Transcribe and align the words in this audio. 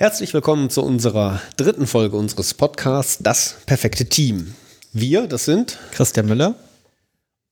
Herzlich 0.00 0.32
willkommen 0.32 0.70
zu 0.70 0.84
unserer 0.84 1.42
dritten 1.56 1.88
Folge 1.88 2.16
unseres 2.16 2.54
Podcasts 2.54 3.18
Das 3.20 3.56
perfekte 3.66 4.04
Team. 4.04 4.54
Wir, 4.92 5.26
das 5.26 5.44
sind 5.44 5.76
Christian 5.90 6.26
Müller 6.26 6.54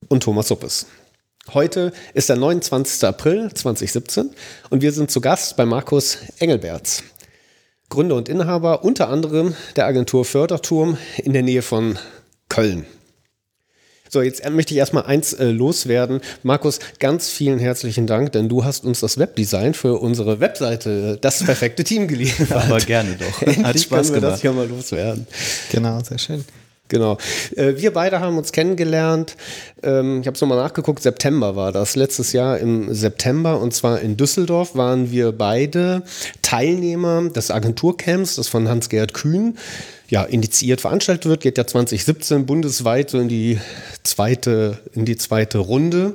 und 0.07 0.23
Thomas 0.23 0.47
Suppes. 0.47 0.87
Heute 1.55 1.93
ist 2.15 2.29
der 2.29 2.37
29. 2.37 3.03
April 3.03 3.53
2017 3.53 4.31
und 4.71 4.81
wir 4.81 4.93
sind 4.93 5.11
zu 5.11 5.21
Gast 5.21 5.57
bei 5.57 5.67
Markus 5.67 6.19
Engelberts, 6.39 7.03
Gründer 7.89 8.15
und 8.15 8.29
Inhaber 8.29 8.85
unter 8.85 9.09
anderem 9.09 9.57
der 9.75 9.87
Agentur 9.87 10.25
Förderturm 10.25 10.99
in 11.17 11.33
der 11.33 11.43
Nähe 11.43 11.63
von 11.63 11.99
Köln. 12.49 12.87
So, 14.09 14.23
jetzt 14.23 14.49
möchte 14.51 14.75
ich 14.75 14.79
erstmal 14.79 15.05
eins 15.05 15.33
äh, 15.33 15.47
loswerden. 15.47 16.21
Markus, 16.43 16.79
ganz 16.99 17.29
vielen 17.29 17.59
herzlichen 17.59 18.07
Dank, 18.07 18.33
denn 18.33 18.49
du 18.49 18.65
hast 18.65 18.85
uns 18.85 19.01
das 19.01 19.19
Webdesign 19.19 19.75
für 19.75 20.01
unsere 20.01 20.41
Webseite 20.41 21.19
Das 21.21 21.45
perfekte 21.45 21.85
Team 21.85 22.09
geliefert. 22.09 22.51
Aber 22.69 22.79
gerne 22.79 23.17
doch. 23.17 23.43
Endlich 23.43 23.65
Hat 23.65 23.81
Spaß 23.81 24.09
können 24.09 24.23
wir 24.23 24.31
das 24.31 24.41
hier 24.41 24.53
mal 24.53 24.69
loswerden. 24.69 25.27
Genau, 25.71 26.01
sehr 26.03 26.19
schön. 26.19 26.45
Genau. 26.89 27.19
Äh, 27.57 27.75
wir 27.77 27.93
beide 27.93 28.21
haben 28.21 28.39
uns 28.39 28.53
kennengelernt. 28.53 29.37
Ähm, 29.83 30.21
ich 30.21 30.27
habe 30.27 30.37
es 30.37 30.41
nochmal 30.41 30.59
nachgeguckt. 30.59 31.03
September 31.03 31.57
war 31.57 31.73
das. 31.73 31.97
Letztes 31.97 32.33
Jahr 32.33 32.59
im 32.59 32.95
September 32.95 33.61
und 33.61 33.75
zwar 33.75 34.01
in 34.01 34.17
Düsseldorf 34.17 34.77
waren 34.77 35.11
wir 35.11 35.33
beide 35.33 36.03
Teilnehmer 36.43 37.29
des 37.29 37.51
Agenturcamps, 37.51 38.37
das 38.37 38.49
von 38.49 38.69
Hans-Gerd 38.69 39.15
Kühn 39.15 39.57
ja, 40.09 40.25
initiiert 40.25 40.81
veranstaltet 40.81 41.27
wird. 41.27 41.43
Geht 41.43 41.59
ja 41.59 41.67
2017 41.67 42.47
bundesweit 42.47 43.11
so 43.11 43.19
in 43.19 43.29
die 43.29 43.61
zweite, 44.03 44.79
in 44.93 45.05
die 45.05 45.17
zweite 45.17 45.59
Runde. 45.59 46.15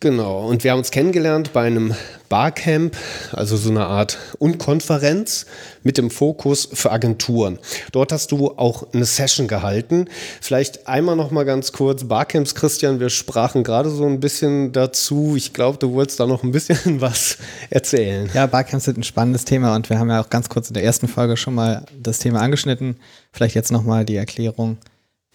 Genau, 0.00 0.46
und 0.46 0.62
wir 0.62 0.70
haben 0.70 0.78
uns 0.78 0.92
kennengelernt 0.92 1.52
bei 1.52 1.66
einem 1.66 1.92
Barcamp, 2.28 2.96
also 3.32 3.56
so 3.56 3.68
eine 3.70 3.86
Art 3.86 4.16
Unkonferenz 4.38 5.46
mit 5.82 5.98
dem 5.98 6.10
Fokus 6.10 6.68
für 6.72 6.92
Agenturen. 6.92 7.58
Dort 7.90 8.12
hast 8.12 8.30
du 8.30 8.52
auch 8.56 8.92
eine 8.92 9.04
Session 9.04 9.48
gehalten. 9.48 10.06
Vielleicht 10.40 10.86
einmal 10.86 11.16
noch 11.16 11.32
mal 11.32 11.44
ganz 11.44 11.72
kurz 11.72 12.04
Barcamps, 12.04 12.54
Christian. 12.54 13.00
Wir 13.00 13.10
sprachen 13.10 13.64
gerade 13.64 13.90
so 13.90 14.06
ein 14.06 14.20
bisschen 14.20 14.70
dazu. 14.70 15.34
Ich 15.36 15.52
glaube, 15.52 15.78
du 15.78 15.92
wolltest 15.94 16.20
da 16.20 16.26
noch 16.26 16.44
ein 16.44 16.52
bisschen 16.52 16.78
was 17.00 17.36
erzählen. 17.68 18.30
Ja, 18.34 18.46
Barcamps 18.46 18.84
sind 18.84 18.98
ein 18.98 19.02
spannendes 19.02 19.46
Thema 19.46 19.74
und 19.74 19.90
wir 19.90 19.98
haben 19.98 20.10
ja 20.10 20.20
auch 20.20 20.30
ganz 20.30 20.48
kurz 20.48 20.68
in 20.68 20.74
der 20.74 20.84
ersten 20.84 21.08
Folge 21.08 21.36
schon 21.36 21.56
mal 21.56 21.84
das 22.00 22.20
Thema 22.20 22.40
angeschnitten. 22.40 22.98
Vielleicht 23.32 23.56
jetzt 23.56 23.72
noch 23.72 23.82
mal 23.82 24.04
die 24.04 24.16
Erklärung 24.16 24.78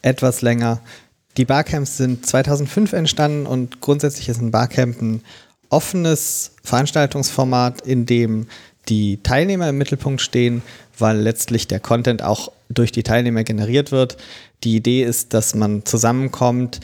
etwas 0.04 0.42
länger. 0.42 0.80
Die 1.38 1.46
Barcamps 1.46 1.98
sind 1.98 2.26
2005 2.26 2.94
entstanden 2.94 3.46
und 3.46 3.82
grundsätzlich 3.82 4.30
ist 4.30 4.42
ein 4.42 4.52
Barcamp 4.52 5.02
ein 5.02 5.22
offenes 5.70 6.52
Veranstaltungsformat, 6.64 7.82
in 7.82 8.06
dem 8.06 8.48
die 8.90 9.22
Teilnehmer 9.24 9.70
im 9.70 9.78
Mittelpunkt 9.78 10.22
stehen, 10.22 10.62
weil 10.98 11.18
letztlich 11.18 11.68
der 11.68 11.80
Content 11.80 12.22
auch 12.22 12.52
durch 12.70 12.92
die 12.92 13.04
Teilnehmer 13.04 13.44
generiert 13.44 13.92
wird. 13.92 14.18
Die 14.64 14.76
Idee 14.76 15.04
ist, 15.04 15.34
dass 15.34 15.56
man 15.56 15.86
zusammenkommt, 15.86 16.80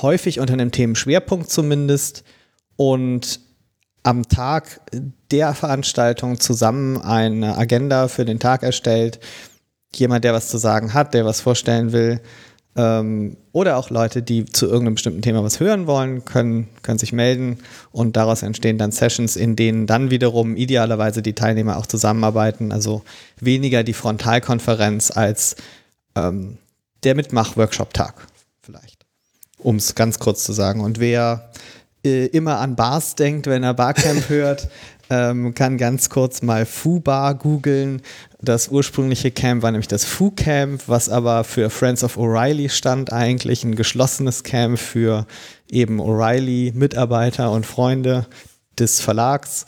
häufig 0.00 0.40
unter 0.40 0.54
einem 0.54 0.70
Themenschwerpunkt 0.70 1.50
zumindest, 1.50 2.24
und 2.76 3.40
am 4.02 4.28
Tag 4.28 4.80
der 5.30 5.54
Veranstaltung 5.54 6.40
zusammen 6.40 7.00
eine 7.00 7.56
Agenda 7.56 8.08
für 8.08 8.24
den 8.24 8.38
Tag 8.38 8.62
erstellt. 8.62 9.20
Jemand, 9.94 10.24
der 10.24 10.34
was 10.34 10.48
zu 10.48 10.58
sagen 10.58 10.92
hat, 10.92 11.14
der 11.14 11.24
was 11.24 11.40
vorstellen 11.40 11.92
will, 11.92 12.20
ähm, 12.76 13.36
oder 13.52 13.76
auch 13.76 13.90
Leute, 13.90 14.22
die 14.22 14.44
zu 14.44 14.66
irgendeinem 14.66 14.94
bestimmten 14.94 15.22
Thema 15.22 15.44
was 15.44 15.60
hören 15.60 15.86
wollen, 15.86 16.24
können, 16.24 16.68
können 16.82 16.98
sich 16.98 17.12
melden 17.12 17.58
und 17.92 18.16
daraus 18.16 18.42
entstehen 18.42 18.78
dann 18.78 18.90
Sessions, 18.90 19.36
in 19.36 19.54
denen 19.56 19.86
dann 19.86 20.10
wiederum 20.10 20.56
idealerweise 20.56 21.22
die 21.22 21.34
Teilnehmer 21.34 21.76
auch 21.76 21.86
zusammenarbeiten. 21.86 22.72
Also 22.72 23.02
weniger 23.38 23.84
die 23.84 23.92
Frontalkonferenz 23.92 25.12
als 25.16 25.56
ähm, 26.16 26.58
der 27.04 27.14
Mitmach-Workshop-Tag 27.14 28.26
vielleicht, 28.60 29.06
um 29.58 29.76
es 29.76 29.94
ganz 29.94 30.18
kurz 30.18 30.44
zu 30.44 30.52
sagen. 30.52 30.80
Und 30.80 30.98
wer 30.98 31.50
äh, 32.04 32.26
immer 32.26 32.58
an 32.58 32.76
Bars 32.76 33.14
denkt, 33.14 33.46
wenn 33.46 33.62
er 33.62 33.74
Barcamp 33.74 34.28
hört, 34.28 34.68
ähm, 35.10 35.54
kann 35.54 35.78
ganz 35.78 36.08
kurz 36.10 36.42
mal 36.42 36.66
FUBAR 36.66 37.34
googeln. 37.34 38.02
Das 38.40 38.68
ursprüngliche 38.68 39.30
Camp 39.30 39.62
war 39.62 39.70
nämlich 39.70 39.88
das 39.88 40.04
FU 40.04 40.30
Camp, 40.30 40.82
was 40.86 41.08
aber 41.08 41.44
für 41.44 41.70
Friends 41.70 42.04
of 42.04 42.16
O'Reilly 42.16 42.68
stand, 42.68 43.12
eigentlich 43.12 43.64
ein 43.64 43.74
geschlossenes 43.74 44.42
Camp 44.42 44.78
für 44.78 45.26
eben 45.70 46.00
O'Reilly-Mitarbeiter 46.00 47.50
und 47.50 47.66
Freunde 47.66 48.26
des 48.78 49.00
Verlags. 49.00 49.66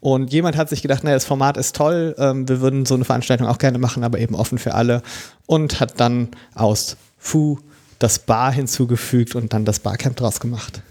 Und 0.00 0.32
jemand 0.32 0.56
hat 0.56 0.68
sich 0.68 0.82
gedacht, 0.82 1.02
naja, 1.02 1.16
das 1.16 1.24
Format 1.24 1.56
ist 1.56 1.74
toll, 1.74 2.14
ähm, 2.18 2.48
wir 2.48 2.60
würden 2.60 2.86
so 2.86 2.94
eine 2.94 3.04
Veranstaltung 3.04 3.48
auch 3.48 3.58
gerne 3.58 3.78
machen, 3.78 4.04
aber 4.04 4.18
eben 4.20 4.34
offen 4.34 4.58
für 4.58 4.74
alle. 4.74 5.02
Und 5.46 5.80
hat 5.80 5.98
dann 5.98 6.28
aus 6.54 6.96
FU 7.18 7.58
das 7.98 8.20
Bar 8.20 8.52
hinzugefügt 8.52 9.34
und 9.34 9.52
dann 9.52 9.64
das 9.64 9.80
Barcamp 9.80 10.16
draus 10.16 10.38
gemacht. 10.38 10.82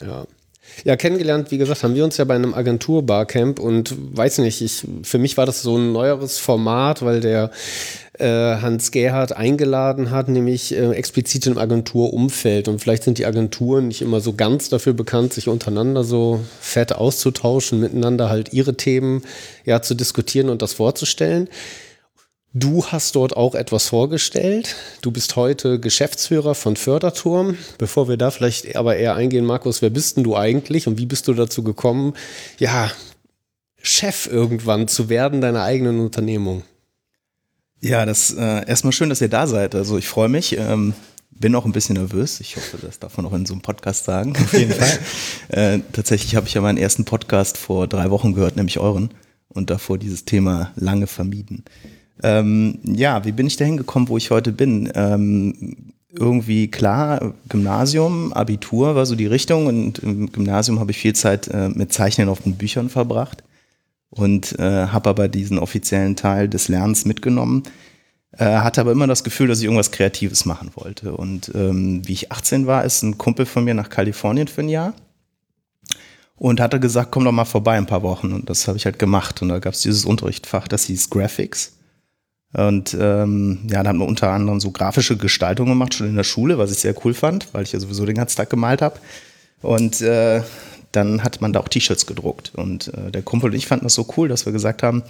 Ja. 0.00 0.26
Ja, 0.84 0.96
kennengelernt, 0.96 1.50
wie 1.50 1.58
gesagt, 1.58 1.82
haben 1.82 1.94
wir 1.94 2.04
uns 2.04 2.16
ja 2.16 2.24
bei 2.24 2.34
einem 2.34 2.54
Agentur-Barcamp 2.54 3.58
und 3.58 3.94
weiß 4.16 4.38
nicht, 4.38 4.62
ich, 4.62 4.86
für 5.02 5.18
mich 5.18 5.36
war 5.36 5.46
das 5.46 5.62
so 5.62 5.76
ein 5.76 5.92
neueres 5.92 6.38
Format, 6.38 7.02
weil 7.02 7.20
der 7.20 7.50
äh, 8.18 8.24
Hans 8.24 8.90
Gerhard 8.90 9.36
eingeladen 9.36 10.10
hat, 10.10 10.28
nämlich 10.28 10.74
äh, 10.74 10.90
explizit 10.92 11.46
im 11.46 11.58
Agenturumfeld. 11.58 12.68
Und 12.68 12.80
vielleicht 12.80 13.04
sind 13.04 13.18
die 13.18 13.26
Agenturen 13.26 13.88
nicht 13.88 14.02
immer 14.02 14.20
so 14.20 14.34
ganz 14.34 14.68
dafür 14.68 14.92
bekannt, 14.92 15.32
sich 15.32 15.48
untereinander 15.48 16.04
so 16.04 16.40
fett 16.60 16.92
auszutauschen, 16.92 17.80
miteinander 17.80 18.28
halt 18.28 18.52
ihre 18.52 18.74
Themen 18.74 19.22
ja 19.64 19.82
zu 19.82 19.94
diskutieren 19.94 20.48
und 20.48 20.62
das 20.62 20.74
vorzustellen. 20.74 21.48
Du 22.58 22.84
hast 22.84 23.14
dort 23.14 23.36
auch 23.36 23.54
etwas 23.54 23.86
vorgestellt. 23.86 24.74
Du 25.00 25.12
bist 25.12 25.36
heute 25.36 25.78
Geschäftsführer 25.78 26.56
von 26.56 26.74
Förderturm. 26.74 27.56
Bevor 27.78 28.08
wir 28.08 28.16
da 28.16 28.32
vielleicht 28.32 28.74
aber 28.74 28.96
eher 28.96 29.14
eingehen, 29.14 29.44
Markus, 29.44 29.80
wer 29.80 29.90
bist 29.90 30.16
denn 30.16 30.24
du 30.24 30.36
eigentlich 30.36 30.88
und 30.88 30.98
wie 30.98 31.06
bist 31.06 31.28
du 31.28 31.34
dazu 31.34 31.62
gekommen, 31.62 32.14
ja, 32.58 32.90
Chef 33.80 34.26
irgendwann 34.26 34.88
zu 34.88 35.08
werden 35.08 35.40
deiner 35.40 35.62
eigenen 35.62 36.00
Unternehmung? 36.00 36.64
Ja, 37.80 38.04
das 38.04 38.34
äh, 38.34 38.66
erstmal 38.66 38.92
schön, 38.92 39.08
dass 39.08 39.20
ihr 39.20 39.28
da 39.28 39.46
seid. 39.46 39.76
Also 39.76 39.96
ich 39.96 40.08
freue 40.08 40.28
mich. 40.28 40.58
Ähm, 40.58 40.94
bin 41.30 41.54
auch 41.54 41.64
ein 41.64 41.70
bisschen 41.70 41.94
nervös. 41.94 42.40
Ich 42.40 42.56
hoffe, 42.56 42.78
das 42.82 42.98
darf 42.98 43.16
man 43.18 43.26
auch 43.26 43.34
in 43.34 43.46
so 43.46 43.54
einem 43.54 43.62
Podcast 43.62 44.04
sagen. 44.04 44.34
Auf 44.36 44.52
jeden 44.52 44.72
Fall. 44.72 44.98
äh, 45.50 45.78
tatsächlich 45.92 46.34
habe 46.34 46.48
ich 46.48 46.54
ja 46.54 46.60
meinen 46.60 46.78
ersten 46.78 47.04
Podcast 47.04 47.56
vor 47.56 47.86
drei 47.86 48.10
Wochen 48.10 48.34
gehört, 48.34 48.56
nämlich 48.56 48.80
euren, 48.80 49.10
und 49.48 49.70
davor 49.70 49.96
dieses 49.96 50.24
Thema 50.24 50.72
lange 50.74 51.06
vermieden. 51.06 51.64
Ähm, 52.22 52.78
ja, 52.84 53.24
wie 53.24 53.32
bin 53.32 53.46
ich 53.46 53.56
dahin 53.56 53.76
gekommen, 53.76 54.08
wo 54.08 54.16
ich 54.16 54.30
heute 54.30 54.52
bin? 54.52 54.90
Ähm, 54.94 55.92
irgendwie 56.10 56.68
klar, 56.68 57.34
Gymnasium, 57.48 58.32
Abitur 58.32 58.94
war 58.94 59.06
so 59.06 59.14
die 59.14 59.26
Richtung 59.26 59.66
und 59.66 59.98
im 60.00 60.32
Gymnasium 60.32 60.80
habe 60.80 60.90
ich 60.90 60.98
viel 60.98 61.14
Zeit 61.14 61.48
äh, 61.48 61.68
mit 61.68 61.92
Zeichnen 61.92 62.28
auf 62.28 62.40
den 62.40 62.56
Büchern 62.56 62.88
verbracht 62.88 63.44
und 64.10 64.58
äh, 64.58 64.86
habe 64.86 65.10
aber 65.10 65.28
diesen 65.28 65.58
offiziellen 65.58 66.16
Teil 66.16 66.48
des 66.48 66.68
Lernens 66.68 67.04
mitgenommen. 67.04 67.62
Äh, 68.32 68.44
hatte 68.44 68.80
aber 68.80 68.92
immer 68.92 69.06
das 69.06 69.24
Gefühl, 69.24 69.48
dass 69.48 69.58
ich 69.58 69.64
irgendwas 69.64 69.90
Kreatives 69.90 70.44
machen 70.44 70.70
wollte. 70.74 71.12
Und 71.12 71.50
ähm, 71.54 72.06
wie 72.06 72.12
ich 72.12 72.32
18 72.32 72.66
war, 72.66 72.84
ist 72.84 73.02
ein 73.02 73.18
Kumpel 73.18 73.46
von 73.46 73.64
mir 73.64 73.74
nach 73.74 73.90
Kalifornien 73.90 74.48
für 74.48 74.62
ein 74.62 74.68
Jahr 74.68 74.94
und 76.36 76.60
hatte 76.60 76.78
gesagt, 76.80 77.10
komm 77.10 77.24
doch 77.24 77.32
mal 77.32 77.44
vorbei 77.44 77.76
ein 77.76 77.86
paar 77.86 78.02
Wochen. 78.02 78.32
Und 78.32 78.48
das 78.48 78.68
habe 78.68 78.78
ich 78.78 78.84
halt 78.84 78.98
gemacht. 78.98 79.42
Und 79.42 79.48
da 79.48 79.58
gab 79.58 79.74
es 79.74 79.82
dieses 79.82 80.04
Unterrichtfach, 80.04 80.68
das 80.68 80.84
hieß 80.84 81.10
Graphics. 81.10 81.77
Und 82.54 82.96
ähm, 82.98 83.60
ja, 83.70 83.82
dann 83.82 83.88
haben 83.88 83.98
wir 83.98 84.06
unter 84.06 84.30
anderem 84.30 84.58
so 84.60 84.70
grafische 84.70 85.16
Gestaltung 85.16 85.68
gemacht, 85.68 85.94
schon 85.94 86.08
in 86.08 86.16
der 86.16 86.24
Schule, 86.24 86.58
was 86.58 86.70
ich 86.70 86.78
sehr 86.78 86.94
cool 87.04 87.12
fand, 87.12 87.52
weil 87.52 87.64
ich 87.64 87.72
ja 87.72 87.80
sowieso 87.80 88.06
den 88.06 88.16
ganzen 88.16 88.36
Tag 88.36 88.50
gemalt 88.50 88.80
habe. 88.80 88.98
Und 89.60 90.00
äh, 90.00 90.42
dann 90.92 91.22
hat 91.22 91.40
man 91.40 91.52
da 91.52 91.60
auch 91.60 91.68
T-Shirts 91.68 92.06
gedruckt. 92.06 92.52
Und 92.54 92.92
äh, 92.94 93.10
der 93.10 93.22
Kumpel 93.22 93.50
und 93.50 93.56
ich 93.56 93.66
fanden 93.66 93.84
das 93.84 93.94
so 93.94 94.06
cool, 94.16 94.28
dass 94.28 94.46
wir 94.46 94.52
gesagt 94.52 94.82
haben, 94.82 95.02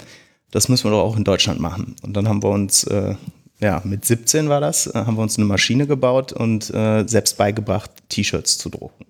das 0.51 0.69
müssen 0.69 0.85
wir 0.85 0.91
doch 0.91 1.03
auch 1.03 1.17
in 1.17 1.25
Deutschland 1.25 1.61
machen. 1.61 1.95
Und 2.03 2.15
dann 2.15 2.29
haben 2.29 2.43
wir 2.43 2.51
uns, 2.51 2.85
äh, 2.85 3.15
ja, 3.61 3.83
mit 3.85 4.05
17 4.05 4.49
war 4.49 4.61
das, 4.61 4.89
äh, 4.89 4.93
haben 4.95 5.17
wir 5.17 5.23
uns 5.23 5.37
eine 5.37 5.47
Maschine 5.47 5.87
gebaut 5.87 6.33
und 6.33 6.71
äh, 6.75 7.05
selbst 7.07 7.37
beigebracht, 7.37 7.91
T-Shirts 8.09 8.59
zu 8.59 8.71
drucken. 8.71 9.05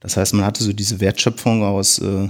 Das 0.00 0.16
heißt, 0.16 0.34
man 0.34 0.44
hatte 0.44 0.64
so 0.64 0.72
diese 0.72 1.00
Wertschöpfung 1.00 1.62
aus 1.62 2.00
äh, 2.00 2.28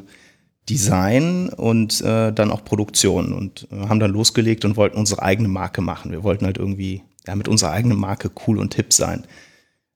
Design 0.69 1.49
und 1.49 2.00
äh, 2.03 2.32
dann 2.32 2.50
auch 2.50 2.64
Produktion 2.64 3.32
und 3.32 3.67
äh, 3.73 3.88
haben 3.88 4.00
dann 4.00 4.12
losgelegt 4.12 4.64
und 4.64 4.76
wollten 4.76 4.97
unsere 4.97 5.23
eigene 5.23 5.49
Marke 5.49 5.81
machen. 5.81 6.12
Wir 6.12 6.23
wollten 6.23 6.44
halt 6.44 6.59
irgendwie 6.59 7.03
ja, 7.26 7.35
mit 7.35 7.49
unserer 7.49 7.73
eigenen 7.73 7.99
Marke 7.99 8.31
cool 8.47 8.59
und 8.59 8.75
hip 8.75 8.93
sein. 8.93 9.25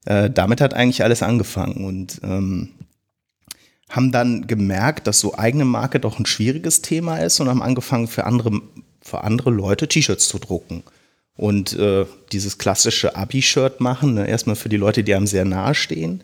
Äh, 0.05 0.29
damit 0.29 0.61
hat 0.61 0.73
eigentlich 0.73 1.03
alles 1.03 1.23
angefangen 1.23 1.85
und 1.85 2.19
ähm, 2.23 2.69
haben 3.89 4.11
dann 4.11 4.47
gemerkt, 4.47 5.07
dass 5.07 5.19
so 5.19 5.37
eigene 5.37 5.65
Marke 5.65 5.99
doch 5.99 6.19
ein 6.19 6.25
schwieriges 6.25 6.81
Thema 6.81 7.17
ist 7.17 7.39
und 7.39 7.47
haben 7.47 7.61
angefangen 7.61 8.07
für 8.07 8.25
andere, 8.25 8.61
für 9.01 9.23
andere 9.23 9.51
Leute 9.51 9.87
T-Shirts 9.87 10.27
zu 10.27 10.39
drucken. 10.39 10.83
Und 11.37 11.73
äh, 11.77 12.05
dieses 12.31 12.57
klassische 12.57 13.15
Abi-Shirt 13.15 13.79
machen, 13.79 14.15
ne, 14.15 14.27
erstmal 14.27 14.55
für 14.55 14.69
die 14.69 14.77
Leute, 14.77 15.03
die 15.03 15.13
einem 15.13 15.27
sehr 15.27 15.45
nahe 15.45 15.75
stehen. 15.75 16.23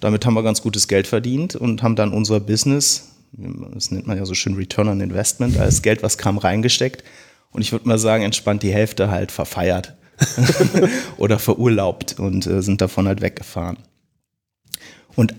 Damit 0.00 0.24
haben 0.24 0.34
wir 0.34 0.42
ganz 0.42 0.62
gutes 0.62 0.86
Geld 0.86 1.06
verdient 1.06 1.56
und 1.56 1.82
haben 1.82 1.96
dann 1.96 2.12
unser 2.12 2.40
Business 2.40 3.08
das 3.32 3.90
nennt 3.90 4.06
man 4.06 4.16
ja 4.16 4.24
so 4.24 4.34
schön 4.34 4.54
Return 4.54 4.88
on 4.88 5.00
Investment, 5.00 5.58
alles 5.58 5.82
Geld, 5.82 6.02
was 6.02 6.18
kam, 6.18 6.38
reingesteckt. 6.38 7.04
Und 7.52 7.62
ich 7.62 7.72
würde 7.72 7.88
mal 7.88 7.98
sagen, 7.98 8.24
entspannt 8.24 8.62
die 8.62 8.72
Hälfte 8.72 9.10
halt 9.10 9.32
verfeiert 9.32 9.96
oder 11.16 11.38
verurlaubt 11.38 12.18
und 12.18 12.46
äh, 12.46 12.62
sind 12.62 12.80
davon 12.80 13.06
halt 13.06 13.20
weggefahren. 13.20 13.78
Und 15.16 15.34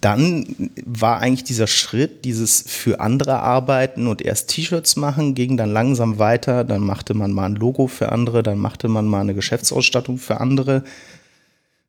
dann 0.00 0.70
war 0.84 1.20
eigentlich 1.20 1.44
dieser 1.44 1.66
Schritt, 1.66 2.24
dieses 2.24 2.62
für 2.62 3.00
andere 3.00 3.40
arbeiten 3.40 4.06
und 4.06 4.22
erst 4.22 4.48
T-Shirts 4.50 4.96
machen, 4.96 5.34
ging 5.34 5.56
dann 5.56 5.70
langsam 5.70 6.18
weiter. 6.18 6.64
Dann 6.64 6.82
machte 6.82 7.12
man 7.14 7.32
mal 7.32 7.46
ein 7.46 7.56
Logo 7.56 7.86
für 7.86 8.10
andere, 8.10 8.42
dann 8.42 8.58
machte 8.58 8.88
man 8.88 9.06
mal 9.06 9.20
eine 9.20 9.34
Geschäftsausstattung 9.34 10.18
für 10.18 10.40
andere. 10.40 10.84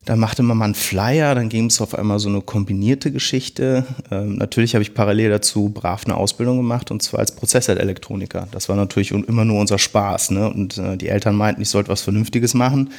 Dann 0.07 0.19
machte 0.19 0.41
man 0.41 0.55
mal 0.55 0.63
einen 0.63 0.73
Flyer, 0.73 1.35
dann 1.35 1.49
ging 1.49 1.65
es 1.65 1.81
auf 1.81 1.93
einmal 1.93 2.19
so 2.19 2.29
eine 2.29 2.39
kombinierte 2.39 3.11
Geschichte. 3.11 3.85
Ähm, 4.09 4.37
natürlich 4.37 4.73
habe 4.73 4.81
ich 4.81 4.93
parallel 4.93 5.29
dazu 5.29 5.67
brav 5.67 6.05
eine 6.05 6.15
Ausbildung 6.15 6.55
gemacht 6.55 6.91
und 6.91 7.03
zwar 7.03 7.19
als 7.19 7.35
Prozessorelektroniker. 7.35 8.47
Das 8.51 8.69
war 8.69 8.77
natürlich 8.77 9.11
immer 9.11 9.43
nur 9.43 9.59
unser 9.59 9.77
Spaß. 9.77 10.31
Ne? 10.31 10.49
Und 10.49 10.77
äh, 10.77 10.95
die 10.95 11.09
Eltern 11.09 11.35
meinten, 11.35 11.61
ich 11.61 11.67
sollte 11.67 11.89
was 11.89 12.03
Vernünftiges 12.03 12.53
machen. 12.53 12.91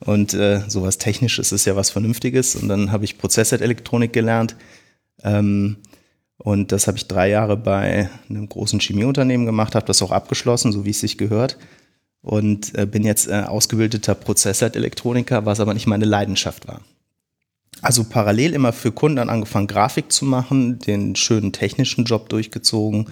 Und 0.00 0.34
äh, 0.34 0.60
sowas 0.68 0.98
Technisches 0.98 1.50
ist 1.50 1.64
ja 1.64 1.76
was 1.76 1.88
Vernünftiges. 1.88 2.56
Und 2.56 2.68
dann 2.68 2.92
habe 2.92 3.06
ich 3.06 3.16
Prozessorelektronik 3.16 4.12
gelernt. 4.12 4.54
Ähm, 5.22 5.78
und 6.36 6.72
das 6.72 6.86
habe 6.88 6.98
ich 6.98 7.08
drei 7.08 7.30
Jahre 7.30 7.56
bei 7.56 8.10
einem 8.28 8.46
großen 8.46 8.80
Chemieunternehmen 8.80 9.46
gemacht, 9.46 9.74
habe 9.74 9.86
das 9.86 10.02
auch 10.02 10.10
abgeschlossen, 10.10 10.72
so 10.72 10.84
wie 10.84 10.90
es 10.90 11.00
sich 11.00 11.16
gehört. 11.16 11.56
Und 12.22 12.76
äh, 12.76 12.86
bin 12.86 13.04
jetzt 13.04 13.28
äh, 13.28 13.44
ausgebildeter 13.46 14.14
Prozessorelektroniker, 14.14 15.46
was 15.46 15.60
aber 15.60 15.72
nicht 15.72 15.86
meine 15.86 16.04
Leidenschaft 16.04 16.68
war. 16.68 16.82
Also 17.82 18.04
parallel 18.04 18.52
immer 18.52 18.72
für 18.72 18.92
Kunden 18.92 19.30
angefangen, 19.30 19.66
Grafik 19.66 20.12
zu 20.12 20.26
machen, 20.26 20.78
den 20.80 21.16
schönen 21.16 21.52
technischen 21.52 22.04
Job 22.04 22.28
durchgezogen 22.28 23.06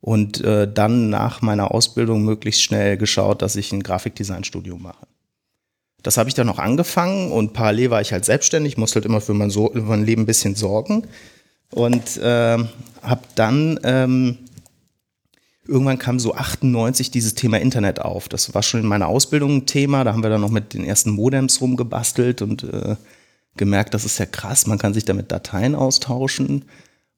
und 0.00 0.42
äh, 0.42 0.70
dann 0.70 1.08
nach 1.08 1.40
meiner 1.40 1.72
Ausbildung 1.72 2.22
möglichst 2.22 2.62
schnell 2.62 2.98
geschaut, 2.98 3.40
dass 3.40 3.56
ich 3.56 3.72
ein 3.72 3.82
Grafikdesign-Studium 3.82 4.82
mache. 4.82 5.06
Das 6.02 6.18
habe 6.18 6.28
ich 6.28 6.34
dann 6.34 6.46
noch 6.46 6.58
angefangen 6.58 7.32
und 7.32 7.54
parallel 7.54 7.90
war 7.90 8.00
ich 8.00 8.12
halt 8.12 8.24
selbstständig, 8.24 8.76
musste 8.76 8.96
halt 8.96 9.06
immer 9.06 9.20
für 9.20 9.34
mein, 9.34 9.50
so 9.50 9.72
für 9.72 9.80
mein 9.80 10.04
Leben 10.04 10.22
ein 10.22 10.26
bisschen 10.26 10.54
sorgen 10.54 11.08
und 11.72 12.16
äh, 12.18 12.58
habe 13.02 13.22
dann 13.34 13.80
ähm, 13.82 14.38
irgendwann 15.68 15.98
kam 15.98 16.18
so 16.18 16.34
98 16.34 17.10
dieses 17.10 17.34
Thema 17.34 17.58
Internet 17.58 18.00
auf. 18.00 18.28
Das 18.28 18.54
war 18.54 18.62
schon 18.62 18.80
in 18.80 18.86
meiner 18.86 19.08
Ausbildung 19.08 19.56
ein 19.56 19.66
Thema. 19.66 20.04
Da 20.04 20.12
haben 20.12 20.22
wir 20.22 20.30
dann 20.30 20.40
noch 20.40 20.50
mit 20.50 20.74
den 20.74 20.84
ersten 20.84 21.10
Modems 21.10 21.60
rumgebastelt 21.60 22.42
und 22.42 22.64
äh, 22.64 22.96
gemerkt, 23.56 23.94
das 23.94 24.04
ist 24.04 24.18
ja 24.18 24.26
krass, 24.26 24.66
man 24.66 24.78
kann 24.78 24.94
sich 24.94 25.04
damit 25.04 25.32
Dateien 25.32 25.74
austauschen. 25.74 26.64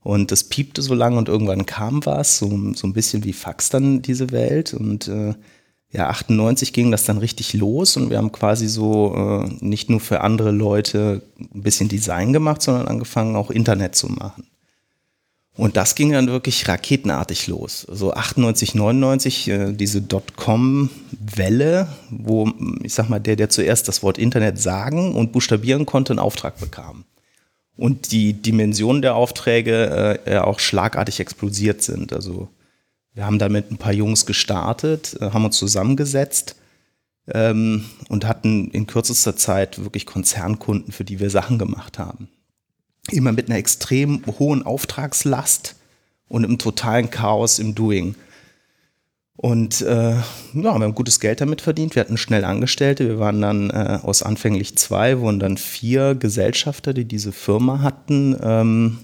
Und 0.00 0.30
das 0.30 0.44
piepte 0.44 0.80
so 0.80 0.94
lange 0.94 1.18
und 1.18 1.28
irgendwann 1.28 1.66
kam 1.66 2.06
was, 2.06 2.38
so, 2.38 2.72
so 2.74 2.86
ein 2.86 2.92
bisschen 2.92 3.24
wie 3.24 3.32
Fax 3.32 3.68
dann 3.68 4.00
diese 4.00 4.30
Welt. 4.30 4.72
Und 4.72 5.08
äh, 5.08 5.34
ja, 5.90 6.08
98 6.08 6.72
ging 6.72 6.90
das 6.90 7.04
dann 7.04 7.18
richtig 7.18 7.54
los 7.54 7.96
und 7.96 8.10
wir 8.10 8.18
haben 8.18 8.32
quasi 8.32 8.68
so 8.68 9.14
äh, 9.14 9.64
nicht 9.64 9.90
nur 9.90 10.00
für 10.00 10.20
andere 10.20 10.50
Leute 10.50 11.22
ein 11.38 11.62
bisschen 11.62 11.88
Design 11.88 12.32
gemacht, 12.32 12.62
sondern 12.62 12.88
angefangen 12.88 13.36
auch 13.36 13.50
Internet 13.50 13.96
zu 13.96 14.08
machen. 14.08 14.46
Und 15.58 15.76
das 15.76 15.96
ging 15.96 16.12
dann 16.12 16.28
wirklich 16.28 16.68
raketenartig 16.68 17.48
los. 17.48 17.84
So 17.90 18.14
98, 18.14 18.76
99, 18.76 19.48
äh, 19.48 19.72
diese 19.72 20.00
Dotcom-Welle, 20.00 21.88
wo, 22.10 22.48
ich 22.84 22.94
sag 22.94 23.08
mal, 23.08 23.18
der, 23.18 23.34
der 23.34 23.50
zuerst 23.50 23.88
das 23.88 24.04
Wort 24.04 24.18
Internet 24.18 24.60
sagen 24.60 25.16
und 25.16 25.32
buchstabieren 25.32 25.84
konnte, 25.84 26.12
einen 26.12 26.20
Auftrag 26.20 26.60
bekam. 26.60 27.04
Und 27.76 28.12
die 28.12 28.34
Dimensionen 28.34 29.02
der 29.02 29.16
Aufträge 29.16 30.20
äh, 30.26 30.38
auch 30.38 30.60
schlagartig 30.60 31.18
explodiert 31.18 31.82
sind. 31.82 32.12
Also 32.12 32.48
wir 33.14 33.26
haben 33.26 33.40
da 33.40 33.48
mit 33.48 33.72
ein 33.72 33.78
paar 33.78 33.92
Jungs 33.92 34.26
gestartet, 34.26 35.16
äh, 35.20 35.30
haben 35.32 35.44
uns 35.44 35.58
zusammengesetzt 35.58 36.54
ähm, 37.26 37.84
und 38.08 38.28
hatten 38.28 38.70
in 38.70 38.86
kürzester 38.86 39.34
Zeit 39.34 39.82
wirklich 39.82 40.06
Konzernkunden, 40.06 40.92
für 40.92 41.04
die 41.04 41.18
wir 41.18 41.30
Sachen 41.30 41.58
gemacht 41.58 41.98
haben. 41.98 42.28
Immer 43.10 43.32
mit 43.32 43.48
einer 43.48 43.58
extrem 43.58 44.22
hohen 44.38 44.64
Auftragslast 44.64 45.76
und 46.28 46.44
im 46.44 46.58
totalen 46.58 47.10
Chaos 47.10 47.58
im 47.58 47.74
Doing. 47.74 48.14
Und 49.36 49.82
äh, 49.82 50.16
ja, 50.16 50.24
wir 50.52 50.70
haben 50.72 50.94
gutes 50.96 51.20
Geld 51.20 51.40
damit 51.40 51.60
verdient. 51.60 51.94
Wir 51.94 52.00
hatten 52.00 52.16
schnell 52.16 52.44
Angestellte. 52.44 53.06
Wir 53.06 53.20
waren 53.20 53.40
dann 53.40 53.70
äh, 53.70 54.00
aus 54.02 54.24
anfänglich 54.24 54.76
zwei, 54.76 55.20
wurden 55.20 55.38
dann 55.38 55.56
vier 55.56 56.16
Gesellschafter, 56.16 56.92
die 56.92 57.04
diese 57.04 57.30
Firma 57.30 57.80
hatten. 57.80 58.36
Ähm, 58.42 58.98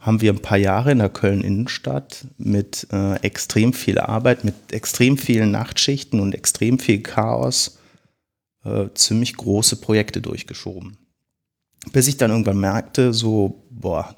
haben 0.00 0.22
wir 0.22 0.32
ein 0.32 0.42
paar 0.42 0.58
Jahre 0.58 0.90
in 0.90 0.98
der 0.98 1.10
Köln-Innenstadt 1.10 2.26
mit 2.36 2.88
äh, 2.90 3.16
extrem 3.22 3.72
viel 3.72 3.98
Arbeit, 3.98 4.44
mit 4.44 4.54
extrem 4.72 5.18
vielen 5.18 5.52
Nachtschichten 5.52 6.18
und 6.20 6.34
extrem 6.34 6.78
viel 6.78 7.00
Chaos 7.02 7.78
äh, 8.64 8.86
ziemlich 8.94 9.36
große 9.36 9.76
Projekte 9.76 10.20
durchgeschoben. 10.20 10.96
Bis 11.92 12.08
ich 12.08 12.16
dann 12.16 12.30
irgendwann 12.30 12.60
merkte, 12.60 13.12
so, 13.12 13.62
boah, 13.70 14.14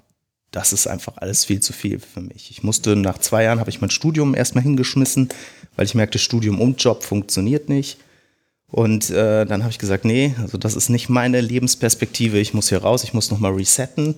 das 0.50 0.72
ist 0.72 0.86
einfach 0.86 1.16
alles 1.16 1.44
viel 1.46 1.60
zu 1.60 1.72
viel 1.72 1.98
für 1.98 2.20
mich. 2.20 2.50
Ich 2.50 2.62
musste 2.62 2.94
nach 2.94 3.18
zwei 3.18 3.44
Jahren 3.44 3.58
habe 3.58 3.70
ich 3.70 3.80
mein 3.80 3.90
Studium 3.90 4.34
erstmal 4.34 4.62
hingeschmissen, 4.62 5.30
weil 5.76 5.86
ich 5.86 5.94
merkte, 5.94 6.18
Studium 6.18 6.60
und 6.60 6.82
Job 6.82 7.02
funktioniert 7.02 7.68
nicht. 7.68 7.98
Und 8.66 9.10
äh, 9.10 9.44
dann 9.46 9.62
habe 9.62 9.70
ich 9.70 9.78
gesagt, 9.78 10.04
nee, 10.04 10.34
also 10.40 10.58
das 10.58 10.76
ist 10.76 10.88
nicht 10.88 11.08
meine 11.08 11.40
Lebensperspektive. 11.40 12.38
Ich 12.38 12.54
muss 12.54 12.68
hier 12.68 12.82
raus, 12.82 13.04
ich 13.04 13.14
muss 13.14 13.30
nochmal 13.30 13.52
resetten 13.52 14.14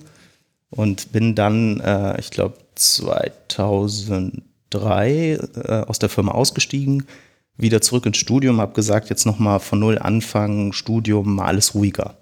und 0.69 1.11
bin 1.11 1.35
dann, 1.35 1.79
äh, 1.79 2.19
ich 2.19 2.31
glaube, 2.31 2.57
2003 2.75 4.39
äh, 5.11 5.39
aus 5.87 5.99
der 5.99 6.09
Firma 6.09 6.31
ausgestiegen, 6.33 7.05
wieder 7.57 7.81
zurück 7.81 8.05
ins 8.05 8.17
Studium, 8.17 8.59
habe 8.59 8.73
gesagt, 8.73 9.09
jetzt 9.09 9.25
nochmal 9.25 9.59
von 9.61 9.79
null 9.79 9.97
anfangen, 9.97 10.73
Studium, 10.73 11.35
mal 11.35 11.45
alles 11.47 11.75
ruhiger. 11.75 12.17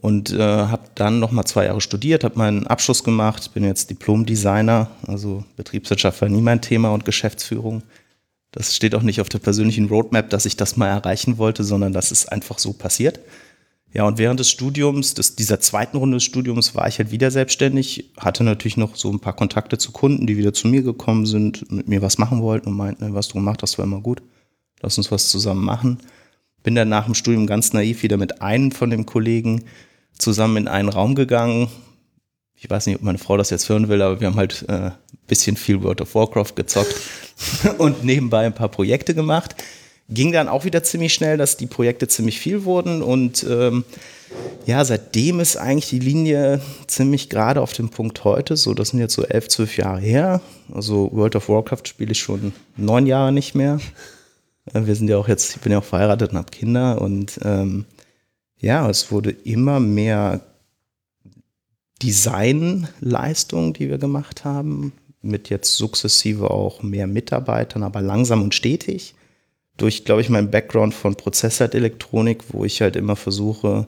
Und 0.00 0.32
äh, 0.32 0.38
habe 0.38 0.82
dann 0.94 1.20
nochmal 1.20 1.44
zwei 1.44 1.66
Jahre 1.66 1.82
studiert, 1.82 2.24
habe 2.24 2.38
meinen 2.38 2.66
Abschluss 2.66 3.04
gemacht, 3.04 3.52
bin 3.52 3.64
jetzt 3.64 3.90
Diplom-Designer, 3.90 4.90
also 5.06 5.44
Betriebswirtschaft 5.56 6.22
war 6.22 6.28
nie 6.30 6.40
mein 6.40 6.62
Thema 6.62 6.90
und 6.92 7.04
Geschäftsführung. 7.04 7.82
Das 8.50 8.74
steht 8.74 8.94
auch 8.94 9.02
nicht 9.02 9.20
auf 9.20 9.28
der 9.28 9.38
persönlichen 9.40 9.88
Roadmap, 9.88 10.30
dass 10.30 10.46
ich 10.46 10.56
das 10.56 10.76
mal 10.76 10.88
erreichen 10.88 11.36
wollte, 11.36 11.64
sondern 11.64 11.92
das 11.92 12.12
ist 12.12 12.32
einfach 12.32 12.58
so 12.58 12.72
passiert. 12.72 13.20
Ja, 13.92 14.04
und 14.04 14.18
während 14.18 14.40
des 14.40 14.48
Studiums, 14.48 15.14
des, 15.14 15.34
dieser 15.34 15.60
zweiten 15.60 15.96
Runde 15.96 16.16
des 16.16 16.24
Studiums, 16.24 16.74
war 16.74 16.86
ich 16.86 16.98
halt 16.98 17.10
wieder 17.10 17.30
selbstständig, 17.30 18.12
hatte 18.16 18.44
natürlich 18.44 18.76
noch 18.76 18.94
so 18.94 19.10
ein 19.10 19.20
paar 19.20 19.34
Kontakte 19.34 19.78
zu 19.78 19.90
Kunden, 19.92 20.26
die 20.26 20.36
wieder 20.36 20.52
zu 20.52 20.68
mir 20.68 20.82
gekommen 20.82 21.26
sind, 21.26 21.70
mit 21.70 21.88
mir 21.88 22.00
was 22.00 22.16
machen 22.16 22.40
wollten 22.40 22.68
und 22.68 22.76
meinten, 22.76 23.14
was 23.14 23.28
du 23.28 23.34
gemacht 23.34 23.62
hast, 23.62 23.78
war 23.78 23.84
immer 23.84 24.00
gut, 24.00 24.22
lass 24.80 24.96
uns 24.96 25.10
was 25.10 25.28
zusammen 25.28 25.64
machen. 25.64 25.98
Bin 26.62 26.74
dann 26.74 26.88
nach 26.88 27.06
dem 27.06 27.14
Studium 27.14 27.46
ganz 27.46 27.72
naiv 27.72 28.02
wieder 28.02 28.16
mit 28.16 28.42
einem 28.42 28.70
von 28.70 28.90
den 28.90 29.06
Kollegen 29.06 29.64
zusammen 30.20 30.56
in 30.56 30.68
einen 30.68 30.88
Raum 30.88 31.14
gegangen. 31.14 31.68
Ich 32.54 32.68
weiß 32.68 32.86
nicht, 32.86 32.96
ob 32.96 33.02
meine 33.02 33.18
Frau 33.18 33.36
das 33.36 33.50
jetzt 33.50 33.68
hören 33.68 33.88
will, 33.88 34.02
aber 34.02 34.20
wir 34.20 34.28
haben 34.28 34.36
halt 34.36 34.64
äh, 34.68 34.90
bisschen 35.26 35.56
viel 35.56 35.82
World 35.82 36.00
of 36.00 36.14
Warcraft 36.14 36.54
gezockt 36.56 36.94
und 37.78 38.04
nebenbei 38.04 38.46
ein 38.46 38.54
paar 38.54 38.68
Projekte 38.68 39.14
gemacht 39.14 39.54
ging 40.10 40.32
dann 40.32 40.48
auch 40.48 40.64
wieder 40.64 40.82
ziemlich 40.82 41.14
schnell, 41.14 41.36
dass 41.38 41.56
die 41.56 41.66
Projekte 41.66 42.08
ziemlich 42.08 42.38
viel 42.38 42.64
wurden 42.64 43.00
und 43.00 43.46
ähm, 43.48 43.84
ja, 44.66 44.84
seitdem 44.84 45.40
ist 45.40 45.56
eigentlich 45.56 45.88
die 45.88 45.98
Linie 45.98 46.60
ziemlich 46.86 47.30
gerade 47.30 47.60
auf 47.60 47.72
dem 47.72 47.88
Punkt 47.88 48.22
heute. 48.22 48.56
So, 48.56 48.74
das 48.74 48.90
sind 48.90 49.00
jetzt 49.00 49.14
so 49.14 49.24
elf, 49.24 49.48
zwölf 49.48 49.76
Jahre 49.76 50.00
her. 50.00 50.40
Also 50.72 51.10
World 51.12 51.34
of 51.34 51.48
Warcraft 51.48 51.82
spiele 51.86 52.12
ich 52.12 52.20
schon 52.20 52.52
neun 52.76 53.06
Jahre 53.06 53.32
nicht 53.32 53.54
mehr. 53.54 53.80
Äh, 54.72 54.82
wir 54.84 54.94
sind 54.94 55.08
ja 55.08 55.16
auch 55.16 55.28
jetzt, 55.28 55.56
ich 55.56 55.60
bin 55.62 55.72
ja 55.72 55.78
auch 55.78 55.84
verheiratet 55.84 56.32
und 56.32 56.38
habe 56.38 56.50
Kinder 56.50 57.00
und 57.00 57.40
ähm, 57.44 57.86
ja, 58.60 58.88
es 58.88 59.10
wurde 59.10 59.30
immer 59.30 59.80
mehr 59.80 60.40
Designleistung, 62.02 63.72
die 63.72 63.88
wir 63.88 63.98
gemacht 63.98 64.44
haben, 64.44 64.92
mit 65.22 65.50
jetzt 65.50 65.76
sukzessive 65.76 66.50
auch 66.50 66.82
mehr 66.82 67.06
Mitarbeitern, 67.06 67.82
aber 67.82 68.00
langsam 68.00 68.42
und 68.42 68.54
stetig 68.54 69.14
durch, 69.80 70.04
glaube 70.04 70.20
ich, 70.20 70.28
meinen 70.28 70.50
Background 70.50 70.94
von 70.94 71.14
Prozessorelektronik, 71.14 72.44
wo 72.52 72.64
ich 72.64 72.82
halt 72.82 72.96
immer 72.96 73.16
versuche, 73.16 73.86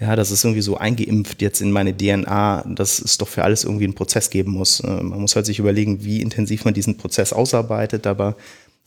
ja, 0.00 0.16
das 0.16 0.30
ist 0.30 0.44
irgendwie 0.44 0.62
so 0.62 0.76
eingeimpft 0.76 1.40
jetzt 1.40 1.60
in 1.60 1.70
meine 1.70 1.96
DNA, 1.96 2.64
dass 2.74 2.98
es 2.98 3.18
doch 3.18 3.28
für 3.28 3.44
alles 3.44 3.64
irgendwie 3.64 3.84
einen 3.84 3.94
Prozess 3.94 4.30
geben 4.30 4.52
muss. 4.52 4.80
Äh, 4.80 5.02
man 5.02 5.20
muss 5.20 5.36
halt 5.36 5.46
sich 5.46 5.58
überlegen, 5.58 6.04
wie 6.04 6.20
intensiv 6.20 6.64
man 6.64 6.74
diesen 6.74 6.96
Prozess 6.96 7.32
ausarbeitet, 7.32 8.06
aber 8.06 8.36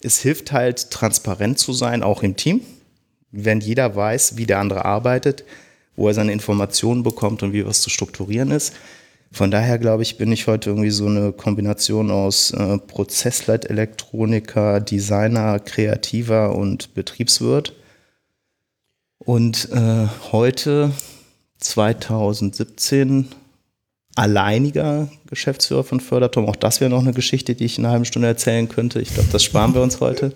es 0.01 0.19
hilft 0.19 0.51
halt, 0.51 0.91
transparent 0.91 1.59
zu 1.59 1.71
sein, 1.71 2.03
auch 2.03 2.23
im 2.23 2.35
Team. 2.35 2.61
Wenn 3.31 3.59
jeder 3.59 3.95
weiß, 3.95 4.37
wie 4.37 4.45
der 4.45 4.59
andere 4.59 4.85
arbeitet, 4.85 5.43
wo 5.95 6.07
er 6.07 6.13
seine 6.13 6.31
Informationen 6.31 7.03
bekommt 7.03 7.43
und 7.43 7.53
wie 7.53 7.65
was 7.65 7.81
zu 7.81 7.89
strukturieren 7.89 8.51
ist. 8.51 8.73
Von 9.31 9.51
daher 9.51 9.77
glaube 9.77 10.03
ich, 10.03 10.17
bin 10.17 10.31
ich 10.31 10.47
heute 10.47 10.69
irgendwie 10.69 10.89
so 10.89 11.07
eine 11.07 11.33
Kombination 11.33 12.11
aus 12.11 12.51
äh, 12.51 12.77
Prozessleitelektroniker, 12.77 14.79
Designer, 14.79 15.59
Kreativer 15.59 16.55
und 16.55 16.93
Betriebswirt. 16.93 17.73
Und 19.17 19.69
äh, 19.73 20.07
heute, 20.31 20.91
2017, 21.59 23.27
alleiniger 24.15 25.09
Geschäftsführer 25.27 25.83
von 25.83 25.99
Förderturm. 25.99 26.47
Auch 26.47 26.55
das 26.55 26.79
wäre 26.79 26.89
noch 26.89 27.01
eine 27.01 27.13
Geschichte, 27.13 27.55
die 27.55 27.65
ich 27.65 27.77
in 27.77 27.85
einer 27.85 27.91
halben 27.91 28.05
Stunde 28.05 28.27
erzählen 28.27 28.69
könnte. 28.69 29.01
Ich 29.01 29.13
glaube, 29.13 29.29
das 29.31 29.43
sparen 29.43 29.73
wir 29.73 29.81
uns 29.81 29.99
heute. 29.99 30.33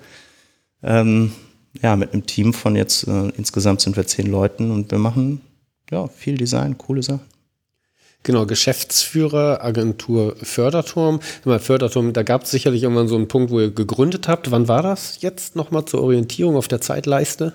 Ähm, 0.83 1.31
ja, 1.81 1.95
mit 1.95 2.13
einem 2.13 2.25
Team 2.25 2.53
von 2.53 2.75
jetzt 2.75 3.07
äh, 3.07 3.29
insgesamt 3.37 3.81
sind 3.81 3.95
wir 3.95 4.05
zehn 4.05 4.27
Leuten 4.27 4.71
und 4.71 4.91
wir 4.91 4.99
machen 4.99 5.41
ja 5.89 6.07
viel 6.07 6.37
Design, 6.37 6.77
coole 6.77 7.03
Sachen. 7.03 7.31
Genau, 8.23 8.45
Geschäftsführer, 8.45 9.63
Agentur 9.63 10.35
Förderturm. 10.43 11.21
Förderturm, 11.43 12.13
da 12.13 12.21
gab 12.21 12.43
es 12.43 12.51
sicherlich 12.51 12.83
irgendwann 12.83 13.07
so 13.07 13.15
einen 13.15 13.27
Punkt, 13.27 13.49
wo 13.49 13.59
ihr 13.59 13.71
gegründet 13.71 14.27
habt. 14.27 14.51
Wann 14.51 14.67
war 14.67 14.83
das 14.83 15.21
jetzt 15.21 15.55
nochmal 15.55 15.85
zur 15.85 16.03
Orientierung 16.03 16.55
auf 16.55 16.67
der 16.67 16.81
Zeitleiste? 16.81 17.53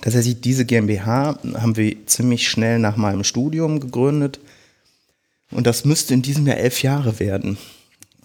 Tatsächlich, 0.00 0.40
diese 0.40 0.64
GmbH 0.64 1.38
haben 1.54 1.76
wir 1.76 2.06
ziemlich 2.06 2.48
schnell 2.48 2.78
nach 2.78 2.96
meinem 2.96 3.24
Studium 3.24 3.80
gegründet. 3.80 4.38
Und 5.50 5.66
das 5.66 5.84
müsste 5.84 6.14
in 6.14 6.22
diesem 6.22 6.46
Jahr 6.46 6.56
elf 6.56 6.82
Jahre 6.82 7.18
werden. 7.18 7.58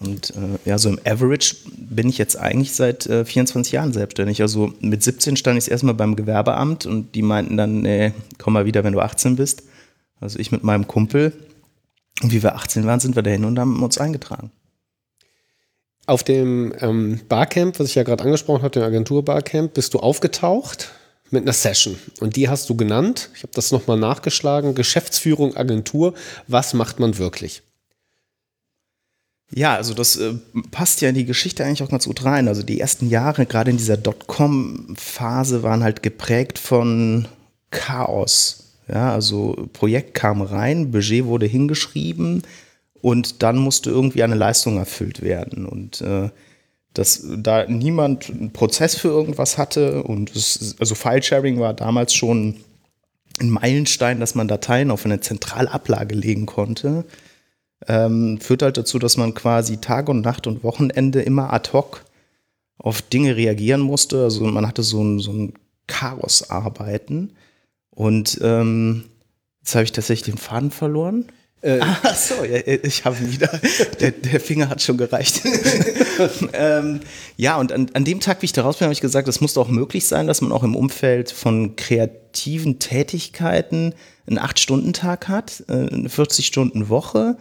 Und 0.00 0.30
äh, 0.30 0.58
ja, 0.64 0.78
so 0.78 0.88
im 0.88 0.98
Average 1.04 1.56
bin 1.76 2.08
ich 2.08 2.16
jetzt 2.16 2.36
eigentlich 2.36 2.72
seit 2.72 3.06
äh, 3.06 3.24
24 3.24 3.72
Jahren 3.72 3.92
selbstständig. 3.92 4.40
Also 4.40 4.72
mit 4.80 5.02
17 5.02 5.36
stand 5.36 5.58
ich 5.58 5.70
erstmal 5.70 5.94
beim 5.94 6.16
Gewerbeamt 6.16 6.86
und 6.86 7.14
die 7.14 7.22
meinten 7.22 7.58
dann, 7.58 7.82
nee, 7.82 8.12
komm 8.38 8.54
mal 8.54 8.64
wieder, 8.64 8.82
wenn 8.82 8.94
du 8.94 9.00
18 9.00 9.36
bist. 9.36 9.62
Also 10.18 10.38
ich 10.38 10.52
mit 10.52 10.64
meinem 10.64 10.86
Kumpel. 10.86 11.34
Und 12.22 12.32
wie 12.32 12.42
wir 12.42 12.54
18 12.54 12.86
waren, 12.86 13.00
sind 13.00 13.14
wir 13.14 13.22
dahin 13.22 13.44
und 13.44 13.58
haben 13.58 13.82
uns 13.82 13.98
eingetragen. 13.98 14.50
Auf 16.06 16.24
dem 16.24 16.74
ähm, 16.80 17.20
Barcamp, 17.28 17.78
was 17.78 17.88
ich 17.88 17.94
ja 17.94 18.02
gerade 18.02 18.24
angesprochen 18.24 18.62
habe, 18.62 18.72
dem 18.72 18.82
Agentur-Barcamp, 18.82 19.74
bist 19.74 19.94
du 19.94 20.00
aufgetaucht 20.00 20.90
mit 21.30 21.42
einer 21.42 21.52
Session. 21.52 21.96
Und 22.20 22.36
die 22.36 22.48
hast 22.48 22.68
du 22.68 22.76
genannt. 22.76 23.30
Ich 23.34 23.42
habe 23.42 23.52
das 23.54 23.70
nochmal 23.70 23.98
nachgeschlagen. 23.98 24.74
Geschäftsführung, 24.74 25.56
Agentur. 25.56 26.14
Was 26.48 26.74
macht 26.74 27.00
man 27.00 27.18
wirklich? 27.18 27.62
Ja, 29.52 29.74
also 29.74 29.94
das 29.94 30.16
äh, 30.16 30.34
passt 30.70 31.00
ja 31.00 31.08
in 31.08 31.16
die 31.16 31.24
Geschichte 31.24 31.64
eigentlich 31.64 31.82
auch 31.82 31.88
ganz 31.88 32.06
gut 32.06 32.24
rein. 32.24 32.46
Also 32.46 32.62
die 32.62 32.80
ersten 32.80 33.08
Jahre, 33.08 33.46
gerade 33.46 33.70
in 33.70 33.76
dieser 33.76 33.96
Dotcom-Phase, 33.96 35.62
waren 35.62 35.82
halt 35.82 36.02
geprägt 36.02 36.58
von 36.58 37.26
Chaos. 37.70 38.76
Ja, 38.88 39.12
also 39.12 39.68
Projekt 39.72 40.14
kam 40.14 40.42
rein, 40.42 40.90
Budget 40.90 41.24
wurde 41.24 41.46
hingeschrieben 41.46 42.42
und 43.00 43.42
dann 43.42 43.56
musste 43.56 43.90
irgendwie 43.90 44.22
eine 44.22 44.34
Leistung 44.34 44.78
erfüllt 44.78 45.22
werden. 45.22 45.66
Und 45.66 46.00
äh, 46.00 46.30
dass 46.94 47.24
da 47.36 47.66
niemand 47.66 48.30
einen 48.30 48.52
Prozess 48.52 48.96
für 48.96 49.08
irgendwas 49.08 49.58
hatte 49.58 50.02
und 50.02 50.34
es, 50.34 50.76
also 50.80 50.94
File-Sharing 50.94 51.60
war 51.60 51.74
damals 51.74 52.14
schon 52.14 52.56
ein 53.40 53.50
Meilenstein, 53.50 54.20
dass 54.20 54.34
man 54.34 54.48
Dateien 54.48 54.90
auf 54.90 55.04
eine 55.04 55.20
Zentralablage 55.20 56.14
legen 56.14 56.46
konnte, 56.46 57.04
ähm, 57.86 58.40
führt 58.40 58.62
halt 58.62 58.76
dazu, 58.76 58.98
dass 58.98 59.16
man 59.16 59.34
quasi 59.34 59.78
Tag 59.78 60.08
und 60.08 60.20
Nacht 60.20 60.46
und 60.46 60.62
Wochenende 60.64 61.22
immer 61.22 61.52
ad 61.52 61.70
hoc 61.72 62.04
auf 62.78 63.02
Dinge 63.02 63.36
reagieren 63.36 63.80
musste. 63.80 64.24
Also 64.24 64.44
man 64.44 64.66
hatte 64.66 64.82
so 64.82 65.02
ein, 65.02 65.18
so 65.18 65.32
ein 65.32 65.54
Chaos-Arbeiten. 65.86 67.32
Und 67.90 68.38
ähm, 68.42 69.04
jetzt 69.60 69.74
habe 69.74 69.84
ich 69.84 69.92
tatsächlich 69.92 70.34
den 70.34 70.38
Faden 70.38 70.70
verloren. 70.70 71.26
Äh, 71.62 71.80
Ach 71.82 72.14
so, 72.14 72.44
ja, 72.44 72.60
ich 72.64 73.04
habe 73.04 73.20
wieder. 73.20 73.48
Der, 74.00 74.12
der, 74.12 74.40
Finger 74.40 74.70
hat 74.70 74.80
schon 74.80 74.96
gereicht. 74.96 75.42
ähm, 76.52 77.00
ja, 77.36 77.56
und 77.58 77.72
an, 77.72 77.90
an, 77.92 78.04
dem 78.04 78.20
Tag, 78.20 78.40
wie 78.40 78.46
ich 78.46 78.52
da 78.52 78.62
raus 78.62 78.78
bin, 78.78 78.86
habe 78.86 78.94
ich 78.94 79.02
gesagt, 79.02 79.28
es 79.28 79.40
muss 79.40 79.54
doch 79.54 79.68
möglich 79.68 80.06
sein, 80.06 80.26
dass 80.26 80.40
man 80.40 80.52
auch 80.52 80.62
im 80.62 80.76
Umfeld 80.76 81.30
von 81.30 81.76
kreativen 81.76 82.78
Tätigkeiten 82.78 83.94
einen 84.26 84.38
8-Stunden-Tag 84.38 85.28
hat, 85.28 85.64
äh, 85.68 85.72
eine 85.72 86.08
40-Stunden-Woche 86.08 87.36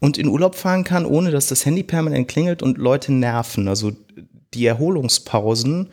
und 0.00 0.18
in 0.18 0.28
Urlaub 0.28 0.54
fahren 0.54 0.84
kann, 0.84 1.06
ohne 1.06 1.30
dass 1.30 1.48
das 1.48 1.64
Handy 1.64 1.82
permanent 1.82 2.28
klingelt 2.28 2.62
und 2.62 2.78
Leute 2.78 3.12
nerven. 3.12 3.68
Also 3.68 3.92
die 4.54 4.66
Erholungspausen, 4.66 5.90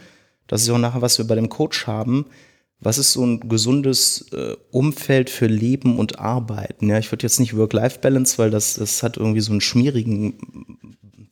das 0.47 0.63
ist 0.63 0.69
auch 0.69 0.77
nachher, 0.77 1.01
was 1.01 1.17
wir 1.17 1.27
bei 1.27 1.35
dem 1.35 1.49
Coach 1.49 1.87
haben, 1.87 2.25
was 2.79 2.97
ist 2.97 3.13
so 3.13 3.25
ein 3.25 3.47
gesundes 3.47 4.29
äh, 4.33 4.55
Umfeld 4.71 5.29
für 5.29 5.47
Leben 5.47 5.97
und 5.97 6.19
Arbeiten? 6.19 6.89
Ja, 6.89 6.99
ich 6.99 7.11
würde 7.11 7.23
jetzt 7.23 7.39
nicht 7.39 7.55
Work-Life-Balance, 7.55 8.37
weil 8.37 8.51
das, 8.51 8.75
das 8.75 9.03
hat 9.03 9.17
irgendwie 9.17 9.39
so 9.39 9.51
einen 9.51 9.61
schmierigen 9.61 10.77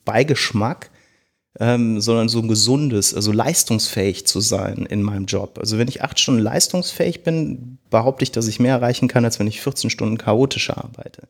Beigeschmack, 0.05 0.91
ähm, 1.59 1.99
sondern 1.99 2.29
so 2.29 2.39
ein 2.39 2.47
gesundes, 2.47 3.13
also 3.13 3.33
leistungsfähig 3.33 4.25
zu 4.25 4.39
sein 4.39 4.85
in 4.89 5.03
meinem 5.03 5.25
Job. 5.25 5.57
Also 5.59 5.77
wenn 5.77 5.89
ich 5.89 6.01
acht 6.01 6.19
Stunden 6.19 6.41
leistungsfähig 6.41 7.23
bin, 7.23 7.79
behaupte 7.89 8.23
ich, 8.23 8.31
dass 8.31 8.47
ich 8.47 8.61
mehr 8.61 8.75
erreichen 8.75 9.09
kann, 9.09 9.25
als 9.25 9.39
wenn 9.39 9.47
ich 9.47 9.61
14 9.61 9.89
Stunden 9.89 10.17
chaotischer 10.17 10.81
arbeite. 10.81 11.27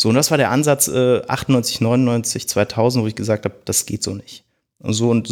So, 0.00 0.08
und 0.08 0.14
das 0.14 0.30
war 0.30 0.38
der 0.38 0.50
Ansatz 0.50 0.88
äh, 0.88 1.20
98, 1.28 1.82
99, 1.82 2.48
2000, 2.48 3.04
wo 3.04 3.06
ich 3.06 3.14
gesagt 3.14 3.44
habe, 3.44 3.56
das 3.66 3.84
geht 3.84 4.02
so 4.02 4.14
nicht. 4.14 4.44
So 4.82 5.10
und 5.10 5.28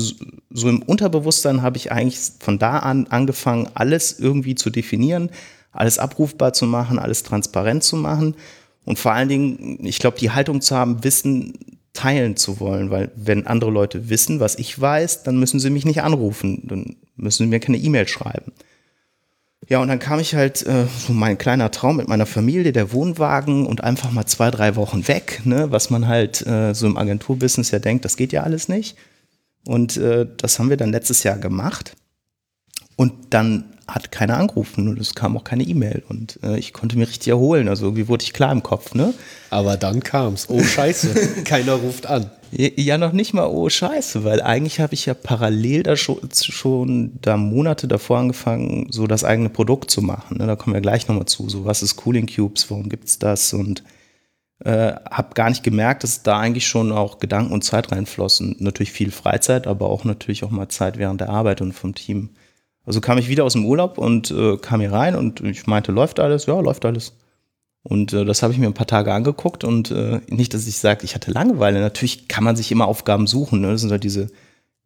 so 0.50 0.68
im 0.68 0.82
Unterbewusstsein 0.82 1.62
habe 1.62 1.78
ich 1.78 1.90
eigentlich 1.90 2.18
von 2.38 2.58
da 2.58 2.80
an 2.80 3.06
angefangen, 3.06 3.70
alles 3.72 4.20
irgendwie 4.20 4.56
zu 4.56 4.68
definieren, 4.68 5.30
alles 5.72 5.98
abrufbar 5.98 6.52
zu 6.52 6.66
machen, 6.66 6.98
alles 6.98 7.22
transparent 7.22 7.82
zu 7.82 7.96
machen 7.96 8.34
und 8.84 8.98
vor 8.98 9.12
allen 9.12 9.30
Dingen, 9.30 9.78
ich 9.86 10.00
glaube, 10.00 10.18
die 10.18 10.32
Haltung 10.32 10.60
zu 10.60 10.76
haben, 10.76 11.02
Wissen 11.02 11.54
teilen 11.94 12.36
zu 12.36 12.60
wollen, 12.60 12.90
weil 12.90 13.10
wenn 13.16 13.46
andere 13.46 13.70
Leute 13.70 14.10
wissen, 14.10 14.38
was 14.38 14.58
ich 14.58 14.78
weiß, 14.78 15.22
dann 15.22 15.38
müssen 15.38 15.60
sie 15.60 15.70
mich 15.70 15.86
nicht 15.86 16.02
anrufen, 16.02 16.68
dann 16.68 16.96
müssen 17.16 17.44
sie 17.44 17.48
mir 17.48 17.60
keine 17.60 17.78
E-Mail 17.78 18.06
schreiben. 18.06 18.52
Ja, 19.66 19.80
und 19.80 19.88
dann 19.88 19.98
kam 19.98 20.20
ich 20.20 20.34
halt, 20.34 20.64
äh, 20.66 20.86
so 20.86 21.12
mein 21.12 21.36
kleiner 21.36 21.70
Traum 21.70 21.96
mit 21.96 22.08
meiner 22.08 22.26
Familie, 22.26 22.72
der 22.72 22.92
Wohnwagen 22.92 23.66
und 23.66 23.82
einfach 23.82 24.10
mal 24.12 24.24
zwei, 24.24 24.50
drei 24.50 24.76
Wochen 24.76 25.08
weg, 25.08 25.42
ne, 25.44 25.70
was 25.70 25.90
man 25.90 26.06
halt 26.06 26.46
äh, 26.46 26.74
so 26.74 26.86
im 26.86 26.96
Agenturbusiness 26.96 27.70
ja 27.70 27.78
denkt, 27.78 28.04
das 28.04 28.16
geht 28.16 28.32
ja 28.32 28.44
alles 28.44 28.68
nicht. 28.68 28.96
Und 29.66 29.96
äh, 29.96 30.26
das 30.36 30.58
haben 30.58 30.70
wir 30.70 30.76
dann 30.76 30.92
letztes 30.92 31.24
Jahr 31.24 31.36
gemacht. 31.36 31.96
Und 32.96 33.12
dann 33.30 33.64
hat 33.86 34.12
keiner 34.12 34.36
angerufen 34.36 34.88
und 34.88 34.98
es 34.98 35.14
kam 35.14 35.36
auch 35.36 35.44
keine 35.44 35.64
E-Mail 35.64 36.02
und 36.08 36.38
äh, 36.42 36.58
ich 36.58 36.72
konnte 36.72 36.98
mich 36.98 37.08
richtig 37.08 37.28
erholen. 37.28 37.68
Also 37.68 37.86
irgendwie 37.86 38.08
wurde 38.08 38.22
ich 38.22 38.34
klar 38.34 38.52
im 38.52 38.62
Kopf, 38.62 38.94
ne? 38.94 39.14
Aber 39.50 39.76
dann 39.76 40.02
kam's. 40.02 40.48
Oh 40.48 40.62
Scheiße, 40.62 41.42
keiner 41.44 41.74
ruft 41.74 42.06
an. 42.06 42.30
Ja, 42.50 42.96
noch 42.96 43.12
nicht 43.12 43.34
mal 43.34 43.46
oh 43.46 43.68
Scheiße, 43.68 44.24
weil 44.24 44.40
eigentlich 44.40 44.80
habe 44.80 44.94
ich 44.94 45.04
ja 45.06 45.14
parallel 45.14 45.82
da 45.82 45.96
schon, 45.96 46.18
schon 46.32 47.18
da 47.20 47.36
Monate 47.36 47.88
davor 47.88 48.18
angefangen, 48.18 48.86
so 48.90 49.06
das 49.06 49.22
eigene 49.22 49.50
Produkt 49.50 49.90
zu 49.90 50.00
machen. 50.00 50.38
Ne? 50.38 50.46
Da 50.46 50.56
kommen 50.56 50.74
wir 50.74 50.80
gleich 50.80 51.08
nochmal 51.08 51.26
zu. 51.26 51.48
So, 51.50 51.66
was 51.66 51.82
ist 51.82 51.96
Cooling 51.96 52.26
Cubes, 52.26 52.70
warum 52.70 52.88
gibt's 52.88 53.18
das? 53.18 53.52
Und 53.52 53.84
äh, 54.64 54.92
habe 55.10 55.34
gar 55.34 55.50
nicht 55.50 55.62
gemerkt, 55.62 56.04
dass 56.04 56.22
da 56.22 56.38
eigentlich 56.40 56.66
schon 56.66 56.90
auch 56.90 57.18
Gedanken 57.18 57.52
und 57.52 57.64
Zeit 57.64 57.92
reinflossen. 57.92 58.56
Natürlich 58.60 58.92
viel 58.92 59.10
Freizeit, 59.10 59.66
aber 59.66 59.88
auch 59.90 60.04
natürlich 60.04 60.42
auch 60.42 60.50
mal 60.50 60.68
Zeit 60.68 60.98
während 60.98 61.20
der 61.20 61.28
Arbeit 61.28 61.60
und 61.60 61.72
vom 61.72 61.94
Team. 61.94 62.30
Also 62.86 63.02
kam 63.02 63.18
ich 63.18 63.28
wieder 63.28 63.44
aus 63.44 63.52
dem 63.52 63.66
Urlaub 63.66 63.98
und 63.98 64.30
äh, 64.30 64.56
kam 64.56 64.80
hier 64.80 64.92
rein 64.92 65.14
und 65.14 65.42
ich 65.42 65.66
meinte, 65.66 65.92
läuft 65.92 66.18
alles? 66.18 66.46
Ja, 66.46 66.58
läuft 66.58 66.86
alles. 66.86 67.12
Und 67.82 68.12
äh, 68.12 68.24
das 68.24 68.42
habe 68.42 68.52
ich 68.52 68.58
mir 68.58 68.66
ein 68.66 68.74
paar 68.74 68.86
Tage 68.86 69.12
angeguckt 69.12 69.64
und 69.64 69.90
äh, 69.90 70.20
nicht, 70.28 70.52
dass 70.52 70.66
ich 70.66 70.78
sage, 70.78 71.04
ich 71.04 71.14
hatte 71.14 71.30
Langeweile. 71.30 71.80
Natürlich 71.80 72.28
kann 72.28 72.44
man 72.44 72.56
sich 72.56 72.70
immer 72.70 72.86
Aufgaben 72.86 73.26
suchen. 73.26 73.60
Ne? 73.60 73.72
Das 73.72 73.80
sind 73.80 73.90
halt 73.90 74.04
diese 74.04 74.28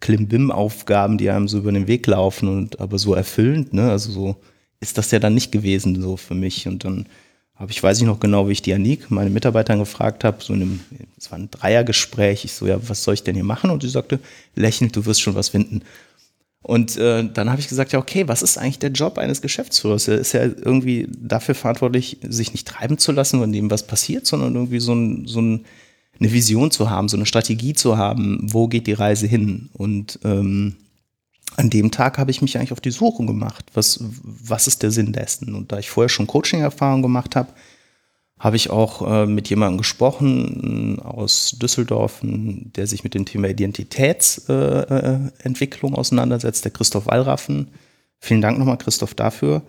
Klimbim-Aufgaben, 0.01 1.19
die 1.19 1.31
einem 1.31 1.49
so 1.49 1.59
über 1.59 1.73
den 1.73 1.89
Weg 1.89 2.07
laufen 2.07 2.49
und 2.49 2.81
aber 2.81 2.99
so 2.99 3.15
erfüllend. 3.15 3.73
Ne? 3.73 3.91
Also 3.91 4.13
so 4.13 4.37
ist 4.81 4.99
das 4.99 5.11
ja 5.11 5.19
dann 5.19 5.35
nicht 5.35 5.53
gewesen 5.53 6.01
so 6.01 6.17
für 6.17 6.35
mich. 6.35 6.69
Und 6.69 6.85
dann 6.85 7.07
habe 7.55 7.71
ich, 7.71 7.83
weiß 7.83 7.99
ich 7.99 8.07
noch 8.07 8.21
genau, 8.21 8.49
wie 8.49 8.53
ich 8.53 8.63
die 8.63 8.75
Anik, 8.75 9.11
meine 9.11 9.31
Mitarbeiterin, 9.31 9.81
gefragt 9.81 10.25
habe, 10.25 10.43
so 10.43 10.53
in 10.53 10.63
einem, 10.63 10.81
es 11.17 11.31
war 11.31 11.39
ein 11.39 11.51
Dreiergespräch, 11.51 12.45
ich 12.45 12.53
so, 12.53 12.67
ja, 12.67 12.77
was 12.89 13.05
soll 13.05 13.15
ich 13.15 13.23
denn 13.23 13.37
hier 13.37 13.45
machen? 13.45 13.71
Und 13.71 13.83
sie 13.83 13.89
sagte, 13.89 14.19
lächelnd, 14.57 14.97
du 14.97 15.07
wirst 15.07 15.23
schon 15.23 15.37
was 15.37 15.51
finden. 15.51 15.83
Und 16.63 16.97
äh, 16.97 17.29
dann 17.29 17.51
habe 17.51 17.61
ich 17.61 17.69
gesagt, 17.69 17.93
ja, 17.93 17.99
okay, 17.99 18.29
was 18.29 18.43
ist 18.43 18.57
eigentlich 18.57 18.79
der 18.79 18.93
Job 18.93 19.19
eines 19.19 19.43
Geschäftsführers? 19.43 20.07
Er 20.07 20.19
ist 20.19 20.33
ja 20.33 20.43
irgendwie 20.43 21.09
dafür 21.11 21.57
verantwortlich, 21.57 22.19
sich 22.23 22.53
nicht 22.53 22.69
treiben 22.69 22.99
zu 22.99 23.11
lassen, 23.11 23.41
wenn 23.41 23.53
dem 23.53 23.71
was 23.71 23.87
passiert, 23.87 24.27
sondern 24.27 24.55
irgendwie 24.55 24.79
so, 24.79 24.95
ein, 24.95 25.27
so 25.27 25.41
ein, 25.41 25.65
eine 26.21 26.33
Vision 26.33 26.71
zu 26.71 26.89
haben, 26.89 27.09
so 27.09 27.17
eine 27.17 27.27
Strategie 27.27 27.73
zu 27.73 27.99
haben, 27.99 28.39
wo 28.43 28.69
geht 28.69 28.87
die 28.87 28.93
Reise 28.93 29.27
hin? 29.27 29.71
Und 29.73 30.21
ähm, 30.23 30.77
an 31.57 31.69
dem 31.69 31.91
Tag 31.91 32.19
habe 32.19 32.31
ich 32.31 32.43
mich 32.43 32.57
eigentlich 32.57 32.73
auf 32.73 32.81
die 32.81 32.93
Suche 32.93 33.27
gemacht. 33.27 33.65
Was, 33.75 33.99
was 34.23 34.69
ist 34.69 34.85
der 34.85 34.93
Sinn 34.93 35.13
dessen? 35.13 35.55
Und 35.55 35.73
da 35.73 35.79
ich 35.79 35.91
vorher 35.91 36.09
schon 36.09 36.29
Coaching-Erfahrung 36.29 37.03
gemacht 37.03 37.35
habe, 37.35 37.53
habe 38.43 38.57
ich 38.57 38.69
auch 38.71 39.09
äh, 39.09 39.25
mit 39.25 39.49
jemandem 39.51 39.79
gesprochen 39.79 40.99
aus 40.99 41.57
Düsseldorf, 41.63 42.19
der 42.25 42.89
sich 42.89 43.05
mit 43.05 43.15
dem 43.15 43.25
Thema 43.25 43.49
Identitätsentwicklung 43.49 45.93
äh, 45.93 45.97
auseinandersetzt, 45.97 46.65
der 46.65 46.73
Christoph 46.73 47.07
Wallraffen. 47.07 47.69
Vielen 48.19 48.41
Dank 48.41 48.59
nochmal, 48.59 48.79
Christoph, 48.79 49.15
dafür. 49.15 49.63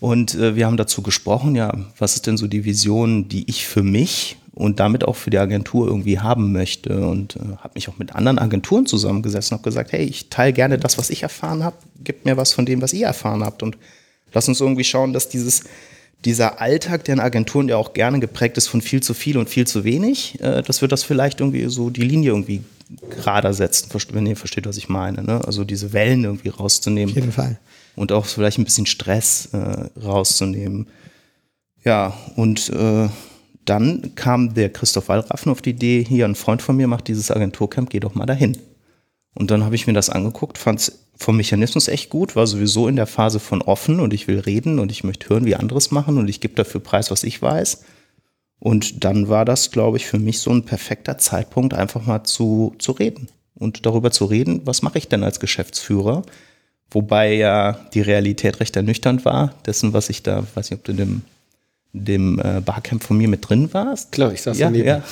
Und 0.00 0.34
äh, 0.34 0.56
wir 0.56 0.66
haben 0.66 0.76
dazu 0.76 1.02
gesprochen, 1.02 1.54
ja, 1.54 1.72
was 1.96 2.16
ist 2.16 2.26
denn 2.26 2.36
so 2.36 2.48
die 2.48 2.64
Vision, 2.64 3.28
die 3.28 3.48
ich 3.48 3.68
für 3.68 3.84
mich 3.84 4.36
und 4.50 4.80
damit 4.80 5.04
auch 5.04 5.14
für 5.14 5.30
die 5.30 5.38
Agentur 5.38 5.86
irgendwie 5.86 6.18
haben 6.18 6.50
möchte. 6.50 7.06
Und 7.06 7.36
äh, 7.36 7.54
habe 7.58 7.74
mich 7.76 7.88
auch 7.88 7.98
mit 7.98 8.16
anderen 8.16 8.40
Agenturen 8.40 8.86
zusammengesessen 8.86 9.54
und 9.54 9.60
habe 9.60 9.70
gesagt, 9.70 9.92
hey, 9.92 10.04
ich 10.04 10.28
teile 10.28 10.52
gerne 10.52 10.76
das, 10.76 10.98
was 10.98 11.08
ich 11.08 11.22
erfahren 11.22 11.62
habe, 11.62 11.76
gib 12.02 12.24
mir 12.24 12.36
was 12.36 12.52
von 12.52 12.66
dem, 12.66 12.82
was 12.82 12.94
ihr 12.94 13.06
erfahren 13.06 13.44
habt. 13.44 13.62
Und 13.62 13.78
lass 14.32 14.48
uns 14.48 14.60
irgendwie 14.60 14.82
schauen, 14.82 15.12
dass 15.12 15.28
dieses 15.28 15.62
dieser 16.24 16.60
Alltag, 16.60 17.04
der 17.04 17.14
in 17.14 17.20
Agenturen 17.20 17.68
ja 17.68 17.76
auch 17.76 17.94
gerne 17.94 18.20
geprägt 18.20 18.56
ist 18.56 18.68
von 18.68 18.80
viel 18.80 19.02
zu 19.02 19.14
viel 19.14 19.36
und 19.36 19.48
viel 19.48 19.66
zu 19.66 19.84
wenig, 19.84 20.40
äh, 20.40 20.62
dass 20.62 20.80
wir 20.80 20.88
das 20.88 21.02
vielleicht 21.02 21.40
irgendwie 21.40 21.68
so 21.68 21.90
die 21.90 22.02
Linie 22.02 22.30
irgendwie 22.30 22.62
gerader 23.10 23.54
setzen, 23.54 23.88
wenn 24.12 24.26
ihr 24.26 24.36
versteht, 24.36 24.66
was 24.66 24.76
ich 24.76 24.88
meine. 24.88 25.22
Ne? 25.22 25.40
Also 25.44 25.64
diese 25.64 25.92
Wellen 25.92 26.24
irgendwie 26.24 26.50
rauszunehmen. 26.50 27.10
Auf 27.10 27.16
jeden 27.16 27.32
Fall. 27.32 27.58
Und 27.96 28.12
auch 28.12 28.26
vielleicht 28.26 28.58
ein 28.58 28.64
bisschen 28.64 28.86
Stress 28.86 29.48
äh, 29.52 30.00
rauszunehmen. 30.00 30.86
Ja, 31.84 32.16
und 32.36 32.70
äh, 32.70 33.08
dann 33.64 34.14
kam 34.14 34.54
der 34.54 34.70
Christoph 34.70 35.08
Wallraffen 35.08 35.50
auf 35.50 35.62
die 35.62 35.70
Idee, 35.70 36.04
hier 36.06 36.24
ein 36.24 36.34
Freund 36.34 36.62
von 36.62 36.76
mir 36.76 36.86
macht 36.86 37.08
dieses 37.08 37.30
Agenturcamp, 37.30 37.90
geh 37.90 38.00
doch 38.00 38.14
mal 38.14 38.26
dahin. 38.26 38.56
Und 39.34 39.50
dann 39.50 39.64
habe 39.64 39.74
ich 39.74 39.86
mir 39.86 39.92
das 39.92 40.10
angeguckt, 40.10 40.58
fand 40.58 40.80
es 40.80 41.06
vom 41.16 41.36
Mechanismus 41.36 41.88
echt 41.88 42.10
gut, 42.10 42.36
war 42.36 42.46
sowieso 42.46 42.88
in 42.88 42.96
der 42.96 43.06
Phase 43.06 43.40
von 43.40 43.62
offen 43.62 44.00
und 44.00 44.12
ich 44.12 44.28
will 44.28 44.40
reden 44.40 44.78
und 44.78 44.90
ich 44.90 45.04
möchte 45.04 45.28
hören, 45.28 45.44
wie 45.44 45.54
anderes 45.54 45.90
machen 45.90 46.18
und 46.18 46.28
ich 46.28 46.40
gebe 46.40 46.54
dafür 46.54 46.80
preis, 46.80 47.10
was 47.10 47.22
ich 47.22 47.40
weiß. 47.40 47.84
Und 48.58 49.04
dann 49.04 49.28
war 49.28 49.44
das, 49.44 49.70
glaube 49.70 49.96
ich, 49.96 50.06
für 50.06 50.18
mich 50.18 50.40
so 50.40 50.50
ein 50.50 50.64
perfekter 50.64 51.18
Zeitpunkt, 51.18 51.74
einfach 51.74 52.06
mal 52.06 52.24
zu, 52.24 52.74
zu 52.78 52.92
reden 52.92 53.28
und 53.54 53.86
darüber 53.86 54.10
zu 54.10 54.24
reden, 54.24 54.62
was 54.64 54.82
mache 54.82 54.98
ich 54.98 55.08
denn 55.08 55.24
als 55.24 55.40
Geschäftsführer? 55.40 56.22
Wobei 56.90 57.34
ja 57.34 57.72
die 57.94 58.02
Realität 58.02 58.60
recht 58.60 58.76
ernüchternd 58.76 59.24
war, 59.24 59.54
dessen, 59.66 59.94
was 59.94 60.10
ich 60.10 60.22
da, 60.22 60.44
weiß 60.54 60.70
nicht, 60.70 60.78
ob 60.78 60.84
du 60.84 60.92
in 60.92 60.98
dem 60.98 61.22
dem 61.92 62.38
äh, 62.38 62.60
Barcamp 62.60 63.04
von 63.04 63.18
mir 63.18 63.28
mit 63.28 63.48
drin 63.48 63.72
warst. 63.72 64.12
Klar, 64.12 64.32
ich 64.32 64.42
saß 64.42 64.58
ja, 64.58 64.66
daneben. 64.66 64.86
ja. 64.86 65.02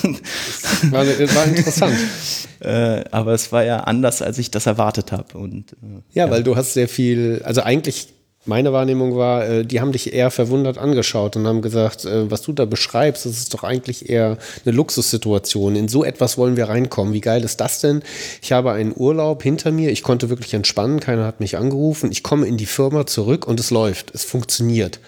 War, 0.91 1.05
war 1.05 1.45
interessant. 1.45 1.95
äh, 2.59 3.03
aber 3.11 3.33
es 3.33 3.51
war 3.51 3.63
ja 3.63 3.81
anders, 3.81 4.21
als 4.21 4.39
ich 4.39 4.49
das 4.49 4.65
erwartet 4.65 5.11
habe. 5.11 5.37
Und, 5.37 5.73
äh, 5.73 6.01
ja, 6.13 6.29
weil 6.31 6.43
du 6.43 6.55
hast 6.55 6.73
sehr 6.73 6.87
viel, 6.87 7.41
also 7.45 7.61
eigentlich 7.61 8.07
meine 8.45 8.73
Wahrnehmung 8.73 9.15
war, 9.15 9.47
äh, 9.47 9.65
die 9.65 9.79
haben 9.79 9.91
dich 9.91 10.13
eher 10.13 10.31
verwundert 10.31 10.79
angeschaut 10.79 11.35
und 11.35 11.45
haben 11.45 11.61
gesagt, 11.61 12.05
äh, 12.05 12.31
was 12.31 12.41
du 12.41 12.53
da 12.53 12.65
beschreibst, 12.65 13.27
das 13.27 13.33
ist 13.33 13.53
doch 13.53 13.63
eigentlich 13.63 14.09
eher 14.09 14.39
eine 14.65 14.75
Luxussituation. 14.75 15.75
In 15.75 15.87
so 15.87 16.03
etwas 16.03 16.39
wollen 16.39 16.57
wir 16.57 16.67
reinkommen. 16.67 17.13
Wie 17.13 17.21
geil 17.21 17.43
ist 17.43 17.61
das 17.61 17.81
denn? 17.81 18.01
Ich 18.41 18.51
habe 18.51 18.71
einen 18.71 18.93
Urlaub 18.95 19.43
hinter 19.43 19.71
mir, 19.71 19.91
ich 19.91 20.01
konnte 20.01 20.29
wirklich 20.29 20.55
entspannen, 20.55 20.99
keiner 20.99 21.25
hat 21.25 21.39
mich 21.39 21.57
angerufen. 21.57 22.11
Ich 22.11 22.23
komme 22.23 22.47
in 22.47 22.57
die 22.57 22.65
Firma 22.65 23.05
zurück 23.05 23.47
und 23.47 23.59
es 23.59 23.69
läuft, 23.69 24.15
es 24.15 24.23
funktioniert 24.23 24.99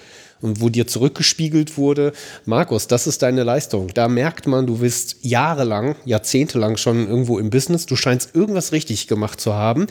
und 0.43 0.61
wo 0.61 0.69
dir 0.69 0.85
zurückgespiegelt 0.85 1.77
wurde, 1.77 2.13
Markus, 2.45 2.87
das 2.87 3.07
ist 3.07 3.21
deine 3.21 3.43
Leistung. 3.43 3.87
Da 3.93 4.07
merkt 4.07 4.45
man, 4.45 4.67
du 4.67 4.77
bist 4.77 5.17
jahrelang, 5.21 5.95
jahrzehntelang 6.05 6.77
schon 6.77 7.07
irgendwo 7.07 7.39
im 7.39 7.49
Business, 7.49 7.85
du 7.85 7.95
scheinst 7.95 8.35
irgendwas 8.35 8.71
richtig 8.71 9.07
gemacht 9.07 9.39
zu 9.39 9.53
haben 9.53 9.87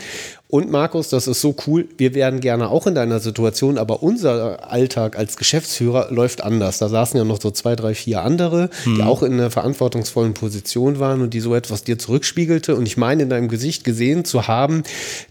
und 0.53 0.71
Markus, 0.71 1.09
das 1.09 1.29
ist 1.29 1.41
so 1.41 1.57
cool, 1.67 1.89
wir 1.97 2.15
wären 2.15 2.41
gerne 2.41 2.69
auch 2.69 2.87
in 2.87 2.95
deiner 2.95 3.21
Situation, 3.21 3.79
aber 3.79 4.03
unser 4.03 4.71
Alltag 4.71 5.17
als 5.17 5.39
Geschäftsführer 5.39 6.09
läuft 6.11 6.45
anders. 6.45 6.77
Da 6.77 6.91
saßen 6.91 7.17
ja 7.17 7.25
noch 7.25 7.41
so 7.41 7.51
zwei, 7.51 7.75
drei, 7.75 7.95
vier 7.95 8.21
andere, 8.21 8.69
hm. 8.85 8.97
die 8.97 9.03
auch 9.03 9.23
in 9.23 9.33
einer 9.33 9.51
verantwortungsvollen 9.51 10.35
Position 10.35 10.99
waren 10.99 11.23
und 11.23 11.33
die 11.33 11.41
so 11.41 11.55
etwas 11.55 11.85
dir 11.85 11.99
zurückspiegelte. 11.99 12.77
Und 12.77 12.85
ich 12.85 12.99
meine, 12.99 13.23
in 13.23 13.31
deinem 13.31 13.49
Gesicht 13.49 13.83
gesehen 13.83 14.27
zu 14.27 14.47
haben, 14.47 14.83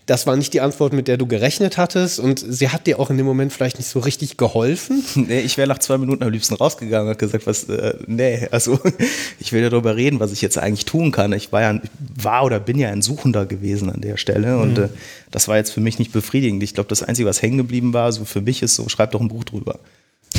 das 0.07 0.25
war 0.25 0.35
nicht 0.37 0.55
die 0.55 0.61
Antwort, 0.61 0.91
mit 0.91 1.07
der 1.07 1.17
du 1.17 1.27
gerechnet 1.27 1.77
hattest. 1.77 2.19
Und 2.19 2.39
sie 2.39 2.69
hat 2.69 2.87
dir 2.87 2.99
auch 2.99 3.11
in 3.11 3.17
dem 3.17 3.27
Moment 3.27 3.53
vielleicht 3.53 3.77
nicht 3.77 3.89
so 3.89 3.99
richtig 3.99 4.37
geholfen. 4.37 5.03
Nee, 5.31 5.41
ich 5.41 5.55
wäre 5.55 5.67
nach 5.67 5.77
zwei 5.77 5.99
Minuten 5.99 6.23
am 6.23 6.31
liebsten 6.31 6.55
rausgegangen 6.55 7.09
und 7.09 7.19
gesagt, 7.19 7.45
was, 7.45 7.65
äh, 7.65 7.93
nee, 8.07 8.47
also 8.49 8.79
ich 9.39 9.53
will 9.53 9.61
ja 9.61 9.69
darüber 9.69 9.95
reden, 9.95 10.19
was 10.19 10.31
ich 10.31 10.41
jetzt 10.41 10.57
eigentlich 10.57 10.85
tun 10.85 11.11
kann. 11.11 11.31
Ich 11.33 11.51
war 11.51 11.61
ja, 11.61 11.79
war 12.19 12.43
oder 12.43 12.59
bin 12.59 12.79
ja 12.79 12.89
ein 12.89 13.03
Suchender 13.03 13.45
gewesen 13.45 13.91
an 13.91 14.01
der 14.01 14.17
Stelle. 14.17 14.57
Und 14.57 14.77
hm. 14.77 14.85
äh, 14.85 14.89
das 15.31 15.47
war 15.47 15.57
jetzt 15.57 15.71
für 15.71 15.81
mich 15.81 15.99
nicht 15.99 16.11
befriedigend. 16.11 16.63
Ich 16.63 16.73
glaube, 16.73 16.89
das 16.89 17.03
Einzige, 17.03 17.27
was 17.27 17.41
hängen 17.41 17.57
geblieben 17.57 17.93
war, 17.93 18.11
so 18.11 18.25
für 18.25 18.41
mich 18.41 18.61
ist 18.61 18.75
so, 18.75 18.89
schreib 18.89 19.11
doch 19.11 19.21
ein 19.21 19.27
Buch 19.27 19.43
drüber. 19.43 19.79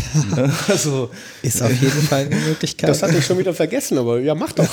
also, 0.68 1.10
ist 1.42 1.62
auf 1.62 1.70
jeden 1.70 2.02
Fall 2.02 2.26
eine 2.26 2.36
Möglichkeit. 2.36 2.88
Das 2.88 3.02
hatte 3.02 3.16
ich 3.16 3.24
schon 3.24 3.38
wieder 3.38 3.52
vergessen, 3.52 3.98
aber 3.98 4.20
ja, 4.20 4.34
mach 4.34 4.52
doch. 4.52 4.68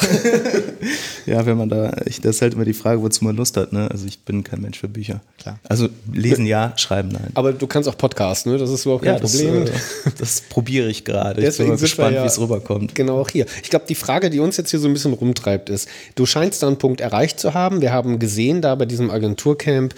ja, 1.25 1.45
wenn 1.45 1.57
man 1.57 1.69
da, 1.69 1.93
ich, 2.05 2.21
das 2.21 2.37
ist 2.37 2.41
halt 2.41 2.53
immer 2.53 2.65
die 2.65 2.73
Frage, 2.73 3.01
wozu 3.01 3.23
man 3.25 3.35
Lust 3.35 3.57
hat. 3.57 3.73
Ne? 3.73 3.89
Also 3.91 4.05
ich 4.05 4.19
bin 4.19 4.43
kein 4.43 4.61
Mensch 4.61 4.79
für 4.79 4.87
Bücher. 4.87 5.21
Klar. 5.37 5.59
Also 5.67 5.89
lesen 6.11 6.45
ja, 6.45 6.73
schreiben 6.77 7.09
nein. 7.09 7.31
Aber 7.33 7.53
du 7.53 7.67
kannst 7.67 7.89
auch 7.89 7.97
Podcasten, 7.97 8.51
ne? 8.51 8.57
das 8.57 8.69
ist 8.69 8.85
überhaupt 8.85 9.03
kein 9.03 9.15
ja, 9.15 9.19
Problem. 9.19 9.65
Das, 9.65 10.13
äh, 10.13 10.17
das 10.17 10.41
probiere 10.41 10.89
ich 10.89 11.03
gerade. 11.03 11.45
Ich 11.45 11.57
bin 11.57 11.67
mal 11.67 11.77
gespannt, 11.77 12.15
ja, 12.15 12.23
wie 12.23 12.27
es 12.27 12.39
rüberkommt. 12.39 12.95
Genau 12.95 13.19
auch 13.19 13.29
hier. 13.29 13.45
Ich 13.63 13.69
glaube, 13.69 13.85
die 13.87 13.95
Frage, 13.95 14.29
die 14.29 14.39
uns 14.39 14.57
jetzt 14.57 14.71
hier 14.71 14.79
so 14.79 14.87
ein 14.87 14.93
bisschen 14.93 15.13
rumtreibt, 15.13 15.69
ist, 15.69 15.89
du 16.15 16.25
scheinst 16.25 16.63
da 16.63 16.67
einen 16.67 16.77
Punkt 16.77 17.01
erreicht 17.01 17.39
zu 17.39 17.53
haben. 17.53 17.81
Wir 17.81 17.91
haben 17.91 18.19
gesehen, 18.19 18.61
da 18.61 18.75
bei 18.75 18.85
diesem 18.85 19.11
Agenturcamp, 19.11 19.93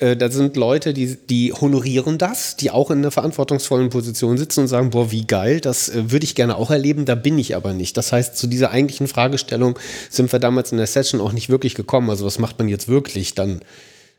äh, 0.00 0.16
da 0.16 0.30
sind 0.30 0.56
Leute, 0.56 0.92
die, 0.92 1.16
die 1.16 1.52
honorieren 1.52 2.18
das, 2.18 2.56
die 2.56 2.70
auch 2.70 2.90
in 2.90 2.98
einer 2.98 3.10
verantwortungsvollen 3.10 3.90
Position 3.90 4.38
sitzen 4.38 4.65
und 4.66 4.70
sagen, 4.70 4.90
boah, 4.90 5.10
wie 5.10 5.26
geil, 5.26 5.60
das 5.60 5.88
äh, 5.88 6.10
würde 6.10 6.24
ich 6.24 6.34
gerne 6.34 6.56
auch 6.56 6.70
erleben, 6.70 7.04
da 7.04 7.14
bin 7.14 7.38
ich 7.38 7.56
aber 7.56 7.72
nicht. 7.72 7.96
Das 7.96 8.12
heißt, 8.12 8.36
zu 8.36 8.46
dieser 8.46 8.70
eigentlichen 8.70 9.08
Fragestellung 9.08 9.78
sind 10.10 10.32
wir 10.32 10.38
damals 10.38 10.72
in 10.72 10.78
der 10.78 10.86
Session 10.86 11.20
auch 11.20 11.32
nicht 11.32 11.48
wirklich 11.48 11.74
gekommen. 11.74 12.10
Also 12.10 12.26
was 12.26 12.38
macht 12.38 12.58
man 12.58 12.68
jetzt 12.68 12.88
wirklich 12.88 13.34
dann 13.34 13.60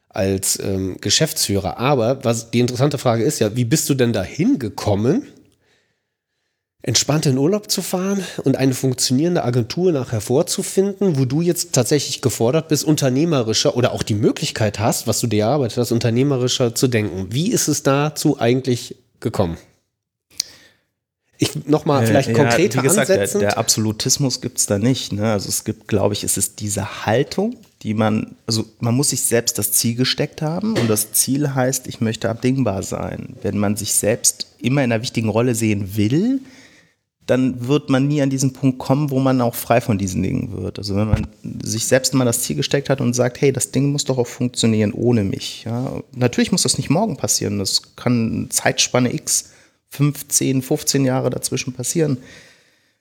als 0.10 0.60
ähm, 0.60 0.98
Geschäftsführer? 1.02 1.78
Aber 1.78 2.24
was 2.24 2.52
die 2.52 2.60
interessante 2.60 2.98
Frage 2.98 3.24
ist 3.24 3.40
ja, 3.40 3.56
wie 3.56 3.66
bist 3.66 3.90
du 3.90 3.94
denn 3.94 4.14
da 4.14 4.24
hingekommen? 4.24 5.24
entspannt 6.88 7.26
in 7.26 7.38
Urlaub 7.38 7.70
zu 7.70 7.82
fahren 7.82 8.24
und 8.46 8.56
eine 8.56 8.74
funktionierende 8.74 9.44
Agentur 9.44 9.92
nachher 9.92 10.22
vorzufinden, 10.22 11.20
wo 11.20 11.26
du 11.26 11.42
jetzt 11.42 11.74
tatsächlich 11.74 12.22
gefordert 12.22 12.70
bist, 12.70 12.86
unternehmerischer 12.86 13.76
oder 13.76 13.92
auch 13.92 14.04
die 14.04 14.16
Möglichkeit 14.16 14.80
hast, 14.80 15.06
was 15.06 15.20
du 15.20 15.28
dir 15.28 15.44
erarbeitet 15.44 15.80
hast, 15.80 15.92
unternehmerischer 15.92 16.76
zu 16.76 16.88
denken. 16.88 17.28
Wie 17.30 17.52
ist 17.52 17.68
es 17.68 17.84
dazu 17.84 18.40
eigentlich 18.40 18.96
gekommen? 19.20 19.58
Ich 21.39 21.67
nochmal 21.67 22.06
vielleicht 22.08 22.34
konkreter 22.34 22.78
ja, 22.78 22.84
wie 22.84 22.88
gesagt, 22.88 23.10
der, 23.10 23.28
der, 23.28 23.58
Absolutismus 23.58 24.41
gibt 24.41 24.58
es 24.58 24.65
da 24.65 24.80
nicht. 24.80 25.13
Ne? 25.13 25.32
Also 25.32 25.50
es 25.50 25.63
gibt, 25.63 25.88
glaube 25.88 26.13
ich, 26.13 26.23
es 26.23 26.36
ist 26.36 26.60
diese 26.60 27.06
Haltung, 27.06 27.56
die 27.84 27.93
man, 27.93 28.36
also 28.47 28.65
man 28.80 28.95
muss 28.95 29.10
sich 29.10 29.21
selbst 29.21 29.60
das 29.60 29.71
Ziel 29.71 29.95
gesteckt 29.95 30.41
haben 30.41 30.76
und 30.78 30.89
das 30.89 31.12
Ziel 31.12 31.54
heißt, 31.54 31.88
ich 31.88 32.02
möchte 32.02 32.30
abdingbar 32.30 32.82
sein. 32.82 33.36
Wenn 33.43 33.58
man 33.60 33.76
sich 33.76 33.93
selbst 33.93 34.47
immer 34.58 34.84
in 34.84 34.91
einer 34.91 35.04
wichtigen 35.04 35.30
Rolle 35.30 35.54
sehen 35.54 35.95
will, 35.95 36.41
dann 37.28 37.67
wird 37.67 37.89
man 37.89 38.08
nie 38.08 38.21
an 38.21 38.30
diesen 38.30 38.54
Punkt 38.54 38.80
kommen, 38.80 39.12
wo 39.12 39.19
man 39.19 39.41
auch 39.41 39.54
frei 39.54 39.82
von 39.82 39.97
diesen 39.97 40.23
Dingen 40.23 40.58
wird. 40.58 40.80
Also 40.80 40.95
wenn 40.95 41.10
man 41.10 41.28
sich 41.62 41.86
selbst 41.86 42.13
mal 42.13 42.26
das 42.26 42.41
Ziel 42.41 42.56
gesteckt 42.56 42.89
hat 42.89 43.02
und 43.02 43.13
sagt, 43.13 43.41
hey, 43.41 43.52
das 43.52 43.71
Ding 43.71 43.91
muss 43.91 44.06
doch 44.06 44.17
auch 44.17 44.28
funktionieren 44.28 44.93
ohne 44.93 45.23
mich. 45.23 45.65
Ja? 45.65 46.02
Natürlich 46.15 46.54
muss 46.54 46.63
das 46.63 46.78
nicht 46.78 46.89
morgen 46.89 47.17
passieren, 47.17 47.60
das 47.60 47.95
kann 47.97 48.47
Zeitspanne 48.50 49.13
X 49.13 49.50
15, 49.89 50.62
15 50.62 51.06
Jahre 51.06 51.30
dazwischen 51.30 51.73
passieren, 51.73 52.17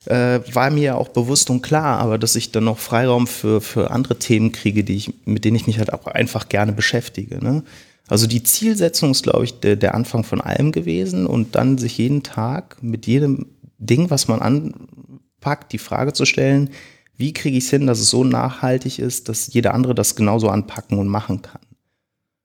äh, 0.07 0.41
war 0.53 0.71
mir 0.71 0.97
auch 0.97 1.09
bewusst 1.09 1.51
und 1.51 1.63
klar, 1.63 1.99
aber 1.99 2.19
dass 2.19 2.37
ich 2.37 2.53
dann 2.53 2.65
noch 2.65 2.79
Freiraum 2.79 3.27
für, 3.27 3.61
für 3.61 3.91
andere 3.91 4.19
Themen 4.19 4.53
kriege, 4.53 4.85
die 4.85 4.97
ich, 4.97 5.13
mit 5.25 5.45
denen 5.45 5.57
ich 5.57 5.67
mich 5.67 5.79
halt 5.79 5.93
auch 5.93 6.07
einfach 6.07 6.49
gerne 6.49 6.73
beschäftige. 6.73 7.45
Ne? 7.45 7.65
Also 8.09 8.27
die 8.27 8.43
Zielsetzung 8.43 9.11
ist, 9.11 9.25
glaube 9.25 9.45
ich, 9.45 9.59
der, 9.61 9.77
der 9.77 9.95
Anfang 9.95 10.23
von 10.23 10.41
allem 10.41 10.71
gewesen 10.71 11.27
und 11.27 11.55
dann 11.55 11.79
sich 11.79 11.99
jeden 11.99 12.23
Tag 12.23 12.83
mit 12.83 13.07
jedem 13.07 13.47
Ding, 13.79 14.11
was 14.11 14.29
man 14.29 14.41
anpackt, 14.41 15.73
die 15.73 15.79
Frage 15.79 16.13
zu 16.13 16.25
stellen, 16.25 16.71
wie 17.17 17.33
kriege 17.33 17.57
ich 17.57 17.65
es 17.65 17.71
hin, 17.71 17.87
dass 17.87 17.99
es 17.99 18.11
so 18.11 18.25
nachhaltig 18.25 18.99
ist, 18.99 19.29
dass 19.29 19.53
jeder 19.53 19.75
andere 19.75 19.95
das 19.95 20.17
genauso 20.17 20.49
anpacken 20.49 20.99
und 20.99 21.09
machen 21.09 21.43
kann. 21.43 21.63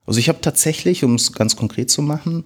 Also 0.06 0.20
ich 0.20 0.30
habe 0.30 0.42
tatsächlich, 0.42 1.04
um 1.04 1.16
es 1.16 1.34
ganz 1.34 1.56
konkret 1.56 1.92
zu 1.92 2.02
machen, 2.02 2.44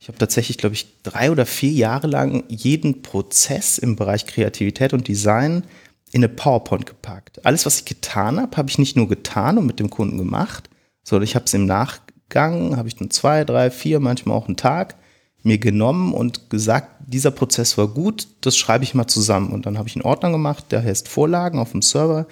ich 0.00 0.08
habe 0.08 0.18
tatsächlich, 0.18 0.58
glaube 0.58 0.74
ich, 0.74 1.02
drei 1.02 1.30
oder 1.30 1.44
vier 1.44 1.72
Jahre 1.72 2.06
lang 2.06 2.44
jeden 2.48 3.02
Prozess 3.02 3.78
im 3.78 3.96
Bereich 3.96 4.26
Kreativität 4.26 4.92
und 4.92 5.08
Design 5.08 5.64
in 6.12 6.20
eine 6.20 6.28
PowerPoint 6.28 6.86
gepackt. 6.86 7.44
Alles, 7.44 7.66
was 7.66 7.80
ich 7.80 7.84
getan 7.84 8.40
habe, 8.40 8.56
habe 8.56 8.70
ich 8.70 8.78
nicht 8.78 8.96
nur 8.96 9.08
getan 9.08 9.58
und 9.58 9.66
mit 9.66 9.80
dem 9.80 9.90
Kunden 9.90 10.16
gemacht, 10.16 10.70
sondern 11.02 11.24
ich 11.24 11.34
habe 11.34 11.46
es 11.46 11.54
im 11.54 11.66
Nachgang, 11.66 12.76
habe 12.76 12.88
ich 12.88 12.96
dann 12.96 13.10
zwei, 13.10 13.44
drei, 13.44 13.70
vier, 13.70 14.00
manchmal 14.00 14.36
auch 14.36 14.46
einen 14.46 14.56
Tag 14.56 14.96
mir 15.42 15.58
genommen 15.58 16.14
und 16.14 16.50
gesagt, 16.50 16.88
dieser 17.06 17.30
Prozess 17.30 17.78
war 17.78 17.88
gut, 17.88 18.28
das 18.40 18.56
schreibe 18.56 18.84
ich 18.84 18.94
mal 18.94 19.06
zusammen. 19.06 19.52
Und 19.52 19.66
dann 19.66 19.78
habe 19.78 19.88
ich 19.88 19.96
einen 19.96 20.04
Ordner 20.04 20.30
gemacht, 20.30 20.66
der 20.70 20.82
heißt 20.82 21.08
Vorlagen 21.08 21.58
auf 21.58 21.72
dem 21.72 21.82
Server. 21.82 22.26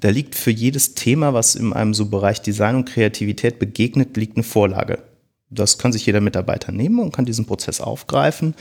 Da 0.00 0.10
liegt 0.10 0.34
für 0.34 0.50
jedes 0.50 0.94
Thema, 0.94 1.34
was 1.34 1.54
in 1.54 1.72
einem 1.72 1.94
so 1.94 2.06
Bereich 2.06 2.42
Design 2.42 2.76
und 2.76 2.88
Kreativität 2.88 3.58
begegnet, 3.58 4.16
liegt 4.16 4.36
eine 4.36 4.44
Vorlage. 4.44 5.02
Das 5.50 5.78
kann 5.78 5.92
sich 5.92 6.06
jeder 6.06 6.20
Mitarbeiter 6.20 6.72
nehmen 6.72 6.98
und 6.98 7.12
kann 7.12 7.24
diesen 7.24 7.46
Prozess 7.46 7.80
aufgreifen 7.80 8.54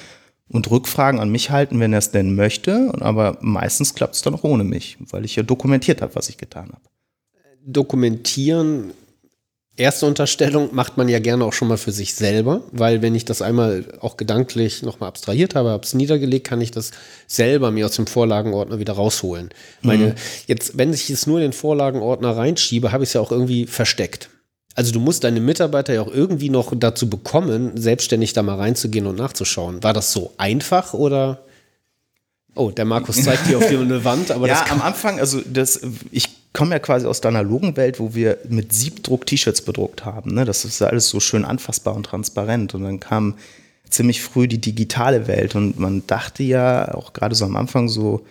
und 0.47 0.69
Rückfragen 0.69 1.19
an 1.19 1.29
mich 1.29 1.49
halten, 1.49 1.79
wenn 1.79 1.93
er 1.93 1.99
es 1.99 2.11
denn 2.11 2.35
möchte. 2.35 2.93
Aber 2.99 3.37
meistens 3.41 3.95
klappt 3.95 4.15
es 4.15 4.21
dann 4.21 4.35
auch 4.35 4.43
ohne 4.43 4.63
mich, 4.63 4.97
weil 4.99 5.25
ich 5.25 5.35
ja 5.35 5.43
dokumentiert 5.43 6.01
habe, 6.01 6.15
was 6.15 6.29
ich 6.29 6.37
getan 6.37 6.69
habe. 6.69 6.81
Dokumentieren 7.65 8.91
Erste 9.77 10.05
Unterstellung 10.05 10.69
macht 10.73 10.95
man 10.95 11.09
ja 11.09 11.19
gerne 11.19 11.43
auch 11.43 11.51
schon 11.51 11.67
mal 11.67 11.77
für 11.77 11.91
sich 11.91 12.15
selber, 12.15 12.61
weil 12.71 13.01
wenn 13.01 13.13
ich 13.13 13.25
das 13.25 13.41
einmal 13.41 13.83
auch 13.99 14.15
gedanklich 14.15 14.83
nochmal 14.83 15.09
abstrahiert 15.09 15.53
habe, 15.53 15.69
habe 15.69 15.83
es 15.83 15.93
niedergelegt, 15.93 16.47
kann 16.47 16.61
ich 16.61 16.71
das 16.71 16.91
selber 17.27 17.71
mir 17.71 17.85
aus 17.85 17.95
dem 17.97 18.07
Vorlagenordner 18.07 18.79
wieder 18.79 18.93
rausholen. 18.93 19.49
Mhm. 19.81 19.87
Meine, 19.87 20.15
jetzt, 20.47 20.77
wenn 20.77 20.93
ich 20.93 21.09
es 21.09 21.27
nur 21.27 21.39
in 21.39 21.47
den 21.47 21.53
Vorlagenordner 21.53 22.37
reinschiebe, 22.37 22.93
habe 22.93 23.03
ich 23.03 23.09
es 23.09 23.13
ja 23.13 23.21
auch 23.21 23.33
irgendwie 23.33 23.65
versteckt. 23.65 24.29
Also 24.75 24.91
du 24.91 24.99
musst 24.99 25.23
deine 25.23 25.39
Mitarbeiter 25.39 25.93
ja 25.93 26.01
auch 26.01 26.13
irgendwie 26.13 26.49
noch 26.49 26.73
dazu 26.75 27.09
bekommen, 27.09 27.77
selbstständig 27.77 28.33
da 28.33 28.43
mal 28.43 28.57
reinzugehen 28.57 29.07
und 29.07 29.15
nachzuschauen. 29.15 29.81
War 29.81 29.93
das 29.93 30.11
so 30.11 30.33
einfach 30.37 30.93
oder? 30.93 31.39
Oh, 32.55 32.71
der 32.71 32.85
Markus 32.85 33.23
zeigt 33.23 33.47
hier 33.47 33.57
auf 33.57 33.67
die 33.67 33.77
eine 33.77 34.03
Wand, 34.03 34.31
aber 34.31 34.47
ja, 34.49 34.65
am 34.69 34.81
Anfang, 34.81 35.19
also 35.19 35.41
das, 35.45 35.81
ich 36.11 36.29
komme 36.53 36.71
ja 36.71 36.79
quasi 36.79 37.05
aus 37.05 37.21
der 37.21 37.29
analogen 37.29 37.75
Welt, 37.77 37.99
wo 37.99 38.15
wir 38.15 38.37
mit 38.49 38.73
Siebdruck 38.73 39.25
T-Shirts 39.25 39.61
bedruckt 39.61 40.05
haben. 40.05 40.33
Ne? 40.33 40.45
Das 40.45 40.65
ist 40.65 40.81
alles 40.81 41.09
so 41.09 41.19
schön 41.19 41.45
anfassbar 41.45 41.95
und 41.95 42.05
transparent. 42.05 42.73
Und 42.73 42.83
dann 42.83 42.99
kam 42.99 43.35
ziemlich 43.89 44.21
früh 44.21 44.47
die 44.47 44.59
digitale 44.59 45.27
Welt 45.27 45.55
und 45.55 45.79
man 45.79 46.07
dachte 46.07 46.43
ja 46.43 46.93
auch 46.95 47.13
gerade 47.13 47.35
so 47.35 47.45
am 47.45 47.55
Anfang 47.55 47.87
so, 47.87 48.25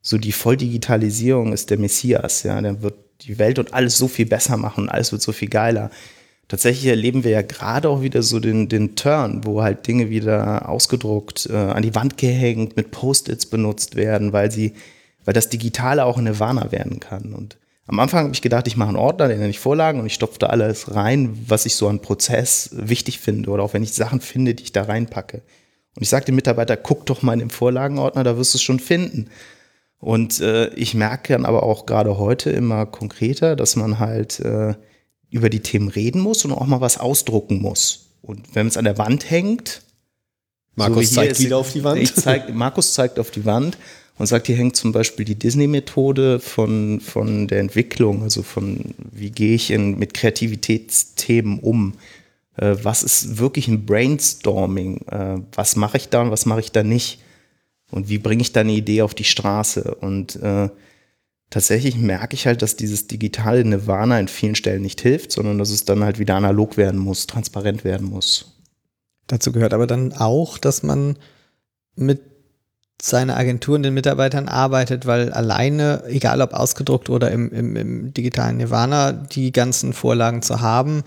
so 0.00 0.18
die 0.18 0.32
Volldigitalisierung 0.32 1.52
ist 1.52 1.70
der 1.70 1.78
Messias. 1.78 2.42
Ja, 2.42 2.60
der 2.60 2.82
wird 2.82 2.94
die 3.22 3.38
Welt 3.38 3.58
und 3.58 3.74
alles 3.74 3.98
so 3.98 4.08
viel 4.08 4.26
besser 4.26 4.56
machen 4.56 4.84
und 4.84 4.88
alles 4.88 5.12
wird 5.12 5.22
so 5.22 5.32
viel 5.32 5.48
geiler. 5.48 5.90
Tatsächlich 6.48 6.86
erleben 6.86 7.24
wir 7.24 7.30
ja 7.30 7.42
gerade 7.42 7.90
auch 7.90 8.00
wieder 8.00 8.22
so 8.22 8.40
den, 8.40 8.68
den 8.68 8.96
Turn, 8.96 9.44
wo 9.44 9.62
halt 9.62 9.86
Dinge 9.86 10.08
wieder 10.08 10.68
ausgedruckt, 10.68 11.46
äh, 11.50 11.56
an 11.56 11.82
die 11.82 11.94
Wand 11.94 12.16
gehängt, 12.16 12.76
mit 12.76 12.90
Post-its 12.90 13.46
benutzt 13.46 13.96
werden, 13.96 14.32
weil 14.32 14.50
sie, 14.50 14.72
weil 15.26 15.34
das 15.34 15.50
Digitale 15.50 16.06
auch 16.06 16.16
eine 16.16 16.40
Warner 16.40 16.72
werden 16.72 17.00
kann. 17.00 17.34
Und 17.34 17.58
am 17.86 18.00
Anfang 18.00 18.24
habe 18.24 18.34
ich 18.34 18.40
gedacht, 18.40 18.66
ich 18.66 18.78
mache 18.78 18.88
einen 18.88 18.96
Ordner, 18.96 19.28
den 19.28 19.38
nenne 19.38 19.50
ich 19.50 19.58
Vorlagen 19.58 20.00
und 20.00 20.06
ich 20.06 20.14
stopfe 20.14 20.38
da 20.38 20.46
alles 20.46 20.94
rein, 20.94 21.38
was 21.46 21.66
ich 21.66 21.74
so 21.74 21.86
an 21.88 22.00
Prozess 22.00 22.70
wichtig 22.72 23.18
finde 23.18 23.50
oder 23.50 23.62
auch 23.62 23.74
wenn 23.74 23.82
ich 23.82 23.92
Sachen 23.92 24.20
finde, 24.20 24.54
die 24.54 24.64
ich 24.64 24.72
da 24.72 24.84
reinpacke. 24.84 25.42
Und 25.96 26.02
ich 26.02 26.08
sage 26.08 26.26
dem 26.26 26.36
Mitarbeiter, 26.36 26.76
guck 26.76 27.04
doch 27.06 27.22
mal 27.22 27.34
in 27.34 27.40
den 27.40 27.50
Vorlagenordner, 27.50 28.24
da 28.24 28.38
wirst 28.38 28.54
du 28.54 28.58
es 28.58 28.62
schon 28.62 28.80
finden. 28.80 29.28
Und 30.00 30.40
äh, 30.40 30.68
ich 30.74 30.94
merke 30.94 31.32
dann 31.32 31.44
aber 31.44 31.64
auch 31.64 31.86
gerade 31.86 32.18
heute 32.18 32.50
immer 32.50 32.86
konkreter, 32.86 33.56
dass 33.56 33.76
man 33.76 33.98
halt 33.98 34.40
äh, 34.40 34.74
über 35.30 35.50
die 35.50 35.60
Themen 35.60 35.88
reden 35.88 36.20
muss 36.20 36.44
und 36.44 36.52
auch 36.52 36.66
mal 36.66 36.80
was 36.80 36.98
ausdrucken 36.98 37.60
muss. 37.60 38.10
Und 38.22 38.54
wenn 38.54 38.66
es 38.66 38.76
an 38.76 38.84
der 38.84 38.98
Wand 38.98 39.30
hängt, 39.30 39.82
Markus 40.74 41.10
so 41.10 41.16
zeigt 41.16 41.40
wieder 41.40 41.58
auf 41.58 41.72
die 41.72 41.82
Wand. 41.82 42.06
Zeig, 42.16 42.54
Markus 42.54 42.94
zeigt 42.94 43.18
auf 43.18 43.30
die 43.30 43.44
Wand 43.44 43.76
und 44.18 44.26
sagt, 44.26 44.46
hier 44.46 44.56
hängt 44.56 44.76
zum 44.76 44.92
Beispiel 44.92 45.24
die 45.24 45.34
Disney-Methode 45.34 46.38
von, 46.38 47.00
von 47.00 47.48
der 47.48 47.60
Entwicklung, 47.60 48.22
also 48.22 48.42
von 48.42 48.94
wie 49.12 49.30
gehe 49.30 49.54
ich 49.54 49.70
in, 49.70 49.98
mit 49.98 50.14
Kreativitätsthemen 50.14 51.58
um. 51.58 51.94
Äh, 52.56 52.76
was 52.82 53.02
ist 53.02 53.38
wirklich 53.38 53.66
ein 53.68 53.86
Brainstorming? 53.86 54.98
Äh, 55.08 55.38
was 55.52 55.74
mache 55.76 55.96
ich 55.96 56.08
da 56.08 56.22
und 56.22 56.30
was 56.30 56.46
mache 56.46 56.60
ich 56.60 56.70
da 56.70 56.84
nicht? 56.84 57.20
Und 57.90 58.08
wie 58.08 58.18
bringe 58.18 58.42
ich 58.42 58.52
da 58.52 58.60
eine 58.60 58.72
Idee 58.72 59.02
auf 59.02 59.14
die 59.14 59.24
Straße? 59.24 59.94
Und 59.94 60.36
äh, 60.36 60.68
tatsächlich 61.50 61.96
merke 61.96 62.34
ich 62.34 62.46
halt, 62.46 62.62
dass 62.62 62.76
dieses 62.76 63.06
digitale 63.06 63.64
Nirvana 63.64 64.20
in 64.20 64.28
vielen 64.28 64.54
Stellen 64.54 64.82
nicht 64.82 65.00
hilft, 65.00 65.32
sondern 65.32 65.58
dass 65.58 65.70
es 65.70 65.84
dann 65.84 66.04
halt 66.04 66.18
wieder 66.18 66.36
analog 66.36 66.76
werden 66.76 67.00
muss, 67.00 67.26
transparent 67.26 67.84
werden 67.84 68.08
muss. 68.08 68.58
Dazu 69.26 69.52
gehört 69.52 69.74
aber 69.74 69.86
dann 69.86 70.12
auch, 70.12 70.58
dass 70.58 70.82
man 70.82 71.16
mit 71.96 72.20
seiner 73.00 73.36
Agentur 73.36 73.76
und 73.76 73.84
den 73.84 73.94
Mitarbeitern 73.94 74.48
arbeitet, 74.48 75.06
weil 75.06 75.32
alleine, 75.32 76.02
egal 76.08 76.42
ob 76.42 76.52
ausgedruckt 76.52 77.10
oder 77.10 77.30
im, 77.30 77.52
im, 77.52 77.76
im 77.76 78.14
digitalen 78.14 78.56
Nirvana, 78.56 79.12
die 79.12 79.52
ganzen 79.52 79.92
Vorlagen 79.92 80.42
zu 80.42 80.60
haben, 80.60 81.04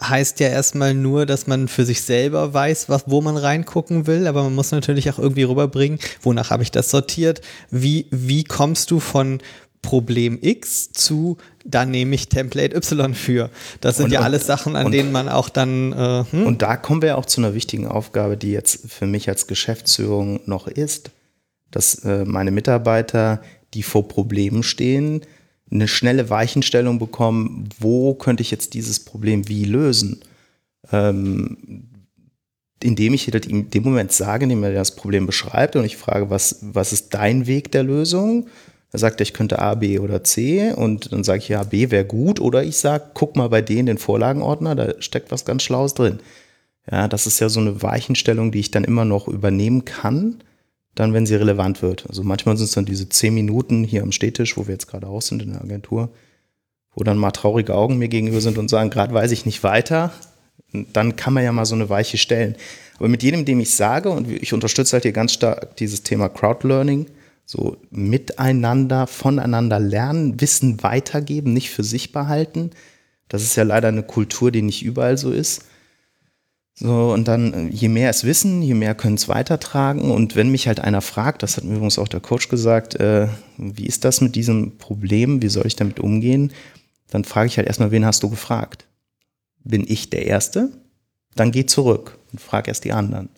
heißt 0.00 0.40
ja 0.40 0.48
erstmal 0.48 0.94
nur, 0.94 1.26
dass 1.26 1.46
man 1.46 1.68
für 1.68 1.84
sich 1.84 2.02
selber 2.02 2.54
weiß, 2.54 2.88
was, 2.88 3.04
wo 3.06 3.20
man 3.20 3.36
reingucken 3.36 4.06
will, 4.06 4.26
aber 4.26 4.44
man 4.44 4.54
muss 4.54 4.70
natürlich 4.70 5.10
auch 5.10 5.18
irgendwie 5.18 5.42
rüberbringen, 5.42 5.98
wonach 6.22 6.50
habe 6.50 6.62
ich 6.62 6.70
das 6.70 6.90
sortiert, 6.90 7.40
wie, 7.70 8.06
wie 8.10 8.44
kommst 8.44 8.90
du 8.90 9.00
von, 9.00 9.40
Problem 9.82 10.38
X 10.42 10.92
zu, 10.92 11.36
da 11.64 11.84
nehme 11.84 12.14
ich 12.14 12.28
Template 12.28 12.76
Y 12.76 13.14
für. 13.14 13.50
Das 13.80 13.96
sind 13.96 14.06
und, 14.06 14.10
ja 14.12 14.20
alles 14.20 14.46
Sachen, 14.46 14.76
an 14.76 14.86
und, 14.86 14.92
denen 14.92 15.12
man 15.12 15.28
auch 15.28 15.48
dann. 15.48 15.92
Äh, 15.92 16.24
hm? 16.30 16.46
Und 16.46 16.62
da 16.62 16.76
kommen 16.76 17.02
wir 17.02 17.16
auch 17.16 17.26
zu 17.26 17.40
einer 17.40 17.54
wichtigen 17.54 17.86
Aufgabe, 17.86 18.36
die 18.36 18.50
jetzt 18.50 18.90
für 18.90 19.06
mich 19.06 19.28
als 19.28 19.46
Geschäftsführung 19.46 20.40
noch 20.46 20.66
ist, 20.66 21.10
dass 21.70 22.04
äh, 22.04 22.24
meine 22.24 22.50
Mitarbeiter, 22.50 23.40
die 23.74 23.82
vor 23.82 24.08
Problemen 24.08 24.62
stehen, 24.62 25.22
eine 25.70 25.88
schnelle 25.88 26.30
Weichenstellung 26.30 26.98
bekommen, 26.98 27.68
wo 27.78 28.14
könnte 28.14 28.42
ich 28.42 28.50
jetzt 28.50 28.74
dieses 28.74 29.00
Problem 29.00 29.48
wie 29.48 29.64
lösen. 29.64 30.20
Ähm, 30.92 31.88
indem 32.82 33.14
ich 33.14 33.32
in 33.32 33.70
dem 33.70 33.82
Moment 33.82 34.12
sage, 34.12 34.44
indem 34.44 34.62
er 34.62 34.72
das 34.72 34.94
Problem 34.94 35.26
beschreibt 35.26 35.76
und 35.76 35.84
ich 35.84 35.96
frage, 35.96 36.30
was, 36.30 36.58
was 36.62 36.92
ist 36.92 37.12
dein 37.12 37.46
Weg 37.46 37.72
der 37.72 37.82
Lösung? 37.82 38.46
Da 38.92 38.98
sagt 38.98 39.20
er, 39.20 39.24
ich 39.24 39.34
könnte 39.34 39.58
A, 39.58 39.74
B 39.74 39.98
oder 39.98 40.24
C 40.24 40.72
und 40.72 41.12
dann 41.12 41.24
sage 41.24 41.40
ich, 41.40 41.48
ja, 41.48 41.62
B 41.64 41.90
wäre 41.90 42.04
gut 42.04 42.40
oder 42.40 42.62
ich 42.62 42.78
sage, 42.78 43.10
guck 43.14 43.36
mal 43.36 43.48
bei 43.48 43.60
denen 43.60 43.86
den 43.86 43.98
Vorlagenordner, 43.98 44.74
da 44.74 44.94
steckt 45.02 45.30
was 45.30 45.44
ganz 45.44 45.62
Schlaues 45.62 45.94
drin. 45.94 46.20
Ja, 46.90 47.08
das 47.08 47.26
ist 47.26 47.40
ja 47.40 47.48
so 47.48 47.60
eine 47.60 47.82
Weichenstellung, 47.82 48.50
die 48.50 48.60
ich 48.60 48.70
dann 48.70 48.84
immer 48.84 49.04
noch 49.04 49.28
übernehmen 49.28 49.84
kann, 49.84 50.36
dann, 50.98 51.14
wenn 51.14 51.26
sie 51.26 51.36
relevant 51.36 51.80
wird. 51.80 52.06
Also 52.08 52.24
manchmal 52.24 52.56
sind 52.56 52.66
es 52.66 52.72
dann 52.72 52.84
diese 52.84 53.08
zehn 53.08 53.32
Minuten 53.32 53.84
hier 53.84 54.02
am 54.02 54.10
Städtisch, 54.10 54.56
wo 54.56 54.66
wir 54.66 54.72
jetzt 54.72 54.88
gerade 54.88 55.06
auch 55.06 55.22
sind 55.22 55.42
in 55.42 55.52
der 55.52 55.62
Agentur, 55.62 56.10
wo 56.92 57.04
dann 57.04 57.18
mal 57.18 57.30
traurige 57.30 57.74
Augen 57.74 57.98
mir 57.98 58.08
gegenüber 58.08 58.40
sind 58.40 58.58
und 58.58 58.68
sagen, 58.68 58.90
gerade 58.90 59.14
weiß 59.14 59.30
ich 59.30 59.46
nicht 59.46 59.62
weiter. 59.62 60.12
Dann 60.92 61.14
kann 61.14 61.34
man 61.34 61.44
ja 61.44 61.52
mal 61.52 61.66
so 61.66 61.76
eine 61.76 61.88
Weiche 61.88 62.18
stellen. 62.18 62.56
Aber 62.98 63.08
mit 63.08 63.22
jedem, 63.22 63.44
dem 63.44 63.60
ich 63.60 63.70
sage, 63.70 64.10
und 64.10 64.28
ich 64.28 64.52
unterstütze 64.52 64.94
halt 64.94 65.04
hier 65.04 65.12
ganz 65.12 65.32
stark 65.32 65.76
dieses 65.76 66.02
Thema 66.02 66.28
Crowdlearning, 66.28 67.06
so 67.44 67.76
miteinander, 67.90 69.06
voneinander 69.06 69.78
lernen, 69.78 70.40
Wissen 70.40 70.82
weitergeben, 70.82 71.52
nicht 71.52 71.70
für 71.70 71.84
sich 71.84 72.10
behalten. 72.10 72.70
Das 73.28 73.44
ist 73.44 73.56
ja 73.56 73.62
leider 73.62 73.88
eine 73.88 74.02
Kultur, 74.02 74.50
die 74.50 74.62
nicht 74.62 74.82
überall 74.82 75.16
so 75.16 75.30
ist. 75.30 75.64
So, 76.80 77.12
und 77.12 77.26
dann, 77.26 77.72
je 77.72 77.88
mehr 77.88 78.08
es 78.08 78.22
wissen, 78.22 78.62
je 78.62 78.74
mehr 78.74 78.94
können 78.94 79.16
es 79.16 79.28
weitertragen. 79.28 80.12
Und 80.12 80.36
wenn 80.36 80.50
mich 80.50 80.68
halt 80.68 80.78
einer 80.78 81.00
fragt, 81.00 81.42
das 81.42 81.56
hat 81.56 81.64
mir 81.64 81.74
übrigens 81.74 81.98
auch 81.98 82.06
der 82.06 82.20
Coach 82.20 82.48
gesagt, 82.48 82.94
äh, 82.94 83.26
wie 83.56 83.86
ist 83.86 84.04
das 84.04 84.20
mit 84.20 84.36
diesem 84.36 84.78
Problem, 84.78 85.42
wie 85.42 85.48
soll 85.48 85.66
ich 85.66 85.74
damit 85.74 85.98
umgehen? 85.98 86.52
Dann 87.10 87.24
frage 87.24 87.48
ich 87.48 87.56
halt 87.56 87.66
erstmal, 87.66 87.90
wen 87.90 88.06
hast 88.06 88.22
du 88.22 88.30
gefragt? 88.30 88.86
Bin 89.64 89.84
ich 89.88 90.10
der 90.10 90.26
Erste? 90.26 90.70
Dann 91.34 91.50
geh 91.50 91.66
zurück 91.66 92.16
und 92.32 92.40
frag 92.40 92.68
erst 92.68 92.84
die 92.84 92.92
anderen. 92.92 93.30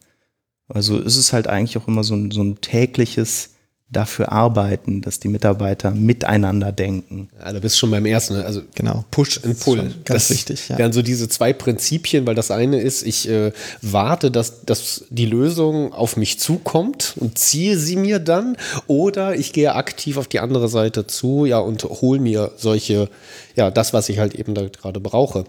Also 0.68 0.98
ist 0.98 1.16
es 1.16 1.32
halt 1.32 1.46
eigentlich 1.46 1.78
auch 1.78 1.88
immer 1.88 2.04
so 2.04 2.14
ein, 2.14 2.30
so 2.30 2.42
ein 2.42 2.60
tägliches 2.60 3.54
dafür 3.90 4.30
arbeiten, 4.30 5.00
dass 5.02 5.18
die 5.18 5.28
Mitarbeiter 5.28 5.90
miteinander 5.90 6.70
denken. 6.70 7.28
Ja, 7.38 7.52
da 7.52 7.58
bist 7.58 7.74
du 7.74 7.80
schon 7.80 7.90
beim 7.90 8.06
ersten, 8.06 8.34
ne? 8.34 8.44
also 8.44 8.62
genau. 8.74 9.04
Push 9.10 9.40
and 9.44 9.58
Pull. 9.58 9.78
Ganz 9.78 10.28
das 10.28 10.30
wichtig. 10.30 10.68
Ja. 10.68 10.78
Wären 10.78 10.92
so 10.92 11.02
diese 11.02 11.28
zwei 11.28 11.52
Prinzipien, 11.52 12.26
weil 12.26 12.36
das 12.36 12.52
eine 12.52 12.80
ist, 12.80 13.02
ich 13.02 13.28
äh, 13.28 13.52
warte, 13.82 14.30
dass, 14.30 14.64
dass 14.64 15.04
die 15.10 15.26
Lösung 15.26 15.92
auf 15.92 16.16
mich 16.16 16.38
zukommt 16.38 17.14
und 17.16 17.36
ziehe 17.38 17.76
sie 17.76 17.96
mir 17.96 18.20
dann, 18.20 18.56
oder 18.86 19.34
ich 19.34 19.52
gehe 19.52 19.74
aktiv 19.74 20.16
auf 20.16 20.28
die 20.28 20.38
andere 20.38 20.68
Seite 20.68 21.08
zu, 21.08 21.44
ja 21.44 21.58
und 21.58 21.82
hole 21.82 22.20
mir 22.20 22.52
solche, 22.56 23.08
ja 23.56 23.72
das, 23.72 23.92
was 23.92 24.08
ich 24.08 24.18
halt 24.20 24.36
eben 24.36 24.54
da 24.54 24.68
gerade 24.68 25.00
brauche. 25.00 25.44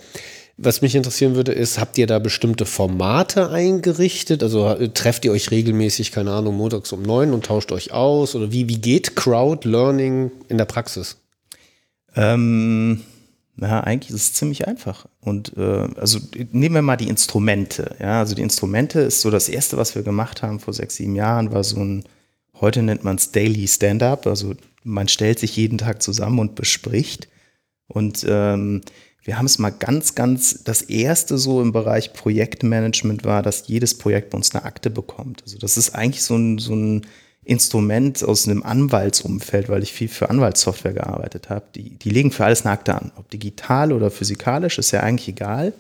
Was 0.64 0.82
mich 0.82 0.94
interessieren 0.94 1.36
würde, 1.36 1.54
ist, 1.54 1.80
habt 1.80 1.98
ihr 1.98 2.06
da 2.06 2.20
bestimmte 2.20 2.68
Formate 2.68 3.50
eingerichtet? 3.50 4.44
Also 4.44 4.68
äh, 4.68 4.90
trefft 4.90 5.26
ihr 5.26 5.32
euch 5.32 5.50
regelmäßig, 5.50 6.12
keine 6.12 6.32
Ahnung, 6.32 6.56
montags 6.56 6.92
um 6.92 7.02
neun 7.02 7.34
und 7.34 7.46
tauscht 7.46 7.72
euch 7.72 7.92
aus? 7.94 8.36
Oder 8.36 8.52
wie, 8.52 8.70
wie 8.70 8.78
geht 8.78 9.16
Crowd 9.16 9.68
Learning 9.68 10.32
in 10.50 10.60
der 10.60 10.66
Praxis? 10.66 11.18
Ähm, 12.16 13.02
ja, 13.58 13.80
eigentlich 13.82 14.14
ist 14.14 14.22
es 14.22 14.34
ziemlich 14.34 14.68
einfach. 14.68 15.08
Und 15.20 15.58
äh, 15.58 15.88
also 15.96 16.20
nehmen 16.52 16.76
wir 16.76 16.82
mal 16.84 16.98
die 16.98 17.10
Instrumente. 17.10 17.96
Ja, 18.00 18.20
also 18.20 18.36
die 18.36 18.44
Instrumente 18.44 19.00
ist 19.00 19.22
so 19.22 19.32
das 19.32 19.50
erste, 19.50 19.78
was 19.78 19.96
wir 19.96 20.04
gemacht 20.04 20.44
haben 20.44 20.60
vor 20.60 20.76
sechs, 20.76 20.96
sieben 20.96 21.16
Jahren, 21.16 21.52
war 21.52 21.64
so 21.64 21.80
ein, 21.80 22.04
heute 22.60 22.84
nennt 22.84 23.04
man 23.04 23.16
es 23.16 23.32
Daily 23.32 23.68
Stand-up. 23.68 24.28
Also 24.28 24.54
man 24.84 25.08
stellt 25.08 25.40
sich 25.40 25.56
jeden 25.56 25.80
Tag 25.80 26.04
zusammen 26.04 26.38
und 26.38 26.54
bespricht. 26.54 27.30
Und 27.88 28.26
ähm, 28.30 28.82
wir 29.24 29.38
haben 29.38 29.46
es 29.46 29.60
mal 29.60 29.70
ganz, 29.70 30.16
ganz, 30.16 30.64
das 30.64 30.82
erste 30.82 31.38
so 31.38 31.62
im 31.62 31.72
Bereich 31.72 32.14
Projektmanagement 32.14 33.24
war, 33.24 33.44
dass 33.44 33.68
jedes 33.68 33.98
Projekt 33.98 34.32
bei 34.32 34.38
uns 34.38 34.54
eine 34.56 34.66
Akte 34.66 34.90
bekommt. 34.90 35.44
Also 35.44 35.60
das 35.60 35.78
ist 35.78 35.94
eigentlich 35.94 36.24
so 36.24 36.36
ein, 36.36 36.58
so 36.58 36.76
ein 36.76 37.06
Instrument 37.44 38.24
aus 38.24 38.48
einem 38.48 38.64
Anwaltsumfeld, 38.64 39.70
weil 39.70 39.84
ich 39.84 39.94
viel 39.94 40.08
für 40.08 40.30
Anwaltssoftware 40.30 40.94
gearbeitet 40.94 41.50
habe. 41.50 41.66
Die, 41.76 41.98
die 41.98 42.10
legen 42.10 42.32
für 42.32 42.46
alles 42.46 42.66
eine 42.66 42.74
Akte 42.74 42.96
an. 42.96 43.12
Ob 43.16 43.30
digital 43.30 43.94
oder 43.94 44.10
physikalisch, 44.10 44.78
ist 44.80 44.92
ja 44.92 45.02
eigentlich 45.02 45.28
egal. 45.28 45.74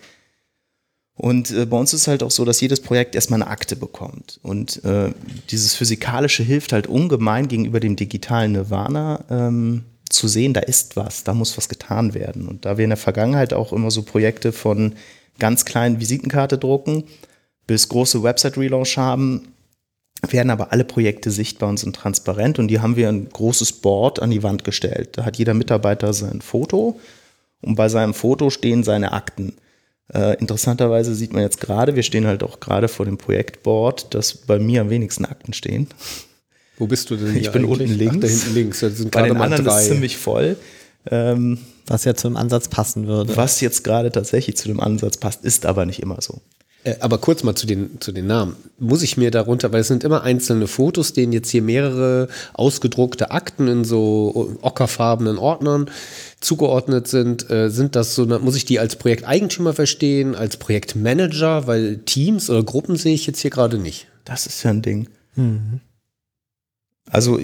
Und 1.15 1.51
äh, 1.51 1.65
bei 1.65 1.77
uns 1.77 1.93
ist 1.93 2.07
halt 2.07 2.23
auch 2.23 2.31
so, 2.31 2.45
dass 2.45 2.61
jedes 2.61 2.81
Projekt 2.81 3.13
erstmal 3.13 3.41
eine 3.41 3.51
Akte 3.51 3.75
bekommt. 3.75 4.39
Und 4.41 4.83
äh, 4.83 5.13
dieses 5.49 5.75
Physikalische 5.75 6.41
hilft 6.41 6.73
halt 6.73 6.87
ungemein 6.87 7.47
gegenüber 7.47 7.79
dem 7.79 7.95
digitalen 7.95 8.53
Nirvana. 8.53 9.23
Ähm, 9.29 9.83
zu 10.13 10.27
sehen, 10.27 10.53
da 10.53 10.61
ist 10.61 10.95
was, 10.95 11.23
da 11.23 11.33
muss 11.33 11.57
was 11.57 11.69
getan 11.69 12.13
werden. 12.13 12.47
Und 12.47 12.65
da 12.65 12.77
wir 12.77 12.83
in 12.83 12.89
der 12.89 12.97
Vergangenheit 12.97 13.53
auch 13.53 13.73
immer 13.73 13.91
so 13.91 14.03
Projekte 14.03 14.51
von 14.51 14.93
ganz 15.39 15.65
kleinen 15.65 15.99
Visitenkarte 15.99 16.57
drucken 16.57 17.03
bis 17.67 17.89
große 17.89 18.21
Website-Relaunch 18.21 18.97
haben, 18.97 19.53
werden 20.29 20.49
aber 20.51 20.71
alle 20.71 20.83
Projekte 20.83 21.31
sichtbar 21.31 21.69
und 21.69 21.77
sind 21.77 21.95
transparent 21.95 22.59
und 22.59 22.67
die 22.67 22.79
haben 22.79 22.95
wir 22.95 23.09
ein 23.09 23.29
großes 23.29 23.73
Board 23.73 24.21
an 24.21 24.29
die 24.29 24.43
Wand 24.43 24.63
gestellt. 24.63 25.17
Da 25.17 25.25
hat 25.25 25.37
jeder 25.37 25.53
Mitarbeiter 25.53 26.13
sein 26.13 26.41
Foto 26.41 26.99
Und 27.61 27.75
bei 27.75 27.89
seinem 27.89 28.13
Foto 28.13 28.49
stehen 28.49 28.83
seine 28.83 29.13
Akten. 29.13 29.53
Äh, 30.13 30.37
interessanterweise 30.39 31.15
sieht 31.15 31.33
man 31.33 31.43
jetzt 31.43 31.61
gerade, 31.61 31.95
wir 31.95 32.03
stehen 32.03 32.27
halt 32.27 32.43
auch 32.43 32.59
gerade 32.59 32.87
vor 32.87 33.05
dem 33.05 33.17
Projektboard, 33.17 34.13
dass 34.13 34.35
bei 34.35 34.59
mir 34.59 34.81
am 34.81 34.89
wenigsten 34.89 35.25
Akten 35.25 35.53
stehen. 35.53 35.87
Wo 36.81 36.87
bist 36.87 37.11
du 37.11 37.15
denn? 37.15 37.37
Ich 37.37 37.51
bin 37.51 37.63
eigentlich? 37.63 37.79
unten 37.91 37.95
links. 37.99 38.15
Ach, 38.17 38.21
da 38.21 38.27
hinten 38.27 38.53
links. 38.55 38.79
Das 38.79 38.97
sind 38.97 39.11
Bei 39.11 39.19
gerade 39.19 39.33
den 39.33 39.37
mal 39.37 39.43
anderen 39.45 39.65
drei. 39.65 39.81
ist 39.83 39.87
ziemlich 39.87 40.17
voll. 40.17 40.57
Ähm, 41.05 41.59
Was 41.85 42.05
ja 42.05 42.15
zum 42.15 42.35
Ansatz 42.37 42.69
passen 42.69 43.05
würde. 43.05 43.37
was 43.37 43.61
jetzt 43.61 43.83
gerade 43.83 44.11
tatsächlich 44.11 44.57
zu 44.57 44.67
dem 44.67 44.79
Ansatz 44.79 45.17
passt, 45.17 45.45
ist 45.45 45.67
aber 45.67 45.85
nicht 45.85 46.01
immer 46.01 46.19
so. 46.21 46.41
Äh, 46.83 46.95
Aber 46.99 47.19
kurz 47.19 47.43
mal 47.43 47.53
zu 47.53 47.67
den, 47.67 48.01
zu 48.01 48.11
den 48.11 48.25
Namen. 48.25 48.55
Muss 48.79 49.03
ich 49.03 49.15
mir 49.15 49.29
darunter, 49.29 49.71
weil 49.71 49.81
es 49.81 49.89
sind 49.89 50.03
immer 50.03 50.23
einzelne 50.23 50.65
Fotos, 50.65 51.13
denen 51.13 51.33
jetzt 51.33 51.51
hier 51.51 51.61
mehrere 51.61 52.27
ausgedruckte 52.53 53.29
Akten 53.29 53.67
in 53.67 53.83
so 53.83 54.57
ockerfarbenen 54.63 55.37
Ordnern 55.37 55.87
zugeordnet 56.39 57.07
sind. 57.07 57.47
Äh, 57.51 57.69
sind 57.69 57.95
das 57.95 58.15
so, 58.15 58.25
muss 58.25 58.55
ich 58.55 58.65
die 58.65 58.79
als 58.79 58.95
Projekteigentümer 58.95 59.73
verstehen, 59.73 60.33
als 60.33 60.57
Projektmanager, 60.57 61.67
weil 61.67 61.97
Teams 61.99 62.49
oder 62.49 62.63
Gruppen 62.63 62.95
sehe 62.95 63.13
ich 63.13 63.27
jetzt 63.27 63.39
hier 63.41 63.51
gerade 63.51 63.77
nicht. 63.77 64.07
Das 64.25 64.47
ist 64.47 64.63
ja 64.63 64.71
ein 64.71 64.81
Ding. 64.81 65.07
Also, 67.09 67.39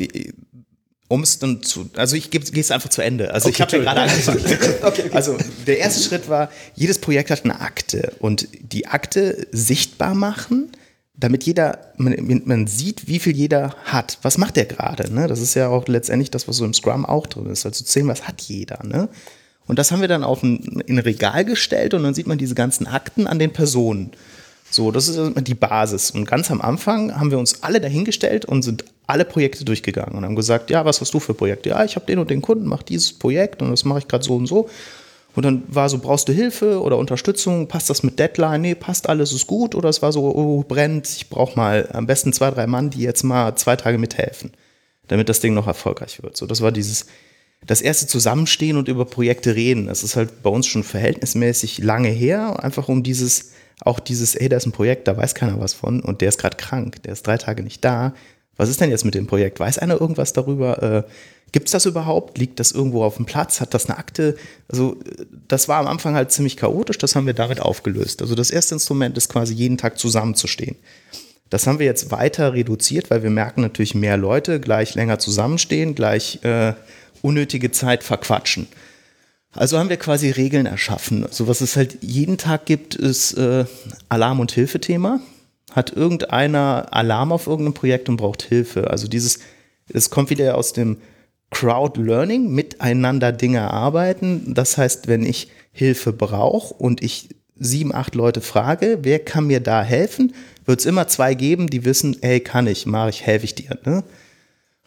um 1.07 1.23
es 1.23 1.39
dann 1.39 1.63
zu, 1.63 1.89
also 1.95 2.15
ich 2.15 2.31
gehe 2.31 2.41
es 2.41 2.71
einfach 2.71 2.89
zu 2.89 3.01
Ende. 3.01 3.33
Also 3.33 3.49
ich 3.49 3.55
Okay, 3.55 3.63
habe 3.63 3.77
ja 3.77 3.83
gerade 3.83 4.01
angefangen. 4.01 5.13
Also 5.13 5.37
der 5.65 5.79
erste 5.79 6.03
Schritt 6.03 6.27
war, 6.27 6.49
jedes 6.75 6.99
Projekt 6.99 7.31
hat 7.31 7.43
eine 7.43 7.61
Akte 7.61 8.13
und 8.19 8.47
die 8.61 8.87
Akte 8.87 9.47
sichtbar 9.51 10.15
machen, 10.15 10.71
damit 11.13 11.45
jeder, 11.45 11.93
man, 11.97 12.43
man 12.45 12.67
sieht, 12.67 13.07
wie 13.07 13.19
viel 13.19 13.35
jeder 13.35 13.75
hat. 13.85 14.19
Was 14.21 14.37
macht 14.37 14.55
der 14.55 14.65
gerade? 14.65 15.11
Ne? 15.13 15.27
Das 15.27 15.39
ist 15.39 15.55
ja 15.55 15.69
auch 15.69 15.87
letztendlich 15.87 16.29
das, 16.29 16.47
was 16.47 16.57
so 16.57 16.65
im 16.65 16.73
Scrum 16.73 17.05
auch 17.05 17.25
drin 17.25 17.47
ist. 17.47 17.65
Also 17.65 17.83
zu 17.83 17.85
zählen, 17.85 18.07
was 18.07 18.27
hat 18.27 18.41
jeder. 18.41 18.83
Ne? 18.85 19.09
Und 19.65 19.79
das 19.79 19.91
haben 19.91 20.01
wir 20.01 20.07
dann 20.07 20.23
auf 20.23 20.43
ein, 20.43 20.81
in 20.85 20.97
ein 20.97 21.03
Regal 21.03 21.43
gestellt 21.43 21.93
und 21.93 22.03
dann 22.03 22.13
sieht 22.13 22.27
man 22.27 22.37
diese 22.37 22.55
ganzen 22.55 22.85
Akten 22.85 23.27
an 23.27 23.39
den 23.39 23.51
Personen. 23.51 24.11
So, 24.69 24.91
das 24.91 25.07
ist 25.07 25.47
die 25.47 25.55
Basis. 25.55 26.11
Und 26.11 26.25
ganz 26.25 26.51
am 26.51 26.61
Anfang 26.61 27.17
haben 27.17 27.31
wir 27.31 27.39
uns 27.39 27.63
alle 27.63 27.79
dahingestellt 27.79 28.45
und 28.45 28.63
sind 28.63 28.85
alle 29.07 29.25
Projekte 29.25 29.63
durchgegangen 29.63 30.15
und 30.15 30.25
haben 30.25 30.35
gesagt, 30.35 30.69
ja, 30.69 30.83
was 30.83 30.99
hast 30.99 31.13
du 31.13 31.19
für 31.19 31.33
Projekte? 31.33 31.69
Ja, 31.69 31.83
ich 31.85 31.95
habe 31.95 32.05
den 32.05 32.19
und 32.19 32.29
den 32.29 32.41
Kunden, 32.41 32.67
mach 32.67 32.83
dieses 32.83 33.13
Projekt 33.13 33.61
und 33.61 33.71
das 33.71 33.85
mache 33.85 33.99
ich 33.99 34.07
gerade 34.07 34.25
so 34.25 34.35
und 34.35 34.47
so. 34.47 34.69
Und 35.35 35.43
dann 35.43 35.63
war 35.67 35.87
so, 35.87 35.99
brauchst 35.99 36.27
du 36.27 36.33
Hilfe 36.33 36.81
oder 36.81 36.97
Unterstützung? 36.97 37.67
Passt 37.67 37.89
das 37.89 38.01
mit 38.01 38.17
Deadline? 38.17 38.61
Nee, 38.61 38.75
passt 38.75 39.07
alles, 39.07 39.31
ist 39.31 39.45
gut. 39.45 39.75
Oder 39.75 39.87
es 39.87 40.01
war 40.01 40.11
so, 40.11 40.23
oh, 40.23 40.63
brennt, 40.67 41.07
ich 41.09 41.29
brauche 41.29 41.55
mal 41.55 41.87
am 41.93 42.07
besten 42.07 42.33
zwei, 42.33 42.49
drei 42.49 42.65
Mann, 42.65 42.89
die 42.89 43.01
jetzt 43.01 43.23
mal 43.23 43.55
zwei 43.55 43.75
Tage 43.75 43.99
mithelfen, 43.99 44.51
damit 45.07 45.29
das 45.29 45.39
Ding 45.39 45.53
noch 45.53 45.67
erfolgreich 45.67 46.23
wird. 46.23 46.35
So, 46.35 46.47
das 46.47 46.61
war 46.61 46.71
dieses, 46.71 47.05
das 47.65 47.81
erste 47.81 48.07
Zusammenstehen 48.07 48.77
und 48.77 48.87
über 48.87 49.05
Projekte 49.05 49.55
reden. 49.55 49.85
Das 49.85 50.03
ist 50.03 50.15
halt 50.15 50.41
bei 50.41 50.49
uns 50.49 50.65
schon 50.65 50.83
verhältnismäßig 50.83 51.77
lange 51.79 52.09
her, 52.09 52.63
einfach 52.63 52.89
um 52.89 53.03
dieses, 53.03 53.51
auch 53.81 53.99
dieses, 53.99 54.35
ey, 54.35 54.49
da 54.49 54.57
ist 54.57 54.65
ein 54.65 54.71
Projekt, 54.71 55.07
da 55.07 55.15
weiß 55.15 55.35
keiner 55.35 55.59
was 55.59 55.73
von 55.73 56.01
und 56.01 56.21
der 56.21 56.29
ist 56.29 56.39
gerade 56.39 56.57
krank, 56.57 57.03
der 57.03 57.13
ist 57.13 57.25
drei 57.27 57.37
Tage 57.37 57.63
nicht 57.63 57.83
da. 57.85 58.13
Was 58.55 58.69
ist 58.69 58.81
denn 58.81 58.89
jetzt 58.89 59.05
mit 59.05 59.13
dem 59.13 59.27
Projekt? 59.27 59.59
Weiß 59.59 59.77
einer 59.77 60.01
irgendwas 60.01 60.33
darüber? 60.33 60.81
Äh, 60.81 61.03
Gibt 61.51 61.67
es 61.67 61.71
das 61.71 61.85
überhaupt? 61.85 62.37
Liegt 62.37 62.59
das 62.59 62.71
irgendwo 62.71 63.03
auf 63.03 63.15
dem 63.15 63.25
Platz? 63.25 63.61
Hat 63.61 63.73
das 63.73 63.87
eine 63.87 63.97
Akte? 63.97 64.35
Also 64.67 64.97
das 65.47 65.67
war 65.67 65.79
am 65.79 65.87
Anfang 65.87 66.15
halt 66.15 66.31
ziemlich 66.31 66.57
chaotisch, 66.57 66.97
das 66.97 67.15
haben 67.15 67.25
wir 67.25 67.33
damit 67.33 67.61
aufgelöst. 67.61 68.21
Also 68.21 68.35
das 68.35 68.51
erste 68.51 68.75
Instrument 68.75 69.17
ist 69.17 69.29
quasi 69.29 69.53
jeden 69.53 69.77
Tag 69.77 69.97
zusammenzustehen. 69.97 70.75
Das 71.49 71.65
haben 71.65 71.79
wir 71.79 71.85
jetzt 71.85 72.11
weiter 72.11 72.53
reduziert, 72.53 73.09
weil 73.09 73.23
wir 73.23 73.29
merken 73.29 73.61
natürlich 73.61 73.95
mehr 73.95 74.17
Leute 74.17 74.59
gleich 74.59 74.95
länger 74.95 75.19
zusammenstehen, 75.19 75.95
gleich 75.95 76.43
äh, 76.43 76.73
unnötige 77.21 77.71
Zeit 77.71 78.03
verquatschen. 78.03 78.67
Also 79.53 79.79
haben 79.79 79.89
wir 79.89 79.97
quasi 79.97 80.29
Regeln 80.29 80.65
erschaffen. 80.65 81.25
Also 81.25 81.47
was 81.47 81.61
es 81.61 81.75
halt 81.75 81.97
jeden 82.01 82.37
Tag 82.37 82.65
gibt, 82.65 82.95
ist 82.95 83.33
äh, 83.33 83.65
Alarm- 84.09 84.39
und 84.39 84.51
Hilfethema. 84.51 85.19
Hat 85.71 85.91
irgendeiner 85.91 86.87
Alarm 86.91 87.31
auf 87.31 87.47
irgendeinem 87.47 87.73
Projekt 87.73 88.09
und 88.09 88.17
braucht 88.17 88.43
Hilfe? 88.43 88.89
Also 88.89 89.07
dieses, 89.07 89.39
es 89.91 90.09
kommt 90.09 90.29
wieder 90.29 90.55
aus 90.55 90.73
dem 90.73 90.97
Crowd 91.49 92.01
Learning, 92.01 92.49
miteinander 92.49 93.31
Dinge 93.31 93.59
erarbeiten. 93.59 94.53
Das 94.53 94.77
heißt, 94.77 95.07
wenn 95.07 95.25
ich 95.25 95.49
Hilfe 95.71 96.13
brauche 96.13 96.73
und 96.73 97.01
ich 97.01 97.29
sieben, 97.59 97.93
acht 97.93 98.15
Leute 98.15 98.41
frage, 98.41 98.99
wer 99.01 99.19
kann 99.19 99.47
mir 99.47 99.59
da 99.59 99.81
helfen, 99.81 100.33
wird 100.65 100.79
es 100.79 100.85
immer 100.85 101.07
zwei 101.07 101.33
geben, 101.33 101.67
die 101.67 101.85
wissen, 101.85 102.17
hey, 102.21 102.39
kann 102.39 102.67
ich, 102.67 102.85
mache 102.85 103.09
ich, 103.09 103.25
helfe 103.25 103.45
ich 103.45 103.55
dir. 103.55 103.77
Ne? 103.85 104.03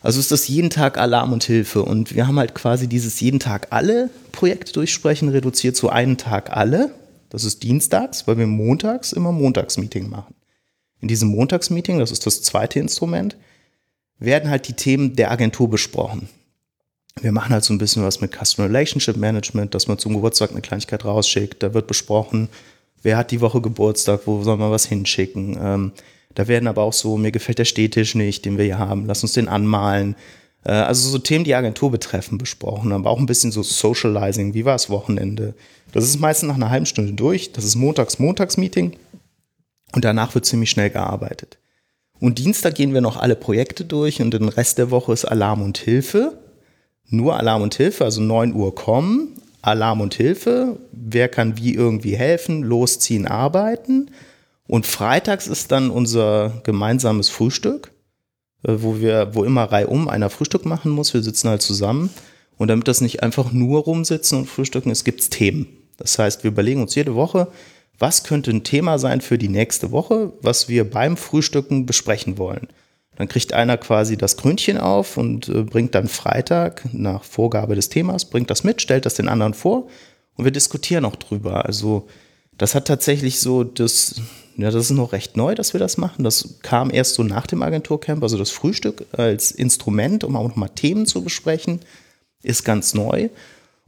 Also 0.01 0.19
ist 0.19 0.33
das 0.33 0.49
jeden 0.49 0.71
Tag 0.71 0.99
Alarm 0.99 1.33
und 1.33 1.45
Hilfe. 1.45 1.83
Und 1.83 2.15
wir 2.15 2.27
haben 2.27 2.39
halt 2.39 2.55
quasi 2.55 2.89
dieses 2.89 3.21
jeden 3.21 3.41
Tag 3.41 3.69
alle 3.71 4.11
Projekte 4.33 4.73
durchsprechen 4.73 5.29
reduziert 5.29 5.77
zu 5.77 5.91
einen 5.91 6.17
Tag 6.17 6.57
alle. 6.57 6.95
Das 7.29 7.45
ist 7.45 7.63
dienstags, 7.63 8.27
weil 8.27 8.39
wir 8.39 8.47
montags 8.47 9.13
immer 9.13 9.31
Montagsmeeting 9.31 10.09
machen. 10.09 10.35
In 11.01 11.09
diesem 11.09 11.31
Montagsmeeting, 11.31 11.99
das 11.99 12.11
ist 12.11 12.27
das 12.27 12.43
zweite 12.43 12.79
Instrument, 12.79 13.37
werden 14.19 14.51
halt 14.51 14.69
die 14.69 14.75
Themen 14.75 15.17
der 15.17 15.31
Agentur 15.31 15.69
besprochen. 15.69 16.29
Wir 17.21 17.33
machen 17.33 17.53
halt 17.53 17.65
so 17.65 17.75
ein 17.75 17.79
bisschen 17.79 18.03
was 18.03 18.21
mit 18.21 18.35
Customer 18.35 18.69
Relationship 18.69 19.17
Management, 19.17 19.75
dass 19.75 19.89
man 19.89 19.99
zum 19.99 20.15
Geburtstag 20.15 20.51
eine 20.51 20.61
Kleinigkeit 20.61 21.05
rausschickt. 21.05 21.63
Da 21.63 21.75
wird 21.75 21.87
besprochen, 21.87 22.49
wer 23.03 23.17
hat 23.17 23.31
die 23.31 23.41
Woche 23.41 23.61
Geburtstag, 23.61 24.23
wo 24.27 24.43
soll 24.43 24.57
man 24.57 24.71
was 24.71 24.87
hinschicken. 24.87 25.59
Ähm, 25.61 25.93
da 26.35 26.49
werden 26.49 26.69
aber 26.69 26.83
auch 26.83 26.93
so, 26.93 27.17
mir 27.17 27.33
gefällt 27.33 27.59
der 27.59 27.65
Städtisch 27.65 28.15
nicht, 28.15 28.45
den 28.45 28.57
wir 28.57 28.65
hier 28.65 28.79
haben, 28.79 29.07
lass 29.07 29.23
uns 29.23 29.33
den 29.33 29.49
anmalen. 29.49 30.15
Äh, 30.65 30.73
also 30.73 31.09
so 31.09 31.19
Themen, 31.19 31.45
die 31.45 31.55
Agentur 31.55 31.91
betreffen, 31.91 32.39
besprochen. 32.39 32.93
Aber 32.93 33.11
auch 33.11 33.19
ein 33.19 33.27
bisschen 33.27 33.53
so 33.53 33.63
Socializing, 33.63 34.55
wie 34.55 34.65
war 34.65 34.75
das 34.75 34.91
Wochenende? 34.91 35.55
Das 35.93 36.05
ist 36.05 36.21
meistens 36.21 36.49
nach 36.49 36.57
einer 36.57 36.71
halben 36.71 36.87
Stunde 36.87 37.13
durch. 37.15 37.53
Das 37.53 37.65
ist 37.65 37.77
Montags-Montags-Meeting. 37.77 38.97
Und 39.93 40.05
danach 40.05 40.35
wird 40.35 40.47
ziemlich 40.47 40.71
schnell 40.71 40.91
gearbeitet. 40.91 41.59
Und 42.21 42.39
Dienstag 42.39 42.75
gehen 42.75 42.95
wir 42.95 43.01
noch 43.01 43.17
alle 43.17 43.35
Projekte 43.35 43.85
durch 43.85 44.21
und 44.21 44.33
den 44.33 44.49
Rest 44.49 44.79
der 44.79 44.91
Woche 44.91 45.13
ist 45.13 45.25
Alarm 45.25 45.63
und 45.63 45.79
Hilfe. 45.79 46.39
Nur 47.09 47.37
Alarm 47.37 47.63
und 47.63 47.75
Hilfe, 47.75 48.05
also 48.05 48.21
9 48.21 48.55
Uhr 48.55 48.75
kommen, 48.75 49.41
Alarm 49.63 50.01
und 50.01 50.15
Hilfe, 50.15 50.79
wer 50.93 51.29
kann 51.29 51.57
wie 51.57 51.75
irgendwie 51.75 52.17
helfen, 52.17 52.63
losziehen, 52.63 53.27
arbeiten. 53.27 54.11
Und 54.71 54.87
freitags 54.87 55.49
ist 55.49 55.73
dann 55.73 55.91
unser 55.91 56.61
gemeinsames 56.63 57.29
Frühstück, 57.29 57.91
äh, 58.63 58.75
wo 58.77 59.01
wir, 59.01 59.35
wo 59.35 59.43
immer 59.43 59.65
reihum 59.65 60.09
einer 60.09 60.31
Frühstück 60.31 60.65
machen 60.65 60.93
muss. 60.93 61.13
Wir 61.13 61.25
sitzen 61.25 61.49
halt 61.49 61.61
zusammen. 61.61 62.11
Und 62.57 62.69
damit 62.69 62.87
das 62.87 63.01
nicht 63.01 63.21
einfach 63.25 63.51
nur 63.51 63.81
rumsitzen 63.81 64.39
und 64.39 64.47
frühstücken, 64.47 64.91
es 64.91 65.03
gibt 65.03 65.29
Themen. 65.33 65.67
Das 65.97 66.21
heißt, 66.21 66.45
wir 66.45 66.53
überlegen 66.53 66.83
uns 66.83 66.95
jede 66.95 67.17
Woche, 67.17 67.49
was 67.99 68.23
könnte 68.23 68.53
ein 68.53 68.63
Thema 68.63 69.01
sein 69.01 69.21
für 69.21 69.39
die 69.39 69.49
nächste 69.49 69.91
Woche, 69.91 70.35
was 70.41 70.69
wir 70.69 70.89
beim 70.89 71.17
Frühstücken 71.17 71.85
besprechen 71.85 72.39
wollen. 72.39 72.69
Dann 73.17 73.27
kriegt 73.27 73.53
einer 73.53 73.77
quasi 73.77 74.17
das 74.17 74.37
Krönchen 74.37 74.79
auf 74.79 75.17
und 75.17 75.49
äh, 75.49 75.65
bringt 75.65 75.97
dann 75.97 76.07
Freitag 76.07 76.85
nach 76.93 77.25
Vorgabe 77.25 77.75
des 77.75 77.89
Themas, 77.89 78.25
bringt 78.25 78.51
das 78.51 78.63
mit, 78.63 78.81
stellt 78.81 79.05
das 79.05 79.15
den 79.15 79.29
anderen 79.29 79.55
vor 79.55 79.89
und 80.37 80.45
wir 80.45 80.53
diskutieren 80.53 81.05
auch 81.05 81.17
drüber. 81.17 81.65
Also 81.65 82.07
das 82.61 82.75
hat 82.75 82.87
tatsächlich 82.87 83.41
so 83.41 83.65
das, 83.65 84.21
ja, 84.61 84.71
das 84.71 84.87
ist 84.87 84.91
noch 84.91 85.13
recht 85.13 85.37
neu, 85.37 85.55
dass 85.55 85.73
wir 85.73 85.81
das 85.81 85.97
machen. 85.97 86.25
Das 86.25 86.57
kam 86.63 86.91
erst 86.91 87.15
so 87.15 87.23
nach 87.23 87.47
dem 87.47 87.63
Agenturcamp, 87.63 88.23
also 88.23 88.39
das 88.39 88.51
Frühstück 88.51 89.07
als 89.13 89.51
Instrument, 89.51 90.25
um 90.25 90.37
auch 90.37 90.49
nochmal 90.49 90.71
Themen 90.71 91.07
zu 91.07 91.23
besprechen, 91.23 91.81
ist 92.43 92.65
ganz 92.65 92.95
neu. 92.95 93.29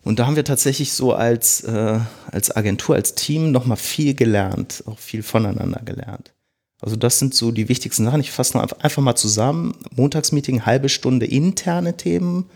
Und 0.02 0.18
da 0.18 0.26
haben 0.26 0.36
wir 0.36 0.44
tatsächlich 0.44 0.92
so 0.92 1.12
als, 1.12 1.62
äh, 1.62 2.00
als 2.30 2.54
Agentur, 2.54 2.96
als 2.96 3.14
Team 3.14 3.52
nochmal 3.52 3.76
viel 3.76 4.14
gelernt, 4.14 4.82
auch 4.86 4.98
viel 4.98 5.22
voneinander 5.22 5.80
gelernt. 5.84 6.32
Also 6.80 6.96
das 6.96 7.20
sind 7.20 7.34
so 7.34 7.52
die 7.52 7.68
wichtigsten 7.68 8.04
Sachen. 8.04 8.20
Ich 8.20 8.32
fasse 8.32 8.60
einfach 8.60 9.02
mal 9.02 9.14
zusammen. 9.14 9.76
Montagsmeeting, 9.94 10.66
halbe 10.66 10.88
Stunde 10.88 11.26
interne 11.26 11.96
Themen. 11.96 12.50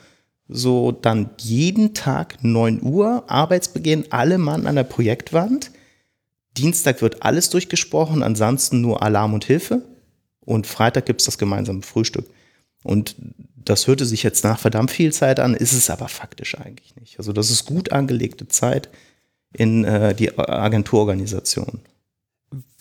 So 0.48 0.90
dann 0.90 1.30
jeden 1.38 1.94
Tag 1.94 2.38
9 2.42 2.82
Uhr, 2.82 3.24
Arbeitsbeginn, 3.28 4.06
alle 4.10 4.38
Mann 4.38 4.66
an 4.66 4.74
der 4.74 4.84
Projektwand. 4.84 5.70
Dienstag 6.56 7.02
wird 7.02 7.22
alles 7.22 7.50
durchgesprochen, 7.50 8.22
ansonsten 8.22 8.80
nur 8.80 9.02
Alarm 9.02 9.34
und 9.34 9.44
Hilfe. 9.44 9.82
Und 10.40 10.66
Freitag 10.66 11.06
gibt 11.06 11.20
es 11.20 11.26
das 11.26 11.38
gemeinsame 11.38 11.82
Frühstück. 11.82 12.26
Und 12.82 13.16
das 13.56 13.86
hörte 13.88 14.06
sich 14.06 14.22
jetzt 14.22 14.44
nach 14.44 14.60
verdammt 14.60 14.92
viel 14.92 15.12
Zeit 15.12 15.40
an, 15.40 15.54
ist 15.54 15.72
es 15.72 15.90
aber 15.90 16.08
faktisch 16.08 16.56
eigentlich 16.56 16.94
nicht. 16.96 17.18
Also 17.18 17.32
das 17.32 17.50
ist 17.50 17.66
gut 17.66 17.92
angelegte 17.92 18.46
Zeit 18.46 18.88
in 19.52 19.84
äh, 19.84 20.14
die 20.14 20.38
Agenturorganisation. 20.38 21.80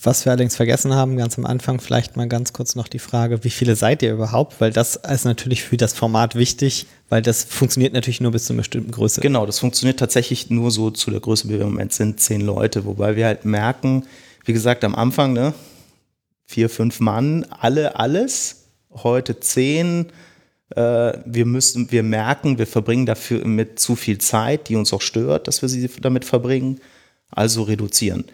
Was 0.02 0.26
wir 0.26 0.32
allerdings 0.32 0.56
vergessen 0.56 0.94
haben, 0.94 1.18
ganz 1.18 1.38
am 1.38 1.46
Anfang 1.46 1.80
vielleicht 1.80 2.16
mal 2.16 2.28
ganz 2.28 2.54
kurz 2.54 2.76
noch 2.76 2.88
die 2.88 3.00
Frage, 3.00 3.44
wie 3.44 3.50
viele 3.50 3.76
seid 3.76 4.04
ihr 4.04 4.14
überhaupt? 4.14 4.62
Weil 4.62 4.72
das 4.72 4.96
ist 4.96 5.26
natürlich 5.26 5.64
für 5.64 5.78
das 5.78 5.94
Format 5.94 6.36
wichtig, 6.36 6.86
weil 7.10 7.22
das 7.22 7.44
funktioniert 7.44 7.94
natürlich 7.94 8.22
nur 8.22 8.32
bis 8.32 8.46
zu 8.46 8.54
einer 8.54 8.60
bestimmten 8.60 8.92
Größe. 8.92 9.22
Genau, 9.22 9.46
das 9.46 9.60
funktioniert 9.60 10.00
tatsächlich 10.00 10.50
nur 10.50 10.70
so 10.70 10.92
zu 10.92 11.10
der 11.10 11.20
Größe, 11.20 11.48
wie 11.50 11.54
wir 11.54 11.62
im 11.62 11.72
Moment 11.72 11.94
sind, 11.94 12.20
zehn 12.20 12.42
Leute, 12.42 12.86
wobei 12.86 13.16
wir 13.16 13.26
halt 13.26 13.46
merken, 13.46 14.06
wie 14.46 14.54
gesagt, 14.54 14.84
am 14.84 14.94
Anfang, 14.94 15.34
ne, 15.34 15.54
vier, 16.46 16.70
fünf 16.70 17.00
Mann, 17.00 17.46
alle, 17.50 17.98
alles, 17.98 18.68
heute 18.92 19.40
zehn, 19.40 20.12
Äh, 20.76 21.20
wir 21.26 21.46
müssen, 21.46 21.92
wir 21.92 22.02
merken, 22.02 22.58
wir 22.58 22.66
verbringen 22.66 23.06
dafür 23.06 23.46
mit 23.46 23.80
zu 23.80 23.96
viel 23.96 24.18
Zeit, 24.18 24.68
die 24.68 24.76
uns 24.76 24.94
auch 24.94 25.02
stört, 25.02 25.48
dass 25.48 25.62
wir 25.62 25.70
sie 25.70 25.88
damit 26.02 26.26
verbringen. 26.26 26.80
Also 27.30 27.64
reduzieren. 27.64 28.26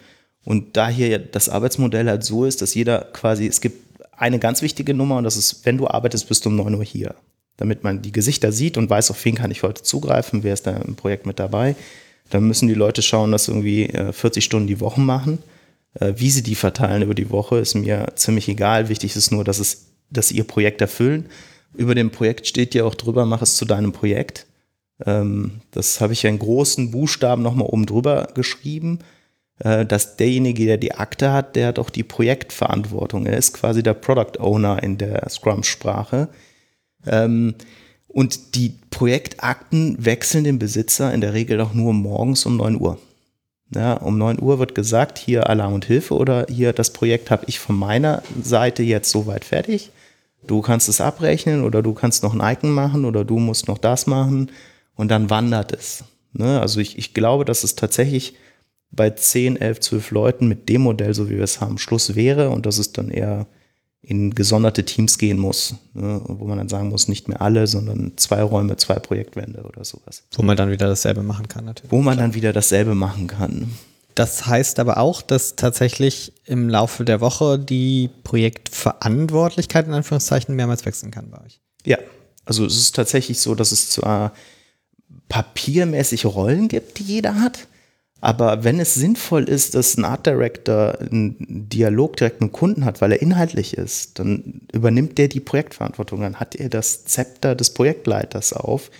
Und 0.44 0.76
da 0.76 0.88
hier 0.88 1.18
das 1.18 1.48
Arbeitsmodell 1.48 2.08
halt 2.08 2.24
so 2.24 2.44
ist, 2.44 2.62
dass 2.62 2.74
jeder 2.74 3.02
quasi, 3.12 3.46
es 3.46 3.60
gibt 3.60 3.92
eine 4.16 4.38
ganz 4.38 4.62
wichtige 4.62 4.94
Nummer 4.94 5.16
und 5.16 5.24
das 5.24 5.36
ist, 5.36 5.64
wenn 5.64 5.78
du 5.78 5.86
arbeitest, 5.88 6.28
bist 6.28 6.44
du 6.44 6.48
um 6.48 6.56
9 6.56 6.74
Uhr 6.74 6.84
hier. 6.84 7.14
Damit 7.56 7.84
man 7.84 8.02
die 8.02 8.12
Gesichter 8.12 8.50
sieht 8.50 8.76
und 8.76 8.90
weiß, 8.90 9.10
auf 9.10 9.24
wen 9.24 9.34
kann 9.34 9.50
ich 9.50 9.62
heute 9.62 9.82
zugreifen, 9.82 10.42
wer 10.42 10.54
ist 10.54 10.66
da 10.66 10.76
im 10.76 10.96
Projekt 10.96 11.26
mit 11.26 11.38
dabei. 11.38 11.76
Dann 12.30 12.44
müssen 12.44 12.66
die 12.66 12.74
Leute 12.74 13.02
schauen, 13.02 13.30
dass 13.30 13.48
irgendwie 13.48 13.88
40 13.88 14.24
äh, 14.24 14.40
Stunden 14.40 14.66
die 14.66 14.80
Woche 14.80 15.00
machen. 15.00 15.38
Äh, 15.94 16.14
wie 16.16 16.30
sie 16.30 16.42
die 16.42 16.54
verteilen 16.54 17.02
über 17.02 17.14
die 17.14 17.30
Woche, 17.30 17.58
ist 17.58 17.74
mir 17.74 18.12
ziemlich 18.14 18.48
egal. 18.48 18.88
Wichtig 18.88 19.14
ist 19.14 19.30
nur, 19.30 19.44
dass, 19.44 19.58
es, 19.58 19.86
dass 20.10 20.28
sie 20.28 20.36
ihr 20.36 20.44
Projekt 20.44 20.80
erfüllen. 20.80 21.26
Über 21.74 21.94
dem 21.94 22.10
Projekt 22.10 22.46
steht 22.46 22.74
ja 22.74 22.84
auch 22.84 22.94
drüber, 22.94 23.26
mach 23.26 23.42
es 23.42 23.56
zu 23.56 23.64
deinem 23.64 23.92
Projekt. 23.92 24.46
Ähm, 25.04 25.60
das 25.70 26.00
habe 26.00 26.14
ich 26.14 26.22
ja 26.22 26.30
in 26.30 26.38
großen 26.38 26.90
Buchstaben 26.90 27.42
nochmal 27.42 27.68
oben 27.68 27.86
drüber 27.86 28.28
geschrieben 28.34 29.00
dass 29.62 30.16
derjenige, 30.16 30.66
der 30.66 30.76
die 30.76 30.94
Akte 30.94 31.32
hat, 31.32 31.54
der 31.54 31.68
hat 31.68 31.78
auch 31.78 31.90
die 31.90 32.02
Projektverantwortung. 32.02 33.26
Er 33.26 33.36
ist 33.36 33.54
quasi 33.54 33.82
der 33.82 33.94
Product 33.94 34.40
Owner 34.40 34.82
in 34.82 34.98
der 34.98 35.28
Scrum-Sprache. 35.28 36.28
Ähm, 37.06 37.54
und 38.08 38.56
die 38.56 38.74
Projektakten 38.90 40.04
wechseln 40.04 40.44
den 40.44 40.58
Besitzer 40.58 41.14
in 41.14 41.20
der 41.20 41.32
Regel 41.32 41.60
auch 41.60 41.74
nur 41.74 41.92
morgens 41.92 42.44
um 42.44 42.56
9 42.56 42.80
Uhr. 42.80 42.98
Ja, 43.74 43.94
um 43.94 44.18
9 44.18 44.42
Uhr 44.42 44.58
wird 44.58 44.74
gesagt, 44.74 45.18
hier 45.18 45.48
Alarm 45.48 45.72
und 45.72 45.86
Hilfe 45.86 46.14
oder 46.14 46.46
hier 46.48 46.72
das 46.72 46.92
Projekt 46.92 47.30
habe 47.30 47.44
ich 47.46 47.58
von 47.58 47.76
meiner 47.76 48.22
Seite 48.42 48.82
jetzt 48.82 49.10
soweit 49.10 49.44
fertig. 49.44 49.90
Du 50.46 50.60
kannst 50.60 50.88
es 50.88 51.00
abrechnen 51.00 51.64
oder 51.64 51.82
du 51.82 51.94
kannst 51.94 52.22
noch 52.22 52.34
ein 52.34 52.54
Icon 52.54 52.72
machen 52.72 53.04
oder 53.04 53.24
du 53.24 53.38
musst 53.38 53.68
noch 53.68 53.78
das 53.78 54.06
machen 54.06 54.50
und 54.94 55.08
dann 55.08 55.30
wandert 55.30 55.72
es. 55.72 56.04
Ne? 56.32 56.60
Also 56.60 56.80
ich, 56.80 56.98
ich 56.98 57.14
glaube, 57.14 57.44
dass 57.44 57.64
es 57.64 57.76
tatsächlich 57.76 58.34
bei 58.92 59.10
10, 59.10 59.56
11, 59.56 59.80
12 59.80 60.10
Leuten 60.10 60.48
mit 60.48 60.68
dem 60.68 60.82
Modell, 60.82 61.14
so 61.14 61.28
wie 61.28 61.36
wir 61.36 61.44
es 61.44 61.60
haben, 61.60 61.78
Schluss 61.78 62.14
wäre 62.14 62.50
und 62.50 62.66
dass 62.66 62.78
es 62.78 62.92
dann 62.92 63.10
eher 63.10 63.46
in 64.02 64.34
gesonderte 64.34 64.84
Teams 64.84 65.16
gehen 65.16 65.38
muss, 65.38 65.76
ne, 65.94 66.20
wo 66.24 66.44
man 66.46 66.58
dann 66.58 66.68
sagen 66.68 66.88
muss, 66.88 67.06
nicht 67.06 67.28
mehr 67.28 67.40
alle, 67.40 67.68
sondern 67.68 68.12
zwei 68.16 68.42
Räume, 68.42 68.76
zwei 68.76 68.96
Projektwände 68.96 69.62
oder 69.62 69.84
sowas. 69.84 70.24
Wo 70.32 70.42
man 70.42 70.56
dann 70.56 70.70
wieder 70.70 70.88
dasselbe 70.88 71.22
machen 71.22 71.46
kann, 71.48 71.64
natürlich. 71.64 71.92
Wo 71.92 72.02
man 72.02 72.18
dann 72.18 72.34
wieder 72.34 72.52
dasselbe 72.52 72.94
machen 72.96 73.28
kann. 73.28 73.70
Das 74.14 74.46
heißt 74.46 74.80
aber 74.80 74.98
auch, 74.98 75.22
dass 75.22 75.56
tatsächlich 75.56 76.32
im 76.44 76.68
Laufe 76.68 77.04
der 77.04 77.20
Woche 77.20 77.58
die 77.58 78.10
Projektverantwortlichkeit 78.24 79.86
in 79.86 79.94
Anführungszeichen 79.94 80.54
mehrmals 80.54 80.84
wechseln 80.84 81.12
kann 81.12 81.30
bei 81.30 81.40
euch. 81.42 81.60
Ja, 81.86 81.98
also 82.44 82.66
es 82.66 82.76
ist 82.76 82.96
tatsächlich 82.96 83.38
so, 83.40 83.54
dass 83.54 83.72
es 83.72 83.88
zwar 83.88 84.32
papiermäßig 85.28 86.26
Rollen 86.26 86.68
gibt, 86.68 86.98
die 86.98 87.04
jeder 87.04 87.40
hat, 87.40 87.68
aber 88.22 88.62
wenn 88.62 88.78
es 88.78 88.94
sinnvoll 88.94 89.48
ist, 89.48 89.74
dass 89.74 89.96
ein 89.96 90.04
Art 90.04 90.26
Director 90.26 90.96
einen 91.00 91.34
Dialog 91.68 92.16
direkt 92.16 92.40
mit 92.40 92.50
dem 92.50 92.52
Kunden 92.52 92.84
hat, 92.84 93.00
weil 93.00 93.10
er 93.10 93.20
inhaltlich 93.20 93.76
ist, 93.76 94.20
dann 94.20 94.60
übernimmt 94.72 95.18
der 95.18 95.26
die 95.26 95.40
Projektverantwortung. 95.40 96.20
Dann 96.20 96.38
hat 96.38 96.54
er 96.54 96.68
das 96.68 97.04
Zepter 97.04 97.56
des 97.56 97.70
Projektleiters 97.70 98.52
auf, 98.52 98.92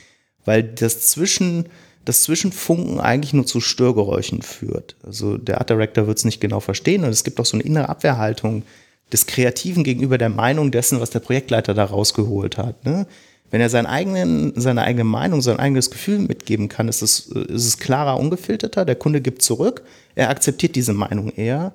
weil 0.44 0.64
das 0.64 1.06
Zwischen, 1.06 1.66
das 2.04 2.24
Zwischenfunken 2.24 2.98
eigentlich 2.98 3.32
nur 3.32 3.46
zu 3.46 3.60
Störgeräuschen 3.60 4.42
führt. 4.42 4.96
Also 5.06 5.38
der 5.38 5.58
Art 5.58 5.70
Director 5.70 6.08
wird 6.08 6.18
es 6.18 6.24
nicht 6.24 6.40
genau 6.40 6.58
verstehen 6.58 7.04
und 7.04 7.10
es 7.10 7.22
gibt 7.22 7.38
auch 7.38 7.46
so 7.46 7.56
eine 7.56 7.62
innere 7.62 7.88
Abwehrhaltung 7.90 8.64
des 9.12 9.26
Kreativen 9.26 9.84
gegenüber 9.84 10.18
der 10.18 10.30
Meinung 10.30 10.72
dessen, 10.72 10.98
was 10.98 11.10
der 11.10 11.20
Projektleiter 11.20 11.74
da 11.74 11.84
rausgeholt 11.84 12.58
hat. 12.58 12.84
Ne? 12.84 13.06
Wenn 13.52 13.60
er 13.60 13.68
seinen 13.68 13.86
eigenen, 13.86 14.58
seine 14.58 14.82
eigene 14.82 15.04
Meinung, 15.04 15.42
sein 15.42 15.58
eigenes 15.58 15.90
Gefühl 15.90 16.18
mitgeben 16.20 16.70
kann, 16.70 16.88
ist 16.88 17.02
es, 17.02 17.26
ist 17.26 17.66
es 17.66 17.78
klarer, 17.78 18.18
ungefilterter. 18.18 18.86
Der 18.86 18.96
Kunde 18.96 19.20
gibt 19.20 19.42
zurück, 19.42 19.82
er 20.14 20.30
akzeptiert 20.30 20.74
diese 20.74 20.94
Meinung 20.94 21.30
eher 21.30 21.74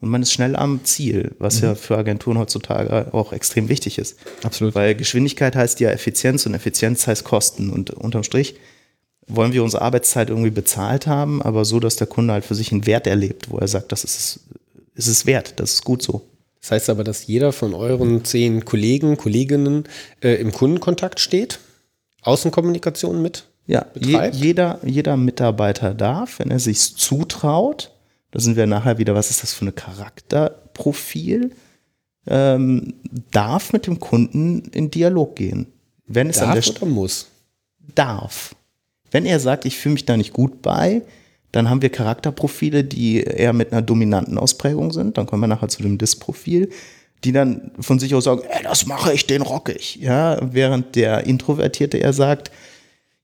und 0.00 0.08
man 0.08 0.22
ist 0.22 0.32
schnell 0.32 0.56
am 0.56 0.84
Ziel, 0.84 1.36
was 1.38 1.60
mhm. 1.60 1.68
ja 1.68 1.74
für 1.74 1.98
Agenturen 1.98 2.38
heutzutage 2.38 3.12
auch 3.12 3.34
extrem 3.34 3.68
wichtig 3.68 3.98
ist. 3.98 4.16
Absolut. 4.42 4.74
Weil 4.74 4.94
Geschwindigkeit 4.94 5.54
heißt 5.54 5.80
ja 5.80 5.90
Effizienz 5.90 6.46
und 6.46 6.54
Effizienz 6.54 7.06
heißt 7.06 7.24
Kosten. 7.24 7.68
Und 7.68 7.90
unterm 7.90 8.22
Strich 8.22 8.54
wollen 9.26 9.52
wir 9.52 9.62
unsere 9.62 9.82
Arbeitszeit 9.82 10.30
irgendwie 10.30 10.50
bezahlt 10.50 11.06
haben, 11.06 11.42
aber 11.42 11.66
so, 11.66 11.78
dass 11.78 11.96
der 11.96 12.06
Kunde 12.06 12.32
halt 12.32 12.46
für 12.46 12.54
sich 12.54 12.72
einen 12.72 12.86
Wert 12.86 13.06
erlebt, 13.06 13.50
wo 13.50 13.58
er 13.58 13.68
sagt, 13.68 13.92
das 13.92 14.02
ist, 14.02 14.40
ist 14.94 15.08
es 15.08 15.26
wert, 15.26 15.60
das 15.60 15.74
ist 15.74 15.84
gut 15.84 16.02
so. 16.02 16.22
Das 16.60 16.72
heißt 16.72 16.90
aber, 16.90 17.04
dass 17.04 17.26
jeder 17.26 17.52
von 17.52 17.74
euren 17.74 18.24
zehn 18.24 18.64
Kollegen, 18.64 19.16
Kolleginnen 19.16 19.84
äh, 20.22 20.34
im 20.34 20.52
Kundenkontakt 20.52 21.20
steht, 21.20 21.60
Außenkommunikation 22.22 23.22
mit 23.22 23.44
ja, 23.66 23.86
je, 23.94 24.30
jeder, 24.32 24.80
jeder 24.84 25.16
Mitarbeiter 25.16 25.94
darf, 25.94 26.38
wenn 26.38 26.50
er 26.50 26.58
sich 26.58 26.96
zutraut, 26.96 27.92
da 28.30 28.40
sind 28.40 28.56
wir 28.56 28.66
nachher 28.66 28.98
wieder, 28.98 29.14
was 29.14 29.30
ist 29.30 29.42
das 29.42 29.52
für 29.52 29.66
ein 29.66 29.74
Charakterprofil, 29.74 31.52
ähm, 32.26 32.94
darf 33.30 33.72
mit 33.72 33.86
dem 33.86 34.00
Kunden 34.00 34.60
in 34.72 34.90
Dialog 34.90 35.36
gehen. 35.36 35.66
Wenn 36.06 36.30
es 36.30 36.38
darf 36.38 36.48
an 36.48 36.60
der 36.60 36.70
oder 36.70 36.86
muss? 36.86 37.28
Darf. 37.94 38.54
Wenn 39.10 39.26
er 39.26 39.38
sagt, 39.40 39.64
ich 39.64 39.78
fühle 39.78 39.94
mich 39.94 40.06
da 40.06 40.16
nicht 40.16 40.32
gut 40.32 40.62
bei, 40.62 41.02
dann 41.52 41.70
haben 41.70 41.82
wir 41.82 41.90
Charakterprofile, 41.90 42.84
die 42.84 43.22
eher 43.22 43.52
mit 43.52 43.72
einer 43.72 43.82
dominanten 43.82 44.38
Ausprägung 44.38 44.92
sind. 44.92 45.16
Dann 45.16 45.26
kommen 45.26 45.42
wir 45.42 45.46
nachher 45.46 45.68
zu 45.68 45.82
dem 45.82 45.96
Dis-Profil, 45.96 46.70
die 47.24 47.32
dann 47.32 47.72
von 47.80 47.98
sich 47.98 48.14
aus 48.14 48.24
sagen, 48.24 48.42
ey, 48.48 48.62
das 48.62 48.86
mache 48.86 49.12
ich, 49.12 49.26
den 49.26 49.42
rock 49.42 49.70
ich. 49.70 49.96
Ja, 49.96 50.38
während 50.52 50.94
der 50.94 51.26
Introvertierte 51.26 51.98
eher 51.98 52.12
sagt, 52.12 52.50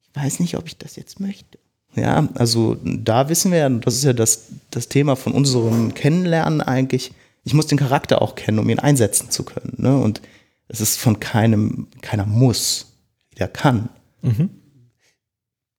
ich 0.03 0.23
weiß 0.23 0.41
nicht, 0.41 0.57
ob 0.57 0.67
ich 0.67 0.79
das 0.79 0.97
jetzt 0.97 1.21
möchte. 1.21 1.59
Ja, 1.97 2.29
also 2.35 2.77
da 2.83 3.29
wissen 3.29 3.53
wir 3.53 3.59
ja, 3.59 3.69
das 3.69 3.95
ist 3.95 4.05
ja 4.05 4.13
das, 4.13 4.47
das 4.71 4.89
Thema 4.89 5.17
von 5.17 5.33
unserem 5.33 5.95
Kennenlernen 5.95 6.61
eigentlich. 6.61 7.13
Ich 7.45 7.55
muss 7.55 7.67
den 7.67 7.79
Charakter 7.79 8.21
auch 8.23 8.35
kennen, 8.35 8.59
um 8.59 8.69
ihn 8.69 8.79
einsetzen 8.79 9.31
zu 9.31 9.45
können. 9.45 9.75
Ne? 9.77 9.97
Und 9.97 10.21
es 10.67 10.81
ist 10.81 10.99
von 10.99 11.21
keinem, 11.21 11.89
keiner 12.01 12.27
muss, 12.27 12.95
der 13.39 13.49
kann. 13.49 13.91
Mhm. 14.23 14.51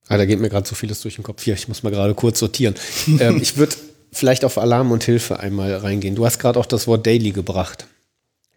Ah, 0.08 0.16
da 0.16 0.24
geht 0.24 0.38
mir 0.38 0.48
gerade 0.48 0.68
so 0.68 0.74
vieles 0.74 1.00
durch 1.02 1.16
den 1.16 1.24
Kopf. 1.24 1.42
Hier, 1.42 1.54
ich 1.54 1.68
muss 1.68 1.82
mal 1.82 1.90
gerade 1.90 2.14
kurz 2.14 2.38
sortieren. 2.38 2.74
ähm, 3.20 3.40
ich 3.40 3.56
würde 3.56 3.76
vielleicht 4.12 4.44
auf 4.44 4.58
Alarm 4.58 4.92
und 4.92 5.04
Hilfe 5.04 5.40
einmal 5.40 5.74
reingehen. 5.74 6.14
Du 6.14 6.24
hast 6.24 6.38
gerade 6.38 6.58
auch 6.58 6.66
das 6.66 6.86
Wort 6.86 7.06
Daily 7.06 7.32
gebracht. 7.32 7.86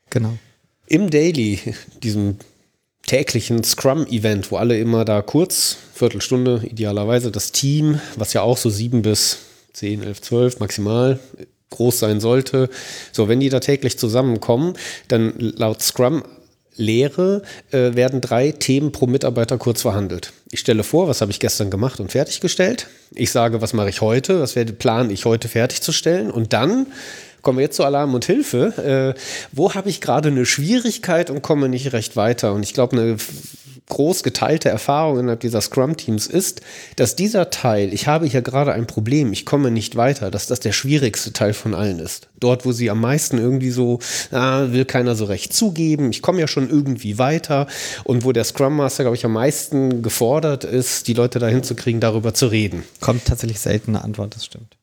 Genau. 0.09 0.37
Im 0.87 1.09
Daily, 1.09 1.59
diesem 2.01 2.37
täglichen 3.05 3.63
Scrum-Event, 3.63 4.51
wo 4.51 4.57
alle 4.57 4.79
immer 4.79 5.05
da 5.05 5.21
kurz, 5.21 5.77
Viertelstunde 5.93 6.61
idealerweise, 6.69 7.31
das 7.31 7.51
Team, 7.51 7.99
was 8.15 8.33
ja 8.33 8.41
auch 8.41 8.57
so 8.57 8.69
sieben 8.69 9.01
bis 9.01 9.39
zehn, 9.73 10.03
elf, 10.03 10.21
zwölf 10.21 10.59
maximal 10.59 11.19
groß 11.71 11.99
sein 11.99 12.19
sollte. 12.19 12.69
So, 13.11 13.27
wenn 13.27 13.39
die 13.39 13.49
da 13.49 13.59
täglich 13.59 13.97
zusammenkommen, 13.97 14.73
dann 15.07 15.33
laut 15.37 15.81
Scrum 15.81 16.23
Lehre 16.79 17.43
äh, 17.71 17.93
werden 17.93 18.21
drei 18.21 18.51
Themen 18.51 18.91
pro 18.91 19.05
Mitarbeiter 19.05 19.57
kurz 19.57 19.81
verhandelt. 19.81 20.33
Ich 20.49 20.61
stelle 20.61 20.83
vor, 20.83 21.07
was 21.07 21.21
habe 21.21 21.31
ich 21.31 21.39
gestern 21.39 21.69
gemacht 21.69 21.99
und 21.99 22.11
fertiggestellt. 22.11 22.87
Ich 23.11 23.31
sage, 23.31 23.61
was 23.61 23.73
mache 23.73 23.89
ich 23.89 24.01
heute, 24.01 24.39
was 24.39 24.55
werde 24.55 24.73
plane 24.73 25.11
ich 25.13 25.25
heute 25.25 25.47
fertigzustellen. 25.47 26.31
Und 26.31 26.53
dann 26.53 26.87
kommen 27.41 27.57
wir 27.57 27.65
jetzt 27.65 27.75
zu 27.75 27.83
Alarm 27.83 28.13
und 28.13 28.25
Hilfe. 28.25 29.15
Äh, 29.15 29.19
wo 29.51 29.73
habe 29.75 29.89
ich 29.89 30.01
gerade 30.01 30.29
eine 30.29 30.45
Schwierigkeit 30.45 31.29
und 31.29 31.41
komme 31.41 31.69
nicht 31.69 31.93
recht 31.93 32.15
weiter? 32.15 32.53
Und 32.53 32.63
ich 32.63 32.73
glaube, 32.73 32.97
eine 32.97 33.17
groß 33.89 34.23
geteilte 34.23 34.69
Erfahrung 34.69 35.19
innerhalb 35.19 35.41
dieser 35.41 35.61
Scrum-Teams 35.61 36.27
ist, 36.27 36.61
dass 36.95 37.15
dieser 37.15 37.49
Teil, 37.49 37.93
ich 37.93 38.07
habe 38.07 38.25
hier 38.25 38.41
gerade 38.41 38.71
ein 38.71 38.87
Problem, 38.87 39.33
ich 39.33 39.45
komme 39.45 39.71
nicht 39.71 39.95
weiter, 39.95 40.31
dass 40.31 40.47
das 40.47 40.59
der 40.59 40.71
schwierigste 40.71 41.33
Teil 41.33 41.53
von 41.53 41.75
allen 41.75 41.99
ist. 41.99 42.29
Dort, 42.39 42.65
wo 42.65 42.71
sie 42.71 42.89
am 42.89 43.01
meisten 43.01 43.37
irgendwie 43.37 43.71
so, 43.71 43.99
ah, 44.31 44.67
will 44.69 44.85
keiner 44.85 45.15
so 45.15 45.25
recht 45.25 45.53
zugeben, 45.53 46.11
ich 46.11 46.21
komme 46.21 46.39
ja 46.39 46.47
schon 46.47 46.69
irgendwie 46.69 47.17
weiter 47.17 47.67
und 48.03 48.23
wo 48.23 48.31
der 48.31 48.45
Scrum 48.45 48.77
Master, 48.77 49.03
glaube 49.03 49.17
ich, 49.17 49.25
am 49.25 49.33
meisten 49.33 50.01
gefordert 50.01 50.63
ist, 50.63 51.07
die 51.07 51.13
Leute 51.13 51.39
dahin 51.39 51.63
zu 51.63 51.75
kriegen, 51.75 51.99
darüber 51.99 52.33
zu 52.33 52.47
reden. 52.47 52.83
Kommt 53.01 53.25
tatsächlich 53.25 53.59
selten 53.59 53.95
eine 53.95 54.03
Antwort, 54.05 54.35
das 54.35 54.45
stimmt. 54.45 54.78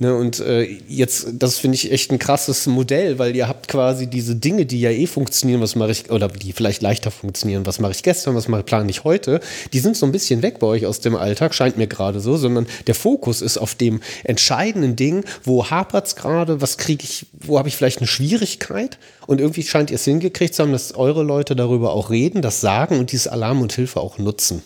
Ne, 0.00 0.14
und 0.14 0.38
äh, 0.38 0.62
jetzt, 0.86 1.26
das 1.32 1.58
finde 1.58 1.74
ich 1.74 1.90
echt 1.90 2.12
ein 2.12 2.20
krasses 2.20 2.68
Modell, 2.68 3.18
weil 3.18 3.34
ihr 3.34 3.48
habt 3.48 3.66
quasi 3.66 4.06
diese 4.06 4.36
Dinge, 4.36 4.64
die 4.64 4.80
ja 4.80 4.90
eh 4.90 5.08
funktionieren, 5.08 5.60
was 5.60 5.74
mache 5.74 5.90
ich, 5.90 6.10
oder 6.12 6.28
die 6.28 6.52
vielleicht 6.52 6.82
leichter 6.82 7.10
funktionieren, 7.10 7.66
was 7.66 7.80
mache 7.80 7.90
ich 7.90 8.04
gestern, 8.04 8.36
was 8.36 8.46
mache 8.46 8.62
plane 8.62 8.88
ich 8.90 9.02
heute, 9.02 9.40
die 9.72 9.80
sind 9.80 9.96
so 9.96 10.06
ein 10.06 10.12
bisschen 10.12 10.42
weg 10.42 10.60
bei 10.60 10.68
euch 10.68 10.86
aus 10.86 11.00
dem 11.00 11.16
Alltag, 11.16 11.52
scheint 11.52 11.78
mir 11.78 11.88
gerade 11.88 12.20
so, 12.20 12.36
sondern 12.36 12.68
der 12.86 12.94
Fokus 12.94 13.42
ist 13.42 13.58
auf 13.58 13.74
dem 13.74 14.00
entscheidenden 14.22 14.94
Ding, 14.94 15.24
wo 15.42 15.68
hapert 15.68 16.06
es 16.06 16.14
gerade, 16.14 16.60
was 16.60 16.78
kriege 16.78 17.02
ich, 17.02 17.26
wo 17.32 17.58
habe 17.58 17.68
ich 17.68 17.74
vielleicht 17.74 17.98
eine 17.98 18.06
Schwierigkeit 18.06 18.98
und 19.26 19.40
irgendwie 19.40 19.64
scheint 19.64 19.90
ihr 19.90 19.96
es 19.96 20.04
hingekriegt 20.04 20.54
zu 20.54 20.62
haben, 20.62 20.70
dass 20.70 20.94
eure 20.94 21.24
Leute 21.24 21.56
darüber 21.56 21.92
auch 21.92 22.10
reden, 22.10 22.40
das 22.40 22.60
sagen 22.60 23.00
und 23.00 23.10
dieses 23.10 23.26
Alarm 23.26 23.62
und 23.62 23.72
Hilfe 23.72 23.98
auch 23.98 24.16
nutzen. 24.18 24.62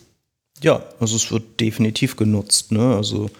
Ja, 0.62 0.84
also 1.00 1.16
es 1.16 1.32
wird 1.32 1.58
definitiv 1.58 2.16
genutzt, 2.16 2.70
ne? 2.70 2.94
Also 2.94 3.30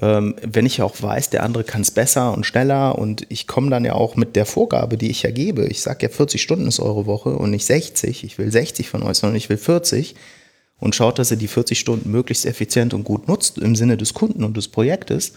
Ähm, 0.00 0.36
wenn 0.42 0.66
ich 0.66 0.82
auch 0.82 0.94
weiß, 1.00 1.30
der 1.30 1.42
andere 1.42 1.64
kann 1.64 1.80
es 1.80 1.90
besser 1.90 2.32
und 2.32 2.46
schneller 2.46 2.96
und 2.96 3.26
ich 3.28 3.48
komme 3.48 3.70
dann 3.70 3.84
ja 3.84 3.94
auch 3.94 4.14
mit 4.14 4.36
der 4.36 4.46
Vorgabe, 4.46 4.96
die 4.96 5.10
ich 5.10 5.22
ja 5.22 5.32
gebe. 5.32 5.66
Ich 5.66 5.82
sage 5.82 6.06
ja 6.06 6.08
40 6.08 6.40
Stunden 6.40 6.68
ist 6.68 6.78
eure 6.78 7.06
Woche 7.06 7.30
und 7.30 7.50
nicht 7.50 7.66
60. 7.66 8.22
Ich 8.22 8.38
will 8.38 8.52
60 8.52 8.88
von 8.88 9.02
euch, 9.02 9.18
sondern 9.18 9.36
ich 9.36 9.48
will 9.48 9.56
40 9.56 10.14
und 10.78 10.94
schaut, 10.94 11.18
dass 11.18 11.32
ihr 11.32 11.36
die 11.36 11.48
40 11.48 11.78
Stunden 11.78 12.10
möglichst 12.10 12.46
effizient 12.46 12.94
und 12.94 13.02
gut 13.02 13.26
nutzt 13.26 13.58
im 13.58 13.74
Sinne 13.74 13.96
des 13.96 14.14
Kunden 14.14 14.44
und 14.44 14.56
des 14.56 14.68
Projektes. 14.68 15.32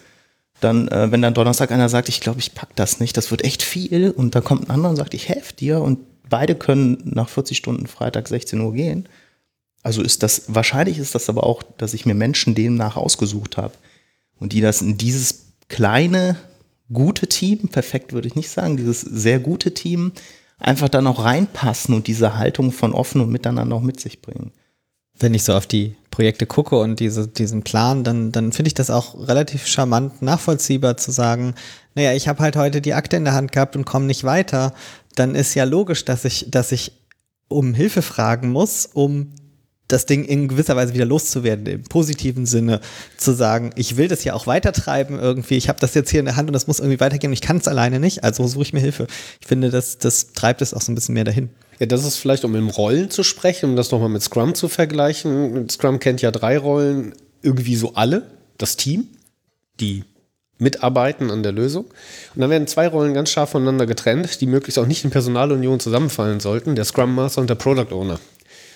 Dann, 0.59 0.87
äh, 0.87 1.11
wenn 1.11 1.23
dann 1.23 1.33
Donnerstag 1.33 1.71
einer 1.71 1.89
sagt, 1.89 2.07
ich 2.07 2.21
glaube, 2.21 2.39
ich 2.39 2.53
pack 2.53 2.75
das 2.75 2.99
nicht, 2.99 3.17
das 3.17 3.31
wird 3.31 3.43
echt 3.43 3.63
viel 3.63 4.11
und 4.11 4.35
dann 4.35 4.43
kommt 4.43 4.67
ein 4.67 4.69
anderer 4.69 4.91
und 4.91 4.97
sagt, 4.97 5.15
ich 5.15 5.29
helfe 5.29 5.55
dir 5.55 5.81
und 5.81 5.99
beide 6.29 6.53
können 6.53 7.01
nach 7.05 7.27
40 7.27 7.57
Stunden 7.57 7.87
Freitag 7.87 8.27
16 8.27 8.59
Uhr 8.61 8.73
gehen. 8.73 9.09
Also 9.81 10.03
ist 10.03 10.21
das, 10.21 10.43
wahrscheinlich 10.47 10.99
ist 10.99 11.15
das 11.15 11.27
aber 11.27 11.43
auch, 11.43 11.63
dass 11.63 11.95
ich 11.95 12.05
mir 12.05 12.13
Menschen 12.13 12.53
demnach 12.53 12.97
ausgesucht 12.97 13.57
habe 13.57 13.73
und 14.43 14.53
die 14.53 14.61
das 14.61 14.81
in 14.81 14.97
dieses 14.97 15.45
kleine, 15.69 16.37
gute 16.91 17.27
Team, 17.27 17.69
perfekt 17.69 18.13
würde 18.13 18.27
ich 18.27 18.35
nicht 18.35 18.49
sagen, 18.49 18.77
dieses 18.77 19.01
sehr 19.01 19.39
gute 19.39 19.73
Team, 19.73 20.11
einfach 20.59 20.89
dann 20.89 21.07
auch 21.07 21.23
reinpassen 21.23 21.95
und 21.95 22.05
diese 22.07 22.37
Haltung 22.37 22.71
von 22.71 22.93
offen 22.93 23.21
und 23.21 23.31
miteinander 23.31 23.75
auch 23.75 23.81
mit 23.81 23.99
sich 23.99 24.21
bringen 24.21 24.51
wenn 25.19 25.33
ich 25.33 25.43
so 25.43 25.53
auf 25.53 25.67
die 25.67 25.95
Projekte 26.11 26.45
gucke 26.45 26.77
und 26.77 26.99
diese, 26.99 27.27
diesen 27.27 27.63
Plan, 27.63 28.03
dann, 28.03 28.31
dann 28.31 28.51
finde 28.51 28.67
ich 28.67 28.73
das 28.73 28.89
auch 28.89 29.27
relativ 29.27 29.67
charmant 29.67 30.21
nachvollziehbar 30.21 30.97
zu 30.97 31.11
sagen, 31.11 31.55
naja, 31.95 32.13
ich 32.13 32.27
habe 32.27 32.39
halt 32.39 32.55
heute 32.55 32.81
die 32.81 32.93
Akte 32.93 33.17
in 33.17 33.25
der 33.25 33.33
Hand 33.33 33.51
gehabt 33.51 33.75
und 33.75 33.85
komme 33.85 34.05
nicht 34.05 34.23
weiter. 34.23 34.73
Dann 35.15 35.35
ist 35.35 35.53
ja 35.53 35.63
logisch, 35.63 36.05
dass 36.05 36.25
ich, 36.25 36.47
dass 36.49 36.71
ich 36.71 36.91
um 37.47 37.73
Hilfe 37.73 38.01
fragen 38.01 38.51
muss, 38.51 38.85
um 38.85 39.33
das 39.93 40.05
Ding 40.05 40.25
in 40.25 40.47
gewisser 40.47 40.75
Weise 40.75 40.93
wieder 40.93 41.05
loszuwerden, 41.05 41.65
im 41.67 41.83
positiven 41.83 42.45
Sinne 42.45 42.81
zu 43.17 43.33
sagen, 43.33 43.71
ich 43.75 43.97
will 43.97 44.07
das 44.07 44.23
ja 44.23 44.33
auch 44.33 44.47
weitertreiben 44.47 45.19
irgendwie, 45.19 45.55
ich 45.55 45.69
habe 45.69 45.79
das 45.79 45.93
jetzt 45.93 46.09
hier 46.09 46.19
in 46.19 46.25
der 46.25 46.35
Hand 46.35 46.49
und 46.49 46.53
das 46.53 46.67
muss 46.67 46.79
irgendwie 46.79 46.99
weitergehen 46.99 47.29
und 47.29 47.33
ich 47.33 47.41
kann 47.41 47.57
es 47.57 47.67
alleine 47.67 47.99
nicht, 47.99 48.23
also 48.23 48.45
suche 48.47 48.63
ich 48.63 48.73
mir 48.73 48.79
Hilfe. 48.79 49.07
Ich 49.39 49.47
finde, 49.47 49.69
das, 49.69 49.97
das 49.97 50.33
treibt 50.33 50.61
es 50.61 50.73
auch 50.73 50.81
so 50.81 50.91
ein 50.91 50.95
bisschen 50.95 51.13
mehr 51.13 51.23
dahin. 51.23 51.49
Ja, 51.79 51.85
das 51.85 52.03
ist 52.05 52.17
vielleicht, 52.17 52.45
um 52.45 52.55
im 52.55 52.69
Rollen 52.69 53.09
zu 53.09 53.23
sprechen, 53.23 53.71
um 53.71 53.75
das 53.75 53.91
nochmal 53.91 54.09
mit 54.09 54.21
Scrum 54.21 54.55
zu 54.55 54.67
vergleichen. 54.67 55.69
Scrum 55.69 55.99
kennt 55.99 56.21
ja 56.21 56.31
drei 56.31 56.57
Rollen, 56.57 57.13
irgendwie 57.41 57.75
so 57.75 57.93
alle. 57.95 58.31
Das 58.57 58.77
Team, 58.77 59.07
die 59.79 60.03
mitarbeiten 60.59 61.29
an 61.29 61.43
der 61.43 61.51
Lösung. 61.51 61.85
Und 62.35 62.41
dann 62.41 62.49
werden 62.49 62.67
zwei 62.67 62.87
Rollen 62.87 63.13
ganz 63.13 63.29
scharf 63.29 63.51
voneinander 63.51 63.85
getrennt, 63.85 64.39
die 64.41 64.47
möglichst 64.47 64.79
auch 64.79 64.85
nicht 64.85 65.03
in 65.03 65.11
Personalunion 65.11 65.79
zusammenfallen 65.79 66.39
sollten, 66.39 66.75
der 66.75 66.85
Scrum 66.85 67.13
Master 67.13 67.41
und 67.41 67.49
der 67.49 67.55
Product 67.55 67.91
Owner. 67.91 68.19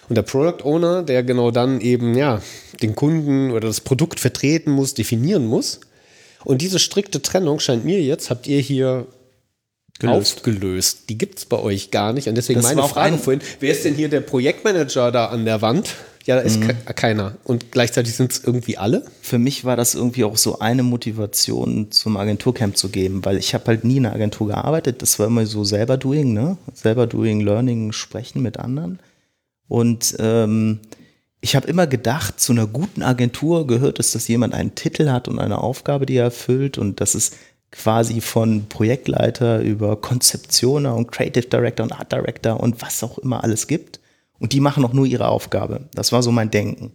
Und 0.10 0.16
der 0.16 0.22
Product 0.22 0.64
Owner, 0.64 1.03
der 1.03 1.24
genau 1.24 1.51
dann 1.51 1.82
eben, 1.82 2.16
ja, 2.16 2.41
den 2.82 2.95
Kunden 2.95 3.51
oder 3.51 3.68
das 3.68 3.82
Produkt 3.82 4.20
vertreten 4.20 4.72
muss, 4.72 4.93
definieren 4.93 5.45
muss. 5.45 5.82
Und 6.43 6.62
diese 6.62 6.80
strikte 6.80 7.22
Trennung 7.22 7.60
scheint 7.60 7.84
mir 7.84 8.01
jetzt, 8.01 8.30
habt 8.30 8.47
ihr 8.47 8.60
hier 8.60 9.08
gelöst. 9.99 10.38
aufgelöst. 10.38 11.10
Die 11.10 11.18
gibt 11.18 11.39
es 11.39 11.45
bei 11.45 11.58
euch 11.58 11.91
gar 11.91 12.14
nicht. 12.14 12.28
Und 12.28 12.36
deswegen 12.36 12.62
das 12.62 12.74
meine 12.74 12.88
Frage 12.88 13.18
vorhin, 13.18 13.41
wer 13.60 13.72
ist 13.72 13.84
denn 13.84 13.95
hier 13.95 14.10
der 14.10 14.22
Projektmanager 14.22 15.12
da 15.12 15.26
an 15.26 15.45
der 15.45 15.62
Wand? 15.62 15.95
Ja, 16.26 16.36
da 16.36 16.41
ist 16.41 16.60
mhm. 16.60 16.74
keiner. 16.95 17.38
Und 17.45 17.72
gleichzeitig 17.72 18.14
sind 18.14 18.34
es 18.34 18.43
irgendwie 18.43 18.78
alle. 18.78 19.05
Für 19.22 19.39
mich 19.39 19.64
war 19.64 19.78
das 19.78 19.95
irgendwie 19.95 20.26
auch 20.26 20.36
so 20.36 20.60
eine 20.60 20.84
Motivation, 20.84 21.89
zum 21.91 22.18
Agenturcamp 22.18 22.76
zu 22.76 22.89
geben, 22.89 23.24
weil 23.24 23.38
ich 23.38 23.53
habe 23.53 23.64
halt 23.68 23.86
nie 23.86 23.97
in 23.97 24.05
einer 24.05 24.16
Agentur 24.16 24.47
gearbeitet. 24.47 25.01
Das 25.01 25.20
war 25.20 25.28
immer 25.28 25.45
so 25.45 25.64
selber 25.64 25.95
doing, 25.95 26.34
ne? 26.34 26.58
Selber 26.74 27.08
doing, 27.08 27.39
learning, 27.39 27.93
sprechen 27.93 28.41
mit 28.41 28.60
anderen. 28.60 28.99
Und 29.68 30.15
ähm, 30.20 30.80
ich 31.41 31.55
habe 31.55 31.68
immer 31.68 31.88
gedacht, 31.88 32.39
zu 32.39 32.51
einer 32.51 32.68
guten 32.68 33.03
Agentur 33.03 33.68
gehört 33.68 33.99
es, 33.99 34.11
dass 34.11 34.28
jemand 34.28 34.53
einen 34.53 34.76
Titel 34.76 35.09
hat 35.09 35.28
und 35.28 35.39
eine 35.39 35.59
Aufgabe, 35.59 36.05
die 36.05 36.15
er 36.15 36.26
erfüllt 36.26 36.78
und 36.78 36.99
dass 36.99 37.15
es 37.15 37.32
quasi 37.72 38.22
von 38.22 38.68
Projektleiter 38.70 39.61
über 39.61 39.97
Konzeptioner 39.97 40.95
und 40.95 41.11
Creative 41.11 41.47
Director 41.47 41.84
und 41.84 41.91
Art 41.91 42.11
Director 42.11 42.59
und 42.59 42.82
was 42.82 43.03
auch 43.03 43.18
immer 43.18 43.43
alles 43.43 43.68
gibt. 43.68 43.99
Und 44.39 44.53
die 44.53 44.59
machen 44.59 44.86
auch 44.86 44.93
nur 44.93 45.05
ihre 45.05 45.28
Aufgabe. 45.28 45.82
Das 45.93 46.11
war 46.11 46.24
so 46.24 46.32
mein 46.32 46.51
Denken. 46.51 46.93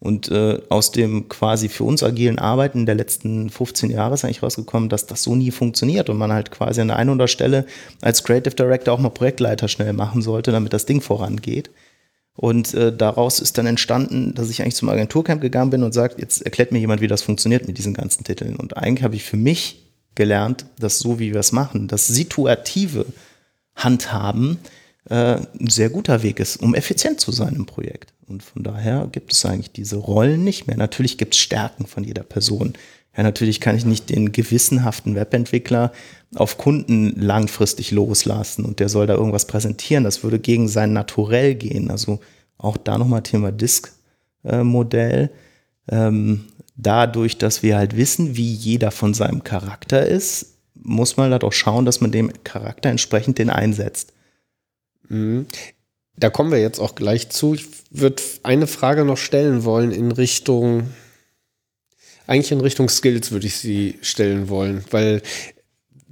Und 0.00 0.30
äh, 0.30 0.60
aus 0.68 0.92
dem 0.92 1.28
quasi 1.28 1.68
für 1.70 1.84
uns 1.84 2.02
agilen 2.02 2.38
Arbeiten 2.38 2.84
der 2.84 2.94
letzten 2.94 3.48
15 3.48 3.90
Jahre 3.90 4.14
ist 4.14 4.24
eigentlich 4.24 4.42
rausgekommen, 4.42 4.90
dass 4.90 5.06
das 5.06 5.22
so 5.22 5.34
nie 5.34 5.50
funktioniert 5.50 6.10
und 6.10 6.18
man 6.18 6.32
halt 6.32 6.50
quasi 6.50 6.80
an 6.82 6.88
der 6.88 6.98
einen 6.98 7.10
oder 7.10 7.26
Stelle 7.26 7.64
als 8.02 8.22
Creative 8.22 8.54
Director 8.54 8.92
auch 8.92 8.98
mal 8.98 9.08
Projektleiter 9.08 9.66
schnell 9.66 9.94
machen 9.94 10.20
sollte, 10.20 10.52
damit 10.52 10.74
das 10.74 10.84
Ding 10.84 11.00
vorangeht. 11.00 11.70
Und 12.36 12.74
äh, 12.74 12.94
daraus 12.94 13.38
ist 13.38 13.58
dann 13.58 13.66
entstanden, 13.66 14.34
dass 14.34 14.50
ich 14.50 14.60
eigentlich 14.60 14.74
zum 14.74 14.88
Agenturcamp 14.88 15.40
gegangen 15.40 15.70
bin 15.70 15.82
und 15.82 15.94
sagt, 15.94 16.18
jetzt 16.18 16.42
erklärt 16.42 16.72
mir 16.72 16.80
jemand, 16.80 17.00
wie 17.00 17.06
das 17.06 17.22
funktioniert 17.22 17.66
mit 17.66 17.78
diesen 17.78 17.94
ganzen 17.94 18.24
Titeln. 18.24 18.56
Und 18.56 18.76
eigentlich 18.76 19.04
habe 19.04 19.14
ich 19.14 19.22
für 19.24 19.36
mich 19.36 19.84
gelernt, 20.14 20.66
dass 20.78 20.98
so 20.98 21.18
wie 21.18 21.32
wir 21.32 21.40
es 21.40 21.52
machen, 21.52 21.86
das 21.86 22.06
situative 22.06 23.06
Handhaben 23.76 24.58
äh, 25.08 25.36
ein 25.60 25.68
sehr 25.68 25.90
guter 25.90 26.22
Weg 26.22 26.40
ist, 26.40 26.56
um 26.56 26.74
effizient 26.74 27.20
zu 27.20 27.30
sein 27.30 27.54
im 27.54 27.66
Projekt. 27.66 28.12
Und 28.26 28.42
von 28.42 28.62
daher 28.62 29.08
gibt 29.12 29.32
es 29.32 29.44
eigentlich 29.44 29.72
diese 29.72 29.96
Rollen 29.96 30.44
nicht 30.44 30.66
mehr. 30.66 30.76
Natürlich 30.76 31.18
gibt 31.18 31.34
es 31.34 31.40
Stärken 31.40 31.86
von 31.86 32.04
jeder 32.04 32.22
Person. 32.22 32.72
Ja, 33.16 33.22
natürlich 33.22 33.60
kann 33.60 33.76
ich 33.76 33.84
nicht 33.84 34.10
den 34.10 34.32
gewissenhaften 34.32 35.14
Webentwickler 35.14 35.92
auf 36.34 36.58
Kunden 36.58 37.14
langfristig 37.20 37.92
loslassen 37.92 38.64
und 38.64 38.80
der 38.80 38.88
soll 38.88 39.06
da 39.06 39.14
irgendwas 39.14 39.46
präsentieren. 39.46 40.04
Das 40.04 40.24
würde 40.24 40.38
gegen 40.38 40.68
sein 40.68 40.92
Naturell 40.92 41.54
gehen. 41.54 41.90
Also 41.90 42.20
auch 42.58 42.76
da 42.76 42.98
nochmal 42.98 43.22
Thema 43.22 43.52
Disk-Modell. 43.52 45.30
Äh, 45.86 45.96
ähm, 45.96 46.46
dadurch, 46.76 47.38
dass 47.38 47.62
wir 47.62 47.76
halt 47.76 47.96
wissen, 47.96 48.36
wie 48.36 48.52
jeder 48.52 48.90
von 48.90 49.14
seinem 49.14 49.44
Charakter 49.44 50.04
ist, 50.04 50.54
muss 50.74 51.16
man 51.16 51.30
halt 51.30 51.44
auch 51.44 51.52
schauen, 51.52 51.84
dass 51.84 52.00
man 52.00 52.10
dem 52.10 52.32
Charakter 52.42 52.90
entsprechend 52.90 53.38
den 53.38 53.50
einsetzt. 53.50 54.12
Mhm. 55.08 55.46
Da 56.16 56.30
kommen 56.30 56.50
wir 56.50 56.60
jetzt 56.60 56.78
auch 56.78 56.94
gleich 56.94 57.30
zu. 57.30 57.54
Ich 57.54 57.66
würde 57.90 58.22
eine 58.42 58.66
Frage 58.66 59.04
noch 59.04 59.16
stellen 59.16 59.64
wollen 59.64 59.90
in 59.90 60.12
Richtung, 60.12 60.88
eigentlich 62.26 62.52
in 62.52 62.60
Richtung 62.60 62.88
Skills 62.88 63.30
würde 63.32 63.46
ich 63.46 63.56
sie 63.56 63.98
stellen 64.02 64.48
wollen, 64.48 64.84
weil 64.90 65.22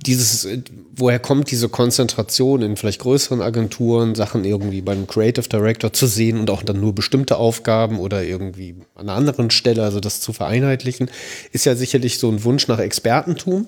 dieses, 0.06 0.48
woher 0.94 1.18
kommt 1.18 1.50
diese 1.50 1.68
Konzentration 1.68 2.62
in 2.62 2.76
vielleicht 2.76 3.00
größeren 3.00 3.40
Agenturen, 3.40 4.14
Sachen 4.14 4.44
irgendwie 4.44 4.80
beim 4.80 5.06
Creative 5.06 5.48
Director 5.48 5.92
zu 5.92 6.06
sehen 6.06 6.38
und 6.40 6.50
auch 6.50 6.62
dann 6.62 6.80
nur 6.80 6.94
bestimmte 6.94 7.36
Aufgaben 7.36 7.98
oder 7.98 8.24
irgendwie 8.24 8.76
an 8.94 9.08
einer 9.08 9.16
anderen 9.16 9.50
Stelle, 9.50 9.84
also 9.84 10.00
das 10.00 10.20
zu 10.20 10.32
vereinheitlichen, 10.32 11.10
ist 11.52 11.66
ja 11.66 11.76
sicherlich 11.76 12.18
so 12.18 12.30
ein 12.30 12.42
Wunsch 12.44 12.68
nach 12.68 12.78
Expertentum. 12.78 13.66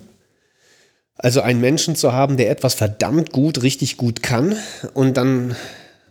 Also 1.17 1.41
einen 1.43 1.61
Menschen 1.61 1.95
zu 1.95 2.13
haben, 2.13 2.37
der 2.37 2.51
etwas 2.51 2.75
verdammt 2.75 3.31
gut, 3.31 3.63
richtig 3.63 3.97
gut 3.97 4.23
kann 4.23 4.57
und 4.95 5.17
dann 5.17 5.55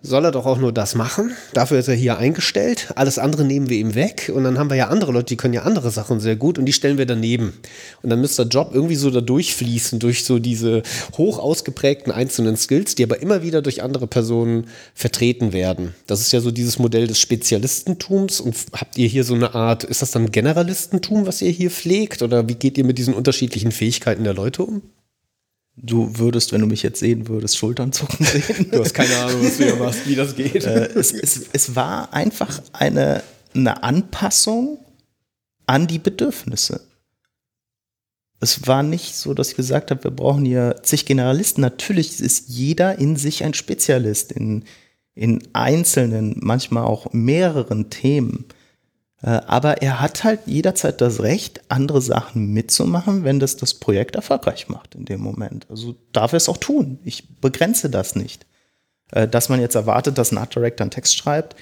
soll 0.06 0.26
er 0.26 0.32
doch 0.32 0.46
auch 0.46 0.58
nur 0.58 0.74
das 0.74 0.96
machen. 0.96 1.32
Dafür 1.54 1.80
ist 1.80 1.88
er 1.88 1.96
hier 1.96 2.18
eingestellt. 2.18 2.92
Alles 2.96 3.18
andere 3.18 3.46
nehmen 3.46 3.70
wir 3.70 3.78
ihm 3.78 3.96
weg. 3.96 4.30
Und 4.34 4.44
dann 4.44 4.60
haben 4.60 4.70
wir 4.70 4.76
ja 4.76 4.90
andere 4.90 5.14
Leute, 5.14 5.28
die 5.28 5.38
können 5.38 5.54
ja 5.54 5.64
andere 5.64 5.92
Sachen 5.92 6.20
sehr 6.20 6.36
gut 6.36 6.60
und 6.60 6.66
die 6.66 6.74
stellen 6.74 6.98
wir 6.98 7.06
daneben. 7.06 7.54
Und 8.02 8.10
dann 8.10 8.20
müsste 8.20 8.46
der 8.46 8.50
Job 8.50 8.72
irgendwie 8.74 8.98
so 8.98 9.10
da 9.10 9.22
durchfließen, 9.22 10.00
durch 10.00 10.26
so 10.26 10.40
diese 10.40 10.84
hoch 11.18 11.40
ausgeprägten 11.40 12.12
einzelnen 12.12 12.58
Skills, 12.58 12.96
die 12.96 13.04
aber 13.04 13.22
immer 13.22 13.44
wieder 13.44 13.62
durch 13.62 13.82
andere 13.82 14.06
Personen 14.06 14.68
vertreten 14.94 15.54
werden. 15.54 15.96
Das 16.06 16.20
ist 16.20 16.34
ja 16.34 16.42
so 16.42 16.52
dieses 16.52 16.80
Modell 16.80 17.08
des 17.08 17.20
Spezialistentums. 17.20 18.42
Und 18.42 18.56
habt 18.74 18.98
ihr 18.98 19.08
hier 19.08 19.24
so 19.24 19.36
eine 19.36 19.56
Art, 19.56 19.86
ist 19.86 20.02
das 20.02 20.12
dann 20.12 20.32
Generalistentum, 20.32 21.26
was 21.26 21.42
ihr 21.42 21.52
hier 21.52 21.72
pflegt? 21.72 22.22
Oder 22.22 22.50
wie 22.50 22.56
geht 22.56 22.78
ihr 22.78 22.84
mit 22.86 22.98
diesen 22.98 23.14
unterschiedlichen 23.14 23.72
Fähigkeiten 23.72 24.26
der 24.26 24.34
Leute 24.34 24.64
um? 24.64 24.82
Du 25.76 26.18
würdest, 26.18 26.52
wenn 26.52 26.62
du 26.62 26.68
mich 26.68 26.84
jetzt 26.84 27.00
sehen 27.00 27.28
würdest, 27.28 27.58
Schultern 27.58 27.92
zucken 27.92 28.26
sehen. 28.26 28.70
Du 28.72 28.80
hast 28.80 28.94
keine 28.94 29.16
Ahnung, 29.18 29.44
was 29.44 29.58
du 29.58 29.64
hier 29.64 29.76
machst, 29.76 30.08
wie 30.08 30.16
das 30.16 30.36
geht. 30.36 30.64
Äh, 30.64 30.86
es, 30.94 31.12
es, 31.12 31.48
es, 31.52 31.76
war 31.76 32.14
einfach 32.14 32.62
eine, 32.74 33.24
eine 33.56 33.82
Anpassung 33.84 34.78
an 35.66 35.88
die 35.88 35.98
Bedürfnisse. 35.98 36.82
Es 38.40 38.68
war 38.68 38.84
nicht 38.84 39.16
so, 39.16 39.34
dass 39.34 39.50
ich 39.50 39.56
gesagt 39.56 39.90
habe, 39.90 40.04
wir 40.04 40.12
brauchen 40.12 40.46
hier 40.46 40.76
zig 40.84 41.06
Generalisten. 41.06 41.62
Natürlich 41.62 42.20
ist 42.20 42.50
jeder 42.50 43.00
in 43.00 43.16
sich 43.16 43.44
ein 43.44 43.54
Spezialist 43.54 44.32
in, 44.32 44.66
in 45.16 45.42
einzelnen, 45.54 46.36
manchmal 46.42 46.84
auch 46.84 47.14
mehreren 47.14 47.90
Themen. 47.90 48.46
Äh, 49.24 49.42
aber 49.48 49.82
er 49.82 50.02
hat 50.02 50.24
halt 50.24 50.42
jederzeit 50.46 51.00
das 51.02 51.22
Recht, 51.22 51.62
andere 51.70 52.02
Sachen 52.02 52.54
mitzumachen, 52.54 53.24
wenn 53.24 53.40
das 53.40 53.56
das 53.56 53.74
Projekt 53.74 54.16
erfolgreich 54.16 54.68
macht 54.68 54.96
in 54.96 55.06
dem 55.06 55.22
Moment. 55.22 55.66
Also 55.70 55.96
darf 56.12 56.34
er 56.34 56.38
es 56.38 56.50
auch 56.50 56.58
tun. 56.58 57.00
Ich 57.04 57.28
begrenze 57.40 57.90
das 57.90 58.16
nicht. 58.16 58.46
Äh, 59.12 59.28
dass 59.28 59.50
man 59.50 59.62
jetzt 59.62 59.76
erwartet, 59.76 60.18
dass 60.18 60.32
ein 60.32 60.38
Art 60.38 60.54
Director 60.54 60.84
einen 60.84 60.92
Text 60.92 61.16
schreibt, 61.16 61.56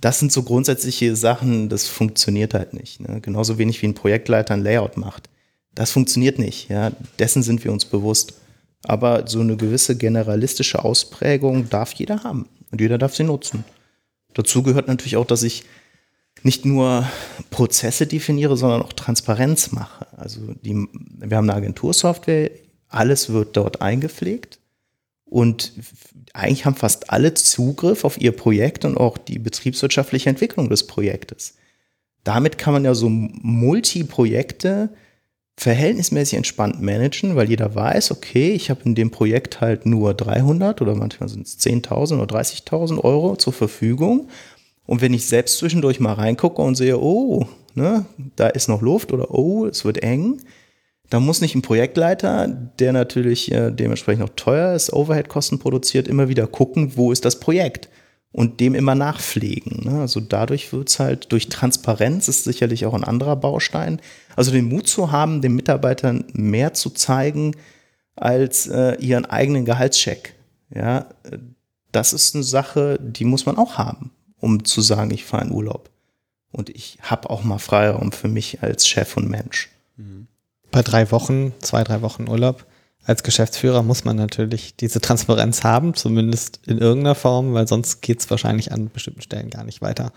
das 0.00 0.20
sind 0.20 0.30
so 0.30 0.44
grundsätzliche 0.44 1.16
Sachen, 1.16 1.68
das 1.68 1.88
funktioniert 1.88 2.54
halt 2.54 2.72
nicht. 2.72 3.00
Ne? 3.00 3.20
Genauso 3.20 3.58
wenig 3.58 3.82
wie 3.82 3.86
ein 3.86 3.94
Projektleiter 3.94 4.54
ein 4.54 4.62
Layout 4.62 4.96
macht. 4.96 5.28
Das 5.74 5.90
funktioniert 5.90 6.38
nicht. 6.38 6.68
Ja? 6.68 6.92
Dessen 7.18 7.42
sind 7.42 7.64
wir 7.64 7.72
uns 7.72 7.84
bewusst. 7.84 8.34
Aber 8.84 9.26
so 9.26 9.40
eine 9.40 9.56
gewisse 9.56 9.96
generalistische 9.96 10.84
Ausprägung 10.84 11.68
darf 11.68 11.94
jeder 11.94 12.22
haben. 12.22 12.48
Und 12.70 12.80
jeder 12.80 12.96
darf 12.96 13.16
sie 13.16 13.24
nutzen. 13.24 13.64
Dazu 14.34 14.62
gehört 14.62 14.86
natürlich 14.86 15.16
auch, 15.16 15.26
dass 15.26 15.42
ich 15.42 15.64
nicht 16.44 16.64
nur 16.64 17.06
Prozesse 17.50 18.06
definiere, 18.06 18.56
sondern 18.56 18.82
auch 18.82 18.92
Transparenz 18.92 19.72
mache. 19.72 20.06
Also 20.16 20.40
die, 20.62 20.74
wir 20.92 21.36
haben 21.36 21.48
eine 21.48 21.58
Agentursoftware, 21.58 22.50
alles 22.88 23.30
wird 23.30 23.56
dort 23.56 23.82
eingepflegt 23.82 24.58
und 25.24 25.72
eigentlich 26.32 26.64
haben 26.64 26.76
fast 26.76 27.10
alle 27.10 27.34
Zugriff 27.34 28.04
auf 28.04 28.20
ihr 28.20 28.32
Projekt 28.32 28.84
und 28.84 28.96
auch 28.96 29.18
die 29.18 29.38
betriebswirtschaftliche 29.38 30.30
Entwicklung 30.30 30.68
des 30.68 30.86
Projektes. 30.86 31.54
Damit 32.24 32.58
kann 32.58 32.72
man 32.72 32.84
ja 32.84 32.94
so 32.94 33.08
Multi-Projekte 33.08 34.90
verhältnismäßig 35.56 36.36
entspannt 36.36 36.80
managen, 36.80 37.34
weil 37.34 37.48
jeder 37.48 37.74
weiß, 37.74 38.12
okay, 38.12 38.52
ich 38.52 38.70
habe 38.70 38.82
in 38.84 38.94
dem 38.94 39.10
Projekt 39.10 39.60
halt 39.60 39.86
nur 39.86 40.14
300 40.14 40.80
oder 40.80 40.94
manchmal 40.94 41.28
sind 41.28 41.46
es 41.46 41.58
10.000 41.58 42.20
oder 42.20 42.38
30.000 42.38 43.02
Euro 43.02 43.36
zur 43.36 43.52
Verfügung. 43.52 44.28
Und 44.88 45.02
wenn 45.02 45.12
ich 45.12 45.26
selbst 45.26 45.58
zwischendurch 45.58 46.00
mal 46.00 46.14
reingucke 46.14 46.62
und 46.62 46.74
sehe, 46.74 46.98
oh, 46.98 47.46
ne, 47.74 48.06
da 48.36 48.46
ist 48.48 48.70
noch 48.70 48.80
Luft 48.80 49.12
oder 49.12 49.34
oh, 49.34 49.66
es 49.66 49.84
wird 49.84 50.02
eng, 50.02 50.40
da 51.10 51.20
muss 51.20 51.42
nicht 51.42 51.54
ein 51.54 51.60
Projektleiter, 51.60 52.48
der 52.48 52.94
natürlich 52.94 53.52
äh, 53.52 53.70
dementsprechend 53.70 54.24
auch 54.24 54.34
teuer 54.34 54.74
ist, 54.74 54.90
Overhead-Kosten 54.90 55.58
produziert, 55.58 56.08
immer 56.08 56.30
wieder 56.30 56.46
gucken, 56.46 56.96
wo 56.96 57.12
ist 57.12 57.26
das 57.26 57.38
Projekt 57.38 57.90
und 58.32 58.60
dem 58.60 58.74
immer 58.74 58.94
nachpflegen. 58.94 59.84
Ne? 59.84 60.00
Also 60.00 60.20
dadurch 60.20 60.72
wird 60.72 60.88
es 60.88 60.98
halt 60.98 61.32
durch 61.32 61.50
Transparenz 61.50 62.26
ist 62.28 62.44
sicherlich 62.44 62.86
auch 62.86 62.94
ein 62.94 63.04
anderer 63.04 63.36
Baustein. 63.36 64.00
Also 64.36 64.52
den 64.52 64.70
Mut 64.70 64.88
zu 64.88 65.12
haben, 65.12 65.42
den 65.42 65.54
Mitarbeitern 65.54 66.24
mehr 66.32 66.72
zu 66.72 66.88
zeigen 66.88 67.54
als 68.16 68.66
äh, 68.66 68.94
ihren 69.00 69.26
eigenen 69.26 69.66
Gehaltscheck. 69.66 70.34
Ja, 70.74 71.08
das 71.92 72.14
ist 72.14 72.34
eine 72.34 72.44
Sache, 72.44 72.98
die 73.02 73.26
muss 73.26 73.44
man 73.44 73.58
auch 73.58 73.76
haben, 73.76 74.12
um 74.40 74.64
zu 74.64 74.80
sagen, 74.80 75.10
ich 75.10 75.24
fahre 75.24 75.44
in 75.44 75.52
Urlaub. 75.52 75.90
Und 76.50 76.70
ich 76.70 76.98
habe 77.02 77.28
auch 77.30 77.44
mal 77.44 77.58
Freiraum 77.58 78.12
für 78.12 78.28
mich 78.28 78.62
als 78.62 78.88
Chef 78.88 79.16
und 79.16 79.28
Mensch. 79.28 79.70
Mhm 79.96 80.28
bei 80.70 80.82
drei 80.82 81.10
Wochen, 81.10 81.52
zwei, 81.60 81.84
drei 81.84 82.02
Wochen 82.02 82.28
Urlaub 82.28 82.66
als 83.04 83.22
Geschäftsführer 83.22 83.82
muss 83.82 84.04
man 84.04 84.16
natürlich 84.16 84.76
diese 84.76 85.00
Transparenz 85.00 85.64
haben, 85.64 85.94
zumindest 85.94 86.60
in 86.66 86.76
irgendeiner 86.76 87.14
Form, 87.14 87.54
weil 87.54 87.66
sonst 87.66 88.02
geht 88.02 88.20
es 88.20 88.30
wahrscheinlich 88.30 88.70
an 88.70 88.90
bestimmten 88.90 89.22
Stellen 89.22 89.48
gar 89.48 89.64
nicht 89.64 89.80
weiter. 89.80 90.12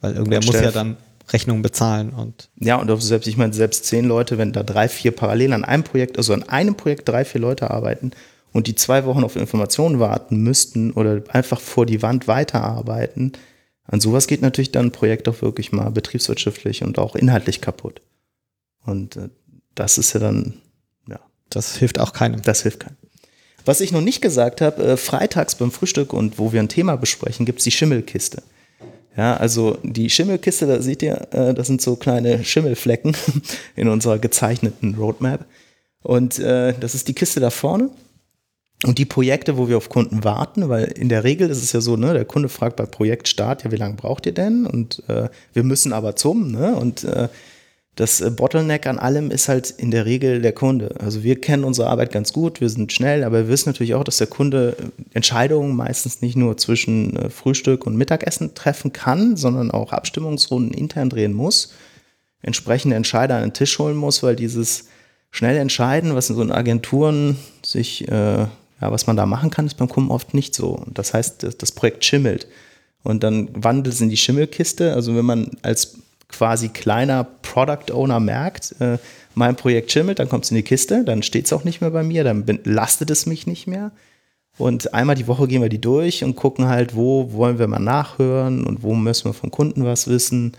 Weil 0.00 0.14
irgendwer 0.14 0.44
muss 0.44 0.54
ja 0.54 0.70
dann 0.70 0.96
Rechnungen 1.32 1.62
bezahlen 1.62 2.10
und. 2.10 2.48
Ja, 2.60 2.76
und 2.76 2.88
auch 2.88 3.00
selbst, 3.00 3.26
ich 3.26 3.36
meine, 3.36 3.52
selbst 3.52 3.84
zehn 3.86 4.04
Leute, 4.04 4.38
wenn 4.38 4.52
da 4.52 4.62
drei, 4.62 4.88
vier 4.88 5.10
parallel 5.10 5.54
an 5.54 5.64
einem 5.64 5.82
Projekt, 5.82 6.18
also 6.18 6.32
an 6.32 6.48
einem 6.48 6.76
Projekt 6.76 7.08
drei, 7.08 7.24
vier 7.24 7.40
Leute 7.40 7.68
arbeiten 7.72 8.12
und 8.52 8.68
die 8.68 8.76
zwei 8.76 9.04
Wochen 9.06 9.24
auf 9.24 9.34
Informationen 9.34 9.98
warten 9.98 10.36
müssten 10.36 10.92
oder 10.92 11.22
einfach 11.30 11.58
vor 11.58 11.84
die 11.84 12.00
Wand 12.00 12.28
weiterarbeiten, 12.28 13.32
an 13.90 14.00
sowas 14.00 14.28
geht 14.28 14.40
natürlich 14.40 14.70
dann 14.70 14.86
ein 14.86 14.92
Projekt 14.92 15.28
auch 15.28 15.42
wirklich 15.42 15.72
mal 15.72 15.90
betriebswirtschaftlich 15.90 16.84
und 16.84 17.00
auch 17.00 17.16
inhaltlich 17.16 17.60
kaputt. 17.60 18.00
Und 18.84 19.16
äh, 19.16 19.30
das 19.74 19.98
ist 19.98 20.12
ja 20.12 20.20
dann, 20.20 20.54
ja. 21.08 21.18
Das 21.48 21.76
hilft 21.76 21.98
auch 21.98 22.12
keinem. 22.12 22.40
Das 22.42 22.62
hilft 22.62 22.80
keinem. 22.80 22.96
Was 23.64 23.80
ich 23.80 23.90
noch 23.90 24.00
nicht 24.00 24.22
gesagt 24.22 24.60
habe, 24.60 24.82
äh, 24.84 24.96
freitags 24.96 25.56
beim 25.56 25.72
Frühstück 25.72 26.12
und 26.12 26.38
wo 26.38 26.52
wir 26.52 26.60
ein 26.60 26.68
Thema 26.68 26.96
besprechen, 26.96 27.46
gibt 27.46 27.58
es 27.58 27.64
die 27.64 27.72
Schimmelkiste. 27.72 28.44
Ja, 29.16 29.36
also 29.36 29.76
die 29.82 30.08
Schimmelkiste, 30.08 30.68
da 30.68 30.80
seht 30.80 31.02
ihr, 31.02 31.26
äh, 31.32 31.52
das 31.52 31.66
sind 31.66 31.82
so 31.82 31.96
kleine 31.96 32.44
Schimmelflecken 32.44 33.16
in 33.74 33.88
unserer 33.88 34.20
gezeichneten 34.20 34.94
Roadmap. 34.94 35.46
Und 36.02 36.38
das 36.38 36.94
ist 36.94 37.08
die 37.08 37.12
Kiste 37.12 37.40
da 37.40 37.50
vorne. 37.50 37.90
Und 38.84 38.96
die 38.96 39.04
Projekte, 39.04 39.58
wo 39.58 39.68
wir 39.68 39.76
auf 39.76 39.90
Kunden 39.90 40.24
warten, 40.24 40.68
weil 40.70 40.84
in 40.84 41.10
der 41.10 41.22
Regel 41.22 41.50
ist 41.50 41.62
es 41.62 41.72
ja 41.72 41.82
so, 41.82 41.96
ne, 41.96 42.14
der 42.14 42.24
Kunde 42.24 42.48
fragt 42.48 42.76
bei 42.76 42.86
Projektstart, 42.86 43.64
ja, 43.64 43.70
wie 43.70 43.76
lange 43.76 43.94
braucht 43.94 44.24
ihr 44.24 44.32
denn? 44.32 44.64
Und 44.66 45.02
äh, 45.08 45.28
wir 45.52 45.64
müssen 45.64 45.92
aber 45.92 46.16
zum, 46.16 46.50
ne? 46.50 46.74
Und 46.76 47.04
äh, 47.04 47.28
das 47.96 48.22
äh, 48.22 48.30
Bottleneck 48.30 48.86
an 48.86 48.98
allem 48.98 49.30
ist 49.30 49.50
halt 49.50 49.70
in 49.70 49.90
der 49.90 50.06
Regel 50.06 50.40
der 50.40 50.52
Kunde. 50.52 50.94
Also 50.98 51.22
wir 51.22 51.38
kennen 51.38 51.64
unsere 51.64 51.90
Arbeit 51.90 52.10
ganz 52.10 52.32
gut, 52.32 52.62
wir 52.62 52.70
sind 52.70 52.92
schnell, 52.92 53.24
aber 53.24 53.40
wir 53.40 53.48
wissen 53.48 53.68
natürlich 53.68 53.94
auch, 53.94 54.04
dass 54.04 54.16
der 54.16 54.26
Kunde 54.26 54.76
äh, 54.78 55.02
Entscheidungen 55.12 55.76
meistens 55.76 56.22
nicht 56.22 56.36
nur 56.36 56.56
zwischen 56.56 57.16
äh, 57.16 57.28
Frühstück 57.28 57.86
und 57.86 57.96
Mittagessen 57.96 58.54
treffen 58.54 58.94
kann, 58.94 59.36
sondern 59.36 59.70
auch 59.70 59.92
Abstimmungsrunden 59.92 60.72
intern 60.72 61.10
drehen 61.10 61.34
muss, 61.34 61.74
entsprechende 62.40 62.96
Entscheider 62.96 63.36
an 63.36 63.42
den 63.42 63.52
Tisch 63.52 63.78
holen 63.78 63.96
muss, 63.96 64.22
weil 64.22 64.36
dieses 64.36 64.86
schnell 65.30 65.58
entscheiden, 65.58 66.14
was 66.14 66.30
in 66.30 66.36
so 66.36 66.42
Agenturen 66.42 67.36
sich, 67.64 68.08
äh, 68.08 68.46
ja, 68.80 68.90
was 68.90 69.06
man 69.06 69.16
da 69.16 69.26
machen 69.26 69.50
kann, 69.50 69.66
ist 69.66 69.76
beim 69.76 69.88
Kunden 69.88 70.10
oft 70.10 70.34
nicht 70.34 70.54
so. 70.54 70.84
Das 70.92 71.14
heißt, 71.14 71.56
das 71.58 71.72
Projekt 71.72 72.04
schimmelt. 72.04 72.46
Und 73.02 73.22
dann 73.22 73.48
wandelt 73.52 73.94
es 73.94 74.00
in 74.00 74.08
die 74.08 74.16
Schimmelkiste. 74.16 74.94
Also 74.94 75.16
wenn 75.16 75.24
man 75.24 75.50
als 75.62 75.98
quasi 76.28 76.68
kleiner 76.68 77.24
Product 77.24 77.92
Owner 77.92 78.20
merkt, 78.20 78.74
äh, 78.80 78.98
mein 79.34 79.56
Projekt 79.56 79.92
schimmelt, 79.92 80.18
dann 80.18 80.28
kommt 80.28 80.44
es 80.44 80.50
in 80.50 80.56
die 80.56 80.62
Kiste, 80.62 81.04
dann 81.04 81.22
steht 81.22 81.46
es 81.46 81.52
auch 81.52 81.64
nicht 81.64 81.80
mehr 81.80 81.90
bei 81.90 82.02
mir, 82.02 82.24
dann 82.24 82.44
lastet 82.64 83.10
es 83.10 83.26
mich 83.26 83.46
nicht 83.46 83.66
mehr. 83.66 83.92
Und 84.58 84.92
einmal 84.92 85.16
die 85.16 85.26
Woche 85.26 85.48
gehen 85.48 85.62
wir 85.62 85.68
die 85.68 85.80
durch 85.80 86.22
und 86.22 86.36
gucken 86.36 86.68
halt, 86.68 86.94
wo 86.94 87.32
wollen 87.32 87.58
wir 87.58 87.66
mal 87.66 87.78
nachhören 87.78 88.66
und 88.66 88.82
wo 88.82 88.94
müssen 88.94 89.26
wir 89.26 89.32
vom 89.32 89.50
Kunden 89.50 89.84
was 89.84 90.08
wissen, 90.08 90.52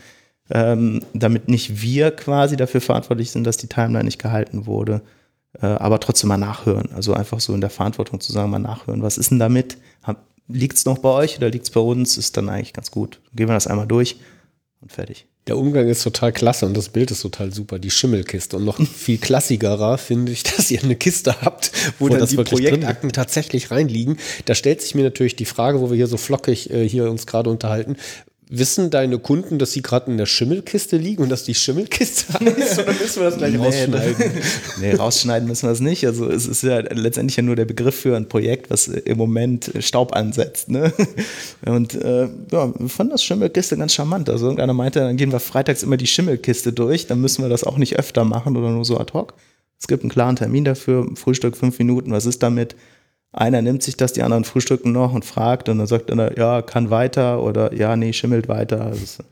ähm, 0.50 1.02
damit 1.14 1.48
nicht 1.48 1.82
wir 1.82 2.12
quasi 2.12 2.58
dafür 2.58 2.82
verantwortlich 2.82 3.32
sind, 3.32 3.46
dass 3.46 3.58
die 3.58 3.68
Timeline 3.68 4.06
nicht 4.06 4.22
gehalten 4.22 4.66
wurde, 4.66 5.02
aber 5.60 6.00
trotzdem 6.00 6.30
mal 6.30 6.38
nachhören. 6.38 6.92
Also 6.94 7.14
einfach 7.14 7.40
so 7.40 7.54
in 7.54 7.62
der 7.62 7.70
Verantwortung 7.70 8.20
zu 8.20 8.32
sagen, 8.32 8.52
mal 8.52 8.60
nachhören, 8.60 9.02
was 9.04 9.18
ist 9.18 9.32
denn 9.32 9.40
damit? 9.40 9.78
Liegt 10.48 10.78
es 10.78 10.86
noch 10.86 10.98
bei 10.98 11.10
euch 11.10 11.38
oder 11.38 11.50
liegt 11.50 11.66
es 11.66 11.72
bei 11.72 11.80
uns? 11.80 12.18
Ist 12.18 12.36
dann 12.38 12.50
eigentlich 12.50 12.74
ganz 12.74 12.92
gut. 12.92 13.22
Gehen 13.34 13.48
wir 13.48 13.54
das 13.54 13.68
einmal 13.68 13.88
durch 13.88 14.18
und 14.82 14.92
fertig. 14.92 15.28
Der 15.48 15.58
Umgang 15.58 15.88
ist 15.88 16.04
total 16.04 16.32
klasse 16.32 16.68
und 16.68 16.78
das 16.78 16.90
Bild 16.90 17.10
ist 17.10 17.22
total 17.22 17.52
super, 17.52 17.80
die 17.80 17.90
Schimmelkiste. 17.90 18.58
Und 18.58 18.66
noch 18.66 18.80
viel 18.96 19.18
klassigerer 19.18 19.98
finde 19.98 20.32
ich, 20.32 20.44
dass 20.44 20.70
ihr 20.70 20.84
eine 20.84 20.96
Kiste 20.96 21.42
habt, 21.42 21.72
wo, 21.98 22.06
wo 22.06 22.10
dann 22.10 22.28
die 22.28 22.36
Projektakten 22.36 23.12
tatsächlich 23.12 23.72
reinliegen. 23.72 24.18
Da 24.46 24.54
stellt 24.54 24.82
sich 24.82 24.94
mir 24.94 25.04
natürlich 25.04 25.36
die 25.36 25.46
Frage, 25.46 25.82
wo 25.82 25.90
wir 25.90 25.98
hier 25.98 26.08
so 26.08 26.18
flockig 26.18 26.70
äh, 26.70 26.88
hier 26.88 27.10
uns 27.10 27.26
gerade 27.26 27.50
unterhalten, 27.50 27.98
Wissen 28.54 28.90
deine 28.90 29.18
Kunden, 29.18 29.60
dass 29.60 29.72
sie 29.72 29.82
gerade 29.82 30.12
in 30.12 30.18
der 30.18 30.26
Schimmelkiste 30.26 30.98
liegen 30.98 31.24
und 31.24 31.30
dass 31.30 31.46
die 31.46 31.54
Schimmelkiste 31.54 32.34
heißt? 32.40 32.80
Oder 32.80 32.94
müssen 32.94 33.22
wir 33.22 33.30
das 33.30 33.38
gleich 33.38 33.54
nee, 33.54 33.66
rausschneiden? 33.66 34.32
nee, 34.82 34.94
rausschneiden 34.94 35.48
müssen 35.48 35.70
wir 35.70 35.72
es 35.72 35.80
nicht. 35.80 36.06
Also 36.06 36.30
es 36.30 36.48
ist 36.48 36.62
ja 36.62 36.80
letztendlich 36.80 37.38
ja 37.38 37.44
nur 37.44 37.56
der 37.56 37.64
Begriff 37.64 37.96
für 37.96 38.18
ein 38.18 38.28
Projekt, 38.28 38.70
was 38.70 38.90
im 38.90 39.18
Moment 39.18 39.72
Staub 39.80 40.14
ansetzt. 40.14 40.70
Ne? 40.70 40.92
Und 41.66 41.96
äh, 41.96 42.28
ja, 42.52 42.78
wir 42.78 42.90
fanden 42.90 43.12
das 43.12 43.24
Schimmelkiste 43.24 43.78
ganz 43.78 43.94
charmant. 43.94 44.30
Also 44.30 44.48
irgendeiner 44.48 44.74
meinte, 44.74 45.00
dann 45.00 45.16
gehen 45.16 45.32
wir 45.32 45.40
freitags 45.40 45.82
immer 45.82 45.96
die 45.96 46.08
Schimmelkiste 46.08 46.74
durch, 46.74 47.08
dann 47.08 47.22
müssen 47.22 47.44
wir 47.44 47.50
das 47.50 47.64
auch 47.64 47.78
nicht 47.78 47.98
öfter 47.98 48.26
machen 48.26 48.58
oder 48.58 48.70
nur 48.70 48.84
so 48.84 49.00
ad 49.00 49.14
hoc. 49.14 49.34
Es 49.80 49.88
gibt 49.88 50.04
einen 50.04 50.12
klaren 50.12 50.36
Termin 50.36 50.66
dafür, 50.66 51.08
Frühstück 51.16 51.56
fünf 51.56 51.80
Minuten, 51.80 52.12
was 52.12 52.26
ist 52.26 52.44
damit? 52.44 52.76
Einer 53.34 53.62
nimmt 53.62 53.84
sich 53.84 53.98
das, 53.98 54.14
die 54.14 54.24
anderen 54.24 54.44
frühstücken 54.44 54.92
noch 54.92 55.14
und 55.14 55.26
fragt 55.26 55.70
und 55.70 55.78
dann 55.78 55.88
sagt 55.88 56.12
einer, 56.12 56.38
ja, 56.38 56.62
kann 56.62 56.90
weiter 56.90 57.42
oder 57.42 57.74
ja, 57.74 57.96
nee, 57.96 58.14
schimmelt 58.14 58.48
weiter. 58.48 58.82
Also, 58.82 59.24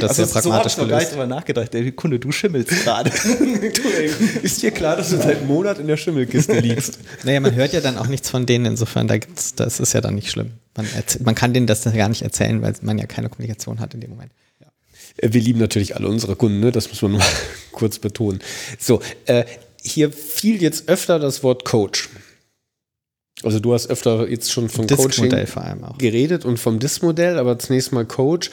das 0.00 0.18
ist 0.18 0.34
ja 0.34 0.40
pragmatisch 0.40 0.74
so 0.74 0.86
gelöst. 0.86 1.12
Ich 1.12 1.26
nachgedacht, 1.26 1.72
der 1.72 1.92
Kunde, 1.92 2.18
du 2.18 2.30
schimmelst 2.32 2.70
gerade. 2.84 3.10
ist 4.42 4.62
dir 4.62 4.70
klar, 4.70 4.96
dass 4.96 5.10
du 5.10 5.16
seit 5.16 5.38
einem 5.38 5.46
Monat 5.46 5.78
in 5.78 5.86
der 5.86 5.96
Schimmelkiste 5.96 6.58
liegst? 6.60 6.98
Naja, 7.24 7.40
man 7.40 7.54
hört 7.54 7.72
ja 7.72 7.80
dann 7.80 7.98
auch 7.98 8.06
nichts 8.06 8.30
von 8.30 8.46
denen, 8.46 8.66
insofern, 8.66 9.08
da 9.08 9.18
gibt's, 9.18 9.54
das 9.54 9.80
ist 9.80 9.92
ja 9.92 10.00
dann 10.00 10.14
nicht 10.14 10.30
schlimm. 10.30 10.52
Man, 10.76 10.86
man 11.24 11.34
kann 11.34 11.54
denen 11.54 11.66
das 11.66 11.84
gar 11.84 12.08
nicht 12.08 12.22
erzählen, 12.22 12.60
weil 12.62 12.74
man 12.82 12.98
ja 12.98 13.06
keine 13.06 13.28
Kommunikation 13.28 13.80
hat 13.80 13.94
in 13.94 14.00
dem 14.00 14.10
Moment. 14.10 14.32
Äh, 15.16 15.32
wir 15.32 15.40
lieben 15.40 15.58
natürlich 15.58 15.96
alle 15.96 16.08
unsere 16.08 16.36
Kunden, 16.36 16.60
ne? 16.60 16.72
das 16.72 16.88
muss 16.88 17.02
man 17.02 17.12
mal 17.12 17.26
kurz 17.72 17.98
betonen. 17.98 18.40
So, 18.78 19.00
äh, 19.26 19.44
hier 19.84 20.12
fiel 20.12 20.62
jetzt 20.62 20.88
öfter 20.88 21.18
das 21.18 21.42
Wort 21.42 21.64
Coach. 21.64 22.08
Also 23.42 23.60
du 23.60 23.74
hast 23.74 23.90
öfter 23.90 24.28
jetzt 24.28 24.52
schon 24.52 24.68
von 24.68 24.86
Coaching 24.86 25.28
geredet 25.98 26.44
und 26.44 26.58
vom 26.58 26.78
DIS-Modell, 26.78 27.38
aber 27.38 27.58
zunächst 27.58 27.92
mal 27.92 28.06
Coach. 28.06 28.50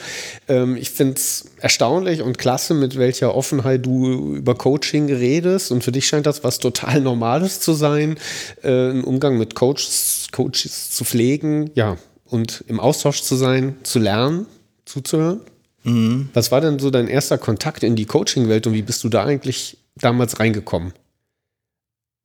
Ähm, 0.48 0.76
ich 0.76 0.90
finde 0.90 1.14
es 1.14 1.46
erstaunlich 1.58 2.20
und 2.20 2.36
klasse, 2.36 2.74
mit 2.74 2.98
welcher 2.98 3.34
Offenheit 3.34 3.86
du 3.86 4.34
über 4.34 4.54
Coaching 4.54 5.10
redest. 5.10 5.70
Und 5.70 5.82
für 5.82 5.92
dich 5.92 6.06
scheint 6.06 6.26
das 6.26 6.44
was 6.44 6.58
total 6.58 7.00
Normales 7.00 7.60
zu 7.60 7.72
sein, 7.72 8.18
äh, 8.62 8.68
einen 8.68 9.04
Umgang 9.04 9.38
mit 9.38 9.54
Coaches, 9.54 10.26
Coaches 10.32 10.90
zu 10.90 11.04
pflegen, 11.04 11.70
ja, 11.74 11.96
und 12.26 12.64
im 12.66 12.80
Austausch 12.80 13.22
zu 13.22 13.36
sein, 13.36 13.76
zu 13.84 13.98
lernen, 13.98 14.46
zuzuhören. 14.84 15.40
Mhm. 15.84 16.28
Was 16.34 16.50
war 16.50 16.60
denn 16.60 16.78
so 16.78 16.90
dein 16.90 17.08
erster 17.08 17.38
Kontakt 17.38 17.82
in 17.82 17.96
die 17.96 18.06
Coaching-Welt 18.06 18.66
und 18.66 18.74
wie 18.74 18.82
bist 18.82 19.04
du 19.04 19.08
da 19.08 19.24
eigentlich 19.24 19.78
damals 19.96 20.40
reingekommen? 20.40 20.92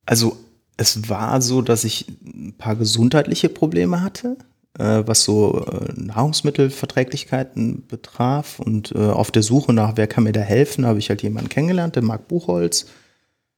Also 0.07 0.37
es 0.77 1.09
war 1.09 1.41
so, 1.41 1.61
dass 1.61 1.83
ich 1.83 2.07
ein 2.25 2.55
paar 2.57 2.75
gesundheitliche 2.75 3.49
Probleme 3.49 4.01
hatte, 4.01 4.37
äh, 4.79 5.03
was 5.05 5.23
so 5.23 5.65
äh, 5.65 5.91
Nahrungsmittelverträglichkeiten 5.95 7.85
betraf. 7.87 8.59
Und 8.59 8.93
äh, 8.93 8.99
auf 8.99 9.29
der 9.31 9.43
Suche 9.43 9.73
nach, 9.73 9.97
wer 9.97 10.07
kann 10.07 10.23
mir 10.23 10.31
da 10.31 10.41
helfen, 10.41 10.85
habe 10.85 10.99
ich 10.99 11.09
halt 11.09 11.21
jemanden 11.23 11.49
kennengelernt, 11.49 11.95
den 11.95 12.05
Marc 12.05 12.27
Buchholz. 12.27 12.87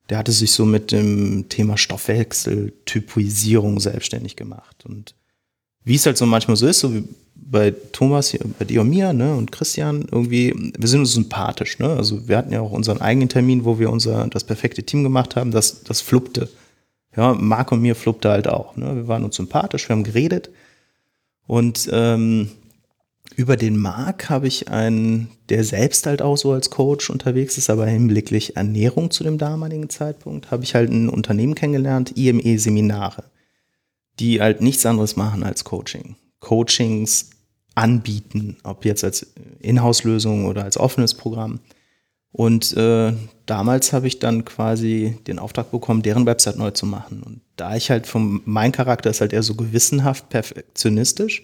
Der 0.09 0.17
hatte 0.17 0.31
sich 0.31 0.51
so 0.51 0.65
mit 0.65 0.91
dem 0.91 1.49
Thema 1.49 1.77
Stoffwechsel, 1.77 2.73
Typisierung 2.85 3.79
selbstständig 3.79 4.35
gemacht. 4.35 4.85
Und 4.85 5.13
wie 5.83 5.95
es 5.95 6.05
halt 6.05 6.17
so 6.17 6.25
manchmal 6.25 6.57
so 6.57 6.65
ist, 6.65 6.79
so 6.79 6.91
bei 7.41 7.73
Thomas, 7.91 8.37
bei 8.57 8.65
dir 8.65 8.81
und 8.81 8.89
mir, 8.89 9.13
ne, 9.13 9.35
und 9.35 9.51
Christian 9.51 10.05
irgendwie, 10.11 10.53
wir 10.77 10.87
sind 10.87 11.01
uns 11.01 11.13
sympathisch, 11.13 11.79
ne? 11.79 11.89
Also 11.89 12.27
wir 12.27 12.37
hatten 12.37 12.51
ja 12.51 12.61
auch 12.61 12.71
unseren 12.71 13.01
eigenen 13.01 13.29
Termin, 13.29 13.65
wo 13.65 13.79
wir 13.79 13.89
unser 13.89 14.27
das 14.27 14.43
perfekte 14.43 14.83
Team 14.83 15.03
gemacht 15.03 15.35
haben, 15.35 15.51
das, 15.51 15.83
das 15.83 16.01
fluppte. 16.01 16.49
Ja, 17.15 17.33
Marc 17.33 17.71
und 17.71 17.81
mir 17.81 17.95
fluppte 17.95 18.29
halt 18.29 18.47
auch. 18.47 18.77
Ne? 18.77 18.95
Wir 18.95 19.07
waren 19.07 19.23
uns 19.23 19.35
sympathisch, 19.35 19.89
wir 19.89 19.95
haben 19.95 20.03
geredet. 20.03 20.49
Und 21.47 21.89
ähm, 21.91 22.49
über 23.35 23.57
den 23.57 23.77
Marc 23.77 24.29
habe 24.29 24.47
ich 24.47 24.67
einen, 24.69 25.29
der 25.49 25.63
selbst 25.63 26.05
halt 26.05 26.21
auch 26.21 26.37
so 26.37 26.51
als 26.51 26.69
Coach 26.69 27.09
unterwegs 27.09 27.57
ist, 27.57 27.69
aber 27.69 27.87
hinblicklich 27.87 28.55
Ernährung 28.55 29.11
zu 29.11 29.23
dem 29.23 29.37
damaligen 29.37 29.89
Zeitpunkt, 29.89 30.51
habe 30.51 30.63
ich 30.63 30.75
halt 30.75 30.91
ein 30.91 31.09
Unternehmen 31.09 31.55
kennengelernt, 31.55 32.15
IME 32.15 32.59
Seminare, 32.59 33.23
die 34.19 34.41
halt 34.41 34.61
nichts 34.61 34.85
anderes 34.85 35.15
machen 35.15 35.43
als 35.43 35.63
Coaching. 35.63 36.15
Coachings 36.39 37.31
anbieten, 37.75 38.57
ob 38.63 38.85
jetzt 38.85 39.03
als 39.03 39.33
Inhouse-Lösung 39.59 40.45
oder 40.45 40.63
als 40.63 40.77
offenes 40.77 41.13
Programm. 41.13 41.59
Und 42.31 42.75
äh, 42.77 43.13
damals 43.45 43.93
habe 43.93 44.07
ich 44.07 44.19
dann 44.19 44.45
quasi 44.45 45.17
den 45.27 45.39
Auftrag 45.39 45.71
bekommen, 45.71 46.03
deren 46.03 46.25
Website 46.25 46.57
neu 46.57 46.71
zu 46.71 46.85
machen. 46.85 47.23
Und 47.23 47.41
da 47.55 47.75
ich 47.75 47.89
halt 47.89 48.05
vom, 48.05 48.41
mein 48.45 48.71
Charakter 48.71 49.09
ist 49.09 49.21
halt 49.21 49.33
eher 49.33 49.43
so 49.43 49.55
gewissenhaft 49.55 50.29
perfektionistisch, 50.29 51.43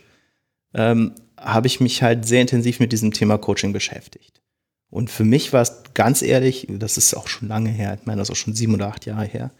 ähm, 0.73 1.13
habe 1.37 1.67
ich 1.67 1.79
mich 1.79 2.03
halt 2.03 2.25
sehr 2.25 2.41
intensiv 2.41 2.79
mit 2.79 2.91
diesem 2.91 3.13
Thema 3.13 3.37
Coaching 3.37 3.73
beschäftigt. 3.73 4.41
Und 4.89 5.09
für 5.09 5.25
mich 5.25 5.51
war 5.51 5.61
es 5.61 5.83
ganz 5.93 6.21
ehrlich, 6.21 6.67
das 6.69 6.97
ist 6.97 7.15
auch 7.15 7.27
schon 7.27 7.47
lange 7.47 7.69
her, 7.69 7.97
ich 7.99 8.05
meine, 8.05 8.19
das 8.19 8.29
ist 8.29 8.33
auch 8.33 8.37
schon 8.37 8.55
sieben 8.55 8.75
oder 8.75 8.87
acht 8.87 9.05
Jahre 9.05 9.25
her, 9.25 9.51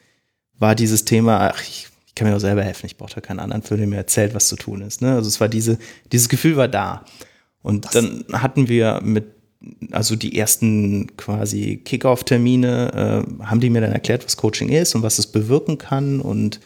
war 0.57 0.75
dieses 0.75 1.03
Thema, 1.03 1.49
ach, 1.49 1.61
ich, 1.61 1.87
ich 2.15 2.19
kann 2.19 2.29
mir 2.29 2.35
auch 2.37 2.39
selber 2.39 2.63
helfen, 2.63 2.85
ich 2.85 2.95
brauche 2.95 3.13
da 3.13 3.19
keinen 3.19 3.41
anderen 3.41 3.61
für, 3.61 3.75
der 3.75 3.87
mir 3.87 3.97
erzählt, 3.97 4.33
was 4.33 4.47
zu 4.47 4.55
tun 4.55 4.81
ist. 4.81 5.01
Ne? 5.01 5.15
Also 5.15 5.27
es 5.27 5.41
war 5.41 5.49
diese, 5.49 5.77
dieses 6.13 6.29
Gefühl 6.29 6.55
war 6.55 6.69
da. 6.69 7.03
Und 7.61 7.83
das 7.83 7.91
dann 7.91 8.23
hatten 8.31 8.69
wir 8.69 9.01
mit, 9.03 9.25
also 9.91 10.15
die 10.15 10.39
ersten 10.39 11.17
quasi 11.17 11.81
Kickoff-Termine, 11.83 13.25
äh, 13.41 13.43
haben 13.43 13.59
die 13.59 13.69
mir 13.69 13.81
dann 13.81 13.91
erklärt, 13.91 14.23
was 14.23 14.37
Coaching 14.37 14.69
ist 14.69 14.95
und 14.95 15.03
was 15.03 15.19
es 15.19 15.27
bewirken 15.27 15.77
kann. 15.77 16.21
Und 16.21 16.61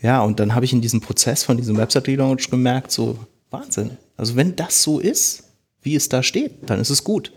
ja, 0.00 0.22
und 0.22 0.38
dann 0.38 0.54
habe 0.54 0.64
ich 0.64 0.72
in 0.72 0.80
diesem 0.80 1.00
Prozess 1.00 1.42
von 1.42 1.56
diesem 1.56 1.76
Website-Relaunch 1.76 2.48
gemerkt, 2.48 2.92
so 2.92 3.18
Wahnsinn. 3.50 3.96
Also 4.16 4.36
wenn 4.36 4.54
das 4.54 4.84
so 4.84 5.00
ist, 5.00 5.50
wie 5.82 5.96
es 5.96 6.08
da 6.08 6.22
steht, 6.22 6.70
dann 6.70 6.78
ist 6.78 6.90
es 6.90 7.02
gut. 7.02 7.32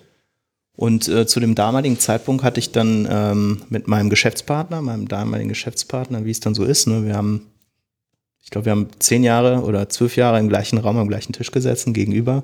Und 0.76 1.08
äh, 1.08 1.28
zu 1.28 1.40
dem 1.40 1.54
damaligen 1.56 2.00
Zeitpunkt 2.00 2.44
hatte 2.44 2.60
ich 2.60 2.72
dann 2.72 3.08
ähm, 3.10 3.62
mit 3.70 3.88
meinem 3.88 4.10
Geschäftspartner, 4.10 4.82
meinem 4.82 5.08
damaligen 5.08 5.50
Geschäftspartner, 5.50 6.26
wie 6.26 6.32
es 6.32 6.40
dann 6.40 6.56
so 6.56 6.64
ist, 6.64 6.88
ne, 6.88 7.06
wir 7.06 7.16
haben, 7.16 7.48
ich 8.42 8.50
glaube, 8.50 8.66
wir 8.66 8.72
haben 8.72 8.88
zehn 9.00 9.24
Jahre 9.24 9.62
oder 9.62 9.88
zwölf 9.90 10.16
Jahre 10.16 10.40
im 10.40 10.50
gleichen 10.50 10.80
Raum 10.80 10.98
am 10.98 11.08
gleichen 11.08 11.34
Tisch 11.34 11.52
gesessen, 11.52 11.94
gegenüber, 11.94 12.44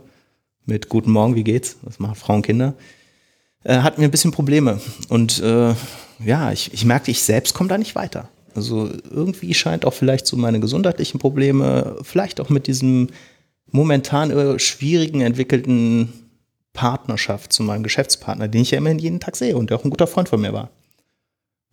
mit 0.66 0.90
Guten 0.90 1.12
Morgen, 1.12 1.36
wie 1.36 1.44
geht's? 1.44 1.78
Das 1.84 2.00
machen 2.00 2.16
Frauen, 2.16 2.44
Kinder. 2.44 2.76
Äh, 3.64 3.80
hatten 3.80 4.00
wir 4.00 4.08
ein 4.08 4.12
bisschen 4.12 4.32
Probleme. 4.32 4.80
Und 5.10 5.40
äh, 5.40 5.74
ja, 6.24 6.52
ich, 6.52 6.72
ich 6.74 6.86
merkte, 6.86 7.10
ich 7.10 7.24
selbst 7.24 7.56
komme 7.56 7.70
da 7.70 7.78
nicht 7.80 7.96
weiter. 7.96 8.30
Also 8.54 8.90
irgendwie 9.10 9.54
scheint 9.54 9.86
auch 9.86 9.94
vielleicht 9.94 10.28
so 10.28 10.38
meine 10.38 10.60
gesundheitlichen 10.60 11.20
Probleme, 11.20 11.98
vielleicht 12.04 12.40
auch 12.40 12.50
mit 12.50 12.68
diesem 12.68 13.08
momentan 13.72 14.60
schwierigen 14.60 15.22
entwickelten 15.22 16.29
Partnerschaft 16.74 17.52
zu 17.54 17.64
meinem 17.64 17.84
Geschäftspartner, 17.84 18.48
den 18.48 18.62
ich 18.62 18.72
ja 18.72 18.78
immerhin 18.78 19.00
jeden 19.00 19.20
Tag 19.20 19.36
sehe 19.36 19.58
und 19.58 19.70
der 19.70 19.78
auch 19.78 19.84
ein 19.84 19.90
guter 19.90 20.08
Freund 20.08 20.30
von 20.30 20.42
mir 20.42 20.54
war. 20.54 20.70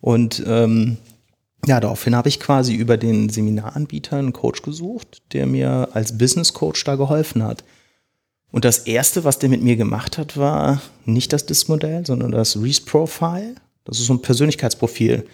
Und 0.01 0.43
ähm, 0.47 0.97
ja, 1.67 1.81
daraufhin 1.81 2.15
habe 2.15 2.29
ich 2.29 2.41
quasi 2.41 2.75
über 2.75 2.97
den 2.97 3.29
Seminaranbieter 3.29 4.17
einen 4.17 4.33
Coach 4.33 4.63
gesucht, 4.63 5.23
der 5.33 5.47
mir 5.47 5.89
als 5.93 6.17
Business 6.17 6.53
Coach 6.53 6.85
da 6.85 6.97
geholfen 6.97 7.43
hat. 7.43 7.65
Und 8.53 8.65
das 8.65 8.81
erste, 8.81 9.25
was 9.25 9.39
der 9.39 9.49
mit 9.49 9.63
mir 9.63 9.77
gemacht 9.77 10.19
hat, 10.19 10.37
war 10.37 10.81
nicht 11.05 11.33
das 11.33 11.47
DISC-Modell, 11.47 12.07
sondern 12.07 12.31
das 12.31 12.57
Reese 12.61 12.83
Profile. 12.83 13.57
Das 13.85 13.99
ist 13.99 14.07
so 14.07 14.15
ein 14.15 14.23
Persönlichkeitsprofil, 14.23 15.27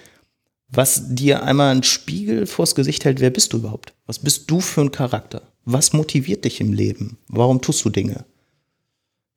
was 0.74 1.14
dir 1.14 1.42
einmal 1.42 1.70
einen 1.70 1.82
Spiegel 1.82 2.46
vors 2.46 2.74
Gesicht 2.74 3.04
hält, 3.04 3.20
wer 3.20 3.28
bist 3.28 3.52
du 3.52 3.58
überhaupt? 3.58 3.92
Was 4.06 4.18
bist 4.18 4.50
du 4.50 4.60
für 4.60 4.80
ein 4.80 4.90
Charakter? 4.90 5.42
Was 5.66 5.92
motiviert 5.92 6.46
dich 6.46 6.62
im 6.62 6.72
Leben? 6.72 7.18
Warum 7.28 7.60
tust 7.60 7.84
du 7.84 7.90
Dinge? 7.90 8.24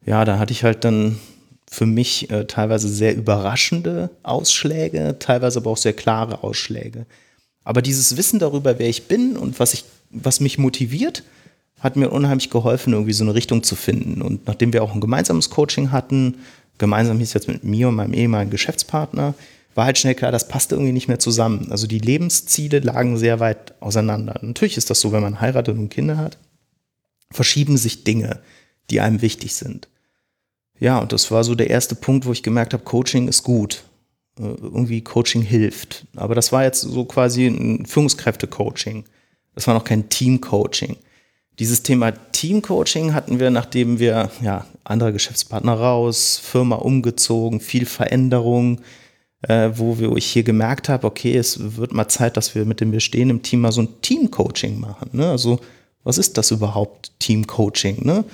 Ja, 0.05 0.23
da 0.23 0.37
hatte 0.37 0.53
ich 0.53 0.63
halt 0.63 0.83
dann 0.83 1.19
für 1.69 1.85
mich 1.85 2.29
äh, 2.29 2.45
teilweise 2.45 2.87
sehr 2.87 3.15
überraschende 3.15 4.11
Ausschläge, 4.23 5.17
teilweise 5.19 5.59
aber 5.59 5.71
auch 5.71 5.77
sehr 5.77 5.93
klare 5.93 6.43
Ausschläge. 6.43 7.05
Aber 7.63 7.81
dieses 7.81 8.15
Wissen 8.15 8.39
darüber, 8.39 8.77
wer 8.77 8.87
ich 8.87 9.07
bin 9.07 9.35
und 9.35 9.59
was, 9.59 9.73
ich, 9.73 9.83
was 10.11 10.39
mich 10.39 10.59
motiviert, 10.59 11.23
hat 11.79 11.95
mir 11.95 12.11
unheimlich 12.11 12.51
geholfen, 12.51 12.93
irgendwie 12.93 13.13
so 13.13 13.23
eine 13.23 13.33
Richtung 13.33 13.63
zu 13.63 13.75
finden. 13.75 14.21
Und 14.21 14.47
nachdem 14.47 14.71
wir 14.71 14.83
auch 14.83 14.93
ein 14.93 15.01
gemeinsames 15.01 15.49
Coaching 15.49 15.91
hatten, 15.91 16.35
gemeinsam 16.77 17.17
hieß 17.19 17.33
jetzt 17.33 17.47
mit 17.47 17.63
mir 17.63 17.89
und 17.89 17.95
meinem 17.95 18.13
ehemaligen 18.13 18.51
Geschäftspartner, 18.51 19.33
war 19.73 19.85
halt 19.85 19.97
schnell 19.97 20.15
klar, 20.15 20.31
das 20.31 20.47
passte 20.47 20.75
irgendwie 20.75 20.93
nicht 20.93 21.07
mehr 21.07 21.19
zusammen. 21.19 21.67
Also 21.71 21.87
die 21.87 21.99
Lebensziele 21.99 22.79
lagen 22.79 23.17
sehr 23.17 23.39
weit 23.39 23.73
auseinander. 23.81 24.39
Natürlich 24.41 24.77
ist 24.77 24.89
das 24.89 25.01
so, 25.01 25.11
wenn 25.11 25.21
man 25.21 25.41
heiratet 25.41 25.77
und 25.77 25.89
Kinder 25.89 26.17
hat, 26.17 26.37
verschieben 27.31 27.75
sich 27.75 28.03
Dinge, 28.03 28.39
die 28.89 29.01
einem 29.01 29.21
wichtig 29.21 29.53
sind. 29.55 29.89
Ja, 30.79 30.99
und 30.99 31.11
das 31.11 31.31
war 31.31 31.43
so 31.43 31.55
der 31.55 31.69
erste 31.69 31.95
Punkt, 31.95 32.25
wo 32.25 32.31
ich 32.31 32.43
gemerkt 32.43 32.73
habe, 32.73 32.83
Coaching 32.83 33.27
ist 33.27 33.43
gut. 33.43 33.83
Äh, 34.39 34.43
irgendwie 34.43 35.01
Coaching 35.01 35.41
hilft. 35.41 36.05
Aber 36.15 36.35
das 36.35 36.51
war 36.51 36.63
jetzt 36.63 36.81
so 36.81 37.05
quasi 37.05 37.47
ein 37.47 37.85
Führungskräfte-Coaching. 37.85 39.05
Das 39.53 39.67
war 39.67 39.73
noch 39.73 39.85
kein 39.85 40.09
Team-Coaching. 40.09 40.97
Dieses 41.59 41.83
Thema 41.83 42.11
Team-Coaching 42.11 43.13
hatten 43.13 43.39
wir, 43.39 43.49
nachdem 43.49 43.99
wir 43.99 44.29
ja 44.41 44.65
andere 44.83 45.13
Geschäftspartner 45.13 45.73
raus, 45.73 46.39
Firma 46.43 46.75
umgezogen, 46.75 47.61
viel 47.61 47.85
Veränderung, 47.85 48.81
äh, 49.43 49.71
wo, 49.73 49.97
wir, 49.97 50.13
ich 50.17 50.25
hier 50.25 50.43
gemerkt 50.43 50.89
habe, 50.89 51.07
okay, 51.07 51.37
es 51.37 51.77
wird 51.77 51.93
mal 51.93 52.09
Zeit, 52.09 52.35
dass 52.35 52.55
wir 52.55 52.65
mit 52.65 52.81
dem 52.81 52.91
bestehenden 52.91 53.41
Team 53.41 53.61
mal 53.61 53.71
so 53.71 53.81
ein 53.81 54.01
Team-Coaching 54.01 54.79
machen. 54.79 55.09
Ne? 55.13 55.29
Also, 55.29 55.59
was 56.03 56.17
ist 56.17 56.37
das 56.37 56.51
überhaupt, 56.51 57.13
Team-Coaching? 57.19 58.05
Ne? 58.05 58.25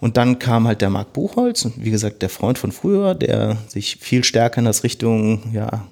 Und 0.00 0.16
dann 0.16 0.38
kam 0.38 0.66
halt 0.66 0.80
der 0.80 0.90
Marc 0.90 1.12
Buchholz, 1.12 1.68
wie 1.76 1.90
gesagt, 1.90 2.22
der 2.22 2.30
Freund 2.30 2.58
von 2.58 2.72
früher, 2.72 3.14
der 3.14 3.56
sich 3.68 3.96
viel 3.96 4.24
stärker 4.24 4.58
in 4.58 4.64
das 4.64 4.82
Richtung, 4.82 5.52
ja, 5.52 5.86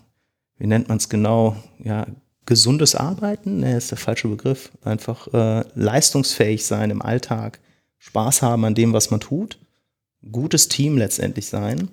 wie 0.57 0.67
nennt 0.67 0.89
man 0.89 0.97
es 0.97 1.09
genau, 1.09 1.57
ja, 1.79 2.07
gesundes 2.47 2.95
Arbeiten, 2.95 3.61
ne, 3.61 3.77
ist 3.77 3.91
der 3.91 3.99
falsche 3.99 4.29
Begriff, 4.29 4.73
einfach 4.83 5.29
äh, 5.35 5.65
leistungsfähig 5.75 6.65
sein 6.65 6.91
im 6.91 7.03
Alltag, 7.03 7.61
Spaß 7.99 8.41
haben 8.41 8.65
an 8.65 8.75
dem, 8.75 8.95
was 8.95 9.11
man 9.11 9.21
tut, 9.21 9.59
gutes 10.33 10.69
Team 10.69 10.97
letztendlich 10.97 11.47
sein 11.47 11.89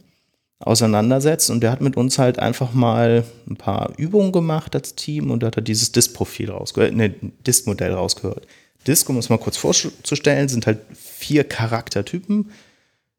auseinandersetzt. 0.60 1.50
Und 1.50 1.62
der 1.62 1.72
hat 1.72 1.82
mit 1.82 1.98
uns 1.98 2.18
halt 2.18 2.40
einfach 2.40 2.74
mal 2.74 3.24
ein 3.48 3.58
paar 3.58 3.94
Übungen 3.98 4.32
gemacht 4.32 4.76
als 4.76 4.96
Team 4.96 5.32
und 5.32 5.44
hat 5.44 5.58
er 5.58 5.62
dieses 5.62 5.92
Disk-Profil 5.92 6.52
rausgehört, 6.52 6.96
ne, 6.96 7.10
Disk-Modell 7.46 7.94
rausgehört. 7.94 8.48
Disk, 8.88 9.10
um 9.10 9.18
es 9.18 9.30
mal 9.30 9.38
kurz 9.38 9.58
vorzustellen, 9.58 10.48
sind 10.48 10.68
halt 10.68 10.80
vier 10.94 11.44
Charaktertypen. 11.44 12.52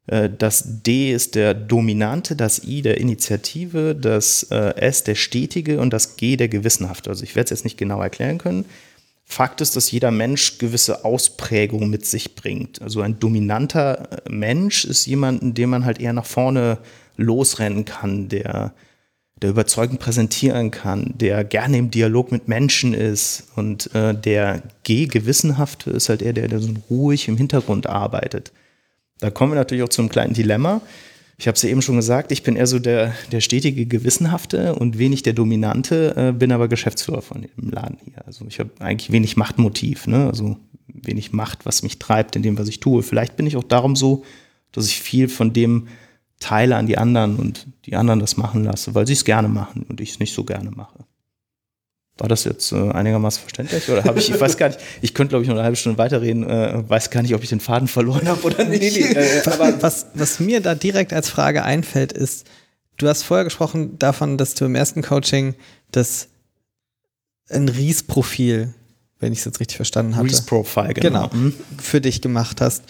Äh, 0.07 0.29
das 0.35 0.63
D 0.83 1.11
ist 1.11 1.35
der 1.35 1.53
Dominante, 1.53 2.35
das 2.35 2.63
I 2.63 2.81
der 2.81 2.97
Initiative, 2.99 3.95
das 3.95 4.43
äh, 4.51 4.75
S 4.77 5.03
der 5.03 5.15
Stetige 5.15 5.79
und 5.79 5.91
das 5.91 6.17
G 6.17 6.37
der 6.37 6.47
Gewissenhafte. 6.47 7.09
Also 7.09 7.23
ich 7.23 7.35
werde 7.35 7.45
es 7.45 7.49
jetzt 7.51 7.63
nicht 7.63 7.77
genau 7.77 8.01
erklären 8.01 8.37
können. 8.37 8.65
Fakt 9.25 9.59
ist, 9.59 9.75
dass 9.75 9.91
jeder 9.91 10.09
Mensch 10.09 10.57
gewisse 10.57 11.03
Ausprägungen 11.03 11.89
mit 11.89 12.05
sich 12.05 12.35
bringt. 12.35 12.81
Also 12.81 13.01
ein 13.01 13.19
dominanter 13.19 14.23
äh, 14.25 14.29
Mensch 14.29 14.85
ist 14.85 15.05
jemand, 15.05 15.57
den 15.57 15.69
man 15.69 15.85
halt 15.85 15.99
eher 15.99 16.13
nach 16.13 16.25
vorne 16.25 16.77
losrennen 17.17 17.83
kann, 17.83 18.29
der, 18.29 18.73
der 19.41 19.51
überzeugend 19.51 19.99
präsentieren 19.99 20.71
kann, 20.71 21.13
der 21.15 21.43
gerne 21.43 21.77
im 21.77 21.91
Dialog 21.91 22.31
mit 22.31 22.47
Menschen 22.47 22.93
ist 22.93 23.47
und 23.55 23.93
äh, 23.93 24.13
der 24.15 24.63
G-Gewissenhafte 24.83 25.91
ist 25.91 26.09
halt 26.09 26.21
eher 26.21 26.33
der, 26.33 26.47
der 26.47 26.59
so 26.59 26.73
ruhig 26.89 27.27
im 27.27 27.37
Hintergrund 27.37 27.87
arbeitet. 27.87 28.51
Da 29.19 29.29
kommen 29.29 29.51
wir 29.51 29.55
natürlich 29.55 29.83
auch 29.83 29.89
zu 29.89 30.01
einem 30.01 30.09
kleinen 30.09 30.33
Dilemma. 30.33 30.81
Ich 31.39 31.47
habe 31.47 31.55
es 31.55 31.61
ja 31.61 31.69
eben 31.69 31.83
schon 31.83 31.97
gesagt, 31.97 32.31
ich 32.31 32.41
bin 32.41 32.55
eher 32.55 32.65
so 32.65 32.79
der, 32.79 33.13
der 33.31 33.41
stetige 33.41 33.85
Gewissenhafte 33.85 34.73
und 34.73 34.97
wenig 34.97 35.21
der 35.21 35.33
Dominante, 35.33 36.15
äh, 36.17 36.31
bin 36.31 36.51
aber 36.51 36.67
Geschäftsführer 36.67 37.21
von 37.21 37.43
dem 37.43 37.69
Laden 37.69 37.97
hier. 38.03 38.25
Also 38.25 38.45
ich 38.47 38.59
habe 38.59 38.71
eigentlich 38.79 39.11
wenig 39.11 39.37
Machtmotiv, 39.37 40.07
ne? 40.07 40.25
also 40.25 40.57
wenig 40.87 41.31
Macht, 41.33 41.65
was 41.65 41.83
mich 41.83 41.99
treibt 41.99 42.35
in 42.35 42.41
dem, 42.41 42.57
was 42.57 42.67
ich 42.67 42.79
tue. 42.79 43.03
Vielleicht 43.03 43.37
bin 43.37 43.45
ich 43.45 43.55
auch 43.55 43.63
darum 43.63 43.95
so, 43.95 44.23
dass 44.71 44.87
ich 44.87 44.99
viel 44.99 45.29
von 45.29 45.53
dem 45.53 45.87
teile 46.39 46.75
an 46.75 46.85
die 46.85 46.97
anderen 46.97 47.37
und 47.37 47.67
die 47.85 47.95
anderen 47.95 48.19
das 48.19 48.37
machen 48.37 48.63
lasse, 48.63 48.93
weil 48.95 49.07
sie 49.07 49.13
es 49.13 49.25
gerne 49.25 49.47
machen 49.47 49.85
und 49.89 50.01
ich 50.01 50.11
es 50.11 50.19
nicht 50.19 50.33
so 50.33 50.43
gerne 50.43 50.71
mache. 50.71 50.99
War 52.19 52.27
das 52.27 52.45
jetzt 52.45 52.71
äh, 52.71 52.91
einigermaßen 52.91 53.41
verständlich 53.41 53.89
oder 53.89 54.03
habe 54.03 54.19
ich, 54.19 54.29
ich 54.29 54.39
weiß 54.39 54.57
gar 54.57 54.69
nicht, 54.69 54.79
ich 55.01 55.13
könnte 55.13 55.29
glaube 55.29 55.43
ich 55.43 55.49
noch 55.49 55.55
eine 55.55 55.63
halbe 55.63 55.77
Stunde 55.77 55.97
weiterreden, 55.97 56.49
äh, 56.49 56.83
weiß 56.87 57.11
gar 57.11 57.21
nicht, 57.21 57.35
ob 57.35 57.43
ich 57.43 57.49
den 57.49 57.59
Faden 57.59 57.87
verloren 57.87 58.27
habe 58.27 58.41
oder 58.41 58.65
nicht. 58.65 58.81
Nee, 58.81 59.09
nee, 59.13 59.19
äh, 59.19 59.49
aber 59.49 59.73
was, 59.81 60.07
was 60.15 60.39
mir 60.39 60.61
da 60.61 60.73
direkt 60.73 61.13
als 61.13 61.29
Frage 61.29 61.63
einfällt, 61.63 62.13
ist, 62.13 62.47
du 62.97 63.07
hast 63.07 63.23
vorher 63.23 63.43
gesprochen 63.43 63.99
davon, 63.99 64.37
dass 64.37 64.55
du 64.55 64.65
im 64.65 64.73
ersten 64.73 65.03
Coaching 65.03 65.53
das 65.91 66.29
ein 67.49 67.69
Ries-Profil 67.69 68.73
wenn 69.19 69.33
ich 69.33 69.39
es 69.39 69.45
jetzt 69.45 69.59
richtig 69.59 69.77
verstanden 69.77 70.15
hatte. 70.15 70.27
Reese 70.27 70.43
Profile, 70.43 70.93
genau. 70.93 71.29
genau, 71.29 71.53
für 71.81 72.01
dich 72.01 72.21
gemacht 72.21 72.61
hast. 72.61 72.83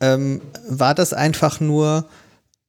Ähm, 0.00 0.40
war 0.68 0.94
das 0.94 1.12
einfach 1.12 1.60
nur 1.60 2.06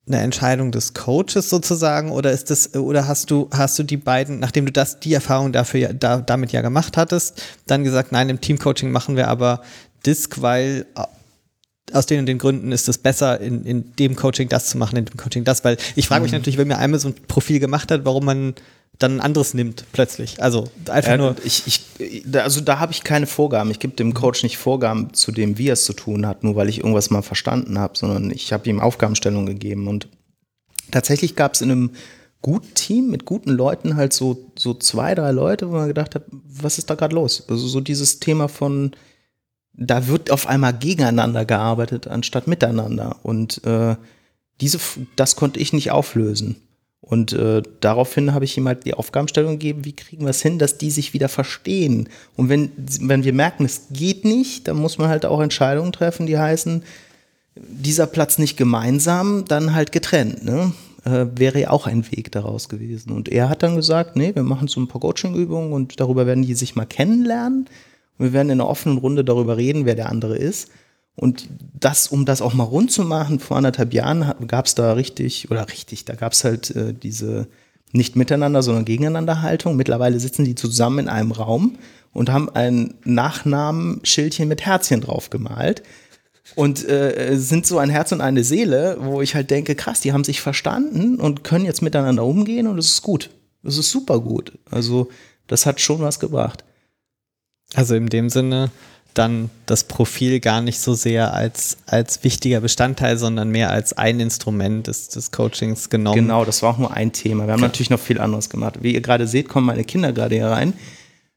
eine 0.05 0.19
Entscheidung 0.19 0.71
des 0.71 0.93
Coaches 0.93 1.49
sozusagen? 1.49 2.11
Oder 2.11 2.31
ist 2.31 2.49
das 2.49 2.75
oder 2.75 3.07
hast 3.07 3.31
du 3.31 3.49
hast 3.51 3.79
du 3.79 3.83
die 3.83 3.97
beiden 3.97 4.39
nachdem 4.39 4.65
du 4.65 4.71
das 4.71 4.99
die 4.99 5.13
Erfahrung 5.13 5.51
dafür 5.51 5.79
ja, 5.79 5.93
da, 5.93 6.17
damit 6.17 6.51
ja 6.51 6.61
gemacht 6.61 6.97
hattest 6.97 7.41
dann 7.67 7.83
gesagt 7.83 8.11
nein 8.11 8.29
im 8.29 8.41
Teamcoaching 8.41 8.91
machen 8.91 9.15
wir 9.15 9.27
aber 9.27 9.61
Disc 10.05 10.41
weil 10.41 10.85
aus 11.91 12.05
den 12.05 12.19
und 12.19 12.25
den 12.27 12.37
Gründen 12.37 12.71
ist 12.71 12.87
es 12.87 12.97
besser 12.97 13.39
in, 13.39 13.65
in 13.65 13.95
dem 13.97 14.15
Coaching 14.15 14.49
das 14.49 14.67
zu 14.67 14.77
machen 14.77 14.97
in 14.97 15.05
dem 15.05 15.17
Coaching 15.17 15.43
das 15.43 15.63
weil 15.63 15.77
ich 15.95 16.07
frage 16.07 16.23
mich 16.23 16.31
mhm. 16.31 16.37
natürlich 16.37 16.57
wenn 16.57 16.67
mir 16.67 16.77
einmal 16.77 16.99
so 16.99 17.09
ein 17.09 17.15
Profil 17.27 17.59
gemacht 17.59 17.91
hat 17.91 18.05
warum 18.05 18.25
man 18.25 18.55
dann 18.99 19.17
ein 19.17 19.21
anderes 19.21 19.53
nimmt 19.53 19.85
plötzlich. 19.91 20.41
Also 20.41 20.69
einfach 20.87 21.11
ja, 21.11 21.17
nur. 21.17 21.35
Ich, 21.43 21.63
ich, 21.65 22.23
also 22.35 22.61
da 22.61 22.79
habe 22.79 22.91
ich 22.91 23.03
keine 23.03 23.25
Vorgaben. 23.25 23.71
Ich 23.71 23.79
gebe 23.79 23.95
dem 23.95 24.13
Coach 24.13 24.43
nicht 24.43 24.57
Vorgaben 24.57 25.13
zu 25.13 25.31
dem, 25.31 25.57
wie 25.57 25.69
er 25.69 25.73
es 25.73 25.85
zu 25.85 25.93
tun 25.93 26.27
hat, 26.27 26.43
nur 26.43 26.55
weil 26.55 26.69
ich 26.69 26.79
irgendwas 26.79 27.09
mal 27.09 27.23
verstanden 27.23 27.79
habe, 27.79 27.97
sondern 27.97 28.29
ich 28.31 28.53
habe 28.53 28.69
ihm 28.69 28.79
Aufgabenstellungen 28.79 29.47
gegeben. 29.47 29.87
Und 29.87 30.07
tatsächlich 30.91 31.35
gab 31.35 31.55
es 31.55 31.61
in 31.61 31.71
einem 31.71 31.91
guten 32.41 32.73
Team 32.75 33.09
mit 33.09 33.25
guten 33.25 33.49
Leuten 33.49 33.95
halt 33.95 34.13
so, 34.13 34.51
so 34.57 34.73
zwei, 34.73 35.15
drei 35.15 35.31
Leute, 35.31 35.69
wo 35.69 35.73
man 35.73 35.87
gedacht 35.87 36.13
hat, 36.13 36.23
was 36.29 36.77
ist 36.77 36.89
da 36.89 36.95
gerade 36.95 37.15
los? 37.15 37.43
Also 37.49 37.67
so 37.67 37.79
dieses 37.79 38.19
Thema 38.19 38.47
von, 38.47 38.91
da 39.73 40.07
wird 40.07 40.31
auf 40.31 40.47
einmal 40.47 40.73
gegeneinander 40.73 41.45
gearbeitet, 41.45 42.07
anstatt 42.07 42.47
miteinander. 42.47 43.17
Und 43.23 43.63
äh, 43.65 43.95
diese, 44.61 44.79
das 45.15 45.35
konnte 45.35 45.59
ich 45.59 45.73
nicht 45.73 45.91
auflösen. 45.91 46.57
Und 47.01 47.33
äh, 47.33 47.61
daraufhin 47.81 48.33
habe 48.33 48.45
ich 48.45 48.57
ihm 48.57 48.67
halt 48.67 48.85
die 48.85 48.93
Aufgabenstellung 48.93 49.53
gegeben, 49.53 49.83
wie 49.83 49.95
kriegen 49.95 50.23
wir 50.23 50.29
es 50.29 50.41
hin, 50.41 50.57
dass 50.57 50.77
die 50.77 50.89
sich 50.89 51.13
wieder 51.13 51.27
verstehen. 51.27 52.07
Und 52.37 52.47
wenn, 52.47 52.71
wenn 53.01 53.25
wir 53.25 53.33
merken, 53.33 53.65
es 53.65 53.87
geht 53.91 54.23
nicht, 54.23 54.69
dann 54.69 54.77
muss 54.77 54.97
man 54.97 55.09
halt 55.09 55.25
auch 55.25 55.41
Entscheidungen 55.41 55.91
treffen, 55.91 56.27
die 56.27 56.37
heißen, 56.37 56.81
dieser 57.55 58.07
Platz 58.07 58.37
nicht 58.37 58.55
gemeinsam, 58.55 59.43
dann 59.45 59.75
halt 59.75 59.91
getrennt. 59.91 60.45
Ne? 60.45 60.71
Äh, 61.03 61.25
wäre 61.35 61.59
ja 61.59 61.69
auch 61.71 61.87
ein 61.87 62.09
Weg 62.11 62.31
daraus 62.31 62.69
gewesen. 62.69 63.11
Und 63.11 63.27
er 63.27 63.49
hat 63.49 63.63
dann 63.63 63.75
gesagt, 63.75 64.15
nee, 64.15 64.33
wir 64.33 64.43
machen 64.43 64.69
so 64.69 64.79
ein 64.79 64.87
paar 64.87 65.01
Coaching-Übungen 65.01 65.73
und 65.73 65.99
darüber 65.99 66.25
werden 66.25 66.45
die 66.45 66.55
sich 66.55 66.75
mal 66.75 66.85
kennenlernen. 66.85 67.67
Wir 68.17 68.33
werden 68.33 68.49
in 68.49 68.61
einer 68.61 68.69
offenen 68.69 68.97
Runde 68.97 69.23
darüber 69.23 69.57
reden, 69.57 69.85
wer 69.85 69.95
der 69.95 70.09
andere 70.09 70.37
ist. 70.37 70.69
Und 71.15 71.47
das, 71.79 72.07
um 72.07 72.25
das 72.25 72.41
auch 72.41 72.53
mal 72.53 72.63
rund 72.63 72.91
zu 72.91 73.03
machen, 73.03 73.39
vor 73.39 73.57
anderthalb 73.57 73.93
Jahren 73.93 74.33
gab 74.47 74.65
es 74.65 74.75
da 74.75 74.93
richtig, 74.93 75.51
oder 75.51 75.67
richtig, 75.69 76.05
da 76.05 76.15
gab 76.15 76.33
es 76.33 76.43
halt 76.43 76.75
äh, 76.75 76.93
diese 76.93 77.47
nicht 77.91 78.15
miteinander, 78.15 78.63
sondern 78.63 78.85
gegeneinander 78.85 79.43
Haltung. 79.43 79.75
Mittlerweile 79.75 80.19
sitzen 80.19 80.45
die 80.45 80.55
zusammen 80.55 80.99
in 80.99 81.09
einem 81.09 81.31
Raum 81.31 81.77
und 82.11 82.31
haben 82.31 82.49
ein 82.49 82.95
Nachnamenschildchen 83.03 84.47
mit 84.47 84.65
Herzchen 84.65 85.01
drauf 85.01 85.29
gemalt. 85.29 85.83
Und 86.55 86.87
äh, 86.89 87.37
sind 87.37 87.65
so 87.65 87.77
ein 87.77 87.89
Herz 87.89 88.11
und 88.11 88.19
eine 88.19 88.43
Seele, 88.43 88.97
wo 88.99 89.21
ich 89.21 89.33
halt 89.33 89.49
denke, 89.49 89.75
krass, 89.75 90.01
die 90.01 90.11
haben 90.11 90.25
sich 90.25 90.41
verstanden 90.41 91.19
und 91.19 91.43
können 91.43 91.65
jetzt 91.65 91.81
miteinander 91.81 92.25
umgehen 92.25 92.67
und 92.67 92.77
es 92.77 92.89
ist 92.89 93.01
gut. 93.01 93.29
Es 93.63 93.77
ist 93.77 93.91
super 93.91 94.19
gut. 94.19 94.51
Also, 94.69 95.09
das 95.47 95.65
hat 95.65 95.79
schon 95.79 96.01
was 96.01 96.19
gebracht. 96.19 96.65
Also 97.75 97.95
in 97.95 98.07
dem 98.07 98.29
Sinne, 98.29 98.71
dann 99.13 99.49
das 99.65 99.83
Profil 99.83 100.39
gar 100.39 100.61
nicht 100.61 100.79
so 100.79 100.93
sehr 100.93 101.33
als, 101.33 101.77
als 101.85 102.23
wichtiger 102.23 102.61
Bestandteil, 102.61 103.17
sondern 103.17 103.49
mehr 103.49 103.71
als 103.71 103.93
ein 103.93 104.19
Instrument 104.19 104.87
des, 104.87 105.09
des 105.09 105.31
Coachings 105.31 105.89
genommen. 105.89 106.15
Genau, 106.15 106.45
das 106.45 106.63
war 106.63 106.71
auch 106.71 106.77
nur 106.77 106.93
ein 106.93 107.11
Thema. 107.11 107.45
Wir 107.45 107.53
haben 107.53 107.59
okay. 107.59 107.69
natürlich 107.69 107.89
noch 107.89 107.99
viel 107.99 108.19
anderes 108.19 108.49
gemacht. 108.49 108.79
Wie 108.81 108.93
ihr 108.93 109.01
gerade 109.01 109.27
seht, 109.27 109.49
kommen 109.49 109.67
meine 109.67 109.83
Kinder 109.83 110.13
gerade 110.13 110.35
hier 110.35 110.47
rein 110.47 110.73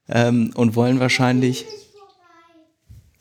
ähm, 0.09 0.53
und 0.55 0.75
wollen 0.75 1.01
wahrscheinlich. 1.01 1.67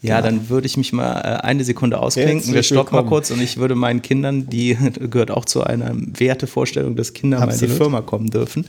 Ja, 0.01 0.21
genau. 0.21 0.37
dann 0.37 0.49
würde 0.49 0.67
ich 0.67 0.77
mich 0.77 0.93
mal 0.93 1.19
äh, 1.19 1.41
eine 1.41 1.63
Sekunde 1.63 1.99
ausklinken. 1.99 2.53
Wir 2.53 2.63
stoppen 2.63 2.95
mal 2.95 3.05
kurz 3.05 3.31
und 3.31 3.41
ich 3.41 3.57
würde 3.57 3.75
meinen 3.75 4.01
Kindern, 4.01 4.47
die 4.47 4.77
gehört 5.09 5.31
auch 5.31 5.45
zu 5.45 5.63
einer 5.63 5.91
Wertevorstellung, 5.95 6.95
dass 6.95 7.13
Kinder 7.13 7.41
Absolut. 7.41 7.61
mal 7.61 7.65
in 7.65 7.71
die 7.71 7.77
Firma 7.77 8.01
kommen 8.01 8.29
dürfen 8.29 8.67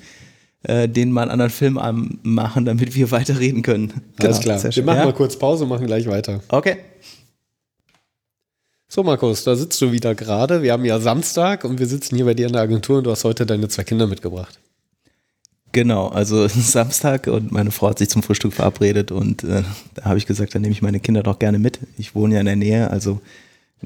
äh, 0.63 0.89
den 0.89 1.13
mal 1.13 1.23
einen 1.23 1.31
anderen 1.31 1.51
Film 1.51 1.79
machen, 2.23 2.65
damit 2.65 2.95
wir 2.95 3.11
weiterreden 3.11 3.63
können. 3.63 3.93
Alles 4.19 4.41
genau, 4.41 4.59
klar. 4.59 4.75
Wir 4.75 4.83
machen 4.85 4.99
ja? 4.99 5.05
mal 5.05 5.13
kurz 5.13 5.39
Pause, 5.39 5.65
und 5.65 5.71
machen 5.71 5.87
gleich 5.87 6.07
weiter. 6.07 6.41
Okay. 6.49 6.77
So, 8.89 9.03
Markus, 9.03 9.43
da 9.45 9.57
sitzt 9.57 9.81
du 9.83 9.91
wieder 9.91 10.15
gerade. 10.15 10.63
Wir 10.63 10.73
haben 10.73 10.85
ja 10.85 11.01
Samstag 11.01 11.65
und 11.65 11.79
wir 11.79 11.87
sitzen 11.87 12.17
hier 12.17 12.25
bei 12.25 12.35
dir 12.35 12.47
in 12.47 12.53
der 12.53 12.63
Agentur 12.63 12.99
und 12.99 13.05
du 13.05 13.11
hast 13.11 13.25
heute 13.25 13.45
deine 13.45 13.69
zwei 13.69 13.83
Kinder 13.83 14.07
mitgebracht. 14.07 14.61
Genau, 15.73 16.09
also 16.09 16.49
Samstag 16.49 17.27
und 17.27 17.53
meine 17.53 17.71
Frau 17.71 17.91
hat 17.91 17.99
sich 17.99 18.09
zum 18.09 18.23
Frühstück 18.23 18.55
verabredet 18.55 19.11
und 19.11 19.45
äh, 19.45 19.63
da 19.95 20.05
habe 20.05 20.19
ich 20.19 20.27
gesagt, 20.27 20.55
dann 20.55 20.63
nehme 20.63 20.73
ich 20.73 20.83
meine 20.83 21.01
Kinder 21.01 21.23
doch 21.23 21.39
gerne 21.39 21.59
mit. 21.59 21.81
Ich 21.99 22.15
wohne 22.15 22.35
ja 22.35 22.41
in 22.41 22.47
der 22.47 22.57
Nähe, 22.57 22.91
also 22.91 23.21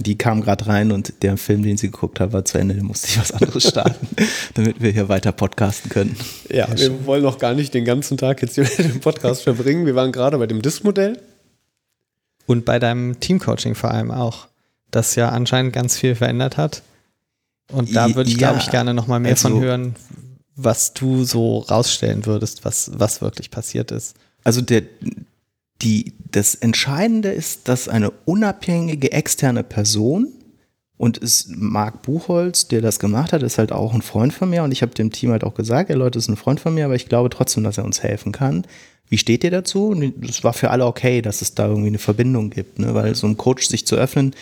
die 0.00 0.16
kam 0.16 0.40
gerade 0.40 0.66
rein 0.66 0.92
und 0.92 1.22
der 1.22 1.36
Film, 1.36 1.62
den 1.62 1.76
sie 1.76 1.90
geguckt 1.90 2.20
hat, 2.20 2.32
war 2.32 2.44
zu 2.44 2.58
Ende. 2.58 2.74
Da 2.74 2.82
musste 2.82 3.08
ich 3.08 3.20
was 3.20 3.32
anderes 3.32 3.68
starten, 3.68 4.08
damit 4.54 4.80
wir 4.80 4.90
hier 4.90 5.08
weiter 5.08 5.32
podcasten 5.32 5.90
können. 5.90 6.16
Ja, 6.48 6.66
ja 6.66 6.70
wir 6.70 6.78
schön. 6.78 7.06
wollen 7.06 7.22
noch 7.22 7.38
gar 7.38 7.54
nicht 7.54 7.74
den 7.74 7.84
ganzen 7.84 8.16
Tag 8.16 8.40
jetzt 8.40 8.54
hier 8.54 8.64
mit 8.78 8.78
dem 8.78 9.00
Podcast 9.00 9.42
verbringen. 9.42 9.84
Wir 9.84 9.94
waren 9.94 10.10
gerade 10.10 10.38
bei 10.38 10.46
dem 10.46 10.62
DIS-Modell. 10.62 11.20
Und 12.46 12.64
bei 12.64 12.78
deinem 12.78 13.20
Teamcoaching 13.20 13.74
vor 13.74 13.90
allem 13.90 14.10
auch, 14.10 14.48
das 14.90 15.14
ja 15.14 15.28
anscheinend 15.28 15.72
ganz 15.72 15.96
viel 15.96 16.14
verändert 16.14 16.56
hat. 16.56 16.82
Und 17.70 17.94
da 17.94 18.14
würde 18.14 18.28
ich, 18.28 18.40
ja, 18.40 18.50
glaube 18.50 18.60
ich, 18.64 18.70
gerne 18.70 18.94
noch 18.94 19.06
mal 19.06 19.20
mehr 19.20 19.32
also, 19.32 19.50
von 19.50 19.60
hören, 19.60 19.94
was 20.56 20.94
du 20.94 21.24
so 21.24 21.58
rausstellen 21.58 22.26
würdest, 22.26 22.64
was, 22.64 22.90
was 22.94 23.20
wirklich 23.20 23.50
passiert 23.50 23.92
ist. 23.92 24.16
Also 24.42 24.62
der, 24.62 24.82
die, 25.82 26.14
das 26.30 26.54
Entscheidende 26.54 27.30
ist, 27.30 27.68
dass 27.68 27.88
eine 27.88 28.10
unabhängige 28.10 29.12
externe 29.12 29.64
Person 29.64 30.28
und 30.96 31.22
es 31.22 31.48
Marc 31.48 32.02
Buchholz, 32.02 32.68
der 32.68 32.82
das 32.82 32.98
gemacht 32.98 33.32
hat, 33.32 33.42
ist 33.42 33.56
halt 33.56 33.72
auch 33.72 33.94
ein 33.94 34.02
Freund 34.02 34.34
von 34.34 34.50
mir 34.50 34.62
und 34.62 34.72
ich 34.72 34.82
habe 34.82 34.92
dem 34.92 35.10
Team 35.10 35.30
halt 35.30 35.44
auch 35.44 35.54
gesagt, 35.54 35.88
er 35.88 35.96
Leute, 35.96 36.18
ist 36.18 36.28
ein 36.28 36.36
Freund 36.36 36.60
von 36.60 36.74
mir, 36.74 36.84
aber 36.84 36.94
ich 36.94 37.08
glaube 37.08 37.30
trotzdem, 37.30 37.64
dass 37.64 37.78
er 37.78 37.84
uns 37.84 38.02
helfen 38.02 38.32
kann. 38.32 38.66
Wie 39.08 39.16
steht 39.16 39.42
ihr 39.42 39.50
dazu? 39.50 39.88
Und 39.88 40.24
es 40.28 40.44
war 40.44 40.52
für 40.52 40.70
alle 40.70 40.84
okay, 40.86 41.22
dass 41.22 41.40
es 41.40 41.54
da 41.54 41.66
irgendwie 41.66 41.88
eine 41.88 41.98
Verbindung 41.98 42.50
gibt, 42.50 42.78
ne? 42.78 42.94
weil 42.94 43.14
so 43.14 43.26
ein 43.26 43.38
Coach 43.38 43.66
sich 43.66 43.86
zu 43.86 43.96
öffnen, 43.96 44.34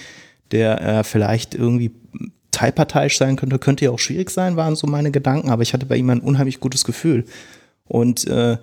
der 0.50 0.80
äh, 0.80 1.04
vielleicht 1.04 1.54
irgendwie 1.54 1.92
teilparteiisch 2.50 3.18
sein 3.18 3.36
könnte, 3.36 3.60
könnte 3.60 3.84
ja 3.84 3.92
auch 3.92 3.98
schwierig 4.00 4.30
sein, 4.30 4.56
waren 4.56 4.74
so 4.74 4.88
meine 4.88 5.12
Gedanken, 5.12 5.50
aber 5.50 5.62
ich 5.62 5.74
hatte 5.74 5.86
bei 5.86 5.96
ihm 5.96 6.10
ein 6.10 6.20
unheimlich 6.20 6.58
gutes 6.58 6.84
Gefühl. 6.84 7.24
Und 7.86 8.26
äh, 8.26 8.58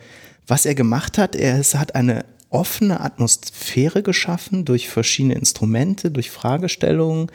was 0.45 0.65
er 0.65 0.75
gemacht 0.75 1.17
hat, 1.17 1.35
er 1.35 1.57
es 1.59 1.75
hat 1.75 1.95
eine 1.95 2.25
offene 2.55 3.01
Atmosphäre 3.01 4.01
geschaffen 4.01 4.63
durch 4.63 4.87
verschiedene 4.87 5.35
Instrumente, 5.35 6.09
durch 6.09 6.31
Fragestellungen, 6.31 7.27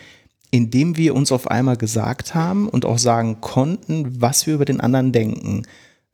indem 0.51 0.97
wir 0.97 1.15
uns 1.15 1.31
auf 1.31 1.51
einmal 1.51 1.77
gesagt 1.77 2.35
haben 2.35 2.69
und 2.69 2.87
auch 2.87 2.99
sagen 2.99 3.43
konnten, 3.43 4.23
was 4.23 4.47
wir 4.47 4.55
über 4.55 4.65
den 4.65 4.81
anderen 4.81 5.13
denken. 5.13 5.65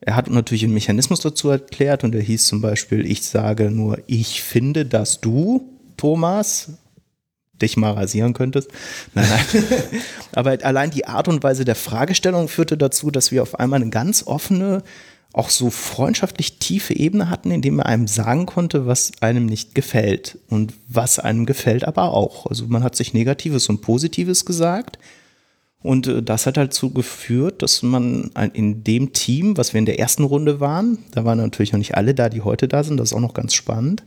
Er 0.00 0.16
hat 0.16 0.28
natürlich 0.28 0.64
einen 0.64 0.74
Mechanismus 0.74 1.20
dazu 1.20 1.48
erklärt 1.50 2.02
und 2.02 2.16
er 2.16 2.20
hieß 2.20 2.46
zum 2.46 2.60
Beispiel, 2.60 3.06
ich 3.06 3.22
sage 3.22 3.70
nur, 3.70 3.98
ich 4.08 4.42
finde, 4.42 4.84
dass 4.84 5.20
du, 5.20 5.70
Thomas, 5.96 6.72
dich 7.62 7.76
mal 7.76 7.92
rasieren 7.92 8.34
könntest. 8.34 8.70
Nein, 9.14 9.28
nein. 9.30 9.62
Aber 10.32 10.58
allein 10.62 10.90
die 10.90 11.06
Art 11.06 11.28
und 11.28 11.44
Weise 11.44 11.64
der 11.64 11.76
Fragestellung 11.76 12.48
führte 12.48 12.76
dazu, 12.76 13.12
dass 13.12 13.30
wir 13.30 13.42
auf 13.42 13.58
einmal 13.58 13.80
eine 13.80 13.90
ganz 13.90 14.24
offene 14.26 14.82
auch 15.32 15.50
so 15.50 15.70
freundschaftlich 15.70 16.58
tiefe 16.58 16.94
Ebene 16.94 17.28
hatten, 17.28 17.50
indem 17.50 17.78
er 17.78 17.86
einem 17.86 18.06
sagen 18.06 18.46
konnte, 18.46 18.86
was 18.86 19.12
einem 19.20 19.46
nicht 19.46 19.74
gefällt 19.74 20.38
und 20.48 20.72
was 20.88 21.18
einem 21.18 21.44
gefällt 21.44 21.84
aber 21.84 22.12
auch. 22.12 22.46
Also 22.46 22.66
man 22.68 22.82
hat 22.82 22.96
sich 22.96 23.12
Negatives 23.12 23.68
und 23.68 23.82
Positives 23.82 24.44
gesagt 24.44 24.98
und 25.82 26.06
äh, 26.08 26.22
das 26.22 26.46
hat 26.46 26.58
halt 26.58 26.72
dazu 26.72 26.90
geführt, 26.90 27.62
dass 27.62 27.82
man 27.82 28.30
in 28.54 28.82
dem 28.82 29.12
Team, 29.12 29.56
was 29.56 29.72
wir 29.72 29.78
in 29.78 29.86
der 29.86 29.98
ersten 29.98 30.24
Runde 30.24 30.58
waren, 30.58 30.98
da 31.12 31.24
waren 31.24 31.38
natürlich 31.38 31.72
noch 31.72 31.78
nicht 31.78 31.96
alle 31.96 32.14
da, 32.14 32.28
die 32.28 32.40
heute 32.40 32.66
da 32.66 32.82
sind, 32.82 32.96
das 32.96 33.10
ist 33.10 33.16
auch 33.16 33.20
noch 33.20 33.34
ganz 33.34 33.54
spannend, 33.54 34.02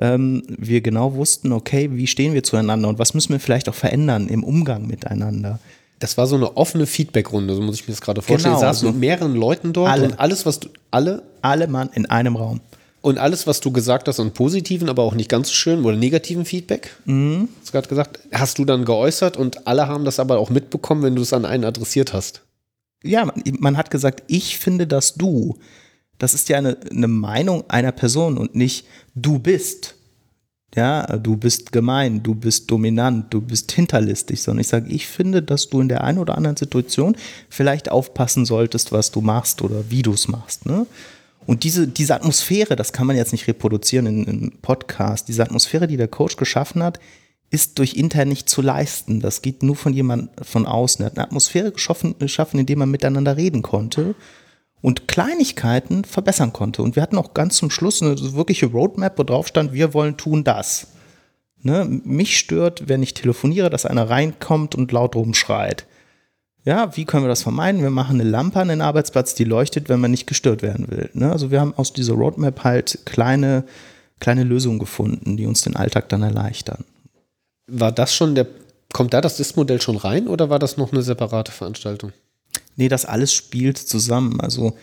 ähm, 0.00 0.42
wir 0.48 0.80
genau 0.80 1.14
wussten, 1.14 1.52
okay, 1.52 1.90
wie 1.92 2.06
stehen 2.06 2.34
wir 2.34 2.42
zueinander 2.42 2.88
und 2.88 2.98
was 2.98 3.14
müssen 3.14 3.32
wir 3.32 3.40
vielleicht 3.40 3.68
auch 3.68 3.74
verändern 3.74 4.28
im 4.28 4.44
Umgang 4.44 4.86
miteinander. 4.86 5.60
Das 5.98 6.16
war 6.16 6.26
so 6.26 6.36
eine 6.36 6.56
offene 6.56 6.86
Feedback-Runde, 6.86 7.54
so 7.54 7.60
muss 7.60 7.76
ich 7.76 7.88
mir 7.88 7.92
das 7.92 8.00
gerade 8.00 8.22
vorstellen. 8.22 8.54
Genau, 8.54 8.60
du 8.60 8.66
saßt 8.66 8.84
also 8.84 8.92
mit 8.92 9.00
mehreren 9.00 9.34
Leuten 9.34 9.72
dort 9.72 9.90
alle, 9.90 10.04
und 10.04 10.20
alles, 10.20 10.46
was 10.46 10.60
du, 10.60 10.68
alle? 10.90 11.22
Alle 11.42 11.66
Mann 11.66 11.90
in 11.92 12.06
einem 12.06 12.36
Raum. 12.36 12.60
Und 13.00 13.18
alles, 13.18 13.46
was 13.46 13.60
du 13.60 13.70
gesagt 13.70 14.08
hast 14.08 14.18
an 14.18 14.32
positiven, 14.32 14.88
aber 14.88 15.02
auch 15.02 15.14
nicht 15.14 15.30
ganz 15.30 15.48
so 15.48 15.54
schön 15.54 15.84
oder 15.84 15.96
negativen 15.96 16.44
Feedback, 16.44 16.96
mhm. 17.04 17.48
hast 17.58 17.68
du 17.68 17.72
gerade 17.72 17.88
gesagt, 17.88 18.20
hast 18.32 18.58
du 18.58 18.64
dann 18.64 18.84
geäußert 18.84 19.36
und 19.36 19.66
alle 19.66 19.86
haben 19.86 20.04
das 20.04 20.18
aber 20.20 20.38
auch 20.38 20.50
mitbekommen, 20.50 21.02
wenn 21.02 21.14
du 21.14 21.22
es 21.22 21.32
an 21.32 21.44
einen 21.44 21.64
adressiert 21.64 22.12
hast. 22.12 22.42
Ja, 23.04 23.24
man, 23.24 23.42
man 23.58 23.76
hat 23.76 23.90
gesagt, 23.90 24.24
ich 24.26 24.58
finde, 24.58 24.86
dass 24.86 25.14
du. 25.14 25.56
Das 26.18 26.34
ist 26.34 26.48
ja 26.48 26.58
eine, 26.58 26.76
eine 26.90 27.06
Meinung 27.06 27.64
einer 27.68 27.92
Person 27.92 28.38
und 28.38 28.56
nicht 28.56 28.86
du 29.14 29.38
bist. 29.38 29.94
Ja, 30.74 31.16
du 31.16 31.36
bist 31.36 31.72
gemein, 31.72 32.22
du 32.22 32.34
bist 32.34 32.70
dominant, 32.70 33.32
du 33.32 33.40
bist 33.40 33.72
hinterlistig, 33.72 34.42
sondern 34.42 34.60
ich 34.60 34.68
sage, 34.68 34.90
ich 34.90 35.06
finde, 35.06 35.42
dass 35.42 35.70
du 35.70 35.80
in 35.80 35.88
der 35.88 36.04
einen 36.04 36.18
oder 36.18 36.36
anderen 36.36 36.56
Situation 36.56 37.16
vielleicht 37.48 37.90
aufpassen 37.90 38.44
solltest, 38.44 38.92
was 38.92 39.10
du 39.10 39.22
machst 39.22 39.62
oder 39.62 39.90
wie 39.90 40.02
du 40.02 40.12
es 40.12 40.28
machst. 40.28 40.66
Ne? 40.66 40.86
Und 41.46 41.64
diese, 41.64 41.88
diese 41.88 42.14
Atmosphäre, 42.14 42.76
das 42.76 42.92
kann 42.92 43.06
man 43.06 43.16
jetzt 43.16 43.32
nicht 43.32 43.48
reproduzieren 43.48 44.06
in 44.06 44.28
einem 44.28 44.52
Podcast, 44.60 45.28
diese 45.28 45.42
Atmosphäre, 45.42 45.86
die 45.86 45.96
der 45.96 46.08
Coach 46.08 46.36
geschaffen 46.36 46.82
hat, 46.82 47.00
ist 47.50 47.78
durch 47.78 47.94
intern 47.94 48.28
nicht 48.28 48.50
zu 48.50 48.60
leisten. 48.60 49.20
Das 49.20 49.40
geht 49.40 49.62
nur 49.62 49.74
von 49.74 49.94
jemand 49.94 50.30
von 50.42 50.66
außen. 50.66 51.02
Er 51.02 51.06
hat 51.06 51.16
eine 51.16 51.24
Atmosphäre 51.24 51.72
geschaffen, 51.72 52.14
geschaffen, 52.18 52.60
in 52.60 52.66
der 52.66 52.76
man 52.76 52.90
miteinander 52.90 53.38
reden 53.38 53.62
konnte 53.62 54.14
und 54.80 55.08
Kleinigkeiten 55.08 56.04
verbessern 56.04 56.52
konnte. 56.52 56.82
Und 56.82 56.96
wir 56.96 57.02
hatten 57.02 57.18
auch 57.18 57.34
ganz 57.34 57.56
zum 57.56 57.70
Schluss 57.70 58.02
eine 58.02 58.16
wirkliche 58.34 58.66
Roadmap, 58.66 59.18
wo 59.18 59.24
drauf 59.24 59.48
stand, 59.48 59.72
wir 59.72 59.94
wollen 59.94 60.16
tun 60.16 60.44
das. 60.44 60.88
Ne? 61.62 61.84
Mich 62.04 62.38
stört, 62.38 62.88
wenn 62.88 63.02
ich 63.02 63.14
telefoniere, 63.14 63.70
dass 63.70 63.86
einer 63.86 64.08
reinkommt 64.08 64.74
und 64.74 64.92
laut 64.92 65.16
rumschreit. 65.16 65.86
Ja, 66.64 66.96
wie 66.96 67.04
können 67.04 67.24
wir 67.24 67.28
das 67.28 67.42
vermeiden? 67.42 67.82
Wir 67.82 67.90
machen 67.90 68.20
eine 68.20 68.28
Lampe 68.28 68.60
an 68.60 68.68
den 68.68 68.82
Arbeitsplatz, 68.82 69.34
die 69.34 69.44
leuchtet, 69.44 69.88
wenn 69.88 70.00
man 70.00 70.10
nicht 70.10 70.26
gestört 70.26 70.62
werden 70.62 70.90
will. 70.90 71.10
Ne? 71.14 71.32
Also 71.32 71.50
wir 71.50 71.60
haben 71.60 71.74
aus 71.76 71.92
dieser 71.92 72.14
Roadmap 72.14 72.62
halt 72.62 73.00
kleine, 73.06 73.64
kleine 74.20 74.44
Lösungen 74.44 74.78
gefunden, 74.78 75.36
die 75.36 75.46
uns 75.46 75.62
den 75.62 75.76
Alltag 75.76 76.08
dann 76.10 76.22
erleichtern. 76.22 76.84
War 77.68 77.92
das 77.92 78.14
schon 78.14 78.34
der, 78.34 78.46
kommt 78.92 79.14
da 79.14 79.20
das 79.20 79.36
DIS-Modell 79.36 79.80
schon 79.80 79.96
rein 79.96 80.28
oder 80.28 80.50
war 80.50 80.58
das 80.58 80.76
noch 80.76 80.92
eine 80.92 81.02
separate 81.02 81.52
Veranstaltung? 81.52 82.12
Nee, 82.78 82.88
das 82.88 83.04
alles 83.04 83.34
spielt 83.34 83.76
zusammen. 83.76 84.40
Also 84.40 84.78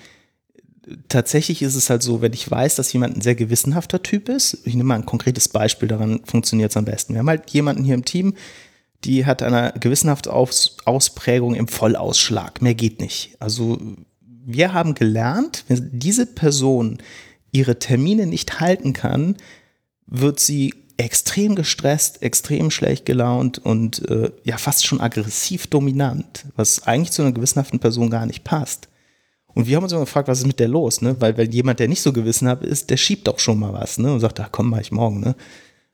tatsächlich 1.07 1.61
ist 1.61 1.75
es 1.75 1.89
halt 1.89 2.03
so, 2.03 2.21
wenn 2.21 2.33
ich 2.33 2.51
weiß, 2.51 2.75
dass 2.75 2.91
jemand 2.91 3.15
ein 3.15 3.21
sehr 3.21 3.35
gewissenhafter 3.35 4.03
Typ 4.03 4.27
ist, 4.27 4.57
ich 4.65 4.75
nehme 4.75 4.89
mal 4.89 4.95
ein 4.95 5.05
konkretes 5.05 5.47
Beispiel, 5.47 5.87
daran 5.87 6.19
funktioniert 6.25 6.71
es 6.71 6.77
am 6.77 6.83
besten. 6.83 7.13
Wir 7.13 7.19
haben 7.19 7.29
halt 7.29 7.49
jemanden 7.51 7.85
hier 7.85 7.95
im 7.95 8.03
Team, 8.03 8.35
die 9.05 9.25
hat 9.25 9.41
eine 9.41 9.73
gewissenhafte 9.79 10.33
Aus 10.33 10.75
Ausprägung 10.83 11.55
im 11.55 11.69
Vollausschlag. 11.69 12.61
Mehr 12.61 12.75
geht 12.75 12.99
nicht. 12.99 13.37
Also 13.39 13.79
wir 14.19 14.73
haben 14.73 14.93
gelernt, 14.93 15.63
wenn 15.69 15.89
diese 15.93 16.25
Person 16.25 16.97
ihre 17.53 17.79
Termine 17.79 18.25
nicht 18.25 18.59
halten 18.59 18.91
kann, 18.91 19.37
wird 20.05 20.41
sie 20.41 20.73
extrem 20.97 21.55
gestresst, 21.55 22.21
extrem 22.21 22.71
schlecht 22.71 23.05
gelaunt 23.05 23.59
und 23.59 24.07
äh, 24.09 24.31
ja 24.43 24.57
fast 24.57 24.85
schon 24.85 25.01
aggressiv 25.01 25.67
dominant, 25.67 26.45
was 26.55 26.83
eigentlich 26.83 27.11
zu 27.11 27.21
einer 27.21 27.33
gewissenhaften 27.33 27.79
Person 27.79 28.09
gar 28.09 28.25
nicht 28.25 28.43
passt. 28.43 28.87
Und 29.53 29.67
wir 29.67 29.77
haben 29.77 29.83
uns 29.83 29.93
immer 29.93 30.01
gefragt, 30.01 30.27
was 30.27 30.39
ist 30.39 30.47
mit 30.47 30.59
der 30.59 30.67
los, 30.67 31.01
ne? 31.01 31.15
Weil, 31.19 31.37
weil 31.37 31.53
jemand, 31.53 31.79
der 31.79 31.87
nicht 31.87 32.01
so 32.01 32.11
gewissenhaft 32.11 32.63
ist, 32.63 32.89
der 32.89 32.97
schiebt 32.97 33.27
doch 33.27 33.39
schon 33.39 33.59
mal 33.59 33.73
was, 33.73 33.97
ne? 33.97 34.13
Und 34.13 34.19
sagt, 34.19 34.39
ach 34.39 34.49
komm, 34.51 34.69
mach 34.69 34.81
ich 34.81 34.91
morgen, 34.91 35.21
ne? 35.21 35.35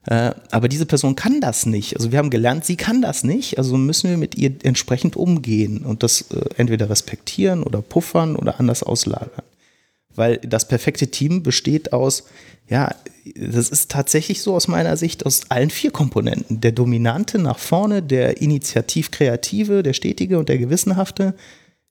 Äh, 0.07 0.31
aber 0.49 0.67
diese 0.67 0.87
Person 0.87 1.15
kann 1.15 1.41
das 1.41 1.67
nicht. 1.67 1.95
Also 1.95 2.11
wir 2.11 2.17
haben 2.17 2.31
gelernt, 2.31 2.65
sie 2.65 2.75
kann 2.75 3.03
das 3.03 3.23
nicht. 3.23 3.59
Also 3.59 3.77
müssen 3.77 4.09
wir 4.09 4.17
mit 4.17 4.35
ihr 4.35 4.53
entsprechend 4.63 5.15
umgehen 5.15 5.85
und 5.85 6.01
das 6.01 6.25
äh, 6.31 6.41
entweder 6.57 6.89
respektieren 6.89 7.61
oder 7.61 7.83
puffern 7.83 8.35
oder 8.35 8.59
anders 8.59 8.81
auslagern. 8.81 9.43
Weil 10.15 10.37
das 10.37 10.67
perfekte 10.67 11.07
Team 11.09 11.43
besteht 11.43 11.93
aus, 11.93 12.23
ja, 12.67 12.95
das 13.35 13.69
ist 13.69 13.91
tatsächlich 13.91 14.41
so 14.41 14.55
aus 14.55 14.67
meiner 14.67 14.97
Sicht 14.97 15.25
aus 15.25 15.41
allen 15.49 15.69
vier 15.69 15.91
Komponenten. 15.91 16.61
Der 16.61 16.71
Dominante 16.71 17.39
nach 17.39 17.59
vorne, 17.59 18.01
der 18.01 18.41
Initiativ-Kreative, 18.41 19.83
der 19.83 19.93
Stetige 19.93 20.39
und 20.39 20.49
der 20.49 20.57
Gewissenhafte, 20.57 21.35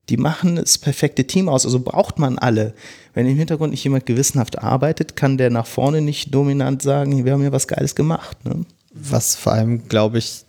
die 0.09 0.17
machen 0.17 0.57
das 0.57 0.79
perfekte 0.79 1.27
Team 1.27 1.49
aus. 1.49 1.65
Also 1.65 1.81
braucht 1.81 2.19
man 2.19 2.39
alle. 2.39 2.75
Wenn 3.15 3.27
im 3.27 3.37
Hintergrund 3.37 3.71
nicht 3.71 3.85
jemand 3.85 4.07
gewissenhaft 4.07 4.59
arbeitet, 4.59 5.15
kann 5.15 5.39
der 5.39 5.51
nach 5.51 5.67
vorne 5.67 6.01
nicht 6.01 6.35
dominant 6.35 6.83
sagen, 6.83 7.25
wir 7.25 7.33
haben 7.33 7.45
ja 7.45 7.53
was 7.53 7.69
Geiles 7.69 7.95
gemacht. 7.95 8.45
Ne? 8.45 8.65
Was 8.93 9.37
vor 9.37 9.53
allem, 9.53 9.87
glaube 9.89 10.19
ich, 10.19 10.45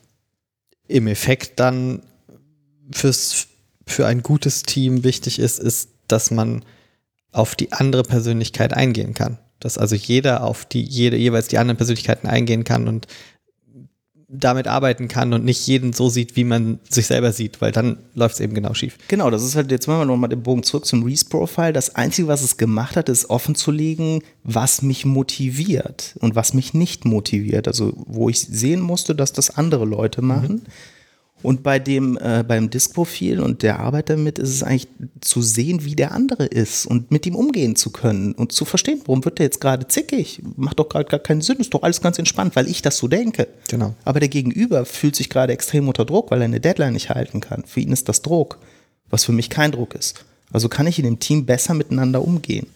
im 0.87 1.07
Effekt 1.07 1.59
dann 1.59 2.01
fürs, 2.91 3.47
für 3.85 4.07
ein 4.07 4.23
gutes 4.23 4.63
Team 4.63 5.03
wichtig 5.03 5.37
ist, 5.37 5.59
ist, 5.59 5.89
dass 6.07 6.31
man 6.31 6.65
auf 7.31 7.55
die 7.55 7.71
andere 7.71 8.03
Persönlichkeit 8.03 8.73
eingehen 8.73 9.13
kann. 9.13 9.37
Dass 9.61 9.77
also 9.77 9.95
jeder 9.95 10.43
auf 10.43 10.65
die, 10.65 10.83
jede, 10.83 11.15
jeweils 11.15 11.47
die 11.47 11.57
anderen 11.57 11.77
Persönlichkeiten 11.77 12.27
eingehen 12.27 12.65
kann 12.65 12.87
und 12.89 13.07
damit 14.33 14.67
arbeiten 14.67 15.09
kann 15.09 15.33
und 15.33 15.43
nicht 15.43 15.67
jeden 15.67 15.91
so 15.91 16.09
sieht, 16.09 16.37
wie 16.37 16.45
man 16.45 16.79
sich 16.89 17.07
selber 17.07 17.33
sieht, 17.33 17.59
weil 17.59 17.73
dann 17.73 17.97
läuft 18.13 18.35
es 18.35 18.39
eben 18.39 18.53
genau 18.53 18.73
schief. 18.73 18.97
Genau, 19.09 19.29
das 19.29 19.43
ist 19.43 19.55
halt, 19.55 19.71
jetzt 19.71 19.87
machen 19.87 19.99
wir 19.99 20.05
nochmal 20.05 20.29
den 20.29 20.41
Bogen 20.41 20.63
zurück 20.63 20.85
zum 20.85 21.03
Reese-Profile. 21.03 21.73
Das 21.73 21.95
Einzige, 21.95 22.29
was 22.29 22.41
es 22.41 22.55
gemacht 22.55 22.95
hat, 22.95 23.09
ist 23.09 23.29
offen 23.29 23.55
zu 23.55 23.71
legen, 23.71 24.23
was 24.43 24.81
mich 24.81 25.05
motiviert 25.05 26.15
und 26.19 26.35
was 26.35 26.53
mich 26.53 26.73
nicht 26.73 27.03
motiviert. 27.03 27.67
Also 27.67 27.93
wo 27.95 28.29
ich 28.29 28.39
sehen 28.39 28.79
musste, 28.79 29.15
dass 29.15 29.33
das 29.33 29.49
andere 29.57 29.85
Leute 29.85 30.21
machen. 30.21 30.63
Mhm 30.65 30.71
und 31.43 31.63
bei 31.63 31.79
dem, 31.79 32.17
äh, 32.17 32.43
beim 32.47 32.69
Diskprofil 32.69 33.39
und 33.39 33.63
der 33.63 33.79
Arbeit 33.79 34.09
damit 34.09 34.39
ist 34.39 34.49
es 34.49 34.63
eigentlich 34.63 34.87
zu 35.21 35.41
sehen, 35.41 35.83
wie 35.85 35.95
der 35.95 36.11
andere 36.11 36.45
ist 36.45 36.85
und 36.85 37.11
mit 37.11 37.25
ihm 37.25 37.35
umgehen 37.35 37.75
zu 37.75 37.91
können 37.91 38.33
und 38.33 38.51
zu 38.51 38.65
verstehen, 38.65 39.01
warum 39.05 39.25
wird 39.25 39.39
der 39.39 39.45
jetzt 39.45 39.61
gerade 39.61 39.87
zickig? 39.87 40.41
Macht 40.55 40.79
doch 40.79 40.89
gerade 40.89 41.09
gar 41.09 41.19
keinen 41.19 41.41
Sinn, 41.41 41.57
ist 41.57 41.73
doch 41.73 41.83
alles 41.83 42.01
ganz 42.01 42.19
entspannt, 42.19 42.55
weil 42.55 42.67
ich 42.67 42.81
das 42.81 42.97
so 42.97 43.07
denke. 43.07 43.47
Genau. 43.69 43.95
Aber 44.05 44.19
der 44.19 44.29
Gegenüber 44.29 44.85
fühlt 44.85 45.15
sich 45.15 45.29
gerade 45.29 45.53
extrem 45.53 45.87
unter 45.87 46.05
Druck, 46.05 46.31
weil 46.31 46.41
er 46.41 46.45
eine 46.45 46.59
Deadline 46.59 46.93
nicht 46.93 47.09
halten 47.09 47.39
kann. 47.39 47.63
Für 47.65 47.79
ihn 47.79 47.91
ist 47.91 48.09
das 48.09 48.21
Druck, 48.21 48.59
was 49.09 49.25
für 49.25 49.31
mich 49.31 49.49
kein 49.49 49.71
Druck 49.71 49.95
ist. 49.95 50.25
Also 50.51 50.69
kann 50.69 50.87
ich 50.87 50.99
in 50.99 51.05
dem 51.05 51.19
Team 51.19 51.45
besser 51.45 51.73
miteinander 51.73 52.23
umgehen. 52.23 52.67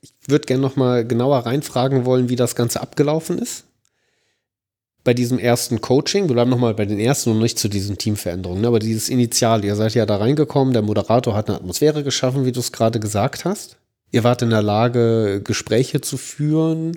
Ich 0.00 0.12
würde 0.26 0.46
gerne 0.46 0.62
noch 0.62 0.76
mal 0.76 1.06
genauer 1.06 1.38
reinfragen 1.46 2.04
wollen, 2.04 2.28
wie 2.28 2.36
das 2.36 2.54
Ganze 2.54 2.80
abgelaufen 2.80 3.38
ist 3.38 3.64
bei 5.04 5.12
diesem 5.12 5.38
ersten 5.38 5.82
Coaching, 5.82 6.28
wir 6.28 6.34
bleiben 6.34 6.50
nochmal 6.50 6.74
bei 6.74 6.86
den 6.86 6.98
ersten 6.98 7.30
und 7.30 7.38
nicht 7.38 7.58
zu 7.58 7.68
diesen 7.68 7.98
Teamveränderungen, 7.98 8.62
ne, 8.62 8.68
aber 8.68 8.78
dieses 8.78 9.10
Initial, 9.10 9.64
ihr 9.64 9.76
seid 9.76 9.94
ja 9.94 10.06
da 10.06 10.16
reingekommen, 10.16 10.72
der 10.72 10.82
Moderator 10.82 11.36
hat 11.36 11.48
eine 11.48 11.58
Atmosphäre 11.58 12.02
geschaffen, 12.02 12.46
wie 12.46 12.52
du 12.52 12.60
es 12.60 12.72
gerade 12.72 12.98
gesagt 12.98 13.44
hast. 13.44 13.76
Ihr 14.10 14.24
wart 14.24 14.42
in 14.42 14.50
der 14.50 14.62
Lage, 14.62 15.42
Gespräche 15.44 16.00
zu 16.00 16.16
führen. 16.16 16.96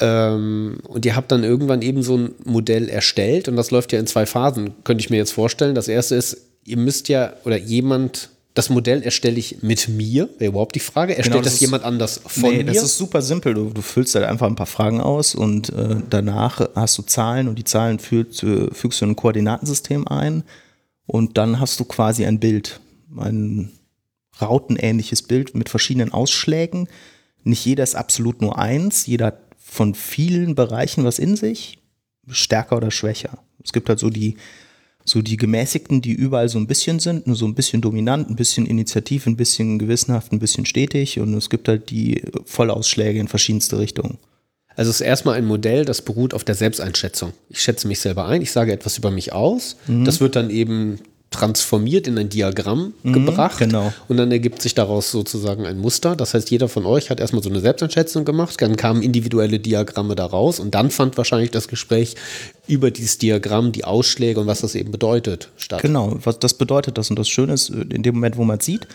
Ähm, 0.00 0.78
und 0.88 1.04
ihr 1.04 1.14
habt 1.14 1.30
dann 1.30 1.44
irgendwann 1.44 1.82
eben 1.82 2.02
so 2.02 2.16
ein 2.16 2.34
Modell 2.44 2.88
erstellt 2.88 3.48
und 3.48 3.56
das 3.56 3.70
läuft 3.70 3.92
ja 3.92 3.98
in 3.98 4.06
zwei 4.06 4.26
Phasen, 4.26 4.74
könnte 4.84 5.02
ich 5.02 5.10
mir 5.10 5.16
jetzt 5.16 5.32
vorstellen. 5.32 5.74
Das 5.74 5.88
erste 5.88 6.14
ist, 6.14 6.36
ihr 6.64 6.76
müsst 6.76 7.08
ja 7.08 7.34
oder 7.44 7.56
jemand 7.56 8.30
das 8.54 8.70
Modell 8.70 9.02
erstelle 9.02 9.38
ich 9.38 9.62
mit 9.62 9.88
mir, 9.88 10.28
wäre 10.38 10.50
überhaupt 10.50 10.74
die 10.74 10.80
Frage. 10.80 11.16
Erstellt 11.16 11.34
genau, 11.34 11.44
das, 11.44 11.54
das 11.54 11.60
jemand 11.60 11.84
anders 11.84 12.20
von 12.26 12.50
nee, 12.50 12.64
mir? 12.64 12.72
Das 12.72 12.82
ist 12.82 12.98
super 12.98 13.22
simpel. 13.22 13.54
Du, 13.54 13.70
du, 13.70 13.82
füllst 13.82 14.14
halt 14.14 14.24
einfach 14.24 14.46
ein 14.46 14.56
paar 14.56 14.66
Fragen 14.66 15.00
aus 15.00 15.34
und 15.34 15.70
äh, 15.70 15.96
danach 16.10 16.68
hast 16.74 16.98
du 16.98 17.02
Zahlen 17.02 17.46
und 17.48 17.56
die 17.56 17.64
Zahlen 17.64 17.98
fügst, 17.98 18.40
fügst 18.40 19.00
du 19.00 19.04
in 19.04 19.12
ein 19.12 19.16
Koordinatensystem 19.16 20.08
ein 20.08 20.42
und 21.06 21.38
dann 21.38 21.60
hast 21.60 21.78
du 21.78 21.84
quasi 21.84 22.26
ein 22.26 22.40
Bild, 22.40 22.80
ein 23.16 23.72
rautenähnliches 24.40 25.22
Bild 25.22 25.54
mit 25.54 25.68
verschiedenen 25.68 26.12
Ausschlägen. 26.12 26.88
Nicht 27.44 27.64
jeder 27.64 27.84
ist 27.84 27.94
absolut 27.94 28.42
nur 28.42 28.58
eins, 28.58 29.06
jeder 29.06 29.26
hat 29.26 29.40
von 29.58 29.94
vielen 29.94 30.54
Bereichen 30.54 31.04
was 31.04 31.18
in 31.18 31.36
sich, 31.36 31.78
stärker 32.28 32.76
oder 32.76 32.90
schwächer. 32.90 33.38
Es 33.62 33.72
gibt 33.72 33.88
halt 33.88 33.98
so 33.98 34.10
die 34.10 34.36
so 35.08 35.22
die 35.22 35.36
gemäßigten, 35.36 36.00
die 36.00 36.12
überall 36.12 36.48
so 36.48 36.58
ein 36.58 36.66
bisschen 36.66 37.00
sind, 37.00 37.26
nur 37.26 37.36
so 37.36 37.46
ein 37.46 37.54
bisschen 37.54 37.80
dominant, 37.80 38.28
ein 38.28 38.36
bisschen 38.36 38.66
initiativ, 38.66 39.26
ein 39.26 39.36
bisschen 39.36 39.78
gewissenhaft, 39.78 40.32
ein 40.32 40.38
bisschen 40.38 40.66
stetig 40.66 41.18
und 41.18 41.34
es 41.34 41.50
gibt 41.50 41.68
halt 41.68 41.90
die 41.90 42.22
Vollausschläge 42.44 43.18
in 43.18 43.28
verschiedenste 43.28 43.78
Richtungen. 43.78 44.18
Also 44.76 44.90
es 44.90 45.00
ist 45.00 45.06
erstmal 45.06 45.34
ein 45.34 45.44
Modell, 45.44 45.84
das 45.84 46.02
beruht 46.02 46.34
auf 46.34 46.44
der 46.44 46.54
Selbsteinschätzung. 46.54 47.32
Ich 47.48 47.60
schätze 47.60 47.88
mich 47.88 47.98
selber 47.98 48.26
ein, 48.26 48.42
ich 48.42 48.52
sage 48.52 48.72
etwas 48.72 48.96
über 48.96 49.10
mich 49.10 49.32
aus. 49.32 49.76
Mhm. 49.88 50.04
Das 50.04 50.20
wird 50.20 50.36
dann 50.36 50.50
eben 50.50 51.00
transformiert 51.30 52.06
in 52.06 52.16
ein 52.18 52.28
Diagramm 52.28 52.94
mhm, 53.02 53.12
gebracht. 53.12 53.58
Genau. 53.58 53.92
Und 54.08 54.16
dann 54.16 54.32
ergibt 54.32 54.62
sich 54.62 54.74
daraus 54.74 55.10
sozusagen 55.10 55.66
ein 55.66 55.78
Muster. 55.78 56.16
Das 56.16 56.32
heißt, 56.32 56.50
jeder 56.50 56.68
von 56.68 56.86
euch 56.86 57.10
hat 57.10 57.20
erstmal 57.20 57.42
so 57.42 57.50
eine 57.50 57.60
Selbsteinschätzung 57.60 58.24
gemacht, 58.24 58.60
dann 58.60 58.76
kamen 58.76 59.02
individuelle 59.02 59.58
Diagramme 59.58 60.14
daraus 60.14 60.58
und 60.58 60.74
dann 60.74 60.90
fand 60.90 61.16
wahrscheinlich 61.18 61.50
das 61.50 61.68
Gespräch 61.68 62.14
über 62.66 62.90
dieses 62.90 63.18
Diagramm, 63.18 63.72
die 63.72 63.84
Ausschläge 63.84 64.40
und 64.40 64.46
was 64.46 64.60
das 64.60 64.74
eben 64.74 64.90
bedeutet, 64.90 65.50
statt. 65.56 65.82
Genau, 65.82 66.18
was 66.24 66.38
das 66.38 66.54
bedeutet 66.54 66.96
das. 66.96 67.10
Und 67.10 67.18
das 67.18 67.28
Schöne 67.28 67.52
ist, 67.52 67.68
in 67.68 68.02
dem 68.02 68.14
Moment, 68.14 68.36
wo 68.36 68.44
man 68.44 68.58
es 68.58 68.64
sieht, 68.64 68.88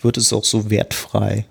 wird 0.00 0.16
es 0.16 0.32
auch 0.32 0.44
so 0.44 0.70
wertfrei. 0.70 1.46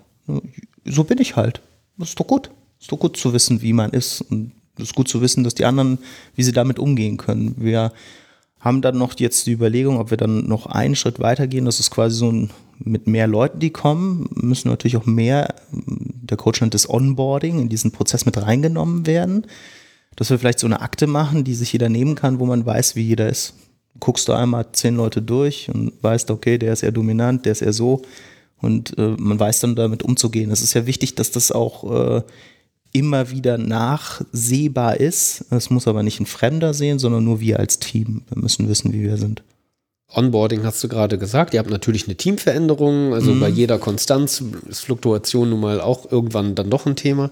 So 0.84 1.04
bin 1.04 1.18
ich 1.18 1.36
halt. 1.36 1.60
Das 1.96 2.10
ist 2.10 2.20
doch 2.20 2.26
gut. 2.26 2.50
ist 2.78 2.92
doch 2.92 2.98
gut 2.98 3.16
zu 3.16 3.32
wissen, 3.32 3.62
wie 3.62 3.72
man 3.72 3.90
ist. 3.90 4.20
Und 4.20 4.52
es 4.76 4.84
ist 4.84 4.94
gut 4.94 5.08
zu 5.08 5.22
wissen, 5.22 5.44
dass 5.44 5.54
die 5.54 5.64
anderen, 5.64 5.98
wie 6.34 6.42
sie 6.42 6.52
damit 6.52 6.78
umgehen 6.78 7.16
können. 7.16 7.54
Wir 7.58 7.92
haben 8.66 8.82
dann 8.82 8.98
noch 8.98 9.18
jetzt 9.18 9.46
die 9.46 9.52
Überlegung, 9.52 9.98
ob 9.98 10.10
wir 10.10 10.16
dann 10.16 10.48
noch 10.48 10.66
einen 10.66 10.96
Schritt 10.96 11.20
weitergehen. 11.20 11.64
Das 11.64 11.78
ist 11.78 11.92
quasi 11.92 12.16
so 12.16 12.30
ein, 12.30 12.50
mit 12.80 13.06
mehr 13.06 13.28
Leuten, 13.28 13.60
die 13.60 13.70
kommen, 13.70 14.28
müssen 14.34 14.68
natürlich 14.68 14.96
auch 14.96 15.06
mehr, 15.06 15.54
der 15.70 16.36
Coach 16.36 16.60
nennt 16.60 16.74
das 16.74 16.90
Onboarding, 16.90 17.60
in 17.60 17.68
diesen 17.68 17.92
Prozess 17.92 18.26
mit 18.26 18.42
reingenommen 18.42 19.06
werden. 19.06 19.46
Dass 20.16 20.30
wir 20.30 20.38
vielleicht 20.38 20.58
so 20.58 20.66
eine 20.66 20.80
Akte 20.80 21.06
machen, 21.06 21.44
die 21.44 21.54
sich 21.54 21.72
jeder 21.72 21.88
nehmen 21.88 22.16
kann, 22.16 22.40
wo 22.40 22.46
man 22.46 22.66
weiß, 22.66 22.96
wie 22.96 23.02
jeder 23.02 23.28
ist. 23.28 23.54
Guckst 24.00 24.28
du 24.28 24.32
einmal 24.32 24.72
zehn 24.72 24.96
Leute 24.96 25.22
durch 25.22 25.70
und 25.72 25.92
weißt, 26.02 26.30
okay, 26.32 26.58
der 26.58 26.72
ist 26.72 26.82
eher 26.82 26.92
dominant, 26.92 27.44
der 27.44 27.52
ist 27.52 27.62
eher 27.62 27.72
so. 27.72 28.02
Und 28.60 28.98
äh, 28.98 29.14
man 29.16 29.38
weiß 29.38 29.60
dann 29.60 29.76
damit 29.76 30.02
umzugehen. 30.02 30.50
Es 30.50 30.62
ist 30.62 30.74
ja 30.74 30.86
wichtig, 30.86 31.14
dass 31.14 31.30
das 31.30 31.52
auch 31.52 32.16
äh, 32.18 32.22
immer 32.96 33.30
wieder 33.30 33.58
nachsehbar 33.58 34.98
ist. 34.98 35.44
Es 35.50 35.68
muss 35.68 35.86
aber 35.86 36.02
nicht 36.02 36.18
ein 36.18 36.26
Fremder 36.26 36.72
sehen, 36.72 36.98
sondern 36.98 37.24
nur 37.24 37.40
wir 37.40 37.60
als 37.60 37.78
Team. 37.78 38.22
Wir 38.28 38.40
müssen 38.40 38.68
wissen, 38.68 38.92
wie 38.94 39.02
wir 39.02 39.18
sind. 39.18 39.42
Onboarding 40.14 40.64
hast 40.64 40.82
du 40.82 40.88
gerade 40.88 41.18
gesagt. 41.18 41.52
Ihr 41.52 41.58
habt 41.58 41.68
natürlich 41.68 42.06
eine 42.06 42.16
Teamveränderung. 42.16 43.12
Also 43.12 43.32
mhm. 43.32 43.40
bei 43.40 43.48
jeder 43.48 43.78
Konstanz 43.78 44.42
ist 44.66 44.80
Fluktuation 44.80 45.50
nun 45.50 45.60
mal 45.60 45.80
auch 45.80 46.10
irgendwann 46.10 46.54
dann 46.54 46.70
doch 46.70 46.86
ein 46.86 46.96
Thema. 46.96 47.30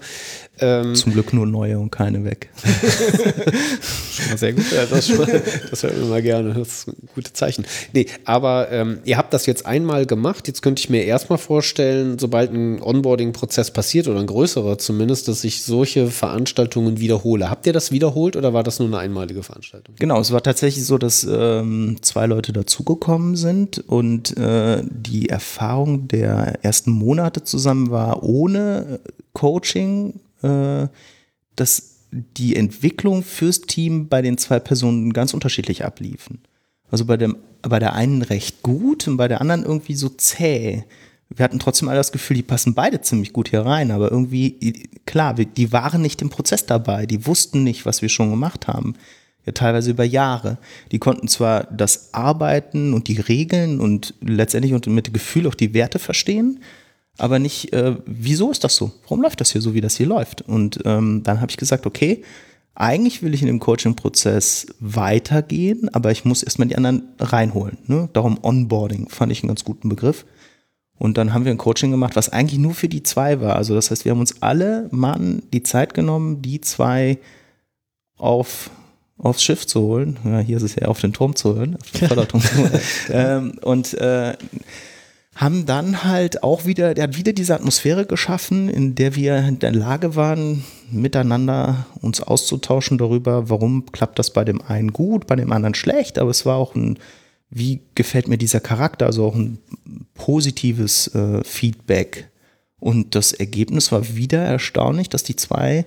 Ähm, 0.59 0.95
Zum 0.95 1.11
Glück 1.13 1.33
nur 1.33 1.45
neue 1.45 1.77
und 1.79 1.91
keine 1.91 2.23
weg. 2.23 2.49
schon 4.11 4.29
mal 4.29 4.37
sehr 4.37 4.53
gut. 4.53 4.71
Ja, 4.71 4.85
das, 4.85 5.07
schon, 5.07 5.27
das 5.69 5.83
hört 5.83 5.99
man 5.99 6.09
mal 6.09 6.21
gerne. 6.21 6.53
Das 6.53 6.67
ist 6.67 6.87
ein 6.87 7.09
gutes 7.13 7.33
Zeichen. 7.33 7.65
Nee, 7.93 8.07
aber 8.23 8.71
ähm, 8.71 8.99
ihr 9.03 9.17
habt 9.17 9.33
das 9.33 9.45
jetzt 9.45 9.65
einmal 9.65 10.05
gemacht. 10.05 10.47
Jetzt 10.47 10.61
könnte 10.61 10.79
ich 10.79 10.89
mir 10.89 11.03
erstmal 11.03 11.37
vorstellen, 11.37 12.17
sobald 12.19 12.53
ein 12.53 12.81
Onboarding-Prozess 12.81 13.71
passiert 13.71 14.07
oder 14.07 14.19
ein 14.19 14.27
größerer 14.27 14.77
zumindest, 14.77 15.27
dass 15.27 15.43
ich 15.43 15.63
solche 15.63 16.07
Veranstaltungen 16.07 16.99
wiederhole. 16.99 17.49
Habt 17.49 17.67
ihr 17.67 17.73
das 17.73 17.91
wiederholt 17.91 18.35
oder 18.35 18.53
war 18.53 18.63
das 18.63 18.79
nur 18.79 18.87
eine 18.87 18.99
einmalige 18.99 19.43
Veranstaltung? 19.43 19.95
Genau, 19.99 20.19
es 20.21 20.31
war 20.31 20.41
tatsächlich 20.41 20.85
so, 20.85 20.97
dass 20.97 21.27
ähm, 21.29 21.97
zwei 22.01 22.27
Leute 22.27 22.53
dazugekommen 22.53 23.35
sind 23.35 23.79
und 23.79 24.37
äh, 24.37 24.83
die 24.89 25.29
Erfahrung 25.29 26.07
der 26.07 26.59
ersten 26.63 26.91
Monate 26.91 27.43
zusammen 27.43 27.89
war 27.91 28.23
ohne 28.23 28.99
Coaching 29.33 30.13
dass 30.41 31.95
die 32.11 32.55
Entwicklung 32.55 33.23
fürs 33.23 33.61
Team 33.61 34.07
bei 34.07 34.21
den 34.21 34.37
zwei 34.37 34.59
Personen 34.59 35.13
ganz 35.13 35.33
unterschiedlich 35.33 35.83
abliefen. 35.83 36.39
Also 36.89 37.05
bei, 37.05 37.17
dem, 37.17 37.37
bei 37.61 37.79
der 37.79 37.93
einen 37.93 38.21
recht 38.21 38.61
gut 38.61 39.07
und 39.07 39.17
bei 39.17 39.27
der 39.27 39.41
anderen 39.41 39.63
irgendwie 39.63 39.95
so 39.95 40.09
zäh. 40.09 40.83
Wir 41.29 41.43
hatten 41.43 41.59
trotzdem 41.59 41.89
alle 41.89 41.97
das 41.97 42.11
Gefühl, 42.11 42.37
die 42.37 42.43
passen 42.43 42.75
beide 42.75 43.01
ziemlich 43.01 43.33
gut 43.33 43.49
hier 43.49 43.65
rein, 43.65 43.91
aber 43.91 44.11
irgendwie, 44.11 44.87
klar, 45.05 45.33
die 45.33 45.71
waren 45.71 46.01
nicht 46.01 46.21
im 46.21 46.29
Prozess 46.29 46.65
dabei, 46.65 47.05
die 47.05 47.25
wussten 47.25 47.63
nicht, 47.63 47.85
was 47.85 48.01
wir 48.01 48.09
schon 48.09 48.29
gemacht 48.29 48.67
haben. 48.67 48.93
Ja, 49.45 49.51
teilweise 49.51 49.91
über 49.91 50.03
Jahre. 50.03 50.57
Die 50.91 50.99
konnten 50.99 51.27
zwar 51.27 51.65
das 51.65 52.13
Arbeiten 52.13 52.93
und 52.93 53.07
die 53.07 53.19
Regeln 53.19 53.79
und 53.79 54.15
letztendlich 54.21 54.73
und 54.73 54.87
mit 54.87 55.13
Gefühl 55.13 55.47
auch 55.47 55.55
die 55.55 55.73
Werte 55.73 55.99
verstehen, 55.99 56.61
aber 57.17 57.39
nicht, 57.39 57.73
äh, 57.73 57.95
wieso 58.05 58.51
ist 58.51 58.63
das 58.63 58.75
so? 58.75 58.91
Warum 59.03 59.21
läuft 59.21 59.41
das 59.41 59.51
hier 59.51 59.61
so, 59.61 59.73
wie 59.73 59.81
das 59.81 59.97
hier 59.97 60.07
läuft? 60.07 60.41
Und 60.41 60.79
ähm, 60.85 61.23
dann 61.23 61.41
habe 61.41 61.49
ich 61.49 61.57
gesagt, 61.57 61.85
okay, 61.85 62.23
eigentlich 62.75 63.23
will 63.23 63.33
ich 63.33 63.41
in 63.41 63.47
dem 63.47 63.59
Coaching-Prozess 63.59 64.67
weitergehen, 64.79 65.87
aber 65.93 66.11
ich 66.11 66.25
muss 66.25 66.43
erstmal 66.43 66.67
die 66.67 66.75
anderen 66.75 67.03
reinholen. 67.19 67.77
Ne? 67.87 68.09
Darum 68.11 68.37
Onboarding 68.43 69.07
fand 69.09 69.31
ich 69.31 69.43
einen 69.43 69.47
ganz 69.47 69.63
guten 69.63 69.87
Begriff. 69.87 70.25
Und 70.97 71.17
dann 71.17 71.33
haben 71.33 71.45
wir 71.45 71.51
ein 71.51 71.57
Coaching 71.57 71.91
gemacht, 71.91 72.15
was 72.15 72.29
eigentlich 72.29 72.59
nur 72.59 72.73
für 72.73 72.87
die 72.87 73.03
zwei 73.03 73.41
war. 73.41 73.55
Also 73.55 73.75
das 73.75 73.91
heißt, 73.91 74.05
wir 74.05 74.11
haben 74.11 74.19
uns 74.19 74.41
alle 74.41 74.87
Mann 74.91 75.43
die 75.53 75.63
Zeit 75.63 75.93
genommen, 75.93 76.41
die 76.41 76.61
zwei 76.61 77.17
auf 78.17 78.69
aufs 79.17 79.43
Schiff 79.43 79.65
zu 79.65 79.81
holen. 79.81 80.17
Ja, 80.25 80.39
hier 80.39 80.57
ist 80.57 80.63
es 80.63 80.75
ja 80.75 80.87
auf 80.87 80.99
den 80.99 81.13
Turm 81.13 81.35
zu 81.35 81.55
holen, 81.55 81.77
auf 81.81 81.91
den 81.91 82.07
Förderturm 82.07 82.41
zu 82.41 82.57
holen. 82.57 82.79
ähm, 83.09 83.59
und 83.61 83.93
äh, 83.93 84.33
haben 85.35 85.65
dann 85.65 86.05
halt 86.05 86.43
auch 86.43 86.65
wieder, 86.65 86.93
der 86.93 87.03
hat 87.03 87.17
wieder 87.17 87.33
diese 87.33 87.55
Atmosphäre 87.55 88.05
geschaffen, 88.05 88.69
in 88.69 88.95
der 88.95 89.15
wir 89.15 89.37
in 89.39 89.59
der 89.59 89.73
Lage 89.73 90.15
waren, 90.15 90.63
miteinander 90.91 91.85
uns 92.01 92.21
auszutauschen 92.21 92.97
darüber, 92.97 93.49
warum 93.49 93.91
klappt 93.91 94.17
das 94.17 94.31
bei 94.31 94.45
dem 94.45 94.61
einen 94.61 94.93
gut, 94.93 95.27
bei 95.27 95.35
dem 95.35 95.51
anderen 95.51 95.75
schlecht, 95.75 96.19
aber 96.19 96.29
es 96.29 96.45
war 96.45 96.55
auch 96.55 96.73
ein, 96.73 96.97
wie 97.49 97.81
gefällt 97.95 98.29
mir 98.29 98.37
dieser 98.37 98.61
Charakter, 98.61 99.07
also 99.07 99.25
auch 99.25 99.35
ein 99.35 99.59
positives 100.13 101.13
äh, 101.13 101.43
Feedback. 101.43 102.29
Und 102.79 103.13
das 103.15 103.33
Ergebnis 103.33 103.91
war 103.91 104.15
wieder 104.15 104.41
erstaunlich, 104.41 105.09
dass 105.09 105.23
die 105.23 105.35
zwei 105.35 105.85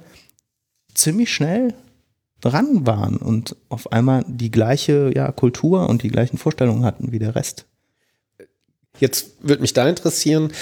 ziemlich 0.92 1.32
schnell 1.32 1.72
dran 2.40 2.86
waren 2.86 3.16
und 3.16 3.56
auf 3.70 3.92
einmal 3.92 4.24
die 4.28 4.50
gleiche 4.50 5.10
ja, 5.14 5.32
Kultur 5.32 5.88
und 5.88 6.02
die 6.02 6.08
gleichen 6.10 6.36
Vorstellungen 6.36 6.84
hatten 6.84 7.12
wie 7.12 7.18
der 7.18 7.34
Rest. 7.34 7.67
Jetzt 9.00 9.32
würde 9.40 9.62
mich 9.62 9.72
da 9.72 9.88
interessieren, 9.88 10.52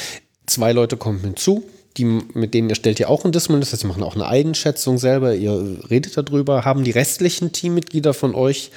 zwei 0.47 0.73
Leute 0.73 0.97
kommen 0.97 1.21
hinzu, 1.21 1.65
die, 1.97 2.05
mit 2.05 2.55
denen 2.55 2.69
erstellt 2.69 3.01
ihr 3.01 3.09
auch 3.09 3.25
ein 3.25 3.33
Dismal, 3.33 3.61
das 3.61 3.73
heißt, 3.73 3.83
sie 3.83 3.89
machen 3.89 4.03
auch 4.03 4.15
eine 4.15 4.27
Eigenschätzung 4.27 4.99
selber, 4.99 5.35
ihr 5.35 5.79
redet 5.91 6.17
darüber. 6.17 6.65
Haben 6.65 6.85
die 6.85 6.91
restlichen 6.91 7.53
Teammitglieder 7.53 8.13
von 8.13 8.35
euch 8.35 8.71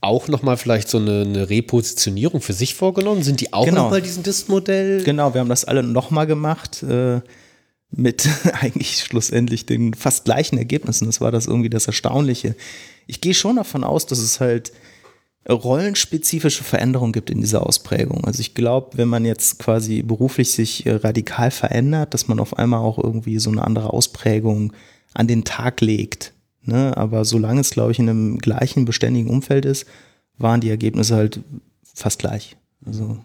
auch 0.00 0.28
nochmal 0.28 0.56
vielleicht 0.56 0.88
so 0.88 0.98
eine, 0.98 1.22
eine, 1.22 1.50
Repositionierung 1.50 2.40
für 2.40 2.52
sich 2.52 2.74
vorgenommen? 2.74 3.22
Sind 3.22 3.40
die 3.40 3.52
auch 3.52 3.64
genau. 3.64 3.84
nochmal 3.84 4.02
diesem 4.02 4.22
Dist-Modell? 4.22 5.02
Genau, 5.02 5.34
wir 5.34 5.40
haben 5.40 5.48
das 5.48 5.64
alle 5.64 5.82
nochmal 5.82 6.26
gemacht. 6.26 6.82
Äh, 6.82 7.20
mit 7.90 8.28
eigentlich 8.60 8.98
schlussendlich 8.98 9.66
den 9.66 9.94
fast 9.94 10.24
gleichen 10.24 10.58
Ergebnissen. 10.58 11.06
Das 11.06 11.20
war 11.20 11.32
das 11.32 11.46
irgendwie 11.46 11.70
das 11.70 11.86
Erstaunliche. 11.86 12.54
Ich 13.06 13.20
gehe 13.20 13.34
schon 13.34 13.56
davon 13.56 13.84
aus, 13.84 14.06
dass 14.06 14.18
es 14.18 14.40
halt 14.40 14.72
rollenspezifische 15.48 16.64
Veränderungen 16.64 17.12
gibt 17.12 17.30
in 17.30 17.40
dieser 17.40 17.66
Ausprägung. 17.66 18.24
Also 18.24 18.40
ich 18.40 18.54
glaube, 18.54 18.98
wenn 18.98 19.08
man 19.08 19.24
jetzt 19.24 19.58
quasi 19.58 20.02
beruflich 20.02 20.52
sich 20.52 20.86
äh, 20.86 20.92
radikal 20.92 21.50
verändert, 21.50 22.14
dass 22.14 22.28
man 22.28 22.40
auf 22.40 22.58
einmal 22.58 22.80
auch 22.80 22.98
irgendwie 22.98 23.38
so 23.38 23.50
eine 23.50 23.64
andere 23.64 23.92
Ausprägung 23.92 24.72
an 25.14 25.28
den 25.28 25.44
Tag 25.44 25.80
legt. 25.80 26.32
Ne? 26.62 26.96
Aber 26.96 27.24
solange 27.24 27.60
es, 27.60 27.70
glaube 27.70 27.92
ich, 27.92 27.98
in 27.98 28.08
einem 28.08 28.38
gleichen 28.38 28.84
beständigen 28.84 29.30
Umfeld 29.30 29.64
ist, 29.64 29.86
waren 30.36 30.60
die 30.60 30.70
Ergebnisse 30.70 31.16
halt 31.16 31.40
fast 31.94 32.18
gleich. 32.18 32.56
Also 32.84 33.18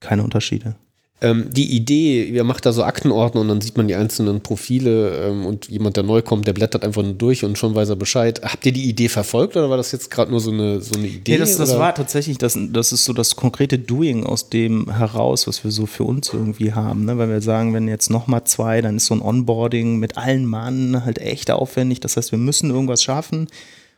keine 0.00 0.22
Unterschiede 0.22 0.76
ähm, 1.20 1.48
die 1.50 1.74
Idee, 1.76 2.24
ihr 2.24 2.44
macht 2.44 2.66
da 2.66 2.72
so 2.72 2.82
Aktenordner 2.82 3.40
und 3.40 3.48
dann 3.48 3.60
sieht 3.60 3.76
man 3.76 3.86
die 3.86 3.94
einzelnen 3.94 4.40
Profile 4.40 5.28
ähm, 5.28 5.46
und 5.46 5.68
jemand, 5.68 5.96
der 5.96 6.02
neu 6.02 6.22
kommt, 6.22 6.46
der 6.46 6.52
blättert 6.52 6.84
einfach 6.84 7.02
nur 7.02 7.14
durch 7.14 7.44
und 7.44 7.56
schon 7.56 7.74
weiß 7.74 7.88
er 7.88 7.96
Bescheid. 7.96 8.40
Habt 8.42 8.66
ihr 8.66 8.72
die 8.72 8.88
Idee 8.88 9.08
verfolgt 9.08 9.56
oder 9.56 9.70
war 9.70 9.76
das 9.76 9.92
jetzt 9.92 10.10
gerade 10.10 10.32
nur 10.32 10.40
so 10.40 10.50
eine, 10.50 10.80
so 10.80 10.98
eine 10.98 11.06
Idee? 11.06 11.32
Nee, 11.32 11.38
das, 11.38 11.56
das 11.56 11.78
war 11.78 11.94
tatsächlich, 11.94 12.36
das, 12.38 12.58
das 12.70 12.92
ist 12.92 13.04
so 13.04 13.12
das 13.12 13.36
konkrete 13.36 13.78
Doing 13.78 14.26
aus 14.26 14.50
dem 14.50 14.90
heraus, 14.90 15.46
was 15.46 15.62
wir 15.62 15.70
so 15.70 15.86
für 15.86 16.04
uns 16.04 16.32
irgendwie 16.32 16.72
haben. 16.72 17.04
Ne? 17.04 17.16
Weil 17.16 17.28
wir 17.28 17.40
sagen, 17.40 17.72
wenn 17.74 17.86
jetzt 17.86 18.10
nochmal 18.10 18.44
zwei, 18.44 18.82
dann 18.82 18.96
ist 18.96 19.06
so 19.06 19.14
ein 19.14 19.22
Onboarding 19.22 19.98
mit 19.98 20.18
allen 20.18 20.44
Mann 20.44 21.04
halt 21.04 21.20
echt 21.20 21.50
aufwendig. 21.50 22.00
Das 22.00 22.16
heißt, 22.16 22.32
wir 22.32 22.38
müssen 22.38 22.70
irgendwas 22.70 23.04
schaffen, 23.04 23.46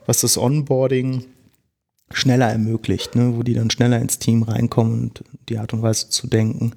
was 0.05 0.21
das 0.21 0.37
Onboarding 0.37 1.25
schneller 2.13 2.51
ermöglicht, 2.51 3.17
ne? 3.17 3.33
wo 3.37 3.43
die 3.43 3.55
dann 3.55 3.71
schneller 3.71 3.99
ins 4.01 4.19
Team 4.19 4.43
reinkommen 4.43 5.01
und 5.01 5.25
die 5.49 5.59
Art 5.59 5.73
und 5.73 5.83
Weise 5.83 6.11
zu 6.11 6.27
denken. 6.27 6.73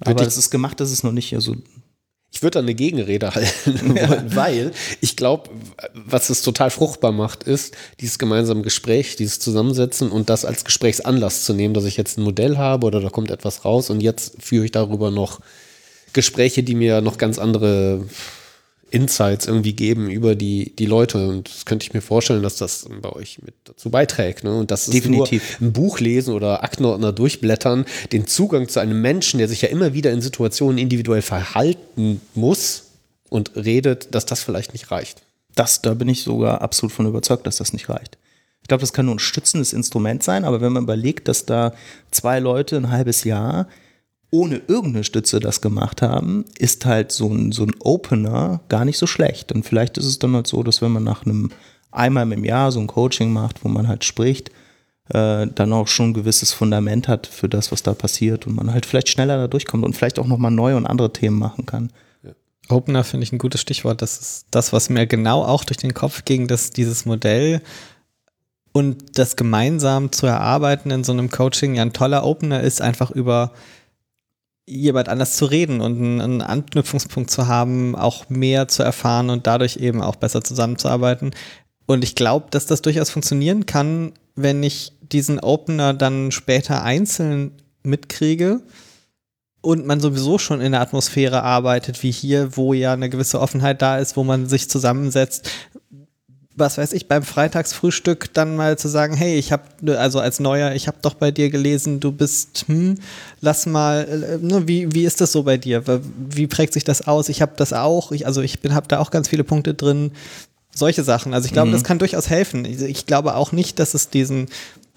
Aber 0.00 0.26
es 0.26 0.36
ist 0.36 0.50
gemacht, 0.50 0.80
das 0.80 0.90
ist 0.90 1.04
noch 1.04 1.12
nicht. 1.12 1.34
Also 1.34 1.56
ich 2.32 2.42
würde 2.42 2.54
da 2.54 2.60
eine 2.60 2.74
Gegenrede 2.74 3.34
halten 3.34 3.94
wollen, 3.96 4.36
weil 4.36 4.72
ich 5.00 5.16
glaube, 5.16 5.50
was 5.92 6.30
es 6.30 6.42
total 6.42 6.70
fruchtbar 6.70 7.12
macht, 7.12 7.42
ist 7.42 7.76
dieses 8.00 8.18
gemeinsame 8.18 8.62
Gespräch, 8.62 9.16
dieses 9.16 9.40
Zusammensetzen 9.40 10.10
und 10.10 10.30
das 10.30 10.44
als 10.44 10.64
Gesprächsanlass 10.64 11.44
zu 11.44 11.54
nehmen, 11.54 11.74
dass 11.74 11.84
ich 11.84 11.96
jetzt 11.96 12.18
ein 12.18 12.22
Modell 12.22 12.56
habe 12.56 12.86
oder 12.86 13.00
da 13.00 13.10
kommt 13.10 13.30
etwas 13.30 13.64
raus 13.64 13.90
und 13.90 14.00
jetzt 14.00 14.42
führe 14.42 14.64
ich 14.64 14.70
darüber 14.70 15.10
noch 15.10 15.40
Gespräche, 16.12 16.62
die 16.62 16.74
mir 16.74 17.00
noch 17.00 17.18
ganz 17.18 17.38
andere 17.38 18.06
Insights 18.90 19.46
irgendwie 19.46 19.72
geben 19.72 20.10
über 20.10 20.34
die, 20.34 20.74
die 20.76 20.86
Leute. 20.86 21.28
Und 21.28 21.48
das 21.48 21.64
könnte 21.64 21.84
ich 21.84 21.94
mir 21.94 22.00
vorstellen, 22.00 22.42
dass 22.42 22.56
das 22.56 22.86
bei 23.00 23.10
euch 23.10 23.40
mit 23.42 23.54
dazu 23.64 23.90
beiträgt. 23.90 24.44
Ne? 24.44 24.54
Und 24.54 24.70
das 24.70 24.88
ist 24.88 24.94
Definitiv. 24.94 25.60
nur 25.60 25.68
ein 25.68 25.72
Buch 25.72 26.00
lesen 26.00 26.34
oder 26.34 26.62
Aktenordner 26.64 27.12
durchblättern, 27.12 27.84
den 28.12 28.26
Zugang 28.26 28.68
zu 28.68 28.80
einem 28.80 29.00
Menschen, 29.00 29.38
der 29.38 29.48
sich 29.48 29.62
ja 29.62 29.68
immer 29.68 29.94
wieder 29.94 30.10
in 30.10 30.20
Situationen 30.20 30.78
individuell 30.78 31.22
verhalten 31.22 32.20
muss 32.34 32.84
und 33.28 33.52
redet, 33.56 34.14
dass 34.14 34.26
das 34.26 34.42
vielleicht 34.42 34.72
nicht 34.72 34.90
reicht. 34.90 35.22
Das, 35.54 35.82
da 35.82 35.94
bin 35.94 36.08
ich 36.08 36.22
sogar 36.22 36.60
absolut 36.60 36.92
von 36.92 37.06
überzeugt, 37.06 37.46
dass 37.46 37.56
das 37.56 37.72
nicht 37.72 37.88
reicht. 37.88 38.18
Ich 38.62 38.68
glaube, 38.68 38.82
das 38.82 38.92
kann 38.92 39.06
nur 39.06 39.14
ein 39.14 39.20
stützendes 39.20 39.72
Instrument 39.72 40.22
sein, 40.22 40.44
aber 40.44 40.60
wenn 40.60 40.72
man 40.72 40.84
überlegt, 40.84 41.28
dass 41.28 41.46
da 41.46 41.74
zwei 42.10 42.38
Leute 42.38 42.76
ein 42.76 42.90
halbes 42.90 43.24
Jahr 43.24 43.66
ohne 44.30 44.62
irgendeine 44.68 45.04
Stütze 45.04 45.40
das 45.40 45.60
gemacht 45.60 46.02
haben, 46.02 46.44
ist 46.58 46.86
halt 46.86 47.10
so 47.12 47.28
ein, 47.28 47.52
so 47.52 47.64
ein 47.64 47.74
Opener 47.80 48.60
gar 48.68 48.84
nicht 48.84 48.98
so 48.98 49.06
schlecht. 49.06 49.52
Und 49.52 49.64
vielleicht 49.64 49.98
ist 49.98 50.06
es 50.06 50.18
dann 50.18 50.34
halt 50.34 50.46
so, 50.46 50.62
dass 50.62 50.82
wenn 50.82 50.92
man 50.92 51.04
nach 51.04 51.26
einem 51.26 51.50
einmal 51.90 52.30
im 52.32 52.44
Jahr 52.44 52.70
so 52.70 52.80
ein 52.80 52.86
Coaching 52.86 53.32
macht, 53.32 53.64
wo 53.64 53.68
man 53.68 53.88
halt 53.88 54.04
spricht, 54.04 54.50
äh, 55.08 55.48
dann 55.48 55.72
auch 55.72 55.88
schon 55.88 56.10
ein 56.10 56.14
gewisses 56.14 56.52
Fundament 56.52 57.08
hat 57.08 57.26
für 57.26 57.48
das, 57.48 57.72
was 57.72 57.82
da 57.82 57.94
passiert 57.94 58.46
und 58.46 58.54
man 58.54 58.72
halt 58.72 58.86
vielleicht 58.86 59.08
schneller 59.08 59.36
da 59.36 59.48
durchkommt 59.48 59.84
und 59.84 59.96
vielleicht 59.96 60.20
auch 60.20 60.26
nochmal 60.26 60.52
neue 60.52 60.76
und 60.76 60.86
andere 60.86 61.12
Themen 61.12 61.38
machen 61.38 61.66
kann. 61.66 61.90
Opener 62.68 63.02
finde 63.02 63.24
ich 63.24 63.32
ein 63.32 63.38
gutes 63.38 63.60
Stichwort. 63.60 64.00
Das 64.00 64.18
ist 64.18 64.46
das, 64.52 64.72
was 64.72 64.90
mir 64.90 65.06
genau 65.06 65.42
auch 65.42 65.64
durch 65.64 65.78
den 65.78 65.94
Kopf 65.94 66.24
ging, 66.24 66.46
dass 66.46 66.70
dieses 66.70 67.04
Modell 67.04 67.60
und 68.72 69.18
das 69.18 69.34
gemeinsam 69.34 70.12
zu 70.12 70.26
erarbeiten 70.26 70.90
in 70.90 71.02
so 71.02 71.10
einem 71.10 71.30
Coaching 71.30 71.74
ja 71.74 71.82
ein 71.82 71.92
toller 71.92 72.24
Opener 72.24 72.60
ist, 72.60 72.80
einfach 72.80 73.10
über 73.10 73.52
jemand 74.70 75.08
anders 75.08 75.36
zu 75.36 75.46
reden 75.46 75.80
und 75.80 75.98
einen, 75.98 76.20
einen, 76.20 76.42
Anknüpfungspunkt 76.42 77.30
zu 77.30 77.48
haben, 77.48 77.96
auch 77.96 78.28
mehr 78.28 78.68
zu 78.68 78.82
erfahren 78.82 79.30
und 79.30 79.46
dadurch 79.46 79.76
eben 79.76 80.00
auch 80.00 80.16
besser 80.16 80.42
zusammenzuarbeiten. 80.42 81.32
Und 81.86 82.04
ich 82.04 82.14
glaube, 82.14 82.46
dass 82.50 82.66
das 82.66 82.82
durchaus 82.82 83.10
funktionieren 83.10 83.66
kann, 83.66 84.12
wenn 84.36 84.62
ich 84.62 84.92
diesen 85.02 85.40
Opener 85.40 85.92
dann 85.92 86.30
später 86.30 86.82
einzeln 86.84 87.52
mitkriege 87.82 88.60
und 89.60 89.86
man 89.86 90.00
sowieso 90.00 90.38
schon 90.38 90.60
in 90.60 90.72
der 90.72 90.80
Atmosphäre 90.80 91.42
arbeitet, 91.42 92.02
wie 92.02 92.12
hier, 92.12 92.56
wo 92.56 92.72
ja 92.72 92.92
eine 92.92 93.10
gewisse 93.10 93.40
Offenheit 93.40 93.82
da 93.82 93.98
ist, 93.98 94.16
wo 94.16 94.24
man 94.24 94.46
sich 94.46 94.70
zusammensetzt, 94.70 95.50
was 96.60 96.78
weiß 96.78 96.92
ich, 96.92 97.08
beim 97.08 97.22
Freitagsfrühstück 97.22 98.32
dann 98.32 98.54
mal 98.54 98.78
zu 98.78 98.88
sagen, 98.88 99.16
hey, 99.16 99.36
ich 99.36 99.50
habe, 99.50 99.64
also 99.98 100.20
als 100.20 100.38
Neuer, 100.38 100.72
ich 100.72 100.86
habe 100.86 100.98
doch 101.02 101.14
bei 101.14 101.30
dir 101.30 101.50
gelesen, 101.50 101.98
du 101.98 102.12
bist, 102.12 102.66
hm, 102.68 102.98
lass 103.40 103.66
mal, 103.66 104.06
äh, 104.06 104.38
ne, 104.44 104.68
wie, 104.68 104.94
wie 104.94 105.04
ist 105.04 105.20
das 105.20 105.32
so 105.32 105.42
bei 105.42 105.56
dir? 105.56 105.82
Wie 106.14 106.46
prägt 106.46 106.74
sich 106.74 106.84
das 106.84 107.08
aus? 107.08 107.28
Ich 107.28 107.42
habe 107.42 107.52
das 107.56 107.72
auch, 107.72 108.12
ich, 108.12 108.26
also 108.26 108.42
ich 108.42 108.58
habe 108.70 108.86
da 108.86 109.00
auch 109.00 109.10
ganz 109.10 109.28
viele 109.28 109.42
Punkte 109.42 109.74
drin, 109.74 110.12
solche 110.72 111.02
Sachen. 111.02 111.34
Also 111.34 111.46
ich 111.46 111.52
glaube, 111.52 111.68
mhm. 111.68 111.72
das 111.72 111.82
kann 111.82 111.98
durchaus 111.98 112.30
helfen. 112.30 112.64
Ich, 112.64 112.80
ich 112.82 113.06
glaube 113.06 113.34
auch 113.34 113.50
nicht, 113.50 113.80
dass 113.80 113.94
es 113.94 114.10
diesen 114.10 114.48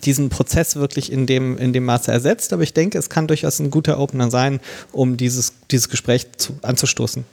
diesen 0.06 0.28
Prozess 0.30 0.76
wirklich 0.76 1.12
in 1.12 1.26
dem, 1.26 1.58
in 1.58 1.72
dem 1.72 1.86
Maße 1.86 2.12
ersetzt, 2.12 2.52
aber 2.52 2.64
ich 2.64 2.74
denke, 2.74 2.98
es 2.98 3.10
kann 3.10 3.28
durchaus 3.28 3.60
ein 3.60 3.72
guter 3.72 4.00
Opener 4.00 4.30
sein, 4.30 4.60
um 4.92 5.16
dieses, 5.16 5.54
dieses 5.72 5.88
Gespräch 5.88 6.28
zu, 6.38 6.58
anzustoßen. 6.62 7.24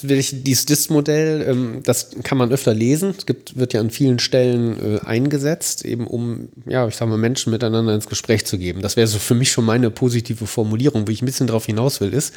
Dieses 0.00 0.64
DIS-Modell, 0.64 1.44
ähm, 1.46 1.82
das 1.84 2.10
kann 2.22 2.38
man 2.38 2.50
öfter 2.50 2.72
lesen. 2.72 3.14
Es 3.16 3.26
gibt, 3.26 3.58
wird 3.58 3.74
ja 3.74 3.80
an 3.80 3.90
vielen 3.90 4.18
Stellen 4.18 4.96
äh, 4.96 5.00
eingesetzt, 5.00 5.84
eben 5.84 6.06
um, 6.06 6.48
ja, 6.66 6.88
ich 6.88 6.96
sag 6.96 7.08
mal, 7.08 7.18
Menschen 7.18 7.52
miteinander 7.52 7.94
ins 7.94 8.06
Gespräch 8.06 8.46
zu 8.46 8.56
geben. 8.56 8.80
Das 8.80 8.96
wäre 8.96 9.06
so 9.06 9.18
für 9.18 9.34
mich 9.34 9.52
schon 9.52 9.66
meine 9.66 9.90
positive 9.90 10.46
Formulierung. 10.46 11.06
Wie 11.08 11.12
ich 11.12 11.20
ein 11.20 11.26
bisschen 11.26 11.46
darauf 11.46 11.66
hinaus 11.66 12.00
will, 12.00 12.14
ist, 12.14 12.32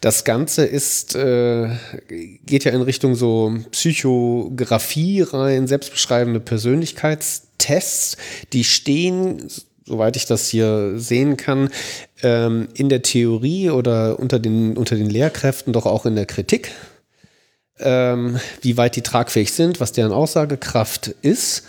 das 0.00 0.24
Ganze 0.24 0.64
ist, 0.64 1.16
äh, 1.16 1.70
geht 2.46 2.64
ja 2.64 2.72
in 2.72 2.82
Richtung 2.82 3.16
so 3.16 3.56
Psychografie 3.72 5.22
rein, 5.22 5.66
selbstbeschreibende 5.66 6.40
Persönlichkeitstests, 6.40 8.16
die 8.52 8.64
stehen 8.64 9.48
soweit 9.84 10.16
ich 10.16 10.26
das 10.26 10.48
hier 10.48 10.98
sehen 10.98 11.36
kann, 11.36 11.70
ähm, 12.22 12.68
in 12.74 12.88
der 12.88 13.02
Theorie 13.02 13.70
oder 13.70 14.18
unter 14.18 14.38
den, 14.38 14.76
unter 14.76 14.96
den 14.96 15.10
Lehrkräften 15.10 15.72
doch 15.72 15.86
auch 15.86 16.06
in 16.06 16.16
der 16.16 16.26
Kritik, 16.26 16.72
ähm, 17.78 18.38
wie 18.62 18.76
weit 18.76 18.96
die 18.96 19.02
tragfähig 19.02 19.52
sind, 19.52 19.80
was 19.80 19.92
deren 19.92 20.12
Aussagekraft 20.12 21.08
ist. 21.22 21.64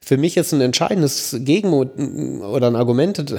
Für 0.00 0.16
mich 0.16 0.36
ist 0.36 0.52
ein 0.52 0.60
entscheidendes 0.60 1.36
Gegen- 1.40 1.72
oder 1.72 2.66
ein 2.66 2.76
Argument 2.76 3.36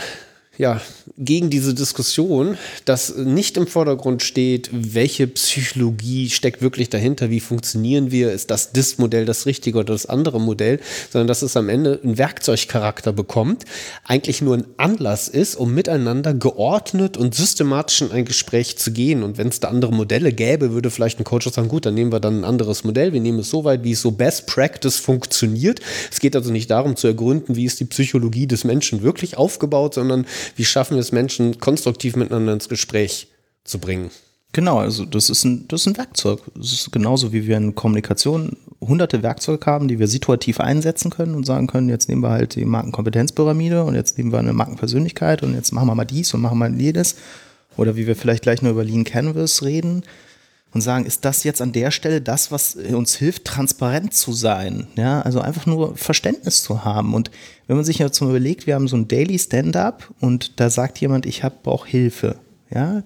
ja, 0.57 0.81
gegen 1.17 1.49
diese 1.49 1.73
Diskussion, 1.73 2.57
dass 2.85 3.15
nicht 3.15 3.57
im 3.57 3.67
Vordergrund 3.67 4.23
steht, 4.23 4.69
welche 4.71 5.27
Psychologie 5.27 6.29
steckt 6.29 6.61
wirklich 6.61 6.89
dahinter, 6.89 7.29
wie 7.29 7.39
funktionieren 7.39 8.11
wir, 8.11 8.31
ist 8.31 8.51
das 8.51 8.71
DIS-Modell 8.71 9.25
das 9.25 9.45
richtige 9.45 9.79
oder 9.79 9.93
das 9.93 10.05
andere 10.05 10.39
Modell, 10.39 10.79
sondern 11.11 11.27
dass 11.27 11.41
es 11.41 11.57
am 11.57 11.69
Ende 11.69 11.99
einen 12.03 12.17
Werkzeugcharakter 12.17 13.13
bekommt, 13.13 13.65
eigentlich 14.03 14.41
nur 14.41 14.55
ein 14.55 14.65
Anlass 14.77 15.27
ist, 15.27 15.55
um 15.55 15.73
miteinander 15.73 16.33
geordnet 16.33 17.17
und 17.17 17.35
systematisch 17.35 18.01
in 18.01 18.11
ein 18.11 18.25
Gespräch 18.25 18.77
zu 18.77 18.91
gehen. 18.91 19.23
Und 19.23 19.37
wenn 19.37 19.49
es 19.49 19.59
da 19.59 19.69
andere 19.69 19.93
Modelle 19.93 20.31
gäbe, 20.31 20.71
würde 20.71 20.89
vielleicht 20.89 21.19
ein 21.19 21.23
Coach 21.23 21.49
sagen, 21.49 21.67
gut, 21.67 21.85
dann 21.85 21.93
nehmen 21.93 22.11
wir 22.11 22.19
dann 22.19 22.41
ein 22.41 22.45
anderes 22.45 22.83
Modell, 22.83 23.13
wir 23.13 23.21
nehmen 23.21 23.39
es 23.39 23.49
so 23.49 23.63
weit, 23.63 23.83
wie 23.83 23.91
es 23.91 24.01
so 24.01 24.11
Best 24.11 24.47
Practice 24.47 24.97
funktioniert. 24.97 25.79
Es 26.11 26.19
geht 26.19 26.35
also 26.35 26.51
nicht 26.51 26.69
darum 26.71 26.95
zu 26.95 27.07
ergründen, 27.07 27.55
wie 27.55 27.65
ist 27.65 27.79
die 27.79 27.85
Psychologie 27.85 28.47
des 28.47 28.63
Menschen 28.63 29.03
wirklich 29.03 29.37
aufgebaut, 29.37 29.93
sondern 29.93 30.25
wie 30.55 30.65
schaffen 30.65 30.95
wir 30.95 31.01
es, 31.01 31.11
Menschen 31.11 31.59
konstruktiv 31.59 32.15
miteinander 32.15 32.53
ins 32.53 32.69
Gespräch 32.69 33.27
zu 33.63 33.79
bringen. 33.79 34.11
Genau, 34.53 34.79
also 34.79 35.03
das 35.03 35.29
ist 35.29 35.43
ein, 35.43 35.67
das 35.67 35.81
ist 35.81 35.87
ein 35.87 35.97
Werkzeug. 35.97 36.39
Das 36.55 36.71
ist 36.71 36.91
genauso 36.91 37.33
wie 37.33 37.45
wir 37.45 37.57
in 37.57 37.75
Kommunikation 37.75 38.55
hunderte 38.79 39.21
Werkzeuge 39.21 39.65
haben, 39.65 39.87
die 39.87 39.99
wir 39.99 40.07
situativ 40.07 40.59
einsetzen 40.59 41.11
können 41.11 41.35
und 41.35 41.45
sagen 41.45 41.67
können, 41.67 41.89
jetzt 41.89 42.07
nehmen 42.07 42.21
wir 42.21 42.29
halt 42.29 42.55
die 42.55 42.63
Markenkompetenzpyramide 42.63 43.83
und 43.83 43.95
jetzt 43.95 44.17
nehmen 44.17 44.31
wir 44.31 44.39
eine 44.39 44.53
Markenpersönlichkeit 44.53 45.43
und 45.43 45.55
jetzt 45.55 45.73
machen 45.73 45.87
wir 45.87 45.95
mal 45.95 46.05
dies 46.05 46.33
und 46.33 46.41
machen 46.41 46.57
wir 46.57 46.69
mal 46.69 46.79
jedes. 46.79 47.15
Oder 47.75 47.97
wie 47.97 48.07
wir 48.07 48.15
vielleicht 48.15 48.43
gleich 48.43 48.61
nur 48.61 48.71
über 48.71 48.85
Lean 48.85 49.03
Canvas 49.03 49.61
reden 49.63 50.03
und 50.75 50.81
sagen, 50.81 51.05
ist 51.05 51.23
das 51.23 51.45
jetzt 51.45 51.61
an 51.61 51.71
der 51.71 51.89
Stelle 51.89 52.19
das, 52.19 52.51
was 52.51 52.75
uns 52.75 53.15
hilft, 53.15 53.45
transparent 53.45 54.13
zu 54.13 54.33
sein? 54.33 54.87
Ja, 54.97 55.21
also 55.21 55.39
einfach 55.39 55.65
nur 55.65 55.95
Verständnis 55.95 56.63
zu 56.63 56.83
haben. 56.83 57.13
Und 57.13 57.31
wenn 57.65 57.77
man 57.77 57.85
sich 57.85 57.97
jetzt 57.97 58.19
mal 58.19 58.31
überlegt, 58.31 58.67
wir 58.67 58.75
haben 58.75 58.89
so 58.89 58.97
ein 58.97 59.07
Daily 59.07 59.39
Stand-up 59.39 60.11
und 60.19 60.59
da 60.59 60.69
sagt 60.69 60.99
jemand, 60.99 61.25
ich 61.25 61.45
habe 61.45 61.71
auch 61.71 61.85
Hilfe. 61.85 62.35
Ja, 62.69 63.03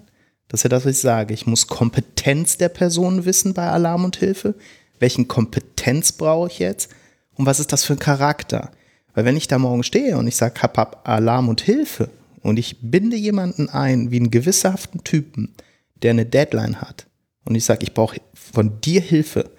das 0.48 0.58
ist 0.58 0.62
ja 0.64 0.68
das, 0.68 0.84
was 0.84 0.96
ich 0.96 1.00
sage. 1.00 1.32
Ich 1.32 1.46
muss 1.46 1.68
Kompetenz 1.68 2.56
der 2.56 2.70
Person 2.70 3.24
wissen 3.24 3.54
bei 3.54 3.68
Alarm 3.68 4.04
und 4.04 4.16
Hilfe. 4.16 4.56
Welchen 4.98 5.28
Kompetenz 5.28 6.10
brauche 6.10 6.48
ich 6.48 6.58
jetzt? 6.58 6.90
Und 7.36 7.46
was 7.46 7.60
ist 7.60 7.72
das 7.72 7.84
für 7.84 7.92
ein 7.92 8.00
Charakter? 8.00 8.72
Weil 9.14 9.24
wenn 9.24 9.36
ich 9.36 9.46
da 9.46 9.60
morgen 9.60 9.84
stehe 9.84 10.18
und 10.18 10.26
ich 10.26 10.34
sage, 10.34 10.60
hab, 10.60 10.76
hab 10.76 11.08
Alarm 11.08 11.48
und 11.48 11.60
Hilfe 11.60 12.10
und 12.42 12.58
ich 12.58 12.78
binde 12.80 13.16
jemanden 13.16 13.68
ein 13.68 14.10
wie 14.10 14.16
einen 14.16 14.32
gewissenhaften 14.32 15.04
Typen, 15.04 15.54
der 16.02 16.10
eine 16.10 16.26
Deadline 16.26 16.80
hat, 16.80 17.06
und 17.44 17.54
ich 17.54 17.64
sage, 17.64 17.82
ich 17.82 17.94
brauche 17.94 18.20
von 18.34 18.80
dir 18.80 19.00
Hilfe, 19.00 19.50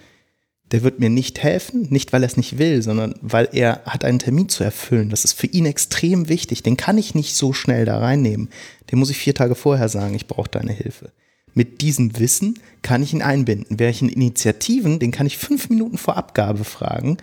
der 0.72 0.84
wird 0.84 1.00
mir 1.00 1.10
nicht 1.10 1.44
helfen, 1.44 1.88
nicht 1.90 2.14
weil 2.14 2.24
er 2.24 2.28
es 2.28 2.38
nicht 2.38 2.58
will, 2.58 2.82
sondern 2.82 3.16
weil 3.22 3.50
er 3.52 3.82
hat 3.86 4.06
einen 4.06 4.20
Termin 4.20 4.48
zu 4.48 4.64
erfüllen. 4.64 5.10
Das 5.10 5.26
ist 5.26 5.34
für 5.34 5.48
ihn 5.48 5.66
extrem 5.66 6.30
wichtig. 6.30 6.64
Den 6.64 6.78
kann 6.78 6.98
ich 6.98 7.14
nicht 7.14 7.36
so 7.36 7.52
schnell 7.52 7.84
da 7.84 8.00
reinnehmen. 8.00 8.50
Den 8.90 9.00
muss 9.00 9.10
ich 9.10 9.18
vier 9.18 9.36
Tage 9.36 9.56
vorher 9.56 9.90
sagen, 9.90 10.16
ich 10.16 10.28
brauche 10.28 10.50
deine 10.50 10.72
Hilfe. 10.72 11.12
Mit 11.54 11.82
diesem 11.82 12.18
Wissen 12.18 12.58
kann 12.82 13.04
ich 13.04 13.12
ihn 13.12 13.22
einbinden. 13.22 13.80
Welchen 13.80 14.08
Initiativen, 14.08 15.00
den 15.00 15.12
kann 15.12 15.28
ich 15.28 15.38
fünf 15.38 15.70
Minuten 15.70 15.98
vor 15.98 16.16
Abgabe 16.16 16.64
fragen 16.64 17.18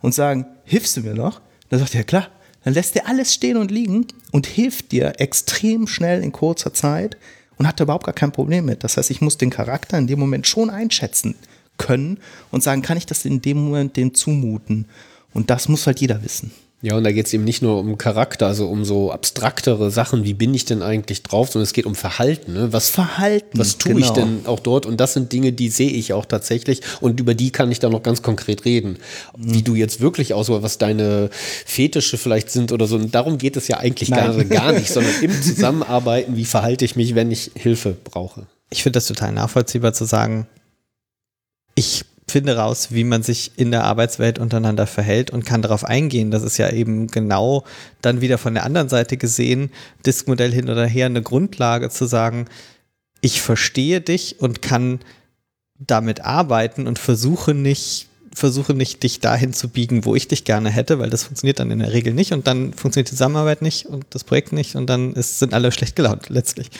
und 0.00 0.14
sagen, 0.14 0.46
hilfst 0.64 0.96
du 0.96 1.02
mir 1.02 1.14
noch? 1.14 1.42
Dann 1.68 1.80
sagt 1.80 1.94
er, 1.94 2.04
klar. 2.04 2.28
Dann 2.64 2.72
lässt 2.72 2.96
er 2.96 3.06
alles 3.06 3.34
stehen 3.34 3.58
und 3.58 3.70
liegen 3.70 4.06
und 4.32 4.46
hilft 4.46 4.92
dir 4.92 5.12
extrem 5.18 5.86
schnell 5.86 6.22
in 6.22 6.32
kurzer 6.32 6.72
Zeit 6.72 7.18
und 7.58 7.66
hatte 7.66 7.84
überhaupt 7.84 8.06
gar 8.06 8.14
kein 8.14 8.32
Problem 8.32 8.66
mit. 8.66 8.84
Das 8.84 8.96
heißt, 8.96 9.10
ich 9.10 9.20
muss 9.20 9.38
den 9.38 9.50
Charakter 9.50 9.98
in 9.98 10.06
dem 10.06 10.18
Moment 10.18 10.46
schon 10.46 10.70
einschätzen 10.70 11.34
können 11.76 12.18
und 12.50 12.62
sagen, 12.62 12.82
kann 12.82 12.96
ich 12.96 13.06
das 13.06 13.24
in 13.24 13.42
dem 13.42 13.64
Moment 13.64 13.96
dem 13.96 14.14
zumuten? 14.14 14.86
Und 15.32 15.50
das 15.50 15.68
muss 15.68 15.86
halt 15.86 16.00
jeder 16.00 16.22
wissen. 16.22 16.52
Ja, 16.84 16.98
und 16.98 17.04
da 17.04 17.12
geht 17.12 17.24
es 17.24 17.32
eben 17.32 17.44
nicht 17.44 17.62
nur 17.62 17.78
um 17.78 17.96
Charakter, 17.96 18.46
also 18.46 18.68
um 18.68 18.84
so 18.84 19.10
abstraktere 19.10 19.90
Sachen, 19.90 20.24
wie 20.24 20.34
bin 20.34 20.52
ich 20.52 20.66
denn 20.66 20.82
eigentlich 20.82 21.22
drauf, 21.22 21.50
sondern 21.50 21.64
es 21.64 21.72
geht 21.72 21.86
um 21.86 21.94
Verhalten. 21.94 22.52
Ne? 22.52 22.74
Was 22.74 22.90
Verhalten? 22.90 23.58
Was 23.58 23.78
tue 23.78 23.94
genau. 23.94 24.04
ich 24.04 24.12
denn 24.12 24.40
auch 24.44 24.60
dort? 24.60 24.84
Und 24.84 25.00
das 25.00 25.14
sind 25.14 25.32
Dinge, 25.32 25.54
die 25.54 25.70
sehe 25.70 25.88
ich 25.88 26.12
auch 26.12 26.26
tatsächlich 26.26 26.82
und 27.00 27.18
über 27.20 27.34
die 27.34 27.50
kann 27.50 27.72
ich 27.72 27.78
dann 27.78 27.90
noch 27.90 28.02
ganz 28.02 28.20
konkret 28.20 28.66
reden. 28.66 28.98
Wie 29.34 29.62
du 29.62 29.74
jetzt 29.74 30.02
wirklich 30.02 30.34
aus, 30.34 30.50
was 30.50 30.76
deine 30.76 31.30
Fetische 31.32 32.18
vielleicht 32.18 32.50
sind 32.50 32.70
oder 32.70 32.86
so. 32.86 32.96
Und 32.96 33.14
darum 33.14 33.38
geht 33.38 33.56
es 33.56 33.66
ja 33.66 33.78
eigentlich 33.78 34.10
gar, 34.10 34.44
gar 34.44 34.72
nicht, 34.72 34.90
sondern 34.92 35.14
im 35.22 35.32
Zusammenarbeiten, 35.42 36.36
wie 36.36 36.44
verhalte 36.44 36.84
ich 36.84 36.96
mich, 36.96 37.14
wenn 37.14 37.30
ich 37.30 37.52
Hilfe 37.54 37.96
brauche. 38.04 38.46
Ich 38.68 38.82
finde 38.82 38.98
das 38.98 39.06
total 39.06 39.32
nachvollziehbar 39.32 39.94
zu 39.94 40.04
sagen, 40.04 40.46
ich 41.76 42.04
finde 42.28 42.56
raus, 42.56 42.88
wie 42.90 43.04
man 43.04 43.22
sich 43.22 43.52
in 43.56 43.70
der 43.70 43.84
Arbeitswelt 43.84 44.38
untereinander 44.38 44.86
verhält 44.86 45.30
und 45.30 45.44
kann 45.44 45.62
darauf 45.62 45.84
eingehen. 45.84 46.30
Das 46.30 46.42
ist 46.42 46.58
ja 46.58 46.70
eben 46.70 47.08
genau 47.08 47.64
dann 48.02 48.20
wieder 48.20 48.38
von 48.38 48.54
der 48.54 48.64
anderen 48.64 48.88
Seite 48.88 49.16
gesehen, 49.16 49.70
Diskmodell 50.06 50.52
hin 50.52 50.70
oder 50.70 50.86
her, 50.86 51.06
eine 51.06 51.22
Grundlage 51.22 51.90
zu 51.90 52.06
sagen, 52.06 52.46
ich 53.20 53.40
verstehe 53.40 54.00
dich 54.00 54.40
und 54.40 54.62
kann 54.62 55.00
damit 55.78 56.22
arbeiten 56.24 56.86
und 56.86 56.98
versuche 56.98 57.54
nicht, 57.54 58.08
versuche 58.32 58.74
nicht, 58.74 59.02
dich 59.02 59.20
dahin 59.20 59.52
zu 59.52 59.68
biegen, 59.68 60.04
wo 60.04 60.14
ich 60.14 60.28
dich 60.28 60.44
gerne 60.44 60.70
hätte, 60.70 60.98
weil 60.98 61.10
das 61.10 61.24
funktioniert 61.24 61.58
dann 61.58 61.70
in 61.70 61.78
der 61.78 61.92
Regel 61.92 62.14
nicht 62.14 62.32
und 62.32 62.46
dann 62.46 62.72
funktioniert 62.72 63.08
die 63.08 63.16
Zusammenarbeit 63.16 63.62
nicht 63.62 63.86
und 63.86 64.06
das 64.10 64.24
Projekt 64.24 64.52
nicht 64.52 64.76
und 64.76 64.88
dann 64.88 65.12
ist, 65.12 65.38
sind 65.38 65.54
alle 65.54 65.72
schlecht 65.72 65.96
gelaunt 65.96 66.28
letztlich. 66.28 66.70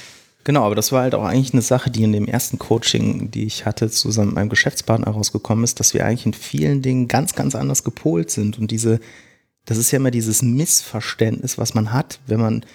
Genau, 0.45 0.63
aber 0.65 0.75
das 0.75 0.93
war 0.93 1.03
halt 1.03 1.15
auch 1.15 1.25
eigentlich 1.25 1.55
eine 1.55 1.63
Sache, 1.63 1.91
die 1.91 2.05
in 2.05 2.13
dem 2.13 2.27
ersten 2.27 2.59
Coaching, 2.59 3.31
die 3.31 3.45
ich 3.45 3.65
hatte, 3.65 3.89
zusammen 3.89 4.29
mit 4.29 4.35
meinem 4.37 4.49
Geschäftspartner 4.51 5.11
rausgekommen 5.11 5.65
ist, 5.65 5.81
dass 5.81 5.95
wir 5.95 6.05
eigentlich 6.05 6.27
in 6.27 6.35
vielen 6.35 6.83
Dingen 6.83 7.09
ganz, 7.09 7.35
ganz 7.35 7.55
anders 7.55 7.83
gepolt 7.83 8.31
sind. 8.31 8.59
Und 8.59 8.71
diese, 8.71 9.01
das 9.65 9.79
ist 9.79 9.91
ja 9.91 9.97
immer 9.97 10.11
dieses 10.11 10.43
Missverständnis, 10.43 11.57
was 11.57 11.73
man 11.73 11.95
hat, 11.95 12.21
wenn 12.27 12.41
man 12.41 12.67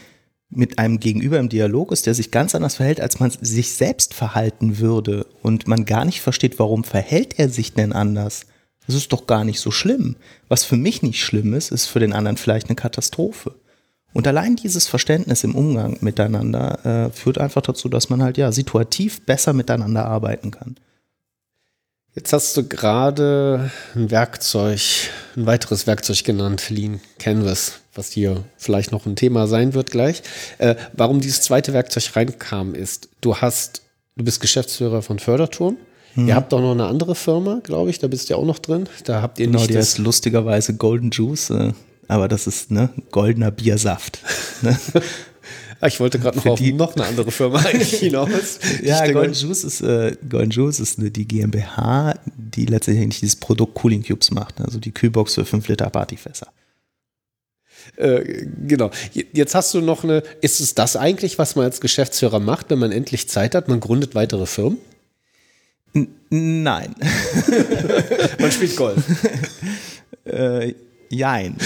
mit 0.50 0.80
einem 0.80 1.00
Gegenüber 1.00 1.38
im 1.38 1.50
Dialog 1.50 1.92
ist, 1.92 2.08
der 2.08 2.16
sich 2.16 2.32
ganz 2.32 2.56
anders 2.56 2.76
verhält, 2.76 3.00
als 3.00 3.20
man 3.20 3.30
sich 3.30 3.74
selbst 3.74 4.16
verhalten 4.16 4.80
würde. 4.80 5.28
Und 5.44 5.68
man 5.68 5.86
gar 5.86 6.06
nicht 6.06 6.22
versteht, 6.22 6.58
warum 6.58 6.84
verhält 6.84 7.38
er 7.38 7.50
sich 7.50 7.76
denn 7.76 7.94
anders? 7.94 8.48
Das 8.88 8.96
ist 8.96 9.14
doch 9.14 9.28
gar 9.28 9.44
nicht 9.44 9.60
so 9.60 9.70
schlimm. 9.70 10.16
Was 10.48 10.64
für 10.64 10.76
mich 10.76 11.04
nicht 11.04 11.24
schlimm 11.24 11.54
ist, 11.54 11.72
ist 11.72 11.86
für 11.86 12.00
den 12.00 12.14
anderen 12.14 12.38
vielleicht 12.38 12.68
eine 12.68 12.76
Katastrophe. 12.76 13.54
Und 14.14 14.28
allein 14.28 14.56
dieses 14.56 14.88
Verständnis 14.88 15.44
im 15.44 15.56
Umgang 15.56 15.98
miteinander 16.02 17.08
äh, 17.08 17.12
führt 17.12 17.38
einfach 17.38 17.62
dazu, 17.62 17.90
dass 17.90 18.10
man 18.10 18.24
halt 18.24 18.38
ja 18.38 18.52
situativ 18.52 19.22
besser 19.22 19.54
miteinander 19.54 20.06
arbeiten 20.06 20.52
kann. 20.52 20.76
Jetzt 22.16 22.34
hast 22.34 22.58
du 22.58 22.68
gerade 22.68 23.70
ein 23.96 24.10
Werkzeug, 24.10 24.82
ein 25.36 25.46
weiteres 25.46 25.86
Werkzeug 25.86 26.24
genannt, 26.24 26.70
Lean 26.70 27.00
Canvas, 27.20 27.80
was 27.94 28.12
hier 28.12 28.44
vielleicht 28.58 28.92
noch 28.92 29.06
ein 29.06 29.16
Thema 29.16 29.48
sein 29.48 29.76
wird 29.76 29.92
gleich. 29.92 30.24
Äh, 30.58 30.76
warum 30.94 31.22
dieses 31.22 31.42
zweite 31.42 31.72
Werkzeug 31.74 32.16
reinkam, 32.16 32.74
ist, 32.74 33.10
du 33.22 33.38
hast, 33.38 33.84
du 34.16 34.24
bist 34.24 34.42
Geschäftsführer 34.42 35.04
von 35.04 35.20
Förderturm. 35.20 35.78
Hm. 36.16 36.28
Ihr 36.28 36.36
habt 36.36 36.52
auch 36.52 36.62
noch 36.62 36.72
eine 36.72 36.88
andere 36.88 37.14
Firma, 37.14 37.62
glaube 37.64 37.92
ich, 37.92 38.00
da 38.00 38.08
bist 38.08 38.28
du 38.28 38.34
ja 38.34 38.40
auch 38.40 38.46
noch 38.46 38.60
drin. 38.60 38.90
Da 39.04 39.22
habt 39.22 39.38
ihr 39.40 39.46
genau, 39.46 39.60
nicht. 39.60 39.70
Die 39.70 39.78
heißt 39.78 40.00
lustigerweise 40.00 40.74
Golden 40.74 41.12
Juice. 41.12 41.52
Äh 41.52 41.74
aber 42.10 42.28
das 42.28 42.48
ist 42.48 42.72
ne 42.72 42.90
goldener 43.12 43.52
Biersaft. 43.52 44.20
Ne? 44.62 44.78
Ich 45.88 45.98
wollte 46.02 46.20
gerade 46.20 46.38
noch 46.38 46.46
auf 46.46 46.60
die, 46.60 46.74
noch 46.74 46.94
eine 46.94 47.06
andere 47.06 47.32
Firma 47.32 47.62
hinaus. 47.70 48.60
ja, 48.84 49.10
Golden 49.14 49.34
Juice, 49.34 49.64
ist, 49.64 49.80
äh, 49.80 50.14
Golden 50.28 50.52
Juice 50.52 50.82
ist 50.82 50.98
die 51.00 51.26
GmbH, 51.26 52.16
die 52.36 52.66
letztendlich 52.66 53.22
dieses 53.22 53.38
Produkt 53.38 53.76
Cooling 53.76 54.04
Cubes 54.04 54.30
macht. 54.32 54.60
Also 54.60 54.78
die 54.78 54.92
Kühlbox 54.92 55.36
für 55.36 55.46
5 55.46 55.70
Liter 55.70 55.90
Partyfässer. 55.90 56.48
Äh, 57.96 58.46
genau. 58.68 58.92
Jetzt 59.32 59.56
hast 59.56 59.74
du 59.74 59.80
noch 59.80 60.04
eine. 60.04 60.22
Ist 60.42 60.60
es 60.60 60.76
das 60.76 60.98
eigentlich, 60.98 61.40
was 61.40 61.56
man 61.56 61.64
als 61.64 61.80
Geschäftsführer 61.80 62.42
macht, 62.42 62.70
wenn 62.70 62.80
man 62.80 62.92
endlich 62.92 63.30
Zeit 63.30 63.56
hat? 63.56 63.70
Man 63.70 63.80
gründet 63.80 64.16
weitere 64.16 64.48
Firmen? 64.48 64.80
N 65.94 66.10
nein. 66.30 66.94
man 68.40 68.52
spielt 68.52 68.76
Golf. 68.76 69.02
äh, 70.26 70.74
jein. 71.10 71.58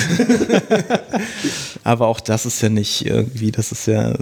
Aber 1.83 2.07
auch 2.07 2.19
das 2.19 2.45
ist 2.45 2.61
ja 2.61 2.69
nicht 2.69 3.05
irgendwie, 3.05 3.51
das 3.51 3.71
ist 3.71 3.87
ja. 3.87 4.15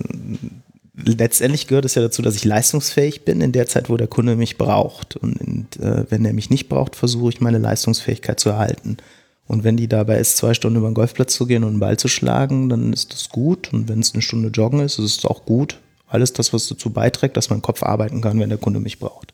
Letztendlich 1.04 1.68
gehört 1.68 1.86
es 1.86 1.96
ja 1.96 2.02
dazu, 2.02 2.22
dass 2.22 2.36
ich 2.36 2.44
leistungsfähig 2.44 3.24
bin 3.26 3.42
in 3.42 3.54
der 3.54 3.66
Zeit, 3.66 3.90
wo 3.90 3.98
der 3.98 4.08
Kunde 4.08 4.36
mich 4.36 4.58
braucht. 4.58 5.16
Und, 5.16 5.42
und 5.42 5.80
äh, 5.80 6.06
wenn 6.10 6.26
er 6.26 6.34
mich 6.34 6.50
nicht 6.50 6.70
braucht, 6.70 6.96
versuche 6.96 7.30
ich 7.30 7.42
meine 7.42 7.58
Leistungsfähigkeit 7.58 8.40
zu 8.40 8.50
erhalten. 8.50 8.98
Und 9.48 9.64
wenn 9.64 9.78
die 9.78 9.88
dabei 9.88 10.20
ist, 10.20 10.38
zwei 10.38 10.54
Stunden 10.54 10.78
über 10.78 10.90
den 10.90 10.94
Golfplatz 10.94 11.34
zu 11.34 11.46
gehen 11.46 11.64
und 11.64 11.72
einen 11.72 11.80
Ball 11.80 11.98
zu 11.98 12.08
schlagen, 12.08 12.70
dann 12.70 12.94
ist 12.94 13.14
das 13.14 13.30
gut. 13.30 13.74
Und 13.74 13.90
wenn 13.90 14.00
es 14.00 14.14
eine 14.14 14.22
Stunde 14.22 14.50
Joggen 14.50 14.80
ist, 14.82 15.00
ist 15.00 15.20
es 15.20 15.26
auch 15.26 15.46
gut. 15.46 15.80
Alles 16.08 16.34
das, 16.34 16.54
was 16.54 16.68
dazu 16.68 16.92
beiträgt, 16.92 17.38
dass 17.38 17.50
mein 17.50 17.62
Kopf 17.62 17.84
arbeiten 17.84 18.22
kann, 18.22 18.40
wenn 18.40 18.50
der 18.50 18.58
Kunde 18.58 18.80
mich 18.80 19.00
braucht. 19.00 19.34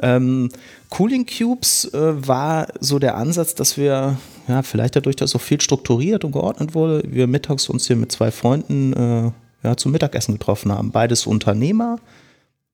Ähm, 0.00 0.50
Cooling 0.90 1.26
Cubes 1.26 1.92
äh, 1.92 2.26
war 2.26 2.68
so 2.80 2.98
der 2.98 3.16
Ansatz, 3.16 3.54
dass 3.54 3.76
wir, 3.76 4.18
ja, 4.46 4.62
vielleicht 4.62 4.96
dadurch, 4.96 5.16
dass 5.16 5.30
so 5.30 5.38
viel 5.38 5.60
strukturiert 5.60 6.24
und 6.24 6.32
geordnet 6.32 6.74
wurde, 6.74 7.02
wir 7.06 7.26
mittags 7.26 7.68
uns 7.68 7.86
hier 7.86 7.96
mit 7.96 8.12
zwei 8.12 8.30
Freunden 8.30 8.92
äh, 8.92 9.30
ja, 9.66 9.76
zum 9.76 9.92
Mittagessen 9.92 10.32
getroffen 10.32 10.72
haben. 10.72 10.92
Beides 10.92 11.26
Unternehmer, 11.26 11.98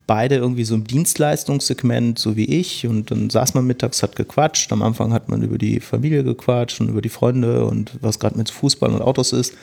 beide 0.07 0.37
irgendwie 0.37 0.65
so 0.65 0.75
im 0.75 0.85
Dienstleistungssegment, 0.85 2.19
so 2.19 2.37
wie 2.37 2.45
ich. 2.45 2.87
Und 2.87 3.11
dann 3.11 3.31
saß 3.31 3.55
man 3.55 3.67
mittags, 3.67 4.03
hat 4.03 4.17
gequatscht. 4.17 4.71
Am 4.73 4.83
Anfang 4.83 5.13
hat 5.13 5.29
man 5.29 5.43
über 5.43 5.59
die 5.59 5.81
Familie 5.81 6.25
gequatscht 6.25 6.81
und 6.81 6.89
über 6.89 7.01
die 7.01 7.09
Freunde 7.09 7.65
und 7.65 7.93
was 8.01 8.19
gerade 8.19 8.37
mit 8.37 8.51
Fußball 8.51 8.93
und 8.93 9.03
Autos 9.03 9.33
ist. 9.33 9.55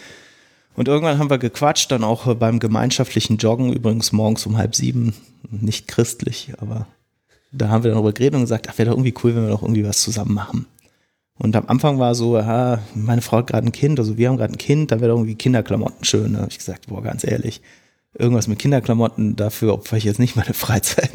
Und 0.75 0.87
irgendwann 0.87 1.19
haben 1.19 1.29
wir 1.29 1.37
gequatscht, 1.37 1.91
dann 1.91 2.03
auch 2.03 2.33
beim 2.35 2.59
gemeinschaftlichen 2.59 3.37
Joggen, 3.37 3.73
übrigens 3.73 4.13
morgens 4.13 4.45
um 4.45 4.57
halb 4.57 4.73
sieben, 4.73 5.13
nicht 5.49 5.87
christlich, 5.87 6.53
aber 6.59 6.87
da 7.51 7.69
haben 7.69 7.83
wir 7.83 7.91
dann 7.91 7.97
darüber 7.97 8.13
geredet 8.13 8.35
und 8.35 8.41
gesagt, 8.41 8.67
ach, 8.69 8.77
wäre 8.77 8.89
doch 8.89 8.95
irgendwie 8.95 9.13
cool, 9.23 9.35
wenn 9.35 9.43
wir 9.43 9.49
doch 9.49 9.61
irgendwie 9.61 9.85
was 9.85 10.01
zusammen 10.01 10.33
machen. 10.33 10.65
Und 11.37 11.55
am 11.55 11.65
Anfang 11.67 11.97
war 11.97 12.13
so, 12.13 12.37
ja, 12.37 12.79
meine 12.93 13.21
Frau 13.21 13.37
hat 13.37 13.47
gerade 13.47 13.65
ein 13.65 13.71
Kind, 13.71 13.99
also 13.99 14.17
wir 14.17 14.29
haben 14.29 14.37
gerade 14.37 14.53
ein 14.53 14.57
Kind, 14.57 14.91
da 14.91 14.99
wäre 14.99 15.09
doch 15.11 15.17
irgendwie 15.17 15.35
Kinderklamotten 15.35 16.05
schön. 16.05 16.33
Da 16.33 16.39
habe 16.41 16.51
ich 16.51 16.57
gesagt, 16.57 16.87
boah, 16.87 17.01
ganz 17.01 17.23
ehrlich, 17.23 17.61
irgendwas 18.17 18.47
mit 18.47 18.59
Kinderklamotten, 18.59 19.35
dafür 19.35 19.73
opfer 19.73 19.97
ich 19.97 20.03
jetzt 20.03 20.19
nicht 20.19 20.35
meine 20.35 20.53
Freizeit. 20.53 21.09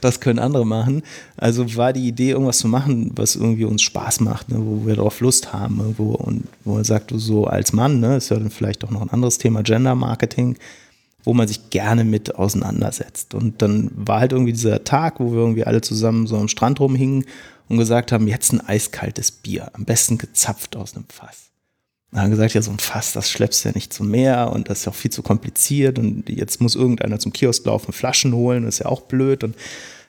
das 0.00 0.20
können 0.20 0.38
andere 0.38 0.66
machen. 0.66 1.02
Also 1.36 1.76
war 1.76 1.92
die 1.92 2.06
Idee, 2.06 2.30
irgendwas 2.30 2.58
zu 2.58 2.68
machen, 2.68 3.12
was 3.16 3.36
irgendwie 3.36 3.64
uns 3.64 3.82
Spaß 3.82 4.20
macht, 4.20 4.50
ne, 4.50 4.58
wo 4.58 4.86
wir 4.86 4.96
darauf 4.96 5.20
Lust 5.20 5.52
haben 5.52 5.80
irgendwo 5.80 6.12
und 6.12 6.44
wo 6.64 6.74
man 6.74 6.84
sagt, 6.84 7.12
so 7.14 7.46
als 7.46 7.72
Mann, 7.72 8.00
ne, 8.00 8.16
ist 8.16 8.28
ja 8.28 8.38
dann 8.38 8.50
vielleicht 8.50 8.84
auch 8.84 8.90
noch 8.90 9.02
ein 9.02 9.10
anderes 9.10 9.38
Thema, 9.38 9.62
Gender 9.62 9.94
Marketing, 9.94 10.56
wo 11.26 11.34
man 11.34 11.48
sich 11.48 11.70
gerne 11.70 12.04
mit 12.04 12.36
auseinandersetzt. 12.36 13.34
Und 13.34 13.60
dann 13.60 13.90
war 13.94 14.20
halt 14.20 14.30
irgendwie 14.30 14.52
dieser 14.52 14.84
Tag, 14.84 15.18
wo 15.18 15.32
wir 15.32 15.40
irgendwie 15.40 15.64
alle 15.64 15.80
zusammen 15.80 16.28
so 16.28 16.36
am 16.36 16.46
Strand 16.46 16.78
rumhingen 16.78 17.26
und 17.68 17.78
gesagt 17.78 18.12
haben, 18.12 18.28
jetzt 18.28 18.52
ein 18.52 18.60
eiskaltes 18.60 19.32
Bier, 19.32 19.70
am 19.74 19.84
besten 19.84 20.18
gezapft 20.18 20.76
aus 20.76 20.94
einem 20.94 21.06
Fass. 21.08 21.50
Dann 22.12 22.22
haben 22.22 22.30
gesagt, 22.30 22.54
ja, 22.54 22.62
so 22.62 22.70
ein 22.70 22.78
Fass, 22.78 23.12
das 23.12 23.28
schleppst 23.28 23.64
du 23.64 23.70
ja 23.70 23.74
nicht 23.74 23.92
zum 23.92 24.08
Meer 24.08 24.52
und 24.52 24.70
das 24.70 24.78
ist 24.78 24.84
ja 24.84 24.92
auch 24.92 24.96
viel 24.96 25.10
zu 25.10 25.22
kompliziert 25.22 25.98
und 25.98 26.28
jetzt 26.28 26.60
muss 26.60 26.76
irgendeiner 26.76 27.18
zum 27.18 27.32
Kiosk 27.32 27.66
laufen, 27.66 27.92
Flaschen 27.92 28.32
holen, 28.32 28.64
das 28.64 28.76
ist 28.76 28.84
ja 28.84 28.86
auch 28.86 29.00
blöd 29.02 29.42
und 29.42 29.56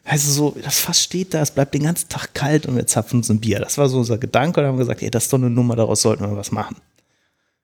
also 0.05 0.31
so, 0.31 0.55
das 0.63 0.79
Fass 0.79 1.01
steht 1.01 1.33
da, 1.33 1.41
es 1.41 1.49
bleibt 1.49 1.73
den 1.73 1.83
ganzen 1.83 2.09
Tag 2.09 2.35
kalt 2.35 2.67
und 2.67 2.75
wir 2.75 2.85
zapfen 2.85 3.17
uns 3.17 3.29
ein 3.29 3.41
Bier. 3.41 3.59
Das 3.59 3.77
war 3.77 3.89
so 3.89 3.97
unser 3.97 4.17
Gedanke 4.19 4.61
und 4.61 4.67
haben 4.67 4.77
gesagt, 4.77 5.01
ey, 5.01 5.09
das 5.09 5.23
ist 5.23 5.33
doch 5.33 5.39
eine 5.39 5.49
Nummer, 5.49 5.75
daraus 5.75 6.03
sollten 6.03 6.23
wir 6.23 6.37
was 6.37 6.51
machen. 6.51 6.77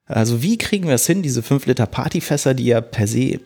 Also 0.05 0.41
wie 0.41 0.57
kriegen 0.57 0.87
wir 0.87 0.95
es 0.95 1.07
hin, 1.07 1.21
diese 1.21 1.43
5 1.43 1.65
Liter 1.65 1.85
Partyfässer, 1.85 2.53
die 2.53 2.65
ja 2.65 2.81
per 2.81 3.07
se, 3.07 3.39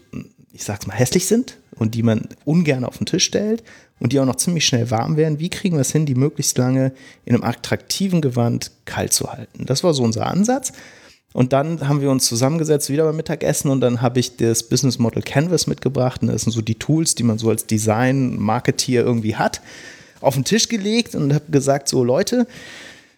ich 0.52 0.64
sag's 0.64 0.88
mal, 0.88 0.96
hässlich 0.96 1.28
sind 1.28 1.58
und 1.76 1.94
die 1.94 2.04
man 2.04 2.30
ungern 2.46 2.84
auf 2.84 2.98
den 2.98 3.06
Tisch 3.06 3.26
stellt 3.26 3.64
und 4.00 4.12
die 4.12 4.20
auch 4.20 4.26
noch 4.26 4.38
ziemlich 4.38 4.66
schnell 4.66 4.90
warm 4.90 5.18
werden, 5.18 5.40
wie 5.40 5.50
kriegen 5.50 5.76
wir 5.76 5.82
es 5.82 5.92
hin, 5.92 6.06
die 6.06 6.16
möglichst 6.16 6.58
lange 6.58 6.94
in 7.26 7.36
einem 7.36 7.44
attraktiven 7.44 8.22
Gewand 8.22 8.72
kalt 8.86 9.14
zu 9.14 9.32
halten? 9.32 9.66
Das 9.66 9.84
war 9.84 9.94
so 9.94 10.04
unser 10.04 10.26
Ansatz. 10.28 10.74
Und 11.34 11.54
dann 11.54 11.88
haben 11.88 12.02
wir 12.02 12.10
uns 12.10 12.26
zusammengesetzt, 12.26 12.90
wieder 12.90 13.04
beim 13.04 13.18
Mittagessen, 13.18 13.70
und 13.70 13.82
dann 13.82 14.02
habe 14.02 14.20
ich 14.20 14.38
das 14.38 14.64
Business 14.64 14.98
Model 14.98 15.22
Canvas 15.22 15.68
mitgebracht. 15.68 16.24
Und 16.24 16.30
das 16.30 16.44
sind 16.44 16.52
so 16.52 16.62
die 16.62 16.80
Tools, 16.80 17.14
die 17.14 17.24
man 17.24 17.38
so 17.38 17.50
als 17.50 17.68
Design-Marketeer 17.68 19.04
irgendwie 19.04 19.36
hat, 19.36 19.62
auf 20.20 20.34
den 20.34 20.46
Tisch 20.46 20.68
gelegt 20.68 21.14
und 21.14 21.34
habe 21.36 21.52
gesagt: 21.52 21.90
So, 21.90 22.04
Leute, 22.04 22.48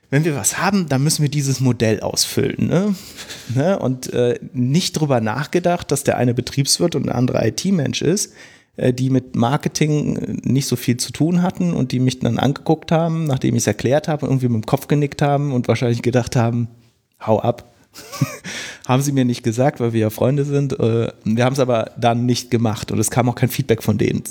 wenn 0.10 0.26
wir 0.26 0.36
was 0.36 0.58
haben, 0.58 0.90
dann 0.90 1.04
müssen 1.04 1.22
wir 1.22 1.30
dieses 1.30 1.60
Modell 1.60 2.00
ausfüllen. 2.00 2.68
Ne? 2.68 2.96
ne? 3.56 3.80
Und 3.80 4.12
äh, 4.14 4.40
nicht 4.54 4.94
drüber 4.94 5.22
nachgedacht, 5.22 5.92
dass 5.92 6.04
der 6.04 6.18
eine 6.18 6.34
Betriebswirt 6.34 6.96
und 6.96 7.08
der 7.08 7.16
andere 7.16 7.48
IT-Mensch 7.48 8.02
ist 8.02 8.34
äh, 8.78 8.94
die 8.94 9.10
mit 9.10 9.36
Marketing 9.36 10.40
nicht 10.44 10.68
so 10.68 10.76
viel 10.76 10.98
zu 10.98 11.12
tun 11.12 11.42
hatten 11.42 11.74
und 11.74 11.92
die 11.92 12.00
mich 12.00 12.20
dann 12.20 12.40
angeguckt 12.40 12.92
haben, 12.92 13.26
nachdem 13.26 13.56
ich 13.56 13.64
es 13.64 13.68
erklärt 13.68 14.08
habe, 14.08 14.26
irgendwie 14.26 14.48
mit 14.48 14.64
dem 14.64 14.66
Kopf 14.66 14.88
genickt 14.88 15.22
haben 15.22 15.52
und 15.52 15.68
wahrscheinlich 15.68 16.02
gedacht 16.02 16.36
haben, 16.36 16.68
hau 17.26 17.40
ab. 17.40 17.66
haben 18.88 19.02
sie 19.02 19.12
mir 19.12 19.26
nicht 19.26 19.44
gesagt, 19.44 19.80
weil 19.80 19.94
wir 19.94 20.02
ja 20.02 20.10
Freunde 20.10 20.46
sind. 20.46 20.80
Äh, 20.80 21.12
wir 21.24 21.46
haben 21.46 21.54
es 21.54 21.60
aber 21.60 21.92
dann 21.98 22.26
nicht 22.26 22.52
gemacht 22.52 22.92
und 22.92 23.00
es 23.00 23.10
kam 23.12 23.30
auch 23.30 23.36
kein 23.36 23.50
Feedback 23.50 23.84
von 23.84 23.98
denen. 23.98 24.24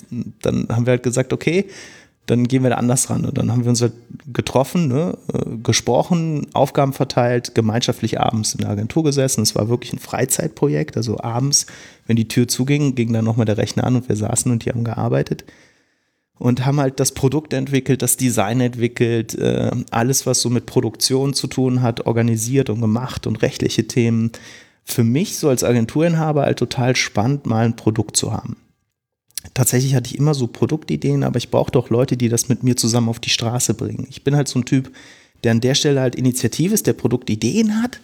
Dann 0.43 0.67
haben 0.71 0.87
wir 0.87 0.93
halt 0.93 1.03
gesagt, 1.03 1.33
okay, 1.33 1.67
dann 2.31 2.47
gehen 2.47 2.63
wir 2.63 2.71
da 2.71 2.77
anders 2.77 3.09
ran. 3.09 3.25
Und 3.25 3.39
dann 3.39 3.51
haben 3.51 3.65
wir 3.65 3.71
uns 3.71 3.81
halt 3.81 3.95
getroffen, 4.33 4.89
ne, 4.89 5.17
äh, 5.33 5.57
gesprochen, 5.63 6.47
Aufgaben 6.53 6.93
verteilt, 6.93 7.55
gemeinschaftlich 7.55 8.21
abends 8.21 8.55
in 8.55 8.61
der 8.61 8.71
Agentur 8.71 9.03
gesessen. 9.03 9.43
Es 9.43 9.55
war 9.55 9.69
wirklich 9.69 9.93
ein 9.95 9.99
Freizeitprojekt. 9.99 10.97
Also 10.97 11.19
abends, 11.19 11.67
wenn 12.07 12.17
die 12.17 12.29
Tür 12.29 12.47
zuging, 12.47 12.95
ging 12.95 13.13
dann 13.13 13.25
nochmal 13.25 13.47
der 13.47 13.57
Rechner 13.57 13.85
an 13.85 13.97
und 13.97 14.09
wir 14.09 14.17
saßen 14.17 14.53
und 14.53 14.65
die 14.65 14.71
haben 14.71 14.85
gearbeitet. 14.85 15.45
Und 16.39 16.65
haben 16.67 16.79
halt 16.79 17.01
das 17.01 17.13
Produkt 17.13 17.53
entwickelt, 17.53 18.03
das 18.03 18.17
Design 18.17 18.61
entwickelt, 18.61 19.35
äh, 19.35 19.71
alles, 19.91 20.27
was 20.27 20.41
so 20.41 20.51
mit 20.51 20.67
Produktion 20.67 21.35
zu 21.35 21.47
tun 21.49 21.83
hat, 21.83 22.07
organisiert 22.07 22.71
und 22.71 22.81
gemacht 22.81 23.27
und 23.27 23.43
rechtliche 23.43 23.89
Themen. 23.89 24.31
Für 24.85 25.03
mich 25.03 25.39
so 25.39 25.49
als 25.49 25.65
Agenturinhaber 25.65 26.43
halt 26.43 26.59
total 26.59 26.95
spannend, 26.95 27.47
mal 27.47 27.65
ein 27.65 27.77
Produkt 27.77 28.17
zu 28.17 28.33
haben 28.33 28.57
tatsächlich 29.55 29.95
hatte 29.95 30.11
ich 30.11 30.19
immer 30.19 30.35
so 30.35 30.47
Produktideen, 30.47 31.25
aber 31.25 31.39
ich 31.39 31.51
brauchte 31.51 31.79
auch 31.79 31.91
Leute, 31.91 32.17
die 32.17 32.29
das 32.29 32.49
mit 32.49 32.63
mir 32.63 32.77
zusammen 32.77 33.09
auf 33.09 33.21
die 33.21 33.31
Straße 33.31 33.75
bringen. 33.75 34.07
Ich 34.11 34.25
bin 34.25 34.37
halt 34.37 34.49
so 34.49 34.59
ein 34.59 34.65
Typ, 34.65 34.93
der 35.45 35.53
an 35.53 35.61
der 35.61 35.75
Stelle 35.75 36.01
halt 36.01 36.15
Initiative 36.15 36.75
ist, 36.75 36.87
der 36.87 36.93
Produktideen 36.93 37.83
hat, 37.83 38.01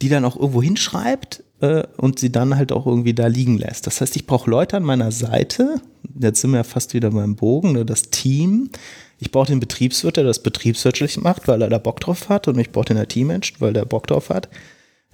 die 0.00 0.08
dann 0.08 0.24
auch 0.24 0.36
irgendwo 0.36 0.62
hinschreibt 0.62 1.42
äh, 1.60 1.84
und 1.96 2.18
sie 2.18 2.30
dann 2.30 2.56
halt 2.56 2.72
auch 2.72 2.86
irgendwie 2.86 3.14
da 3.14 3.26
liegen 3.26 3.58
lässt. 3.58 3.86
Das 3.86 4.00
heißt, 4.00 4.16
ich 4.16 4.26
brauche 4.26 4.50
Leute 4.50 4.76
an 4.76 4.82
meiner 4.82 5.12
Seite, 5.12 5.80
jetzt 6.18 6.40
sind 6.40 6.50
wir 6.50 6.58
ja 6.58 6.64
fast 6.64 6.94
wieder 6.94 7.10
beim 7.10 7.36
Bogen, 7.36 7.72
ne, 7.72 7.84
das 7.84 8.10
Team. 8.10 8.70
Ich 9.18 9.30
brauche 9.30 9.46
den 9.46 9.60
Betriebswirt, 9.60 10.16
der 10.16 10.24
das 10.24 10.42
betriebswirtschaftlich 10.42 11.22
macht, 11.22 11.46
weil 11.46 11.62
er 11.62 11.68
da 11.68 11.78
Bock 11.78 12.00
drauf 12.00 12.28
hat 12.28 12.48
und 12.48 12.58
ich 12.58 12.72
brauche 12.72 12.86
den 12.86 12.96
IT-Menschen, 12.96 13.56
weil 13.60 13.72
der 13.72 13.84
Bock 13.84 14.08
drauf 14.08 14.30
hat 14.30 14.48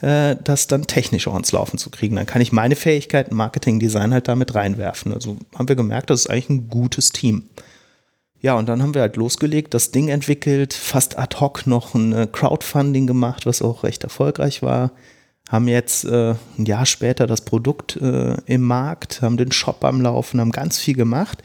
äh, 0.00 0.36
das 0.42 0.66
dann 0.66 0.86
technisch 0.86 1.26
auch 1.26 1.36
ins 1.36 1.52
Laufen 1.52 1.78
zu 1.78 1.90
kriegen. 1.90 2.16
Dann 2.16 2.26
kann 2.26 2.42
ich 2.42 2.52
meine 2.52 2.76
Fähigkeiten, 2.76 3.34
Marketing, 3.34 3.80
Design 3.80 4.12
halt 4.12 4.28
damit 4.28 4.54
reinwerfen. 4.54 5.12
Also 5.12 5.36
haben 5.54 5.68
wir 5.68 5.76
gemerkt, 5.76 6.10
das 6.10 6.20
ist 6.20 6.30
eigentlich 6.30 6.50
ein 6.50 6.68
gutes 6.68 7.10
Team. 7.10 7.48
Ja, 8.40 8.54
und 8.54 8.68
dann 8.68 8.82
haben 8.82 8.94
wir 8.94 9.00
halt 9.00 9.16
losgelegt, 9.16 9.74
das 9.74 9.90
Ding 9.90 10.08
entwickelt, 10.08 10.72
fast 10.72 11.18
ad 11.18 11.40
hoc 11.40 11.66
noch 11.66 11.94
ein 11.94 12.30
Crowdfunding 12.30 13.08
gemacht, 13.08 13.46
was 13.46 13.62
auch 13.62 13.82
recht 13.82 14.04
erfolgreich 14.04 14.62
war. 14.62 14.92
Haben 15.48 15.66
jetzt 15.66 16.04
äh, 16.04 16.34
ein 16.56 16.66
Jahr 16.66 16.86
später 16.86 17.26
das 17.26 17.40
Produkt 17.40 17.96
äh, 17.96 18.36
im 18.46 18.62
Markt, 18.62 19.22
haben 19.22 19.38
den 19.38 19.50
Shop 19.50 19.82
am 19.82 20.00
Laufen, 20.00 20.40
haben 20.40 20.52
ganz 20.52 20.78
viel 20.78 20.94
gemacht 20.94 21.42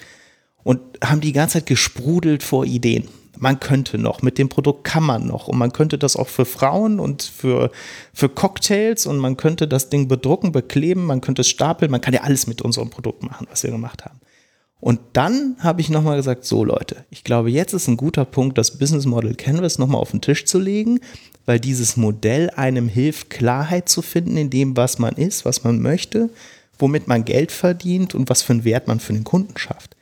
und 0.64 0.82
haben 1.04 1.22
die 1.22 1.34
ganze 1.34 1.60
Zeit 1.60 1.66
gesprudelt 1.66 2.44
vor 2.44 2.66
Ideen 2.66 3.08
man 3.38 3.60
könnte 3.60 3.98
noch, 3.98 4.22
mit 4.22 4.38
dem 4.38 4.50
Produkt 4.50 4.84
kann 4.84 5.04
man 5.04 5.28
noch 5.28 5.48
und 5.48 5.58
man 5.58 5.74
könnte 5.74 5.98
das 5.98 6.16
auch 6.16 6.28
für 6.28 6.46
Frauen 6.46 7.00
und 7.00 7.24
für, 7.24 7.72
für 8.14 8.30
Cocktails 8.30 9.06
und 9.06 9.18
man 9.18 9.38
könnte 9.38 9.68
das 9.68 9.90
Ding 9.90 10.08
bedrucken, 10.08 10.52
bekleben, 10.52 11.06
man 11.06 11.22
könnte 11.22 11.42
es 11.42 11.50
stapeln, 11.50 11.92
man 11.92 12.02
kann 12.02 12.14
ja 12.14 12.22
alles 12.22 12.48
mit 12.48 12.62
unserem 12.62 12.90
Produkt 12.90 13.24
machen, 13.24 13.48
was 13.50 13.64
wir 13.64 13.72
gemacht 13.72 14.06
haben. 14.06 14.20
Und 14.80 15.00
dann 15.14 15.56
habe 15.60 15.80
ich 15.80 15.90
nochmal 15.90 16.18
gesagt, 16.18 16.44
so 16.44 16.66
Leute, 16.66 17.06
ich 17.10 17.24
glaube, 17.24 17.50
jetzt 17.50 17.72
ist 17.72 17.88
ein 17.88 17.96
guter 17.96 18.26
Punkt, 18.26 18.58
das 18.58 18.78
Business 18.78 19.06
Model 19.06 19.34
Canvas 19.34 19.80
nochmal 19.80 20.02
auf 20.02 20.12
den 20.12 20.20
Tisch 20.20 20.44
zu 20.44 20.60
legen, 20.60 21.00
weil 21.46 21.60
dieses 21.60 21.96
Modell 21.96 22.50
einem 22.50 22.90
hilft, 22.90 23.30
Klarheit 23.30 23.88
zu 23.88 24.02
finden 24.02 24.36
in 24.36 24.50
dem, 24.50 24.76
was 24.76 25.00
man 25.00 25.16
ist, 25.16 25.46
was 25.46 25.64
man 25.64 25.82
möchte, 25.82 26.30
womit 26.80 27.08
man 27.08 27.24
Geld 27.24 27.54
verdient 27.54 28.14
und 28.14 28.30
was 28.30 28.42
für 28.42 28.54
einen 28.54 28.66
Wert 28.66 28.90
man 28.90 29.00
für 29.00 29.14
den 29.14 29.24
Kunden 29.24 29.58
schafft. 29.58 29.96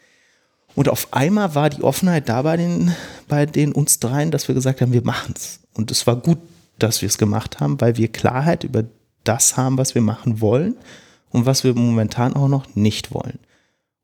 Und 0.76 0.90
auf 0.90 1.10
einmal 1.12 1.56
war 1.56 1.70
die 1.70 1.84
Offenheit 1.84 2.30
da 2.30 2.42
bei 2.42 2.58
den, 2.58 2.96
bei 3.28 3.46
den 3.46 3.74
uns 3.74 4.00
dreien, 4.00 4.32
dass 4.32 4.48
wir 4.48 4.56
gesagt 4.56 4.82
haben, 4.82 4.94
wir 4.94 5.04
machen 5.04 5.34
es. 5.36 5.60
Und 5.74 5.92
es 5.92 6.08
war 6.08 6.16
gut, 6.16 6.40
dass 6.80 7.02
wir 7.02 7.08
es 7.08 7.18
gemacht 7.18 7.60
haben, 7.60 7.80
weil 7.82 7.98
wir 7.98 8.08
Klarheit 8.08 8.64
über 8.64 8.86
das 9.24 9.58
haben, 9.58 9.78
was 9.78 9.96
wir 9.96 10.02
machen 10.02 10.42
wollen 10.42 10.76
und 11.30 11.46
was 11.46 11.64
wir 11.64 11.74
momentan 11.74 12.34
auch 12.34 12.48
noch 12.48 12.76
nicht 12.76 13.14
wollen. 13.14 13.40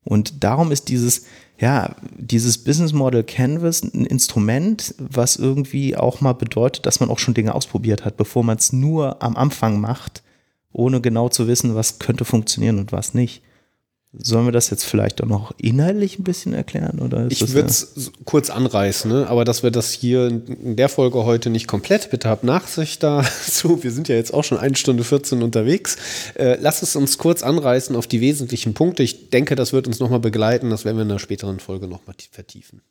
Und 0.04 0.42
darum 0.44 0.72
ist 0.72 0.88
dieses, 0.88 1.26
ja, 1.58 1.94
dieses 2.16 2.58
Business 2.58 2.92
Model 2.92 3.24
Canvas 3.24 3.82
ein 3.82 4.06
Instrument, 4.06 4.94
was 4.98 5.36
irgendwie 5.36 5.96
auch 5.96 6.20
mal 6.20 6.32
bedeutet, 6.32 6.86
dass 6.86 7.00
man 7.00 7.10
auch 7.10 7.18
schon 7.18 7.34
Dinge 7.34 7.54
ausprobiert 7.54 8.04
hat, 8.04 8.16
bevor 8.16 8.44
man 8.44 8.56
es 8.56 8.72
nur 8.72 9.22
am 9.22 9.36
Anfang 9.36 9.80
macht, 9.80 10.22
ohne 10.72 11.00
genau 11.00 11.28
zu 11.28 11.46
wissen, 11.46 11.74
was 11.74 11.98
könnte 11.98 12.24
funktionieren 12.24 12.78
und 12.78 12.92
was 12.92 13.12
nicht. 13.12 13.42
Sollen 14.20 14.46
wir 14.46 14.52
das 14.52 14.70
jetzt 14.70 14.84
vielleicht 14.84 15.22
auch 15.22 15.26
noch 15.26 15.52
inhaltlich 15.58 16.18
ein 16.18 16.24
bisschen 16.24 16.52
erklären? 16.52 16.98
Oder 16.98 17.28
ich 17.30 17.52
würde 17.52 17.68
es 17.68 18.10
kurz 18.24 18.50
anreißen, 18.50 19.10
ne? 19.10 19.26
aber 19.28 19.44
dass 19.44 19.62
wir 19.62 19.70
das 19.70 19.92
hier 19.92 20.26
in 20.26 20.74
der 20.74 20.88
Folge 20.88 21.24
heute 21.24 21.50
nicht 21.50 21.68
komplett, 21.68 22.10
bitte 22.10 22.28
habt 22.28 22.42
Nachsicht 22.42 23.02
dazu. 23.02 23.82
Wir 23.82 23.92
sind 23.92 24.08
ja 24.08 24.16
jetzt 24.16 24.34
auch 24.34 24.42
schon 24.42 24.58
eine 24.58 24.74
Stunde 24.74 25.04
14 25.04 25.42
unterwegs. 25.42 25.96
Äh, 26.34 26.58
lass 26.60 26.82
es 26.82 26.96
uns 26.96 27.18
kurz 27.18 27.42
anreißen 27.44 27.94
auf 27.94 28.08
die 28.08 28.20
wesentlichen 28.20 28.74
Punkte. 28.74 29.04
Ich 29.04 29.30
denke, 29.30 29.54
das 29.54 29.72
wird 29.72 29.86
uns 29.86 30.00
nochmal 30.00 30.20
begleiten. 30.20 30.70
Das 30.70 30.84
werden 30.84 30.96
wir 30.96 31.02
in 31.02 31.10
einer 31.10 31.20
späteren 31.20 31.60
Folge 31.60 31.86
nochmal 31.86 32.16
vertiefen. 32.32 32.82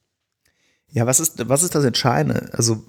Ja, 0.92 1.06
was 1.06 1.20
ist, 1.20 1.50
was 1.50 1.64
ist 1.64 1.76
das 1.76 1.84
Entscheidende? 1.84 2.50
Also, 2.54 2.84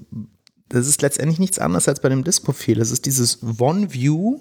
das 0.69 0.87
ist 0.87 1.03
letztendlich 1.03 1.41
nichts 1.41 1.59
anderes 1.59 1.89
als 1.89 2.01
bei 2.01 2.09
dem 2.09 2.23
Disk-Profil. 2.23 2.81
Es 2.81 2.93
ist 2.93 3.07
dieses 3.07 3.41
One-View 3.59 4.39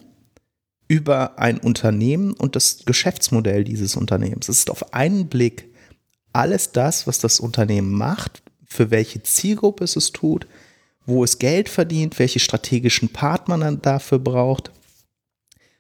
über 0.88 1.38
ein 1.40 1.58
Unternehmen 1.58 2.34
und 2.34 2.56
das 2.56 2.86
Geschäftsmodell 2.86 3.64
dieses 3.64 3.96
Unternehmens. 3.96 4.50
Es 4.50 4.60
ist 4.60 4.70
auf 4.70 4.94
einen 4.94 5.28
Blick 5.28 5.70
alles 6.34 6.72
das, 6.72 7.08
was 7.08 7.20
das 7.20 7.40
Unternehmen 7.40 7.92
macht, 7.92 8.42
für 8.66 8.92
welche 8.92 9.24
Zielgruppe 9.24 9.84
es 9.84 9.96
es 9.96 10.12
tut, 10.12 10.48
wo 11.06 11.24
es 11.24 11.40
Geld 11.40 11.70
verdient, 11.70 12.20
welche 12.20 12.40
strategischen 12.40 13.10
Partner 13.10 13.58
man 13.58 13.82
dafür 13.82 14.20
braucht. 14.20 14.72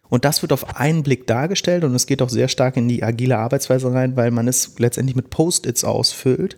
Und 0.09 0.23
das 0.25 0.41
wird 0.41 0.53
auf 0.53 0.77
einen 0.77 1.03
Blick 1.03 1.27
dargestellt 1.27 1.83
und 1.83 1.93
es 1.93 2.07
geht 2.07 2.21
auch 2.21 2.29
sehr 2.29 2.47
stark 2.47 2.77
in 2.77 2.87
die 2.87 3.03
agile 3.03 3.37
Arbeitsweise 3.37 3.93
rein, 3.93 4.15
weil 4.15 4.31
man 4.31 4.47
es 4.47 4.79
letztendlich 4.79 5.17
mit 5.17 5.29
Post-its 5.29 5.83
ausfüllt, 5.83 6.57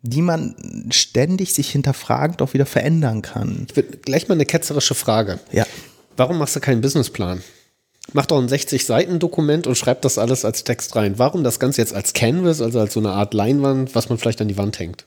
die 0.00 0.22
man 0.22 0.56
ständig 0.90 1.52
sich 1.52 1.70
hinterfragend 1.70 2.40
auch 2.40 2.54
wieder 2.54 2.66
verändern 2.66 3.20
kann. 3.20 3.66
Gleich 4.02 4.28
mal 4.28 4.34
eine 4.34 4.46
ketzerische 4.46 4.94
Frage. 4.94 5.38
Ja. 5.52 5.66
Warum 6.16 6.38
machst 6.38 6.56
du 6.56 6.60
keinen 6.60 6.80
Businessplan? 6.80 7.42
Mach 8.12 8.26
doch 8.26 8.38
ein 8.38 8.48
60-Seiten-Dokument 8.48 9.66
und 9.66 9.76
schreib 9.76 10.02
das 10.02 10.18
alles 10.18 10.44
als 10.44 10.64
Text 10.64 10.94
rein. 10.94 11.18
Warum 11.18 11.42
das 11.42 11.58
Ganze 11.58 11.80
jetzt 11.80 11.94
als 11.94 12.12
Canvas, 12.12 12.60
also 12.60 12.78
als 12.78 12.94
so 12.94 13.00
eine 13.00 13.10
Art 13.10 13.34
Leinwand, 13.34 13.94
was 13.94 14.08
man 14.08 14.18
vielleicht 14.18 14.40
an 14.40 14.48
die 14.48 14.56
Wand 14.56 14.78
hängt? 14.78 15.06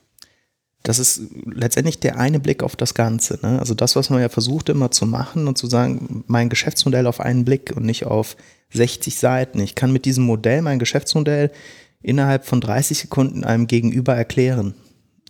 Das 0.82 0.98
ist 0.98 1.22
letztendlich 1.44 2.00
der 2.00 2.18
eine 2.18 2.40
Blick 2.40 2.62
auf 2.62 2.74
das 2.74 2.94
Ganze. 2.94 3.38
Ne? 3.42 3.58
Also 3.58 3.74
das, 3.74 3.96
was 3.96 4.08
man 4.08 4.20
ja 4.20 4.28
versucht 4.30 4.70
immer 4.70 4.90
zu 4.90 5.06
machen 5.06 5.46
und 5.46 5.58
zu 5.58 5.66
sagen, 5.66 6.24
mein 6.26 6.48
Geschäftsmodell 6.48 7.06
auf 7.06 7.20
einen 7.20 7.44
Blick 7.44 7.72
und 7.76 7.84
nicht 7.84 8.06
auf 8.06 8.36
60 8.72 9.18
Seiten. 9.18 9.60
Ich 9.60 9.74
kann 9.74 9.92
mit 9.92 10.04
diesem 10.04 10.24
Modell 10.24 10.62
mein 10.62 10.78
Geschäftsmodell 10.78 11.50
innerhalb 12.02 12.46
von 12.46 12.62
30 12.62 12.98
Sekunden 12.98 13.44
einem 13.44 13.66
Gegenüber 13.66 14.14
erklären. 14.14 14.74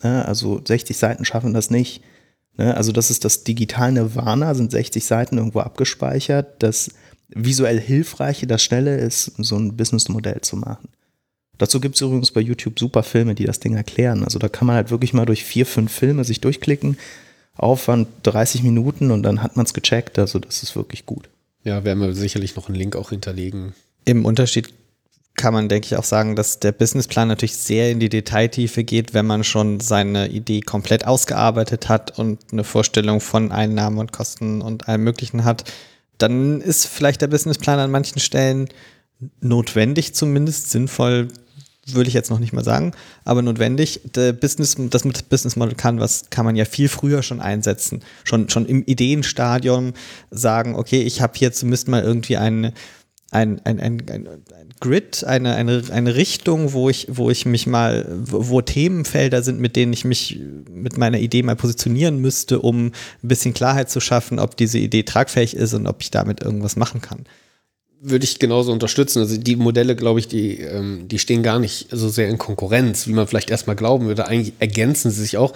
Ne? 0.05 0.25
Also 0.25 0.61
60 0.65 0.97
Seiten 0.97 1.25
schaffen 1.25 1.53
das 1.53 1.71
nicht. 1.71 2.03
Ne? 2.57 2.77
Also 2.77 2.93
das 2.93 3.11
ist 3.11 3.25
das 3.25 3.43
digitale 3.43 3.93
Nirvana, 3.93 4.55
sind 4.55 4.71
60 4.71 5.05
Seiten 5.05 5.39
irgendwo 5.39 5.61
abgespeichert. 5.61 6.63
Das 6.63 6.91
visuell 7.35 7.81
Hilfreiche, 7.81 8.47
das 8.47 8.63
Schnelle 8.63 8.97
ist, 8.97 9.33
so 9.39 9.57
ein 9.57 9.77
Businessmodell 9.77 10.41
zu 10.41 10.57
machen. 10.57 10.89
Dazu 11.59 11.79
gibt 11.79 11.97
es 11.97 12.01
übrigens 12.01 12.31
bei 12.31 12.41
YouTube 12.41 12.79
super 12.79 13.03
Filme, 13.03 13.35
die 13.35 13.45
das 13.45 13.61
Ding 13.61 13.77
erklären. 13.77 14.25
Also 14.25 14.39
da 14.39 14.49
kann 14.49 14.67
man 14.67 14.77
halt 14.77 14.91
wirklich 14.91 15.13
mal 15.13 15.27
durch 15.27 15.45
vier, 15.45 15.67
fünf 15.67 15.93
Filme 15.93 16.25
sich 16.25 16.41
durchklicken. 16.41 16.97
Aufwand 17.55 18.09
30 18.23 18.63
Minuten 18.63 19.11
und 19.11 19.23
dann 19.23 19.43
hat 19.43 19.57
man 19.57 19.67
es 19.67 19.75
gecheckt. 19.75 20.19
Also 20.19 20.39
das 20.39 20.63
ist 20.63 20.75
wirklich 20.75 21.05
gut. 21.05 21.29
Ja, 21.63 21.85
werden 21.85 22.01
wir 22.01 22.15
sicherlich 22.15 22.57
noch 22.57 22.69
einen 22.69 22.79
Link 22.79 22.97
auch 22.97 23.11
hinterlegen. 23.11 23.75
Im 24.07 24.25
Unterschied 24.25 24.73
kann 25.35 25.53
man, 25.53 25.69
denke 25.69 25.87
ich, 25.87 25.97
auch 25.97 26.05
sagen, 26.05 26.35
dass 26.35 26.61
der 26.61 26.73
Businessplan 26.73 27.29
natürlich 27.29 27.57
sehr 27.57 27.91
in 27.91 28.01
die 28.01 28.09
Detailtiefe 28.09 28.83
geht, 28.83 29.13
wenn 29.13 29.27
man 29.27 29.45
schon 29.45 29.81
seine 29.81 30.29
Idee 30.29 30.61
komplett 30.61 31.07
ausgearbeitet 31.07 31.91
hat 31.91 32.19
und 32.19 32.41
eine 32.53 32.65
Vorstellung 32.65 33.21
von 33.21 33.53
Einnahmen 33.53 33.99
und 33.99 34.13
Kosten 34.13 34.63
und 34.63 34.89
allem 34.89 35.05
Möglichen 35.05 35.45
hat 35.45 35.65
dann 36.23 36.61
ist 36.61 36.87
vielleicht 36.87 37.21
der 37.21 37.29
Businessplan 37.29 37.79
an 37.79 37.91
manchen 37.91 38.21
Stellen 38.21 38.69
notwendig, 39.41 40.15
zumindest 40.15 40.71
sinnvoll, 40.71 41.29
würde 41.87 42.09
ich 42.09 42.15
jetzt 42.15 42.31
noch 42.31 42.39
nicht 42.39 42.53
mal 42.53 42.65
sagen, 42.65 42.93
aber 43.25 43.43
notwendig. 43.43 44.01
Der 44.15 44.33
Business, 44.33 44.77
das 44.79 45.05
mit 45.05 45.29
Business 45.29 45.57
Model 45.57 45.75
Canvas 45.75 46.25
kann 46.31 46.45
man 46.45 46.57
ja 46.57 46.65
viel 46.65 46.89
früher 46.89 47.23
schon 47.23 47.41
einsetzen. 47.41 48.03
Schon, 48.25 48.49
schon 48.49 48.67
im 48.67 48.85
Ideenstadium 48.85 49.95
sagen, 50.31 50.75
okay, 50.75 51.03
ich 51.03 51.21
habe 51.21 51.33
hier 51.37 51.53
zumindest 51.53 51.89
mal 51.89 52.03
irgendwie 52.03 52.37
eine 52.37 52.73
ein, 53.33 53.61
ein, 53.65 53.81
ein, 53.81 54.03
ein, 54.11 54.29
Grid, 54.81 55.25
eine, 55.25 55.55
eine, 55.55 55.83
eine 55.93 56.15
Richtung, 56.17 56.73
wo 56.73 56.89
ich, 56.89 57.07
wo 57.11 57.31
ich 57.31 57.47
mich 57.47 57.67
mal, 57.67 58.07
wo 58.09 58.63
Themenfelder 58.63 59.43
sind, 59.43 59.61
mit 59.61 59.77
denen 59.77 59.93
ich 59.93 60.05
mich 60.05 60.41
mit 60.71 60.97
meiner 60.97 61.19
Idee 61.19 61.43
mal 61.43 61.57
positionieren 61.57 62.19
müsste, 62.19 62.61
um 62.61 62.87
ein 62.87 62.93
bisschen 63.23 63.55
Klarheit 63.55 63.91
zu 63.91 64.01
schaffen, 64.01 64.39
ob 64.39 64.57
diese 64.57 64.79
Idee 64.79 65.03
tragfähig 65.03 65.55
ist 65.55 65.75
und 65.75 65.87
ob 65.87 66.01
ich 66.01 66.11
damit 66.11 66.43
irgendwas 66.43 66.77
machen 66.77 67.01
kann 67.01 67.27
würde 68.03 68.25
ich 68.25 68.39
genauso 68.39 68.73
unterstützen. 68.73 69.19
Also 69.19 69.37
die 69.37 69.57
Modelle, 69.57 69.95
glaube 69.95 70.21
ich, 70.21 70.27
die, 70.27 70.59
ähm, 70.61 71.07
die 71.07 71.19
stehen 71.19 71.43
gar 71.43 71.59
nicht 71.59 71.89
so 71.91 72.09
sehr 72.09 72.29
in 72.29 72.39
Konkurrenz, 72.39 73.07
wie 73.07 73.13
man 73.13 73.27
vielleicht 73.27 73.51
erstmal 73.51 73.77
glauben 73.77 74.07
würde. 74.07 74.27
Eigentlich 74.27 74.55
ergänzen 74.59 75.11
sie 75.11 75.21
sich 75.21 75.37
auch. 75.37 75.53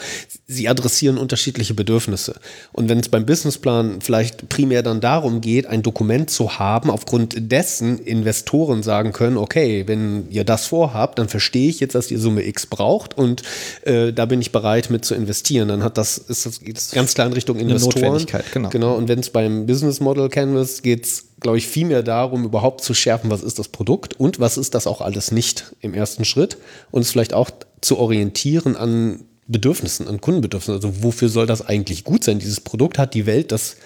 Sie 0.47 0.69
adressieren 0.69 1.17
unterschiedliche 1.17 1.73
Bedürfnisse. 1.73 2.35
Und 2.73 2.91
wenn 2.91 2.99
es 2.99 3.09
beim 3.09 3.25
Businessplan 3.25 4.03
vielleicht 4.03 4.51
primär 4.51 4.83
dann 4.83 5.01
darum 5.01 5.41
geht, 5.41 5.67
ein 5.67 5.83
Dokument 5.83 6.29
zu 6.29 6.59
haben, 6.59 6.91
aufgrund 6.91 7.35
dessen 7.51 7.99
Investoren 7.99 8.83
sagen 8.83 9.13
können, 9.13 9.39
okay, 9.39 9.85
wenn 9.87 10.31
ihr 10.31 10.45
das 10.45 10.67
vorhabt, 10.67 11.19
dann 11.19 11.31
verstehe 11.31 11.71
ich 11.71 11.81
jetzt, 11.81 11.95
dass 11.95 12.11
ihr 12.11 12.19
Summe 12.19 12.47
X 12.47 12.67
braucht 12.67 13.17
und 13.17 13.43
äh, 13.85 14.13
da 14.13 14.27
bin 14.27 14.43
ich 14.43 14.53
bereit 14.53 14.91
mit 14.91 15.07
zu 15.07 15.15
investieren. 15.15 15.69
Dann 15.69 15.83
hat 15.83 15.97
das, 15.97 16.19
ist 16.19 16.45
das, 16.45 16.61
geht 16.61 16.77
es 16.77 16.91
ganz 16.91 17.15
klar 17.15 17.27
in 17.27 17.33
Richtung 17.33 17.59
Investoren. 17.59 17.97
Eine 17.97 18.07
Notwendigkeit, 18.07 18.53
genau. 18.53 18.69
Genau. 18.69 18.95
Und 18.97 19.09
wenn 19.09 19.21
es 19.21 19.31
beim 19.31 19.65
Business 19.65 20.01
Model 20.01 20.29
Canvas 20.29 20.83
geht 20.83 21.07
es 21.07 21.25
glaube 21.45 21.59
ich, 21.59 21.69
viel 21.69 21.87
mehr 21.87 22.03
darum, 22.03 22.45
überhaupt 22.45 22.83
zu 22.83 22.95
schärfen, 22.95 23.31
was 23.31 23.43
ist 23.43 23.59
das 23.59 23.69
Produkt 23.69 24.19
und 24.19 24.41
was 24.41 24.57
ist 24.57 24.75
das 24.75 24.87
auch 24.87 25.03
alles 25.03 25.31
nicht 25.31 25.77
im 25.81 25.93
ersten 25.93 26.25
Schritt 26.25 26.57
und 26.91 27.03
es 27.03 27.11
vielleicht 27.11 27.35
auch 27.35 27.51
zu 27.83 27.99
orientieren 27.99 28.77
an 28.77 29.27
Bedürfnissen, 29.47 30.09
an 30.09 30.23
Kundenbedürfnissen. 30.23 30.83
Also 30.83 31.03
wofür 31.03 31.29
soll 31.29 31.47
das 31.47 31.61
eigentlich 31.61 32.03
gut 32.03 32.25
sein? 32.25 32.39
Dieses 32.39 32.61
Produkt 32.61 32.97
hat 32.97 33.13
die 33.13 33.27
Welt 33.27 33.53
das 33.53 33.77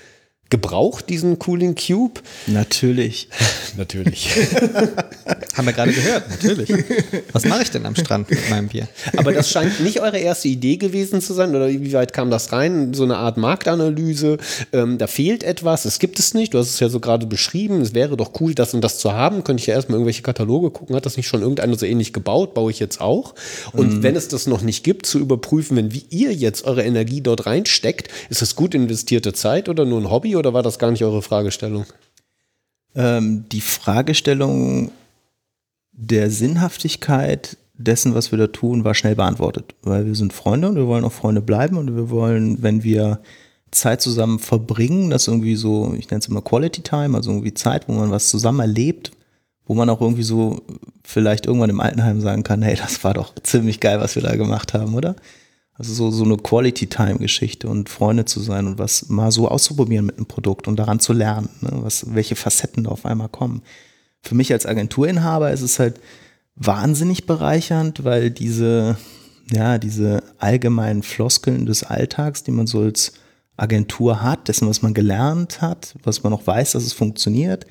gebraucht, 0.50 1.10
diesen 1.10 1.38
Cooling 1.38 1.74
Cube? 1.74 2.20
Natürlich. 2.46 3.28
natürlich. 3.76 4.30
Haben 5.54 5.66
wir 5.66 5.72
gerade 5.72 5.92
gehört, 5.92 6.30
natürlich. 6.30 6.72
Was 7.32 7.44
mache 7.44 7.62
ich 7.62 7.70
denn 7.70 7.84
am 7.84 7.94
Strand 7.96 8.30
mit 8.30 8.48
meinem 8.48 8.68
Bier? 8.68 8.88
Aber 9.16 9.32
das 9.32 9.50
scheint 9.50 9.80
nicht 9.80 10.00
eure 10.00 10.18
erste 10.18 10.48
Idee 10.48 10.76
gewesen 10.76 11.20
zu 11.20 11.34
sein, 11.34 11.54
oder 11.54 11.68
wie 11.68 11.92
weit 11.92 12.12
kam 12.12 12.30
das 12.30 12.52
rein? 12.52 12.94
So 12.94 13.04
eine 13.04 13.18
Art 13.18 13.36
Marktanalyse. 13.36 14.38
Ähm, 14.72 14.98
da 14.98 15.06
fehlt 15.06 15.42
etwas, 15.42 15.84
es 15.84 15.98
gibt 15.98 16.18
es 16.18 16.32
nicht. 16.32 16.54
Du 16.54 16.58
hast 16.58 16.70
es 16.70 16.80
ja 16.80 16.88
so 16.88 17.00
gerade 17.00 17.26
beschrieben. 17.26 17.80
Es 17.80 17.92
wäre 17.92 18.16
doch 18.16 18.40
cool, 18.40 18.54
das 18.54 18.72
und 18.72 18.82
das 18.82 18.98
zu 18.98 19.12
haben. 19.12 19.44
Könnte 19.44 19.60
ich 19.60 19.66
ja 19.66 19.74
erstmal 19.74 19.96
irgendwelche 19.96 20.22
Kataloge 20.22 20.70
gucken. 20.70 20.96
Hat 20.96 21.04
das 21.04 21.16
nicht 21.16 21.28
schon 21.28 21.42
irgendeiner 21.42 21.76
so 21.76 21.84
ähnlich 21.84 22.12
gebaut? 22.12 22.54
Baue 22.54 22.70
ich 22.70 22.78
jetzt 22.78 23.00
auch. 23.00 23.34
Und 23.72 23.98
mhm. 23.98 24.02
wenn 24.02 24.16
es 24.16 24.28
das 24.28 24.46
noch 24.46 24.62
nicht 24.62 24.84
gibt, 24.84 25.06
zu 25.06 25.18
überprüfen, 25.18 25.76
wenn 25.76 25.92
wie 25.92 26.04
ihr 26.08 26.32
jetzt 26.32 26.64
eure 26.64 26.84
Energie 26.84 27.20
dort 27.20 27.46
reinsteckt, 27.46 28.08
ist 28.30 28.40
das 28.40 28.56
gut 28.56 28.74
investierte 28.74 29.32
Zeit 29.32 29.68
oder 29.68 29.84
nur 29.84 30.00
ein 30.00 30.10
Hobby 30.10 30.37
oder 30.38 30.54
war 30.54 30.62
das 30.62 30.78
gar 30.78 30.90
nicht 30.90 31.04
eure 31.04 31.22
Fragestellung? 31.22 31.86
Ähm, 32.94 33.44
die 33.50 33.60
Fragestellung 33.60 34.90
der 35.92 36.30
Sinnhaftigkeit 36.30 37.56
dessen, 37.74 38.14
was 38.14 38.32
wir 38.32 38.38
da 38.38 38.46
tun, 38.48 38.84
war 38.84 38.94
schnell 38.94 39.14
beantwortet, 39.14 39.74
weil 39.82 40.06
wir 40.06 40.14
sind 40.14 40.32
Freunde 40.32 40.68
und 40.68 40.76
wir 40.76 40.86
wollen 40.86 41.04
auch 41.04 41.12
Freunde 41.12 41.40
bleiben 41.40 41.76
und 41.76 41.94
wir 41.94 42.10
wollen, 42.10 42.62
wenn 42.62 42.82
wir 42.82 43.20
Zeit 43.70 44.00
zusammen 44.00 44.38
verbringen, 44.38 45.10
das 45.10 45.28
irgendwie 45.28 45.56
so, 45.56 45.94
ich 45.98 46.10
nenne 46.10 46.20
es 46.20 46.28
immer 46.28 46.42
Quality 46.42 46.82
Time, 46.82 47.16
also 47.16 47.30
irgendwie 47.30 47.54
Zeit, 47.54 47.88
wo 47.88 47.92
man 47.92 48.10
was 48.10 48.28
zusammen 48.28 48.60
erlebt, 48.60 49.12
wo 49.66 49.74
man 49.74 49.90
auch 49.90 50.00
irgendwie 50.00 50.22
so 50.22 50.62
vielleicht 51.04 51.46
irgendwann 51.46 51.70
im 51.70 51.80
Altenheim 51.80 52.20
sagen 52.20 52.42
kann, 52.42 52.62
hey, 52.62 52.76
das 52.76 53.04
war 53.04 53.14
doch 53.14 53.34
ziemlich 53.42 53.80
geil, 53.80 54.00
was 54.00 54.14
wir 54.14 54.22
da 54.22 54.34
gemacht 54.36 54.74
haben, 54.74 54.94
oder? 54.94 55.14
Also 55.78 55.94
so, 55.94 56.10
so 56.10 56.24
eine 56.24 56.36
Quality-Time-Geschichte 56.36 57.68
und 57.68 57.88
Freunde 57.88 58.24
zu 58.24 58.40
sein 58.40 58.66
und 58.66 58.78
was 58.78 59.08
mal 59.08 59.30
so 59.30 59.48
auszuprobieren 59.48 60.06
mit 60.06 60.16
einem 60.16 60.26
Produkt 60.26 60.66
und 60.66 60.76
daran 60.76 60.98
zu 60.98 61.12
lernen, 61.12 61.48
ne, 61.60 61.70
was, 61.72 62.14
welche 62.14 62.34
Facetten 62.34 62.84
da 62.84 62.90
auf 62.90 63.06
einmal 63.06 63.28
kommen. 63.28 63.62
Für 64.20 64.34
mich 64.34 64.52
als 64.52 64.66
Agenturinhaber 64.66 65.52
ist 65.52 65.62
es 65.62 65.78
halt 65.78 66.00
wahnsinnig 66.56 67.26
bereichernd, 67.26 68.02
weil 68.02 68.32
diese, 68.32 68.96
ja, 69.52 69.78
diese 69.78 70.24
allgemeinen 70.38 71.04
Floskeln 71.04 71.64
des 71.64 71.84
Alltags, 71.84 72.42
die 72.42 72.50
man 72.50 72.66
so 72.66 72.80
als 72.80 73.12
Agentur 73.56 74.20
hat, 74.20 74.48
dessen, 74.48 74.68
was 74.68 74.82
man 74.82 74.94
gelernt 74.94 75.60
hat, 75.60 75.94
was 76.02 76.24
man 76.24 76.32
auch 76.32 76.44
weiß, 76.44 76.72
dass 76.72 76.84
es 76.84 76.92
funktioniert, 76.92 77.66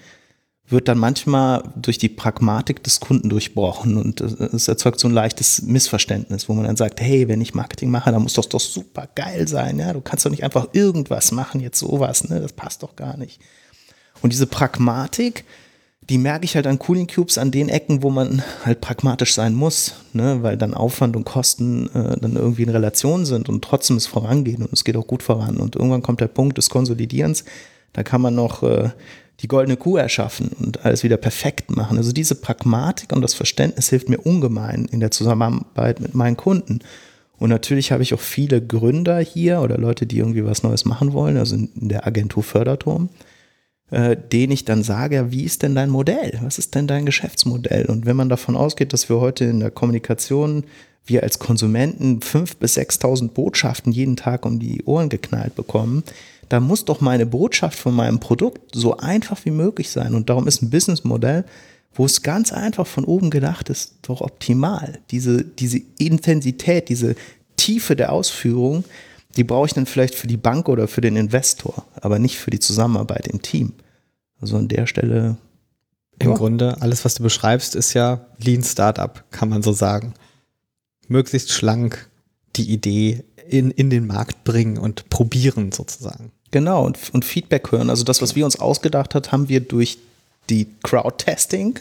wird 0.69 0.87
dann 0.89 0.97
manchmal 0.97 1.63
durch 1.75 1.97
die 1.97 2.09
Pragmatik 2.09 2.83
des 2.83 2.99
Kunden 2.99 3.29
durchbrochen 3.29 3.97
und 3.97 4.19
es 4.19 4.67
erzeugt 4.67 4.99
so 4.99 5.07
ein 5.07 5.13
leichtes 5.13 5.61
Missverständnis, 5.61 6.49
wo 6.49 6.53
man 6.53 6.65
dann 6.65 6.75
sagt, 6.75 6.99
hey, 6.99 7.27
wenn 7.29 7.39
ich 7.39 7.53
Marketing 7.53 7.89
mache, 7.89 8.11
dann 8.11 8.21
muss 8.21 8.33
das 8.33 8.49
doch 8.49 8.59
super 8.59 9.07
geil 9.15 9.47
sein, 9.47 9.79
ja, 9.79 9.93
du 9.93 10.01
kannst 10.01 10.25
doch 10.25 10.31
nicht 10.31 10.43
einfach 10.43 10.67
irgendwas 10.73 11.31
machen, 11.31 11.61
jetzt 11.61 11.79
sowas, 11.79 12.27
ne, 12.27 12.41
das 12.41 12.51
passt 12.51 12.83
doch 12.83 12.95
gar 12.97 13.15
nicht. 13.15 13.39
Und 14.21 14.33
diese 14.33 14.47
Pragmatik, 14.47 15.45
die 16.09 16.17
merke 16.17 16.45
ich 16.45 16.55
halt 16.55 16.67
an 16.67 16.79
Cooling 16.79 17.07
Cubes 17.07 17.37
an 17.37 17.51
den 17.51 17.69
Ecken, 17.69 18.01
wo 18.01 18.09
man 18.09 18.41
halt 18.63 18.81
pragmatisch 18.81 19.33
sein 19.33 19.53
muss, 19.53 19.95
ne? 20.13 20.41
weil 20.41 20.57
dann 20.57 20.73
Aufwand 20.73 21.15
und 21.15 21.25
Kosten 21.25 21.87
äh, 21.93 22.17
dann 22.19 22.35
irgendwie 22.35 22.63
in 22.63 22.69
Relation 22.69 23.25
sind 23.25 23.49
und 23.49 23.63
trotzdem 23.63 23.97
es 23.97 24.07
vorangeht 24.07 24.59
und 24.59 24.71
es 24.71 24.83
geht 24.83 24.95
auch 24.95 25.07
gut 25.07 25.21
voran. 25.21 25.57
Und 25.57 25.75
irgendwann 25.75 26.01
kommt 26.01 26.21
der 26.21 26.27
Punkt 26.27 26.57
des 26.57 26.69
Konsolidierens, 26.69 27.43
da 27.93 28.03
kann 28.03 28.21
man 28.21 28.35
noch 28.35 28.63
äh, 28.63 28.89
die 29.39 29.47
goldene 29.47 29.77
Kuh 29.77 29.97
erschaffen 29.97 30.49
und 30.59 30.85
alles 30.85 31.03
wieder 31.03 31.17
perfekt 31.17 31.69
machen. 31.75 31.97
Also 31.97 32.11
diese 32.11 32.35
Pragmatik 32.35 33.13
und 33.13 33.21
das 33.21 33.33
Verständnis 33.33 33.89
hilft 33.89 34.09
mir 34.09 34.19
ungemein 34.19 34.85
in 34.85 34.99
der 34.99 35.11
Zusammenarbeit 35.11 35.99
mit 35.99 36.15
meinen 36.15 36.37
Kunden. 36.37 36.79
Und 37.37 37.49
natürlich 37.49 37.91
habe 37.91 38.01
ich 38.01 38.13
auch 38.15 38.19
viele 38.19 38.65
Gründer 38.65 39.19
hier 39.19 39.61
oder 39.61 39.77
Leute, 39.77 40.07
die 40.07 40.17
irgendwie 40.17 40.43
was 40.43 40.63
Neues 40.63 40.85
machen 40.85 41.13
wollen, 41.13 41.37
also 41.37 41.55
in 41.55 41.69
der 41.89 42.07
Agentur 42.07 42.41
Förderturm 42.41 43.09
äh, 43.91 44.17
den 44.17 44.51
ich 44.51 44.65
dann 44.65 44.83
sage, 44.83 45.31
wie 45.31 45.43
ist 45.43 45.63
denn 45.63 45.75
dein 45.75 45.89
Modell? 45.89 46.39
Was 46.41 46.59
ist 46.59 46.75
denn 46.75 46.87
dein 46.87 47.05
Geschäftsmodell? 47.05 47.85
Und 47.85 48.05
wenn 48.05 48.15
man 48.15 48.29
davon 48.29 48.55
ausgeht, 48.55 48.93
dass 48.93 49.09
wir 49.09 49.19
heute 49.19 49.45
in 49.45 49.59
der 49.59 49.71
Kommunikation, 49.71 50.65
wir 51.05 51.23
als 51.23 51.39
Konsumenten 51.39 52.19
5.000 52.19 52.57
bis 52.59 52.77
6.000 52.77 53.29
Botschaften 53.29 53.93
jeden 53.93 54.17
Tag 54.17 54.45
um 54.45 54.59
die 54.59 54.83
Ohren 54.83 55.07
geknallt 55.07 55.55
bekommen, 55.55 56.03
da 56.49 56.59
muss 56.59 56.85
doch 56.85 57.01
meine 57.01 57.25
Botschaft 57.25 57.77
von 57.77 57.93
meinem 57.93 58.19
Produkt 58.19 58.75
so 58.75 58.97
einfach 58.97 59.43
wie 59.45 59.51
möglich 59.51 59.89
sein. 59.89 60.15
Und 60.15 60.29
darum 60.29 60.47
ist 60.47 60.61
ein 60.61 60.69
Businessmodell, 60.69 61.45
wo 61.93 62.05
es 62.05 62.21
ganz 62.21 62.53
einfach 62.53 62.87
von 62.87 63.05
oben 63.05 63.29
gedacht 63.29 63.69
ist, 63.69 63.95
doch 64.03 64.21
optimal. 64.21 64.99
Diese, 65.11 65.43
diese 65.43 65.81
Intensität, 65.97 66.89
diese 66.89 67.15
Tiefe 67.55 67.95
der 67.95 68.11
Ausführung, 68.11 68.83
die 69.37 69.43
brauche 69.43 69.67
ich 69.67 69.73
dann 69.73 69.85
vielleicht 69.85 70.15
für 70.15 70.27
die 70.27 70.37
Bank 70.37 70.67
oder 70.67 70.87
für 70.87 71.01
den 71.01 71.15
Investor, 71.15 71.85
aber 72.01 72.19
nicht 72.19 72.37
für 72.37 72.51
die 72.51 72.59
Zusammenarbeit 72.59 73.27
im 73.27 73.41
Team. 73.41 73.73
Also 74.41 74.57
an 74.57 74.67
der 74.67 74.87
Stelle. 74.87 75.37
Im 76.19 76.31
ja. 76.31 76.35
Grunde, 76.35 76.81
alles, 76.81 77.05
was 77.05 77.15
du 77.15 77.23
beschreibst, 77.23 77.75
ist 77.75 77.93
ja 77.93 78.25
Lean 78.39 78.63
Startup, 78.63 79.23
kann 79.31 79.49
man 79.49 79.61
so 79.61 79.71
sagen. 79.71 80.13
Möglichst 81.07 81.51
schlank 81.51 82.09
die 82.55 82.71
Idee 82.71 83.23
in, 83.47 83.69
in 83.71 83.91
den 83.91 84.07
Markt 84.07 84.43
bringen 84.43 84.77
und 84.77 85.09
probieren 85.09 85.71
sozusagen. 85.71 86.31
Genau, 86.49 86.85
und, 86.85 86.97
und 87.13 87.23
Feedback 87.23 87.71
hören. 87.71 87.89
Also 87.89 88.03
das, 88.03 88.21
was 88.21 88.35
wir 88.35 88.45
uns 88.45 88.59
ausgedacht 88.59 89.13
haben, 89.13 89.31
haben 89.31 89.49
wir 89.49 89.59
durch 89.59 89.99
die 90.49 90.67
Crowd-Testing 90.83 91.79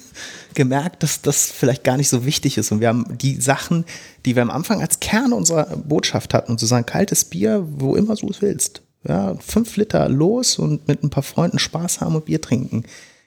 gemerkt, 0.54 1.02
dass 1.02 1.22
das 1.22 1.50
vielleicht 1.50 1.84
gar 1.84 1.96
nicht 1.96 2.08
so 2.08 2.24
wichtig 2.24 2.58
ist. 2.58 2.72
Und 2.72 2.80
wir 2.80 2.88
haben 2.88 3.16
die 3.18 3.40
Sachen, 3.40 3.84
die 4.24 4.34
wir 4.34 4.42
am 4.42 4.50
Anfang 4.50 4.80
als 4.80 5.00
Kern 5.00 5.32
unserer 5.32 5.76
Botschaft 5.76 6.34
hatten, 6.34 6.52
und 6.52 6.58
zu 6.58 6.66
sagen, 6.66 6.86
kaltes 6.86 7.24
Bier, 7.24 7.66
wo 7.68 7.94
immer 7.94 8.14
du 8.16 8.28
es 8.28 8.42
willst. 8.42 8.82
Ja, 9.06 9.36
fünf 9.38 9.76
Liter 9.76 10.08
los 10.08 10.58
und 10.58 10.88
mit 10.88 11.04
ein 11.04 11.10
paar 11.10 11.22
Freunden 11.22 11.58
Spaß 11.58 12.00
haben 12.00 12.16
und 12.16 12.24
Bier 12.24 12.40
trinken. 12.40 12.84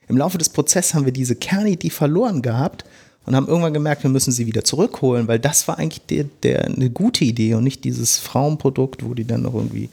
Im 0.09 0.17
Laufe 0.17 0.37
des 0.37 0.49
Prozesses 0.49 0.93
haben 0.93 1.05
wir 1.05 1.13
diese 1.13 1.35
Kernidee 1.35 1.89
verloren 1.89 2.41
gehabt 2.41 2.83
und 3.25 3.35
haben 3.35 3.47
irgendwann 3.47 3.73
gemerkt, 3.73 4.03
wir 4.03 4.09
müssen 4.09 4.31
sie 4.31 4.47
wieder 4.47 4.63
zurückholen, 4.63 5.27
weil 5.27 5.39
das 5.39 5.67
war 5.67 5.77
eigentlich 5.77 6.05
der, 6.07 6.25
der, 6.43 6.65
eine 6.65 6.89
gute 6.89 7.23
Idee 7.23 7.53
und 7.53 7.63
nicht 7.63 7.83
dieses 7.83 8.17
Frauenprodukt, 8.17 9.05
wo 9.05 9.13
die 9.13 9.25
dann 9.25 9.43
noch 9.43 9.53
irgendwie 9.53 9.89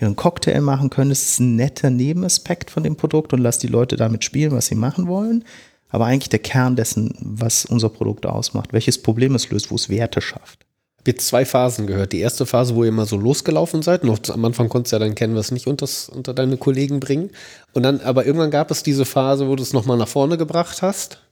ihren 0.00 0.16
Cocktail 0.16 0.60
machen 0.60 0.90
können. 0.90 1.10
Das 1.10 1.22
ist 1.22 1.40
ein 1.40 1.56
netter 1.56 1.90
Nebenaspekt 1.90 2.70
von 2.70 2.82
dem 2.82 2.96
Produkt 2.96 3.32
und 3.32 3.40
lass 3.40 3.58
die 3.58 3.66
Leute 3.66 3.96
damit 3.96 4.24
spielen, 4.24 4.52
was 4.52 4.66
sie 4.66 4.74
machen 4.74 5.06
wollen. 5.06 5.44
Aber 5.88 6.06
eigentlich 6.06 6.28
der 6.28 6.38
Kern 6.38 6.76
dessen, 6.76 7.14
was 7.20 7.64
unser 7.64 7.88
Produkt 7.88 8.24
ausmacht, 8.26 8.72
welches 8.72 9.02
Problem 9.02 9.34
es 9.34 9.50
löst, 9.50 9.70
wo 9.70 9.74
es 9.74 9.88
Werte 9.88 10.20
schafft. 10.20 10.60
Ich 10.96 11.02
habe 11.02 11.12
jetzt 11.12 11.26
zwei 11.26 11.44
Phasen 11.46 11.86
gehört. 11.86 12.12
Die 12.12 12.20
erste 12.20 12.44
Phase, 12.44 12.76
wo 12.76 12.84
ihr 12.84 12.92
mal 12.92 13.06
so 13.06 13.16
losgelaufen 13.16 13.80
seid. 13.80 14.04
Noch 14.04 14.18
am 14.28 14.44
Anfang 14.44 14.68
konntest 14.68 14.92
du 14.92 14.98
ja 14.98 15.12
kennen, 15.14 15.34
was 15.34 15.50
nicht 15.50 15.66
unter, 15.66 15.88
unter 16.14 16.34
deine 16.34 16.58
Kollegen 16.58 17.00
bringen. 17.00 17.30
Und 17.72 17.84
dann, 17.84 18.00
aber 18.02 18.26
irgendwann 18.26 18.50
gab 18.50 18.70
es 18.70 18.82
diese 18.82 19.06
Phase, 19.06 19.48
wo 19.48 19.56
du 19.56 19.62
es 19.62 19.72
nochmal 19.72 19.96
nach 19.96 20.08
vorne 20.08 20.36
gebracht 20.36 20.82
hast. 20.82 21.22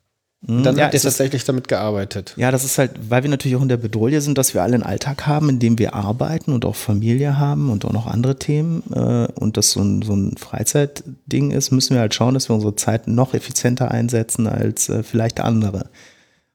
Und 0.47 0.62
dann 0.62 0.77
ja, 0.77 0.85
habt 0.85 0.94
ihr 0.94 1.01
tatsächlich 1.01 1.44
damit 1.44 1.66
gearbeitet. 1.66 2.35
Ja, 2.36 2.52
das 2.52 2.65
ist 2.65 2.78
halt, 2.78 2.93
weil 3.10 3.24
wir 3.24 3.31
natürlich 3.31 3.56
auch 3.56 3.62
in 3.62 3.69
der 3.69 3.77
Bedrohung 3.77 4.20
sind, 4.20 4.39
dass 4.39 4.55
wir 4.55 4.62
alle 4.62 4.74
einen 4.74 4.85
Alltag 4.85 5.27
haben, 5.27 5.48
in 5.48 5.59
dem 5.59 5.78
wir 5.78 5.94
arbeiten 5.94 6.52
und 6.52 6.65
auch 6.65 6.77
Familie 6.77 7.39
haben 7.39 7.70
und 7.70 7.85
auch 7.85 7.93
noch 7.93 8.06
andere 8.06 8.39
Themen 8.39 8.85
äh, 8.93 9.27
und 9.35 9.56
das 9.56 9.73
so 9.73 9.81
ein, 9.81 10.02
so 10.02 10.15
ein 10.15 10.36
Freizeitding 10.36 11.51
ist, 11.51 11.73
müssen 11.73 11.94
wir 11.94 12.01
halt 12.01 12.15
schauen, 12.15 12.35
dass 12.35 12.48
wir 12.48 12.55
unsere 12.55 12.77
Zeit 12.77 13.09
noch 13.09 13.35
effizienter 13.35 13.90
einsetzen 13.90 14.47
als 14.47 14.89
äh, 14.89 15.02
vielleicht 15.02 15.40
andere. 15.40 15.90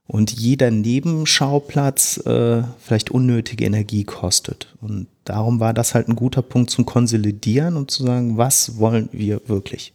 Und 0.05 0.31
jeder 0.31 0.71
Nebenschauplatz 0.71 2.17
äh, 2.25 2.63
vielleicht 2.79 3.11
unnötige 3.11 3.65
Energie 3.65 4.03
kostet. 4.03 4.75
Und 4.81 5.07
darum 5.23 5.59
war 5.59 5.73
das 5.73 5.93
halt 5.93 6.07
ein 6.07 6.15
guter 6.15 6.41
Punkt 6.41 6.69
zum 6.69 6.85
Konsolidieren 6.85 7.77
und 7.77 7.91
zu 7.91 8.03
sagen, 8.03 8.37
was 8.37 8.77
wollen 8.77 9.09
wir 9.11 9.41
wirklich? 9.47 9.92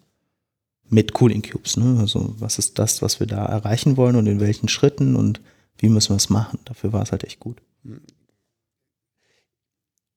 Mit 0.90 1.12
Cooling 1.12 1.42
Cubes. 1.42 1.76
Ne? 1.76 1.98
Also 2.00 2.34
was 2.38 2.58
ist 2.58 2.78
das, 2.78 3.02
was 3.02 3.20
wir 3.20 3.26
da 3.26 3.44
erreichen 3.44 3.96
wollen 3.96 4.16
und 4.16 4.26
in 4.26 4.40
welchen 4.40 4.68
Schritten 4.68 5.16
und 5.16 5.40
wie 5.78 5.88
müssen 5.88 6.10
wir 6.10 6.16
es 6.16 6.30
machen? 6.30 6.58
Dafür 6.64 6.92
war 6.92 7.02
es 7.02 7.12
halt 7.12 7.24
echt 7.24 7.40
gut. 7.40 7.58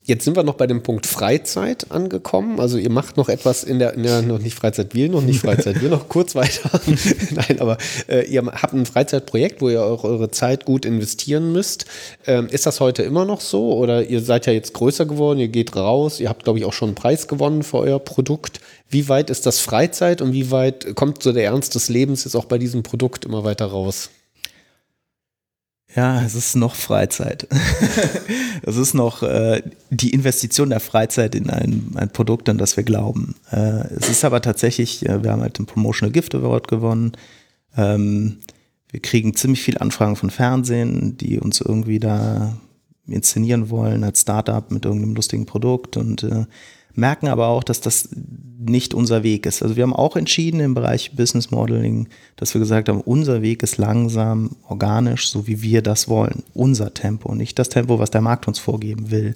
Jetzt 0.03 0.25
sind 0.25 0.35
wir 0.35 0.41
noch 0.41 0.55
bei 0.55 0.65
dem 0.65 0.81
Punkt 0.81 1.05
Freizeit 1.05 1.91
angekommen. 1.91 2.59
Also 2.59 2.79
ihr 2.79 2.89
macht 2.89 3.17
noch 3.17 3.29
etwas 3.29 3.63
in 3.63 3.77
der, 3.77 3.99
ja, 3.99 4.23
noch 4.23 4.39
nicht 4.39 4.55
Freizeit 4.55 4.95
wir, 4.95 5.07
noch 5.09 5.21
nicht 5.21 5.41
Freizeit 5.41 5.79
wir, 5.79 5.89
noch 5.89 6.09
kurz 6.09 6.33
weiter. 6.33 6.81
Nein, 7.29 7.59
aber 7.59 7.77
äh, 8.09 8.25
ihr 8.25 8.43
habt 8.43 8.73
ein 8.73 8.87
Freizeitprojekt, 8.87 9.61
wo 9.61 9.69
ihr 9.69 9.83
auch 9.83 10.03
eure 10.03 10.31
Zeit 10.31 10.65
gut 10.65 10.85
investieren 10.85 11.51
müsst. 11.51 11.85
Ähm, 12.25 12.47
ist 12.47 12.65
das 12.65 12.79
heute 12.79 13.03
immer 13.03 13.25
noch 13.25 13.41
so? 13.41 13.73
Oder 13.73 14.03
ihr 14.03 14.21
seid 14.21 14.47
ja 14.47 14.53
jetzt 14.53 14.73
größer 14.73 15.05
geworden, 15.05 15.37
ihr 15.37 15.49
geht 15.49 15.75
raus, 15.75 16.19
ihr 16.19 16.29
habt, 16.29 16.45
glaube 16.45 16.57
ich, 16.57 16.65
auch 16.65 16.73
schon 16.73 16.89
einen 16.89 16.95
Preis 16.95 17.27
gewonnen 17.27 17.61
für 17.61 17.77
euer 17.77 17.99
Produkt. 17.99 18.59
Wie 18.91 19.07
weit 19.07 19.29
ist 19.29 19.45
das 19.45 19.59
Freizeit 19.59 20.21
und 20.21 20.33
wie 20.33 20.51
weit 20.51 20.95
kommt 20.95 21.23
so 21.23 21.31
der 21.31 21.45
Ernst 21.45 21.75
des 21.75 21.87
Lebens 21.87 22.25
jetzt 22.25 22.35
auch 22.35 22.45
bei 22.45 22.57
diesem 22.57 22.83
Produkt 22.83 23.23
immer 23.23 23.45
weiter 23.45 23.67
raus? 23.67 24.09
Ja, 25.95 26.23
es 26.23 26.35
ist 26.35 26.55
noch 26.55 26.75
Freizeit. 26.75 27.47
es 28.63 28.75
ist 28.75 28.93
noch 28.93 29.23
äh, 29.23 29.61
die 29.89 30.11
Investition 30.11 30.69
der 30.69 30.81
Freizeit 30.81 31.35
in 31.35 31.49
ein, 31.49 31.91
ein 31.95 32.11
Produkt, 32.11 32.49
an 32.49 32.57
das 32.57 32.75
wir 32.75 32.83
glauben. 32.83 33.35
Äh, 33.49 33.87
es 33.95 34.09
ist 34.09 34.25
aber 34.25 34.41
tatsächlich, 34.41 35.05
äh, 35.07 35.23
wir 35.23 35.31
haben 35.31 35.41
halt 35.41 35.57
den 35.57 35.65
Promotional 35.65 36.11
Gift 36.11 36.35
Award 36.35 36.67
gewonnen. 36.67 37.13
Ähm, 37.77 38.39
wir 38.89 39.01
kriegen 39.01 39.35
ziemlich 39.35 39.61
viele 39.61 39.79
Anfragen 39.79 40.17
von 40.17 40.29
Fernsehen, 40.29 41.17
die 41.17 41.39
uns 41.39 41.61
irgendwie 41.61 41.99
da 41.99 42.57
inszenieren 43.07 43.69
wollen 43.69 44.03
als 44.03 44.21
Startup 44.21 44.69
mit 44.69 44.85
irgendeinem 44.85 45.15
lustigen 45.15 45.45
Produkt 45.45 45.97
und 45.97 46.23
äh, 46.23 46.45
merken 46.95 47.27
aber 47.27 47.47
auch, 47.47 47.63
dass 47.63 47.81
das 47.81 48.09
nicht 48.63 48.93
unser 48.93 49.23
Weg 49.23 49.45
ist. 49.45 49.63
Also 49.63 49.75
wir 49.75 49.83
haben 49.83 49.95
auch 49.95 50.15
entschieden 50.15 50.59
im 50.59 50.73
Bereich 50.73 51.15
Business 51.15 51.51
Modeling, 51.51 52.07
dass 52.35 52.53
wir 52.53 52.59
gesagt 52.59 52.89
haben, 52.89 53.01
unser 53.01 53.41
Weg 53.41 53.63
ist 53.63 53.77
langsam, 53.77 54.55
organisch, 54.67 55.29
so 55.29 55.47
wie 55.47 55.61
wir 55.61 55.81
das 55.81 56.07
wollen. 56.07 56.43
Unser 56.53 56.93
Tempo, 56.93 57.33
nicht 57.33 57.57
das 57.57 57.69
Tempo, 57.69 57.99
was 57.99 58.11
der 58.11 58.21
Markt 58.21 58.47
uns 58.47 58.59
vorgeben 58.59 59.09
will. 59.09 59.35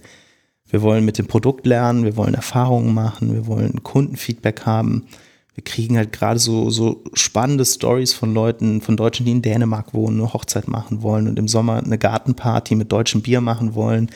Wir 0.68 0.82
wollen 0.82 1.06
mit 1.06 1.18
dem 1.18 1.28
Produkt 1.28 1.66
lernen, 1.66 2.06
wir 2.06 2.18
wollen 2.18 2.34
Erfahrungen 2.34 2.94
machen, 2.94 3.34
wir 3.34 3.48
wollen 3.48 3.84
Kundenfeedback 3.84 4.66
haben. 4.66 5.06
Wir 5.54 5.64
kriegen 5.64 5.96
halt 5.98 6.12
gerade 6.12 6.40
so, 6.40 6.70
so 6.70 7.04
spannende 7.14 7.66
Stories 7.66 8.14
von 8.14 8.34
Leuten, 8.34 8.82
von 8.82 8.98
Deutschen, 8.98 9.26
die 9.26 9.32
in 9.32 9.42
Dänemark 9.42 9.94
wohnen, 9.94 10.20
eine 10.20 10.34
Hochzeit 10.34 10.68
machen 10.68 11.02
wollen 11.02 11.28
und 11.28 11.40
im 11.40 11.48
Sommer 11.48 11.82
eine 11.84 11.98
Gartenparty 11.98 12.76
mit 12.76 12.92
deutschem 12.92 13.22
Bier 13.22 13.42
machen 13.42 13.74
wollen 13.74 14.10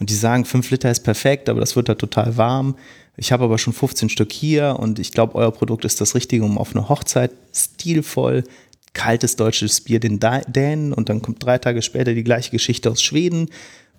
und 0.00 0.10
die 0.10 0.14
sagen, 0.14 0.44
5 0.44 0.70
Liter 0.70 0.90
ist 0.90 1.04
perfekt, 1.04 1.48
aber 1.48 1.60
das 1.60 1.76
wird 1.76 1.88
da 1.88 1.94
total 1.94 2.36
warm. 2.36 2.74
Ich 3.16 3.32
habe 3.32 3.44
aber 3.44 3.58
schon 3.58 3.74
15 3.74 4.08
Stück 4.08 4.32
hier 4.32 4.76
und 4.80 4.98
ich 4.98 5.12
glaube, 5.12 5.34
euer 5.34 5.52
Produkt 5.52 5.84
ist 5.84 6.00
das 6.00 6.14
Richtige, 6.14 6.42
um 6.42 6.58
auf 6.58 6.74
eine 6.74 6.88
Hochzeit 6.88 7.32
stilvoll 7.54 8.44
kaltes 8.92 9.36
deutsches 9.36 9.82
Bier 9.82 10.00
den 10.00 10.18
Dänen 10.18 10.92
und 10.92 11.08
dann 11.08 11.22
kommt 11.22 11.44
drei 11.44 11.58
Tage 11.58 11.82
später 11.82 12.14
die 12.14 12.24
gleiche 12.24 12.50
Geschichte 12.50 12.90
aus 12.90 13.02
Schweden, 13.02 13.50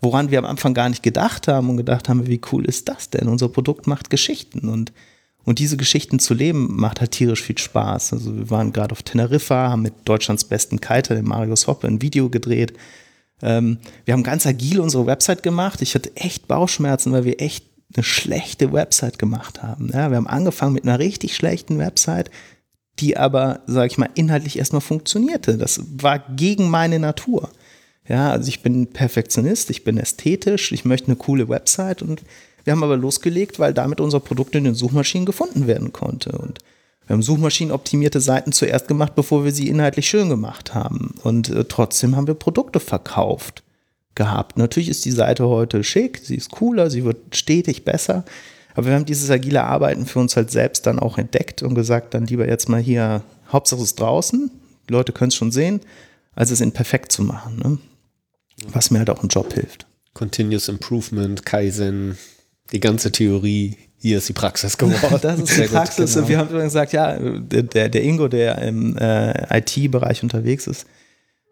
woran 0.02 0.32
wir 0.32 0.40
am 0.40 0.46
Anfang 0.46 0.74
gar 0.74 0.90
nicht 0.90 1.04
gedacht 1.04 1.48
haben 1.48 1.70
und 1.70 1.78
gedacht 1.78 2.10
haben, 2.10 2.28
wie 2.28 2.42
cool 2.52 2.66
ist 2.66 2.90
das 2.90 3.10
denn? 3.10 3.30
Unser 3.30 3.48
Produkt 3.48 3.88
macht 3.88 4.10
Geschichten 4.10 4.68
und 4.68 4.92
und 5.44 5.58
diese 5.58 5.76
Geschichten 5.76 6.20
zu 6.20 6.36
leben 6.36 6.76
macht 6.76 7.00
halt 7.02 7.14
tierisch 7.14 7.42
viel 7.42 7.58
Spaß. 7.58 8.14
Also 8.14 8.38
wir 8.38 8.52
waren 8.52 8.72
gerade 8.74 8.92
auf 8.92 9.02
Teneriffa, 9.02 9.72
haben 9.72 9.82
mit 9.82 9.94
Deutschlands 10.06 10.44
besten 10.44 10.80
Kiter, 10.82 11.16
dem 11.16 11.26
Marius 11.26 11.66
Hoppe, 11.66 11.88
ein 11.88 12.00
Video 12.04 12.30
gedreht 12.30 12.74
ähm, 13.42 13.80
wir 14.06 14.14
haben 14.14 14.24
ganz 14.24 14.46
agil 14.46 14.80
unsere 14.80 15.06
Website 15.06 15.44
gemacht. 15.44 15.82
Ich 15.82 15.96
hatte 15.96 16.16
echt 16.16 16.48
Bauchschmerzen, 16.48 17.12
weil 17.12 17.26
wir 17.26 17.42
echt 17.42 17.66
eine 17.96 18.04
schlechte 18.04 18.72
Website 18.72 19.20
gemacht 19.20 19.62
haben. 19.64 19.90
Ja, 19.94 20.10
wir 20.10 20.18
haben 20.18 20.28
angefangen 20.28 20.74
mit 20.74 20.84
einer 20.84 21.00
richtig 21.00 21.36
schlechten 21.36 21.78
Website, 21.78 22.32
die 23.00 23.18
aber, 23.18 23.62
sage 23.68 23.88
ich 23.88 23.98
mal, 23.98 24.10
inhaltlich 24.16 24.58
erstmal 24.58 24.82
funktionierte. 24.82 25.58
Das 25.58 25.82
war 25.98 26.20
gegen 26.20 26.70
meine 26.70 27.00
Natur. 27.00 27.50
Ja, 28.08 28.32
also 28.32 28.48
ich 28.50 28.62
bin 28.62 28.88
Perfektionist, 28.88 29.70
ich 29.70 29.84
bin 29.84 29.98
ästhetisch, 29.98 30.72
ich 30.72 30.86
möchte 30.86 31.08
eine 31.08 31.16
coole 31.16 31.50
Website 31.50 32.02
und 32.02 32.24
wir 32.64 32.72
haben 32.72 32.84
aber 32.84 32.98
losgelegt, 32.98 33.60
weil 33.60 33.74
damit 33.74 34.00
unser 34.00 34.20
Produkt 34.20 34.56
in 34.56 34.64
den 34.64 34.76
Suchmaschinen 34.76 35.26
gefunden 35.26 35.68
werden 35.68 35.94
konnte. 35.94 36.32
Und 36.32 36.60
wir 37.08 37.14
haben 37.16 37.24
suchmaschinenoptimierte 37.24 38.22
Seiten 38.22 38.52
zuerst 38.52 38.88
gemacht, 38.88 39.16
bevor 39.16 39.44
wir 39.44 39.52
sie 39.52 39.68
inhaltlich 39.68 40.08
schön 40.08 40.30
gemacht 40.30 40.74
haben. 40.74 41.16
Und 41.24 41.50
äh, 41.50 41.66
trotzdem 41.66 42.16
haben 42.16 42.28
wir 42.28 42.36
Produkte 42.36 42.80
verkauft 42.80 43.64
gehabt. 44.16 44.58
Natürlich 44.58 44.90
ist 44.90 45.06
die 45.06 45.12
Seite 45.12 45.48
heute 45.48 45.84
schick, 45.84 46.22
sie 46.24 46.36
ist 46.36 46.52
cooler, 46.52 46.90
sie 46.90 47.04
wird 47.04 47.36
stetig 47.36 47.84
besser. 47.86 48.24
Aber 48.74 48.88
wir 48.88 48.94
haben 48.94 49.06
dieses 49.06 49.30
agile 49.30 49.64
Arbeiten 49.64 50.06
für 50.06 50.20
uns 50.20 50.36
halt 50.36 50.52
selbst 50.52 50.86
dann 50.86 51.00
auch 51.00 51.18
entdeckt 51.18 51.64
und 51.64 51.76
gesagt, 51.76 52.14
dann 52.14 52.26
lieber 52.26 52.48
jetzt 52.48 52.70
mal 52.70 52.82
hier 52.82 53.24
Hauptsache 53.52 53.82
es 53.82 53.88
ist 53.88 54.00
draußen, 54.00 54.50
die 54.88 54.94
Leute 54.94 55.12
können 55.12 55.30
es 55.30 55.36
schon 55.36 55.52
sehen, 55.52 55.82
als 56.36 56.52
es 56.52 56.62
in 56.62 56.72
perfekt 56.72 57.12
zu 57.12 57.24
machen. 57.24 57.58
Ne? 57.58 57.78
Was 58.72 58.92
mir 58.92 59.00
halt 59.00 59.10
auch 59.10 59.24
im 59.24 59.30
Job 59.30 59.54
hilft. 59.54 59.88
Continuous 60.14 60.70
Improvement, 60.70 61.46
Kaizen, 61.46 62.18
die 62.72 62.80
ganze 62.80 63.12
Theorie, 63.12 63.78
hier 64.02 64.18
ist 64.18 64.28
die 64.28 64.34
Praxis 64.34 64.78
geworden. 64.78 65.20
das 65.22 65.40
ist 65.40 65.58
die 65.58 65.68
Praxis. 65.68 66.14
Gut, 66.16 66.28
genau. 66.28 66.30
Wir 66.30 66.38
haben 66.40 66.50
gesagt, 66.50 66.92
ja, 66.94 67.18
der, 67.20 67.90
der 67.90 68.04
Ingo, 68.04 68.28
der 68.28 68.58
im 68.60 68.98
äh, 68.98 69.60
IT-Bereich 69.60 70.24
unterwegs 70.24 70.66
ist, 70.68 70.88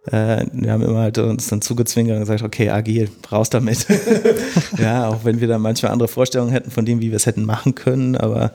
äh, 0.08 0.46
wir 0.52 0.72
haben 0.72 0.82
immer 0.82 1.00
halt 1.00 1.18
uns 1.20 1.48
dann 1.48 1.62
zugezwungen 1.62 2.14
und 2.14 2.20
gesagt, 2.22 2.42
okay, 2.42 2.70
agil, 2.70 3.10
raus 3.32 3.50
damit. 3.50 3.86
ja, 4.78 5.10
auch 5.10 5.24
wenn 5.24 5.40
wir 5.42 5.48
da 5.48 5.60
manchmal 5.60 5.92
andere 5.92 6.08
Vorstellungen 6.08 6.52
hätten 6.52 6.72
von 6.72 6.86
dem, 6.86 7.02
wie 7.02 7.12
wir 7.12 7.18
es 7.18 7.28
hätten 7.28 7.46
machen 7.46 7.76
können, 7.76 8.16
aber 8.16 8.52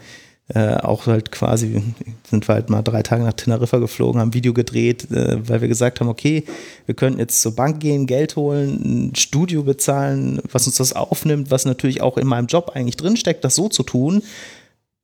äh, 0.49 0.77
auch 0.77 1.07
halt 1.07 1.33
quasi, 1.33 1.83
sind 2.29 2.47
wir 2.47 2.55
halt 2.55 2.69
mal 2.69 2.83
drei 2.83 3.03
Tage 3.03 3.23
nach 3.23 3.33
Teneriffa 3.33 3.79
geflogen, 3.79 4.21
haben 4.21 4.35
Video 4.35 4.53
gedreht, 4.53 5.11
äh, 5.11 5.49
weil 5.49 5.62
wir 5.62 5.69
gesagt 5.69 6.01
haben, 6.01 6.09
okay, 6.09 6.45
wir 6.85 6.95
könnten 6.95 7.19
jetzt 7.19 7.41
zur 7.41 7.57
Bank 7.57 7.81
gehen, 7.81 8.07
Geld 8.07 8.37
holen, 8.37 9.11
ein 9.11 9.15
Studio 9.15 9.62
bezahlen, 9.62 10.43
was 10.53 10.66
uns 10.66 10.77
das 10.77 10.93
aufnimmt, 10.93 11.51
was 11.51 11.65
natürlich 11.65 12.03
auch 12.03 12.19
in 12.19 12.27
meinem 12.27 12.47
Job 12.47 12.73
eigentlich 12.75 12.97
drinsteckt, 12.97 13.43
das 13.43 13.55
so 13.55 13.69
zu 13.69 13.83
tun. 13.85 14.23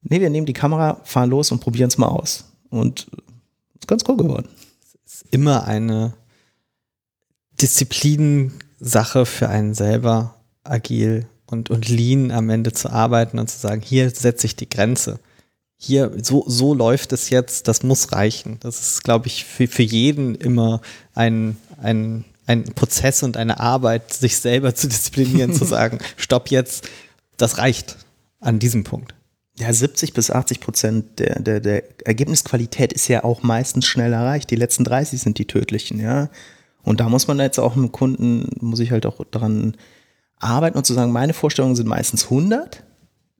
Nee, 0.02 0.20
wir 0.20 0.28
nehmen 0.28 0.46
die 0.46 0.52
Kamera, 0.52 1.00
fahren 1.04 1.30
los 1.30 1.50
und 1.52 1.60
probieren 1.60 1.88
es 1.88 1.96
mal 1.96 2.08
aus. 2.08 2.44
Und 2.68 3.08
ist 3.78 3.88
ganz 3.88 4.04
cool 4.08 4.18
geworden. 4.18 4.48
Es 5.06 5.14
ist 5.14 5.24
immer 5.30 5.64
eine 5.64 6.12
Disziplinsache 7.60 9.24
für 9.24 9.48
einen 9.48 9.72
selber, 9.74 10.36
agil 10.64 11.26
und, 11.46 11.70
und 11.70 11.88
lean 11.88 12.30
am 12.30 12.50
Ende 12.50 12.72
zu 12.72 12.90
arbeiten 12.90 13.38
und 13.38 13.48
zu 13.48 13.58
sagen, 13.58 13.80
hier 13.80 14.10
setze 14.10 14.46
ich 14.46 14.56
die 14.56 14.68
Grenze 14.68 15.18
hier, 15.82 16.12
so, 16.22 16.44
so 16.46 16.74
läuft 16.74 17.14
es 17.14 17.30
jetzt, 17.30 17.66
das 17.66 17.82
muss 17.82 18.12
reichen. 18.12 18.58
Das 18.60 18.80
ist, 18.80 19.02
glaube 19.02 19.28
ich, 19.28 19.46
für, 19.46 19.66
für 19.66 19.82
jeden 19.82 20.34
immer 20.34 20.82
ein, 21.14 21.56
ein, 21.80 22.26
ein 22.46 22.64
Prozess 22.64 23.22
und 23.22 23.38
eine 23.38 23.60
Arbeit, 23.60 24.12
sich 24.12 24.36
selber 24.36 24.74
zu 24.74 24.88
disziplinieren, 24.88 25.54
zu 25.54 25.64
sagen, 25.64 25.98
stopp 26.18 26.50
jetzt, 26.50 26.86
das 27.38 27.56
reicht 27.56 27.96
an 28.40 28.58
diesem 28.58 28.84
Punkt. 28.84 29.14
Ja, 29.58 29.72
70 29.72 30.12
bis 30.12 30.30
80 30.30 30.60
Prozent 30.60 31.18
der, 31.18 31.40
der, 31.40 31.60
der 31.60 31.82
Ergebnisqualität 32.06 32.92
ist 32.92 33.08
ja 33.08 33.24
auch 33.24 33.42
meistens 33.42 33.86
schnell 33.86 34.12
erreicht. 34.12 34.50
Die 34.50 34.56
letzten 34.56 34.84
30 34.84 35.18
sind 35.18 35.38
die 35.38 35.46
tödlichen, 35.46 35.98
ja. 35.98 36.28
Und 36.82 37.00
da 37.00 37.08
muss 37.08 37.26
man 37.26 37.38
jetzt 37.38 37.58
auch 37.58 37.74
mit 37.74 37.88
dem 37.88 37.92
Kunden, 37.92 38.50
muss 38.60 38.80
ich 38.80 38.90
halt 38.90 39.06
auch 39.06 39.24
daran 39.30 39.78
arbeiten 40.36 40.76
und 40.76 40.84
zu 40.84 40.92
sagen, 40.92 41.12
meine 41.12 41.32
Vorstellungen 41.32 41.76
sind 41.76 41.88
meistens 41.88 42.24
100. 42.24 42.82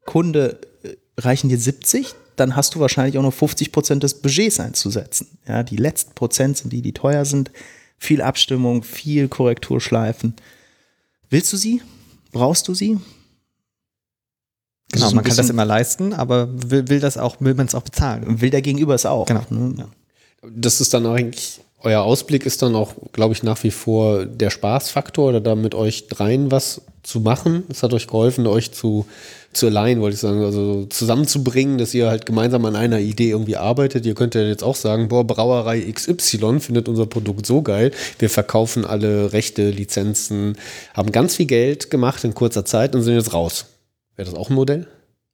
Kunde 0.06 0.58
äh, 0.82 0.96
reichen 1.18 1.50
dir 1.50 1.58
70, 1.58 2.14
dann 2.40 2.56
hast 2.56 2.74
du 2.74 2.80
wahrscheinlich 2.80 3.18
auch 3.18 3.22
noch 3.22 3.34
50 3.34 3.70
Prozent 3.70 4.02
des 4.02 4.14
Budgets 4.14 4.58
einzusetzen. 4.58 5.28
Ja, 5.46 5.62
die 5.62 5.76
letzten 5.76 6.14
Prozent 6.14 6.56
sind 6.56 6.72
die, 6.72 6.82
die 6.82 6.92
teuer 6.92 7.24
sind. 7.24 7.50
Viel 7.98 8.22
Abstimmung, 8.22 8.82
viel 8.82 9.28
Korrekturschleifen. 9.28 10.34
Willst 11.28 11.52
du 11.52 11.56
sie? 11.56 11.82
Brauchst 12.32 12.66
du 12.66 12.74
sie? 12.74 12.98
Genau, 14.92 15.10
man 15.12 15.22
kann 15.22 15.36
das 15.36 15.50
immer 15.50 15.64
leisten, 15.64 16.12
aber 16.12 16.48
will, 16.50 16.88
will 16.88 16.98
das 16.98 17.16
auch, 17.16 17.36
will 17.40 17.54
man 17.54 17.66
es 17.66 17.74
auch 17.74 17.82
bezahlen. 17.82 18.40
Will 18.40 18.50
der 18.50 18.62
Gegenüber 18.62 18.94
es 18.94 19.06
auch. 19.06 19.26
Genau. 19.26 19.44
Ne? 19.50 19.74
Ja. 19.78 19.88
Das 20.50 20.80
ist 20.80 20.94
dann 20.94 21.06
eigentlich, 21.06 21.60
euer 21.82 22.02
Ausblick 22.02 22.46
ist 22.46 22.62
dann 22.62 22.74
auch, 22.74 22.94
glaube 23.12 23.34
ich, 23.34 23.42
nach 23.42 23.62
wie 23.64 23.70
vor 23.70 24.26
der 24.26 24.50
Spaßfaktor 24.50 25.28
oder 25.28 25.40
da 25.40 25.54
mit 25.54 25.74
euch 25.74 26.08
dreien 26.08 26.50
was 26.50 26.82
zu 27.02 27.20
machen. 27.20 27.64
Es 27.70 27.82
hat 27.82 27.94
euch 27.94 28.06
geholfen, 28.06 28.46
euch 28.46 28.72
zu 28.72 29.06
zu 29.52 29.66
alignen, 29.66 30.00
wollte 30.00 30.14
ich 30.14 30.20
sagen, 30.20 30.42
also 30.44 30.86
zusammenzubringen, 30.86 31.78
dass 31.78 31.92
ihr 31.92 32.08
halt 32.08 32.24
gemeinsam 32.24 32.64
an 32.66 32.76
einer 32.76 33.00
Idee 33.00 33.30
irgendwie 33.30 33.56
arbeitet. 33.56 34.06
Ihr 34.06 34.14
könnt 34.14 34.34
ja 34.34 34.42
jetzt 34.42 34.62
auch 34.62 34.76
sagen, 34.76 35.08
boah, 35.08 35.26
Brauerei 35.26 35.80
XY 35.80 36.60
findet 36.60 36.88
unser 36.88 37.06
Produkt 37.06 37.46
so 37.46 37.62
geil. 37.62 37.90
Wir 38.18 38.30
verkaufen 38.30 38.84
alle 38.84 39.32
Rechte, 39.32 39.70
Lizenzen, 39.70 40.56
haben 40.94 41.10
ganz 41.10 41.36
viel 41.36 41.46
Geld 41.46 41.90
gemacht 41.90 42.22
in 42.22 42.34
kurzer 42.34 42.64
Zeit 42.64 42.94
und 42.94 43.02
sind 43.02 43.14
jetzt 43.14 43.34
raus. 43.34 43.66
Wäre 44.14 44.30
das 44.30 44.38
auch 44.38 44.50
ein 44.50 44.54
Modell? 44.54 44.86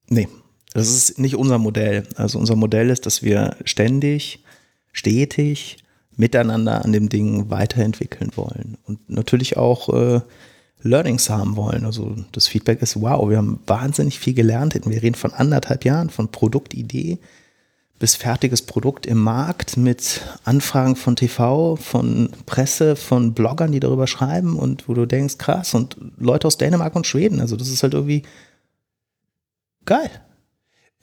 Nee, 0.08 0.28
das 0.72 0.88
ist 0.88 1.18
nicht 1.18 1.36
unser 1.36 1.58
Modell. 1.58 2.04
Also 2.16 2.38
unser 2.38 2.56
Modell 2.56 2.88
ist, 2.88 3.04
dass 3.04 3.22
wir 3.22 3.56
ständig, 3.64 4.42
stetig 4.92 5.76
miteinander 6.16 6.84
an 6.84 6.92
dem 6.92 7.08
Ding 7.08 7.50
weiterentwickeln 7.50 8.30
wollen 8.36 8.78
und 8.86 9.10
natürlich 9.10 9.56
auch 9.56 9.88
äh, 9.92 10.20
Learnings 10.82 11.30
haben 11.30 11.56
wollen. 11.56 11.84
Also 11.84 12.16
das 12.32 12.48
Feedback 12.48 12.82
ist, 12.82 13.00
wow, 13.00 13.28
wir 13.28 13.38
haben 13.38 13.60
wahnsinnig 13.66 14.18
viel 14.18 14.34
gelernt. 14.34 14.74
Wir 14.74 15.02
reden 15.02 15.14
von 15.14 15.32
anderthalb 15.32 15.84
Jahren, 15.84 16.10
von 16.10 16.30
Produktidee 16.30 17.18
bis 17.98 18.14
fertiges 18.14 18.62
Produkt 18.62 19.06
im 19.06 19.18
Markt 19.18 19.76
mit 19.76 20.20
Anfragen 20.44 20.96
von 20.96 21.16
TV, 21.16 21.76
von 21.76 22.30
Presse, 22.44 22.94
von 22.94 23.32
Bloggern, 23.32 23.72
die 23.72 23.80
darüber 23.80 24.06
schreiben 24.06 24.58
und 24.58 24.86
wo 24.88 24.94
du 24.94 25.06
denkst, 25.06 25.38
krass, 25.38 25.74
und 25.74 25.96
Leute 26.18 26.46
aus 26.46 26.58
Dänemark 26.58 26.94
und 26.94 27.06
Schweden. 27.06 27.40
Also 27.40 27.56
das 27.56 27.68
ist 27.68 27.82
halt 27.82 27.94
irgendwie 27.94 28.22
geil. 29.86 30.10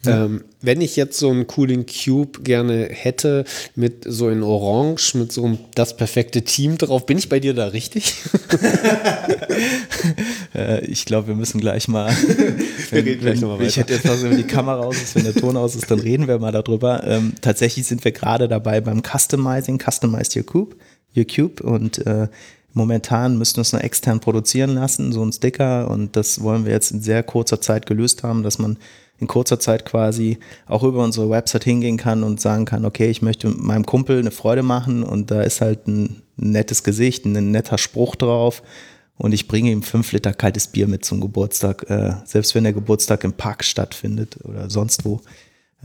Ähm, 0.05 0.43
wenn 0.61 0.81
ich 0.81 0.95
jetzt 0.95 1.17
so 1.17 1.29
einen 1.29 1.47
coolen 1.47 1.85
Cube 1.85 2.41
gerne 2.43 2.87
hätte, 2.89 3.45
mit 3.75 4.03
so 4.05 4.29
in 4.29 4.43
Orange, 4.43 5.15
mit 5.15 5.31
so 5.31 5.45
einem 5.45 5.57
das 5.75 5.97
perfekte 5.97 6.43
Team 6.43 6.77
drauf, 6.77 7.05
bin 7.05 7.17
ich 7.17 7.29
bei 7.29 7.39
dir 7.39 7.53
da 7.53 7.67
richtig? 7.67 8.15
äh, 10.55 10.85
ich 10.85 11.05
glaube, 11.05 11.27
wir 11.27 11.35
müssen 11.35 11.61
gleich 11.61 11.87
mal. 11.87 12.11
wenn, 12.91 13.05
wir 13.05 13.17
gleich 13.17 13.41
wenn, 13.41 13.61
ich 13.61 13.77
hätte 13.77 13.93
jetzt 13.93 14.05
noch, 14.05 14.21
wenn 14.21 14.37
die 14.37 14.43
Kamera 14.43 14.81
aus 14.81 14.97
ist, 14.97 15.15
wenn 15.15 15.23
der 15.23 15.35
Ton 15.35 15.57
aus 15.57 15.75
ist, 15.75 15.89
dann 15.89 15.99
reden 15.99 16.27
wir 16.27 16.39
mal 16.39 16.51
darüber. 16.51 17.03
Ähm, 17.05 17.33
tatsächlich 17.41 17.87
sind 17.87 18.03
wir 18.03 18.11
gerade 18.11 18.47
dabei 18.47 18.81
beim 18.81 19.01
Customizing, 19.03 19.79
Customize 19.79 20.37
Your 20.37 20.45
Cube, 20.45 20.75
Your 21.15 21.25
Cube 21.25 21.63
und 21.63 22.05
äh, 22.05 22.27
Momentan 22.75 23.37
müssten 23.37 23.57
wir 23.57 23.61
es 23.61 23.71
nur 23.71 23.83
extern 23.83 24.19
produzieren 24.19 24.73
lassen, 24.73 25.13
so 25.13 25.23
ein 25.23 25.31
Sticker, 25.31 25.91
und 25.91 26.15
das 26.15 26.41
wollen 26.41 26.65
wir 26.65 26.71
jetzt 26.71 26.91
in 26.91 27.01
sehr 27.01 27.21
kurzer 27.21 27.61
Zeit 27.61 27.85
gelöst 27.85 28.23
haben, 28.23 28.41
dass 28.41 28.57
man 28.57 28.77
in 29.23 29.27
kurzer 29.27 29.59
Zeit 29.59 29.85
quasi 29.85 30.37
auch 30.67 30.83
über 30.83 31.03
unsere 31.03 31.29
Website 31.29 31.63
hingehen 31.63 31.97
kann 31.97 32.23
und 32.23 32.39
sagen 32.39 32.65
kann, 32.65 32.85
okay, 32.85 33.09
ich 33.09 33.21
möchte 33.21 33.49
meinem 33.49 33.85
Kumpel 33.85 34.19
eine 34.19 34.31
Freude 34.31 34.63
machen 34.63 35.03
und 35.03 35.31
da 35.31 35.41
ist 35.41 35.61
halt 35.61 35.87
ein 35.87 36.21
nettes 36.35 36.83
Gesicht, 36.83 37.25
ein 37.25 37.51
netter 37.51 37.77
Spruch 37.77 38.15
drauf 38.15 38.61
und 39.17 39.33
ich 39.33 39.47
bringe 39.47 39.71
ihm 39.71 39.83
fünf 39.83 40.11
Liter 40.11 40.33
kaltes 40.33 40.67
Bier 40.67 40.87
mit 40.87 41.05
zum 41.05 41.21
Geburtstag, 41.21 41.89
äh, 41.89 42.13
selbst 42.25 42.55
wenn 42.55 42.63
der 42.63 42.73
Geburtstag 42.73 43.23
im 43.23 43.33
Park 43.33 43.63
stattfindet 43.63 44.37
oder 44.43 44.69
sonst 44.69 45.05
wo. 45.05 45.21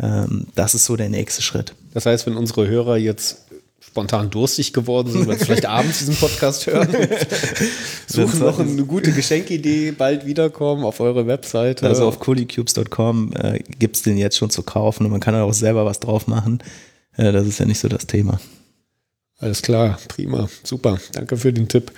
Ähm, 0.01 0.47
das 0.55 0.75
ist 0.75 0.85
so 0.85 0.97
der 0.97 1.09
nächste 1.09 1.43
Schritt. 1.43 1.75
Das 1.95 2.07
heißt, 2.07 2.27
wenn 2.27 2.37
unsere 2.37 2.69
Hörer 2.69 2.97
jetzt 2.97 3.47
spontan 3.81 4.31
durstig 4.31 4.73
geworden 4.73 5.11
sind, 5.11 5.27
weil 5.27 5.39
sie 5.39 5.45
vielleicht 5.45 5.67
abends 5.69 5.99
diesen 5.99 6.17
Podcast 6.17 6.67
hören. 6.67 6.89
Suchen 8.07 8.41
noch 8.41 8.59
eine 8.59 8.85
gute 8.85 9.13
Geschenkidee, 9.13 9.93
bald 9.93 10.27
wiederkommen 10.27 10.85
auf 10.85 11.01
eure 11.01 11.27
Webseite. 11.27 11.87
Also 11.87 12.07
auf 12.07 12.21
coolicubes.com 12.21 13.33
äh, 13.35 13.59
gibt 13.79 13.97
es 13.97 14.03
den 14.03 14.19
jetzt 14.19 14.37
schon 14.37 14.51
zu 14.51 14.63
kaufen 14.63 15.05
und 15.05 15.11
man 15.11 15.21
kann 15.21 15.35
auch 15.35 15.53
selber 15.53 15.85
was 15.85 16.01
drauf 16.01 16.27
machen. 16.27 16.63
Äh, 17.17 17.33
das 17.33 17.47
ist 17.47 17.59
ja 17.59 17.67
nicht 17.67 17.79
so 17.79 17.89
das 17.89 18.07
Thema. 18.07 18.41
Alles 19.39 19.63
klar, 19.63 19.99
prima, 20.09 20.49
super. 20.65 20.99
Danke 21.13 21.37
für 21.37 21.53
den 21.53 21.69
Tipp. 21.69 21.93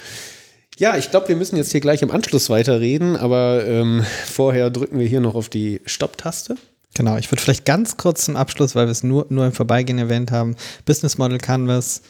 Ja, 0.78 0.96
ich 0.96 1.10
glaube, 1.10 1.28
wir 1.28 1.36
müssen 1.36 1.56
jetzt 1.56 1.72
hier 1.72 1.80
gleich 1.80 2.02
im 2.02 2.10
Anschluss 2.10 2.48
weiterreden, 2.48 3.16
aber 3.16 3.66
ähm, 3.66 4.04
vorher 4.26 4.70
drücken 4.70 4.98
wir 4.98 5.06
hier 5.06 5.20
noch 5.20 5.34
auf 5.34 5.48
die 5.48 5.80
Stopp-Taste. 5.84 6.56
Genau, 6.94 7.16
ich 7.16 7.30
würde 7.30 7.40
vielleicht 7.40 7.64
ganz 7.64 7.96
kurz 7.96 8.24
zum 8.24 8.36
Abschluss, 8.36 8.74
weil 8.74 8.86
wir 8.86 8.92
es 8.92 9.02
nur, 9.02 9.26
nur 9.28 9.46
im 9.46 9.52
Vorbeigehen 9.52 9.98
erwähnt 9.98 10.32
haben, 10.32 10.56
Business 10.84 11.18
Model 11.18 11.38
Canvas 11.38 12.02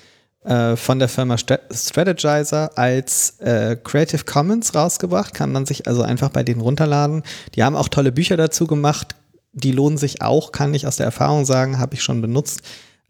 äh, 0.44 0.74
von 0.76 0.98
der 0.98 1.08
Firma 1.08 1.36
Strategizer 1.36 2.78
als 2.78 3.38
äh, 3.40 3.76
Creative 3.76 4.24
Commons 4.24 4.74
rausgebracht, 4.74 5.34
kann 5.34 5.52
man 5.52 5.66
sich 5.66 5.86
also 5.86 6.02
einfach 6.02 6.30
bei 6.30 6.42
denen 6.42 6.62
runterladen. 6.62 7.24
Die 7.54 7.62
haben 7.62 7.76
auch 7.76 7.88
tolle 7.88 8.10
Bücher 8.10 8.38
dazu 8.38 8.66
gemacht, 8.66 9.14
die 9.52 9.72
lohnen 9.72 9.98
sich 9.98 10.22
auch, 10.22 10.52
kann 10.52 10.72
ich 10.72 10.86
aus 10.86 10.96
der 10.96 11.06
Erfahrung 11.06 11.44
sagen, 11.44 11.78
habe 11.78 11.94
ich 11.94 12.02
schon 12.02 12.22
benutzt. 12.22 12.62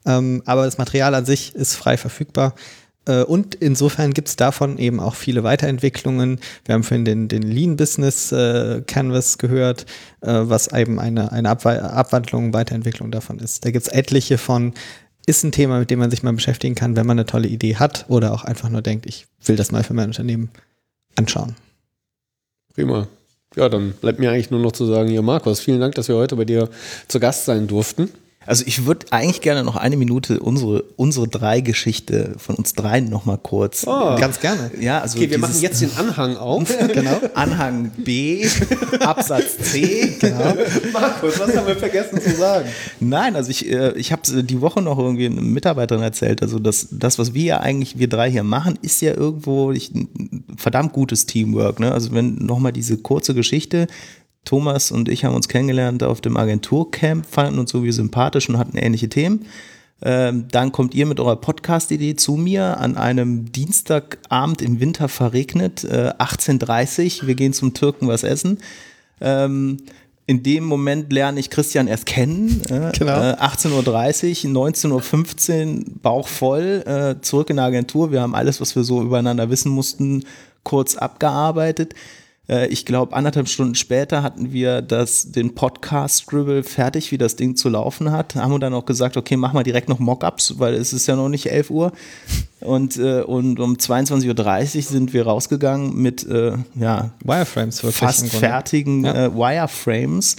Ähm, 0.06 0.42
aber 0.46 0.64
das 0.64 0.78
Material 0.78 1.14
an 1.14 1.24
sich 1.24 1.54
ist 1.54 1.74
frei 1.74 1.96
verfügbar. 1.96 2.54
Äh, 3.06 3.22
und 3.22 3.54
insofern 3.54 4.12
gibt 4.12 4.28
es 4.28 4.36
davon 4.36 4.78
eben 4.78 5.00
auch 5.00 5.14
viele 5.14 5.42
Weiterentwicklungen. 5.42 6.38
Wir 6.64 6.74
haben 6.74 6.82
vorhin 6.82 7.04
den, 7.04 7.28
den 7.28 7.42
Lean 7.42 7.76
Business 7.76 8.32
äh, 8.32 8.82
Canvas 8.86 9.38
gehört, 9.38 9.86
äh, 10.20 10.32
was 10.32 10.72
eben 10.72 10.98
eine, 10.98 11.32
eine 11.32 11.48
Abwe 11.48 11.82
Abwandlung, 11.82 12.52
Weiterentwicklung 12.52 13.10
davon 13.10 13.38
ist. 13.38 13.64
Da 13.64 13.70
gibt 13.70 13.86
es 13.86 13.92
etliche 13.92 14.38
von, 14.38 14.74
ist 15.26 15.44
ein 15.44 15.52
Thema, 15.52 15.78
mit 15.78 15.90
dem 15.90 15.98
man 15.98 16.10
sich 16.10 16.22
mal 16.22 16.32
beschäftigen 16.32 16.74
kann, 16.74 16.96
wenn 16.96 17.06
man 17.06 17.18
eine 17.18 17.26
tolle 17.26 17.48
Idee 17.48 17.76
hat 17.76 18.06
oder 18.08 18.32
auch 18.32 18.44
einfach 18.44 18.68
nur 18.68 18.82
denkt, 18.82 19.06
ich 19.06 19.26
will 19.44 19.56
das 19.56 19.72
mal 19.72 19.84
für 19.84 19.94
mein 19.94 20.08
Unternehmen 20.08 20.50
anschauen. 21.16 21.56
Prima. 22.74 23.08
Ja, 23.56 23.68
dann 23.68 23.92
bleibt 24.00 24.20
mir 24.20 24.30
eigentlich 24.30 24.52
nur 24.52 24.60
noch 24.60 24.72
zu 24.72 24.86
sagen, 24.86 25.08
hier 25.08 25.22
Markus, 25.22 25.58
vielen 25.58 25.80
Dank, 25.80 25.96
dass 25.96 26.06
wir 26.06 26.14
heute 26.14 26.36
bei 26.36 26.44
dir 26.44 26.68
zu 27.08 27.18
Gast 27.18 27.46
sein 27.46 27.66
durften. 27.66 28.08
Also 28.46 28.64
ich 28.66 28.86
würde 28.86 29.06
eigentlich 29.10 29.42
gerne 29.42 29.62
noch 29.62 29.76
eine 29.76 29.98
Minute 29.98 30.40
unsere, 30.40 30.82
unsere 30.96 31.28
drei 31.28 31.60
Geschichte 31.60 32.34
von 32.38 32.54
uns 32.54 32.72
dreien 32.72 33.10
noch 33.10 33.26
mal 33.26 33.36
kurz. 33.36 33.84
Oh, 33.86 34.16
ganz 34.18 34.40
gerne. 34.40 34.70
Ja, 34.80 35.02
also 35.02 35.18
okay, 35.18 35.30
wir 35.30 35.38
machen 35.38 35.60
jetzt 35.60 35.82
den 35.82 35.94
Anhang 35.98 36.38
auf. 36.38 36.66
genau. 36.94 37.20
Anhang 37.34 37.90
B, 37.98 38.48
Absatz 39.00 39.58
C. 39.58 40.16
Genau. 40.18 40.56
Markus, 40.90 41.38
was 41.38 41.54
haben 41.54 41.66
wir 41.66 41.76
vergessen 41.76 42.18
zu 42.18 42.34
sagen? 42.34 42.66
Nein, 42.98 43.36
also 43.36 43.50
ich, 43.50 43.70
äh, 43.70 43.92
ich 43.92 44.10
habe 44.10 44.42
die 44.42 44.60
Woche 44.62 44.80
noch 44.80 44.98
irgendwie 44.98 45.26
eine 45.26 45.42
Mitarbeiterin 45.42 46.02
erzählt. 46.02 46.40
Also 46.40 46.58
das, 46.58 46.88
das, 46.92 47.18
was 47.18 47.34
wir 47.34 47.44
ja 47.44 47.60
eigentlich, 47.60 47.98
wir 47.98 48.08
drei 48.08 48.30
hier 48.30 48.42
machen, 48.42 48.78
ist 48.80 49.02
ja 49.02 49.14
irgendwo 49.14 49.70
ich, 49.70 49.92
verdammt 50.56 50.94
gutes 50.94 51.26
Teamwork. 51.26 51.78
Ne? 51.78 51.92
Also 51.92 52.12
wenn 52.12 52.36
nochmal 52.36 52.72
diese 52.72 52.96
kurze 52.96 53.34
Geschichte, 53.34 53.86
Thomas 54.44 54.90
und 54.90 55.08
ich 55.08 55.24
haben 55.24 55.34
uns 55.34 55.48
kennengelernt 55.48 56.02
auf 56.02 56.20
dem 56.20 56.36
Agenturcamp, 56.36 57.26
fanden 57.26 57.58
uns 57.58 57.74
irgendwie 57.74 57.92
sympathisch 57.92 58.48
und 58.48 58.58
hatten 58.58 58.76
ähnliche 58.76 59.08
Themen. 59.08 59.46
Ähm, 60.02 60.46
dann 60.50 60.72
kommt 60.72 60.94
ihr 60.94 61.04
mit 61.04 61.20
eurer 61.20 61.36
Podcast-Idee 61.36 62.16
zu 62.16 62.36
mir 62.36 62.78
an 62.78 62.96
einem 62.96 63.52
Dienstagabend 63.52 64.62
im 64.62 64.80
Winter 64.80 65.08
verregnet, 65.08 65.84
äh, 65.84 66.12
18.30 66.18 67.26
Wir 67.26 67.34
gehen 67.34 67.52
zum 67.52 67.74
Türken 67.74 68.08
was 68.08 68.22
essen. 68.22 68.58
Ähm, 69.20 69.78
in 70.26 70.42
dem 70.42 70.64
Moment 70.64 71.12
lerne 71.12 71.40
ich 71.40 71.50
Christian 71.50 71.88
erst 71.88 72.06
kennen. 72.06 72.62
Äh, 72.70 72.92
genau. 72.96 73.20
Äh, 73.20 73.34
18.30 73.34 74.46
Uhr, 74.46 74.68
19.15 74.68 75.78
Uhr, 75.78 75.84
Bauch 76.02 76.28
voll, 76.28 76.84
äh, 76.86 77.20
zurück 77.20 77.50
in 77.50 77.56
der 77.56 77.66
Agentur. 77.66 78.12
Wir 78.12 78.22
haben 78.22 78.34
alles, 78.34 78.60
was 78.60 78.76
wir 78.76 78.84
so 78.84 79.02
übereinander 79.02 79.50
wissen 79.50 79.70
mussten, 79.70 80.24
kurz 80.62 80.94
abgearbeitet. 80.94 81.94
Äh, 82.50 82.66
ich 82.68 82.84
glaube, 82.84 83.14
anderthalb 83.14 83.48
Stunden 83.48 83.74
später 83.76 84.22
hatten 84.22 84.52
wir 84.52 84.82
das, 84.82 85.30
den 85.30 85.54
Podcast-Scribble 85.54 86.64
fertig, 86.64 87.12
wie 87.12 87.18
das 87.18 87.36
Ding 87.36 87.56
zu 87.56 87.68
laufen 87.68 88.10
hat. 88.10 88.34
Haben 88.34 88.52
wir 88.52 88.58
dann 88.58 88.74
auch 88.74 88.84
gesagt, 88.84 89.16
okay, 89.16 89.36
mach 89.36 89.52
mal 89.52 89.62
direkt 89.62 89.88
noch 89.88 90.00
Mockups, 90.00 90.58
weil 90.58 90.74
es 90.74 90.92
ist 90.92 91.06
ja 91.06 91.16
noch 91.16 91.28
nicht 91.28 91.46
11 91.46 91.70
Uhr. 91.70 91.92
Und, 92.60 92.98
äh, 92.98 93.22
und 93.22 93.60
um 93.60 93.74
22.30 93.74 94.76
Uhr 94.76 94.82
sind 94.82 95.12
wir 95.12 95.24
rausgegangen 95.24 95.94
mit 95.96 96.26
äh, 96.26 96.54
ja, 96.74 97.10
Wireframes 97.24 97.80
fast 97.80 98.28
fertigen 98.28 99.04
ja. 99.04 99.26
äh, 99.26 99.34
Wireframes 99.34 100.36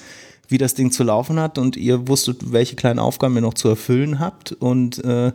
wie 0.48 0.58
das 0.58 0.74
Ding 0.74 0.92
zu 0.92 1.04
laufen 1.04 1.40
hat 1.40 1.58
und 1.58 1.78
ihr 1.78 2.10
wusstet, 2.10 2.52
welche 2.52 2.76
kleinen 2.76 3.00
Aufgaben 3.00 3.36
ihr 3.36 3.42
noch 3.42 3.54
zu 3.54 3.70
erfüllen 3.70 4.20
habt 4.20 4.52
und 4.52 5.02
äh, 5.06 5.32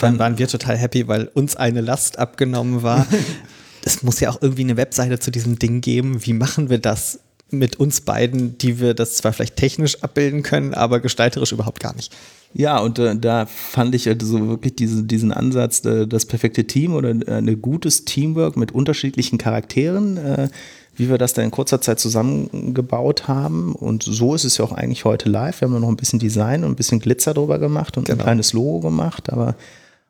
dann 0.00 0.18
waren 0.18 0.38
wir 0.38 0.48
total 0.48 0.76
happy, 0.76 1.06
weil 1.08 1.28
uns 1.34 1.56
eine 1.56 1.80
Last 1.80 2.18
abgenommen 2.18 2.82
war. 2.82 3.06
es 3.88 4.02
muss 4.02 4.20
ja 4.20 4.30
auch 4.30 4.40
irgendwie 4.42 4.62
eine 4.62 4.76
Webseite 4.76 5.18
zu 5.18 5.30
diesem 5.30 5.58
Ding 5.58 5.80
geben. 5.80 6.24
Wie 6.24 6.34
machen 6.34 6.70
wir 6.70 6.78
das 6.78 7.20
mit 7.50 7.76
uns 7.76 8.02
beiden, 8.02 8.58
die 8.58 8.78
wir 8.78 8.92
das 8.92 9.14
zwar 9.14 9.32
vielleicht 9.32 9.56
technisch 9.56 10.02
abbilden 10.02 10.42
können, 10.42 10.74
aber 10.74 11.00
gestalterisch 11.00 11.52
überhaupt 11.52 11.80
gar 11.80 11.96
nicht? 11.96 12.14
Ja, 12.54 12.78
und 12.78 12.98
äh, 12.98 13.16
da 13.16 13.46
fand 13.46 13.94
ich 13.94 14.06
halt 14.06 14.22
so 14.22 14.48
wirklich 14.48 14.76
diese, 14.76 15.02
diesen 15.02 15.32
Ansatz, 15.32 15.84
äh, 15.84 16.06
das 16.06 16.26
perfekte 16.26 16.66
Team 16.66 16.94
oder 16.94 17.10
äh, 17.10 17.38
ein 17.38 17.62
gutes 17.62 18.04
Teamwork 18.04 18.56
mit 18.56 18.72
unterschiedlichen 18.72 19.38
Charakteren, 19.38 20.16
äh, 20.18 20.48
wie 20.96 21.08
wir 21.08 21.16
das 21.16 21.32
da 21.32 21.42
in 21.42 21.50
kurzer 21.50 21.80
Zeit 21.80 22.00
zusammengebaut 22.00 23.28
haben. 23.28 23.74
Und 23.74 24.02
so 24.02 24.34
ist 24.34 24.44
es 24.44 24.58
ja 24.58 24.64
auch 24.64 24.72
eigentlich 24.72 25.04
heute 25.04 25.28
live. 25.28 25.60
Wir 25.60 25.68
haben 25.68 25.80
noch 25.80 25.88
ein 25.88 25.96
bisschen 25.96 26.18
Design 26.18 26.64
und 26.64 26.72
ein 26.72 26.76
bisschen 26.76 27.00
Glitzer 27.00 27.34
drüber 27.34 27.58
gemacht 27.58 27.96
und 27.96 28.06
genau. 28.06 28.18
ein 28.18 28.24
kleines 28.24 28.52
Logo 28.52 28.80
gemacht, 28.80 29.32
aber 29.32 29.54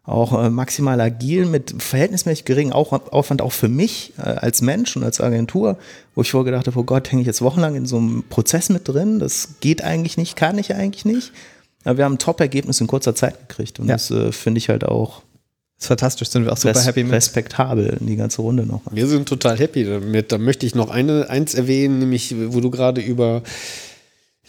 auch 0.09 0.43
äh, 0.43 0.49
maximal 0.49 1.01
agil 1.01 1.45
mit 1.45 1.75
verhältnismäßig 1.79 2.45
geringem 2.47 2.73
Aufwand 2.73 3.43
auch 3.43 3.53
für 3.53 3.69
mich 3.69 4.15
äh, 4.19 4.23
als 4.23 4.63
Mensch 4.63 4.97
und 4.97 5.05
als 5.05 5.21
Agentur, 5.21 5.77
wo 6.15 6.23
ich 6.23 6.31
vorgedacht 6.31 6.67
habe, 6.67 6.79
oh 6.79 6.85
Gott, 6.85 7.13
hänge 7.13 7.21
ich 7.21 7.27
jetzt 7.27 7.43
wochenlang 7.43 7.75
in 7.75 7.87
so 7.87 7.99
einem 7.99 8.25
Prozess 8.29 8.71
mit 8.71 8.89
drin, 8.89 9.19
das 9.19 9.57
geht 9.61 9.85
eigentlich 9.85 10.17
nicht, 10.17 10.35
kann 10.35 10.57
ich 10.59 10.75
eigentlich 10.75 11.05
nicht. 11.05 11.33
Aber 11.85 11.99
wir 11.99 12.05
haben 12.07 12.15
ein 12.15 12.19
Top-Ergebnis 12.19 12.81
in 12.81 12.87
kurzer 12.87 13.15
Zeit 13.15 13.49
gekriegt 13.49 13.79
und 13.81 13.87
ja. 13.87 13.95
das 13.95 14.11
äh, 14.11 14.33
finde 14.33 14.59
ich 14.59 14.71
halt 14.71 14.85
auch 14.85 15.23
das 15.77 15.85
ist 15.85 15.89
fantastisch, 15.89 16.29
sind 16.31 16.45
wir 16.45 16.53
auch 16.53 16.57
super 16.57 16.75
res 16.75 16.87
happy 16.87 17.05
mit. 17.05 17.13
Respektabel, 17.13 17.99
die 18.01 18.17
ganze 18.17 18.43
Runde 18.43 18.67
noch. 18.67 18.81
Wir 18.91 19.07
sind 19.07 19.29
total 19.29 19.57
happy 19.57 19.85
damit. 19.85 20.33
Da 20.33 20.39
möchte 20.39 20.67
ich 20.67 20.75
noch 20.75 20.91
eine, 20.91 21.31
eins 21.31 21.55
erwähnen, 21.55 22.01
nämlich, 22.01 22.35
wo 22.49 22.61
du 22.61 22.71
gerade 22.71 23.01
über 23.01 23.43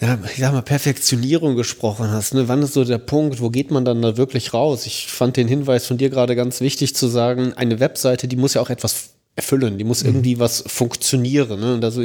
ja, 0.02 0.18
ich 0.32 0.40
sag 0.40 0.54
mal, 0.54 0.62
Perfektionierung 0.62 1.56
gesprochen 1.56 2.10
hast. 2.10 2.34
Ne? 2.34 2.48
Wann 2.48 2.62
ist 2.62 2.74
so 2.74 2.86
der 2.86 3.00
Punkt, 3.00 3.42
wo 3.42 3.50
geht 3.50 3.70
man 3.70 3.84
dann 3.84 4.02
da 4.02 4.16
wirklich 4.16 4.54
raus? 4.54 4.86
Ich 4.86 5.08
fand 5.08 5.36
den 5.36 5.48
Hinweis 5.48 5.86
von 5.86 5.98
dir 5.98 6.10
gerade 6.10 6.36
ganz 6.36 6.62
wichtig 6.62 6.96
zu 6.96 7.08
sagen, 7.08 7.54
eine 7.54 7.80
Webseite, 7.80 8.28
die 8.28 8.38
muss 8.38 8.54
ja 8.54 8.62
auch 8.62 8.70
etwas 8.70 9.16
erfüllen. 9.40 9.78
Die 9.78 9.86
muss 9.86 10.04
mhm. 10.04 10.10
irgendwie 10.10 10.40
was 10.40 10.64
funktionieren. 10.68 11.60
Ne? 11.60 11.74
Und 11.76 11.86
also 11.86 12.02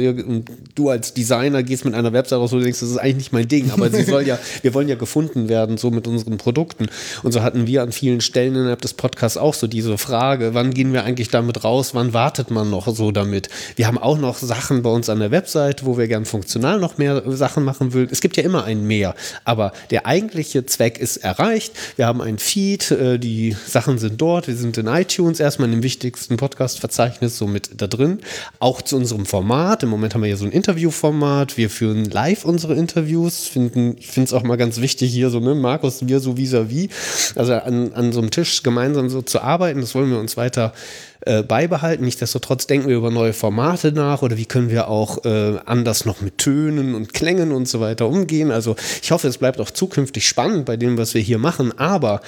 du 0.73 0.89
als 0.89 1.13
Designer 1.13 1.63
gehst 1.63 1.83
mit 1.83 1.93
einer 1.93 2.13
Website 2.13 2.39
raus, 2.39 2.53
wo 2.53 2.57
du 2.57 2.63
denkst, 2.63 2.79
das 2.79 2.89
ist 2.89 2.97
eigentlich 2.97 3.15
nicht 3.17 3.33
mein 3.33 3.47
Ding, 3.47 3.71
aber 3.71 3.89
sie 3.89 4.03
soll 4.11 4.25
ja, 4.25 4.39
wir 4.61 4.73
wollen 4.73 4.87
ja 4.87 4.95
gefunden 4.95 5.49
werden, 5.49 5.77
so 5.77 5.91
mit 5.91 6.07
unseren 6.07 6.37
Produkten. 6.37 6.87
Und 7.23 7.33
so 7.33 7.41
hatten 7.41 7.67
wir 7.67 7.83
an 7.83 7.91
vielen 7.91 8.21
Stellen 8.21 8.55
innerhalb 8.55 8.81
des 8.81 8.93
Podcasts 8.93 9.37
auch 9.37 9.53
so 9.53 9.67
diese 9.67 9.97
Frage, 9.97 10.53
wann 10.53 10.73
gehen 10.73 10.93
wir 10.93 11.03
eigentlich 11.03 11.29
damit 11.29 11.63
raus, 11.63 11.93
wann 11.93 12.13
wartet 12.13 12.51
man 12.51 12.69
noch 12.69 12.87
so 12.95 13.11
damit? 13.11 13.49
Wir 13.75 13.87
haben 13.87 13.97
auch 13.97 14.17
noch 14.17 14.37
Sachen 14.37 14.81
bei 14.81 14.89
uns 14.89 15.09
an 15.09 15.19
der 15.19 15.31
Website, 15.31 15.85
wo 15.85 15.97
wir 15.97 16.07
gern 16.07 16.25
funktional 16.25 16.79
noch 16.79 16.97
mehr 16.97 17.21
Sachen 17.27 17.63
machen 17.63 17.93
wollen. 17.93 18.07
Es 18.09 18.21
gibt 18.21 18.37
ja 18.37 18.43
immer 18.43 18.63
ein 18.63 18.85
Mehr, 18.85 19.13
aber 19.43 19.73
der 19.91 20.05
eigentliche 20.05 20.65
Zweck 20.65 20.99
ist 20.99 21.17
erreicht. 21.17 21.73
Wir 21.97 22.05
haben 22.05 22.21
ein 22.21 22.37
Feed, 22.37 22.91
äh, 22.91 23.19
die 23.19 23.55
Sachen 23.67 23.97
sind 23.97 24.21
dort, 24.21 24.47
wir 24.47 24.55
sind 24.55 24.77
in 24.77 24.87
iTunes 24.87 25.39
erstmal 25.39 25.67
in 25.67 25.75
dem 25.75 25.83
wichtigsten 25.83 26.37
Podcast-Verzeichnis 26.37 27.24
Verzeichnis 27.25 27.37
so 27.37 27.47
mit 27.47 27.81
da 27.81 27.87
drin. 27.87 28.19
Auch 28.59 28.81
zu 28.81 28.95
unserem 28.95 29.25
Format. 29.25 29.83
Im 29.83 29.89
Moment 29.89 30.13
haben 30.13 30.21
wir 30.21 30.27
hier 30.27 30.37
so 30.37 30.45
ein 30.45 30.51
Interviewformat. 30.51 31.57
Wir 31.57 31.69
führen 31.69 32.05
live 32.05 32.45
unsere 32.45 32.75
Interviews. 32.75 33.47
Finden, 33.47 33.95
ich 33.99 34.07
finde 34.07 34.27
es 34.27 34.33
auch 34.33 34.43
mal 34.43 34.57
ganz 34.57 34.81
wichtig 34.81 35.11
hier 35.11 35.29
so, 35.29 35.39
ne, 35.39 35.55
Markus, 35.55 36.07
wir 36.07 36.19
so 36.19 36.37
vis-à-vis. 36.37 36.87
-vis. 36.87 37.37
Also 37.37 37.53
an, 37.53 37.93
an 37.93 38.11
so 38.11 38.19
einem 38.19 38.31
Tisch 38.31 38.63
gemeinsam 38.63 39.09
so 39.09 39.21
zu 39.21 39.41
arbeiten. 39.41 39.81
Das 39.81 39.95
wollen 39.95 40.09
wir 40.09 40.19
uns 40.19 40.37
weiter 40.37 40.73
äh, 41.21 41.43
beibehalten. 41.43 42.03
Nichtsdestotrotz 42.03 42.67
denken 42.67 42.87
wir 42.87 42.97
über 42.97 43.11
neue 43.11 43.33
Formate 43.33 43.91
nach 43.91 44.21
oder 44.21 44.37
wie 44.37 44.45
können 44.45 44.69
wir 44.69 44.87
auch 44.87 45.23
äh, 45.25 45.57
anders 45.65 46.05
noch 46.05 46.21
mit 46.21 46.37
Tönen 46.37 46.95
und 46.95 47.13
Klängen 47.13 47.51
und 47.51 47.67
so 47.67 47.79
weiter 47.79 48.07
umgehen. 48.07 48.51
Also 48.51 48.75
ich 49.01 49.11
hoffe, 49.11 49.27
es 49.27 49.37
bleibt 49.37 49.59
auch 49.59 49.71
zukünftig 49.71 50.27
spannend 50.27 50.65
bei 50.65 50.77
dem, 50.77 50.97
was 50.97 51.13
wir 51.13 51.21
hier 51.21 51.37
machen. 51.37 51.77
Aber 51.77 52.21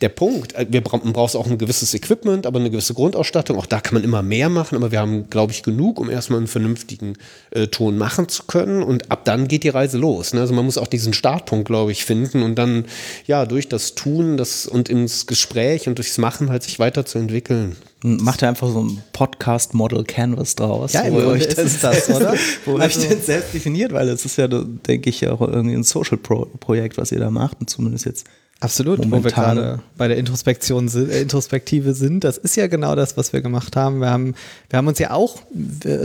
der 0.00 0.08
Punkt, 0.08 0.54
äh, 0.54 0.66
wir 0.68 0.82
bra 0.82 1.00
man 1.02 1.12
braucht 1.12 1.36
auch 1.36 1.46
ein 1.46 1.58
gewisses 1.58 1.92
Equipment, 1.94 2.46
aber 2.46 2.60
eine 2.60 2.70
gewisse 2.70 2.94
Grundausstattung. 2.94 3.58
Auch 3.58 3.66
da 3.66 3.80
kann 3.80 3.94
man 3.94 4.04
immer 4.04 4.22
mehr 4.22 4.48
machen, 4.48 4.76
aber 4.76 4.92
wir 4.92 5.00
haben, 5.00 5.28
glaube 5.28 5.52
ich, 5.52 5.62
genug, 5.62 5.98
um 5.98 6.08
erstmal 6.08 6.38
einen 6.38 6.46
vernünftigen 6.46 7.14
äh, 7.50 7.66
Ton 7.66 7.98
machen 7.98 8.28
zu 8.28 8.44
können. 8.44 8.82
Und 8.82 9.10
ab 9.10 9.24
dann 9.24 9.48
geht 9.48 9.64
die 9.64 9.68
Reise 9.70 9.98
los. 9.98 10.34
Ne? 10.34 10.40
Also 10.40 10.54
man 10.54 10.64
muss 10.64 10.78
auch 10.78 10.86
diesen 10.86 11.12
Startpunkt, 11.12 11.66
glaube 11.66 11.92
ich, 11.92 12.04
finden 12.04 12.42
und 12.42 12.56
dann 12.56 12.84
ja 13.26 13.46
durch 13.46 13.68
das 13.68 13.94
Tun 13.94 14.36
das, 14.36 14.66
und 14.66 14.88
ins 14.88 15.26
Gespräch 15.26 15.88
und 15.88 15.98
durchs 15.98 16.18
Machen 16.18 16.50
halt 16.50 16.62
sich 16.62 16.78
weiterzuentwickeln 16.78 17.76
macht 18.04 18.42
ihr 18.42 18.48
einfach 18.48 18.68
so 18.68 18.80
ein 18.82 19.02
Podcast-Model 19.14 20.04
Canvas 20.04 20.54
draus. 20.54 20.92
Ja, 20.92 21.10
wo 21.10 21.16
euch 21.16 21.48
das, 21.48 21.58
ist 21.58 21.82
das, 21.82 22.10
oder? 22.10 22.34
wo 22.66 22.76
also, 22.76 23.00
euch 23.00 23.08
das 23.08 23.26
selbst 23.26 23.54
definiert, 23.54 23.92
weil 23.92 24.08
es 24.10 24.24
ist 24.24 24.36
ja, 24.36 24.46
denke 24.46 25.08
ich, 25.08 25.26
auch 25.26 25.40
irgendwie 25.40 25.74
ein 25.74 25.84
Social-Projekt, 25.84 26.98
was 26.98 27.12
ihr 27.12 27.20
da 27.20 27.30
macht 27.30 27.60
und 27.60 27.70
zumindest 27.70 28.04
jetzt 28.04 28.26
Absolut, 28.60 28.98
Momentan. 28.98 29.20
wo 29.20 29.24
wir 29.24 29.30
gerade 29.30 29.82
bei 29.96 30.08
der 30.08 30.16
Introspektion 30.16 30.88
äh, 30.88 31.22
Introspektive 31.22 31.92
sind. 31.92 32.24
Das 32.24 32.38
ist 32.38 32.56
ja 32.56 32.66
genau 32.66 32.94
das, 32.94 33.16
was 33.16 33.32
wir 33.32 33.40
gemacht 33.40 33.74
haben. 33.74 33.98
Wir 33.98 34.10
haben, 34.10 34.34
wir 34.70 34.76
haben 34.76 34.86
uns 34.86 34.98
ja 34.98 35.10
auch, 35.10 35.40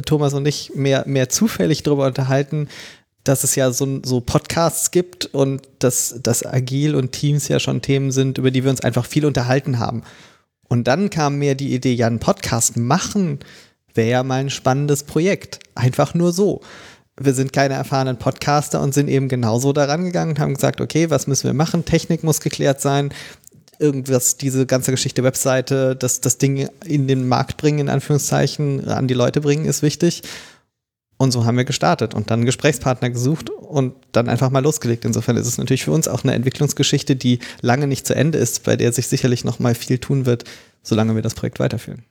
Thomas 0.05 0.34
und 0.34 0.47
ich, 0.47 0.73
mehr, 0.76 1.03
mehr 1.05 1.30
zufällig 1.30 1.84
darüber 1.84 2.07
unterhalten, 2.07 2.67
dass 3.23 3.43
es 3.43 3.55
ja 3.55 3.71
so, 3.71 3.99
so 4.03 4.21
Podcasts 4.21 4.91
gibt 4.91 5.26
und 5.27 5.61
dass, 5.80 6.19
dass 6.23 6.45
Agil 6.45 6.95
und 6.95 7.11
Teams 7.11 7.47
ja 7.49 7.59
schon 7.59 7.81
Themen 7.81 8.11
sind, 8.11 8.38
über 8.38 8.51
die 8.51 8.63
wir 8.63 8.71
uns 8.71 8.81
einfach 8.81 9.05
viel 9.05 9.26
unterhalten 9.26 9.80
haben. 9.80 10.03
Und 10.69 10.87
dann 10.87 11.09
kam 11.09 11.39
mir 11.39 11.55
die 11.55 11.73
Idee, 11.73 11.93
ja, 11.93 12.07
einen 12.07 12.19
Podcast 12.19 12.77
machen 12.77 13.39
wäre 13.93 14.09
ja 14.09 14.23
mal 14.23 14.41
ein 14.41 14.49
spannendes 14.49 15.03
Projekt. 15.03 15.59
Einfach 15.75 16.13
nur 16.13 16.31
so. 16.31 16.61
Wir 17.19 17.33
sind 17.33 17.51
keine 17.51 17.73
erfahrenen 17.73 18.17
Podcaster 18.17 18.81
und 18.81 18.93
sind 18.93 19.09
eben 19.09 19.27
genauso 19.27 19.73
daran 19.73 20.05
gegangen 20.05 20.31
und 20.31 20.39
haben 20.39 20.53
gesagt, 20.53 20.79
okay, 20.79 21.09
was 21.09 21.27
müssen 21.27 21.47
wir 21.47 21.53
machen? 21.53 21.83
Technik 21.83 22.23
muss 22.23 22.39
geklärt 22.39 22.79
sein. 22.79 23.13
Irgendwas, 23.77 24.37
diese 24.37 24.65
ganze 24.65 24.91
Geschichte, 24.91 25.23
Webseite, 25.23 25.95
das, 25.95 26.21
das 26.21 26.37
Ding 26.37 26.69
in 26.85 27.07
den 27.07 27.27
Markt 27.27 27.57
bringen, 27.57 27.79
in 27.79 27.89
Anführungszeichen, 27.89 28.87
an 28.87 29.07
die 29.07 29.13
Leute 29.13 29.41
bringen, 29.41 29.65
ist 29.65 29.81
wichtig. 29.81 30.23
Und 31.21 31.31
so 31.31 31.43
haben 31.43 31.57
wir 31.57 31.65
gestartet 31.65 32.13
und 32.13 32.31
dann 32.31 32.45
Gesprächspartner 32.45 33.09
gesucht 33.09 33.49
und 33.49 33.93
dann 34.13 34.29
einfach 34.29 34.49
mal 34.51 34.63
losgelegt. 34.63 35.03
Insofern 35.03 35.35
ist 35.35 35.47
es 35.47 35.57
natürlich 35.57 35.83
für 35.83 35.91
uns 35.91 36.07
auch 36.07 36.23
eine 36.23 36.33
Entwicklungsgeschichte, 36.33 37.17
die 37.17 37.39
lange 37.61 37.87
nicht 37.87 38.07
zu 38.07 38.15
Ende 38.15 38.37
ist, 38.37 38.63
bei 38.63 38.77
der 38.77 38.93
sich 38.93 39.09
sicherlich 39.09 39.43
noch 39.43 39.59
mal 39.59 39.75
viel 39.75 39.97
tun 39.97 40.25
wird, 40.25 40.45
solange 40.81 41.15
wir 41.15 41.21
das 41.21 41.35
Projekt 41.35 41.59
weiterführen. 41.59 42.05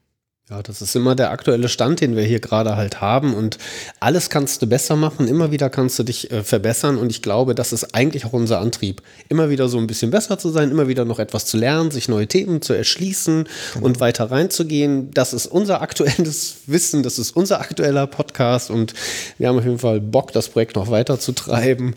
Ja, 0.51 0.63
das 0.63 0.81
ist 0.81 0.97
immer 0.97 1.15
der 1.15 1.31
aktuelle 1.31 1.69
Stand, 1.69 2.01
den 2.01 2.17
wir 2.17 2.23
hier 2.23 2.41
gerade 2.41 2.75
halt 2.75 3.03
haben. 3.03 3.35
Und 3.35 3.59
alles 4.01 4.31
kannst 4.31 4.63
du 4.63 4.67
besser 4.67 4.97
machen, 4.97 5.29
immer 5.29 5.53
wieder 5.53 5.69
kannst 5.69 5.99
du 5.99 6.05
dich 6.05 6.31
äh, 6.31 6.43
verbessern. 6.43 6.97
Und 6.97 7.11
ich 7.11 7.21
glaube, 7.21 7.55
das 7.55 7.75
ist 7.75 7.95
eigentlich 7.95 8.25
auch 8.25 8.33
unser 8.33 8.59
Antrieb. 8.59 9.03
Immer 9.29 9.51
wieder 9.51 9.69
so 9.69 9.77
ein 9.77 9.87
bisschen 9.87 10.11
besser 10.11 10.39
zu 10.39 10.49
sein, 10.49 10.71
immer 10.71 10.89
wieder 10.89 11.05
noch 11.05 11.19
etwas 11.19 11.45
zu 11.45 11.59
lernen, 11.59 11.91
sich 11.91 12.09
neue 12.09 12.29
Themen 12.29 12.63
zu 12.63 12.73
erschließen 12.73 13.47
genau. 13.75 13.85
und 13.85 14.01
weiter 14.01 14.31
reinzugehen. 14.31 15.11
Das 15.11 15.35
ist 15.35 15.49
unser 15.49 15.83
aktuelles 15.83 16.57
Wissen, 16.67 17.03
das 17.03 17.19
ist 17.19 17.37
unser 17.37 17.61
aktueller 17.61 18.07
Podcast. 18.07 18.71
Und 18.71 18.95
wir 19.37 19.49
haben 19.49 19.59
auf 19.59 19.67
jeden 19.67 19.79
Fall 19.79 20.01
Bock, 20.01 20.33
das 20.33 20.49
Projekt 20.49 20.77
noch 20.77 20.91
weiter 20.91 21.21
zu 21.21 21.33
treiben. 21.33 21.95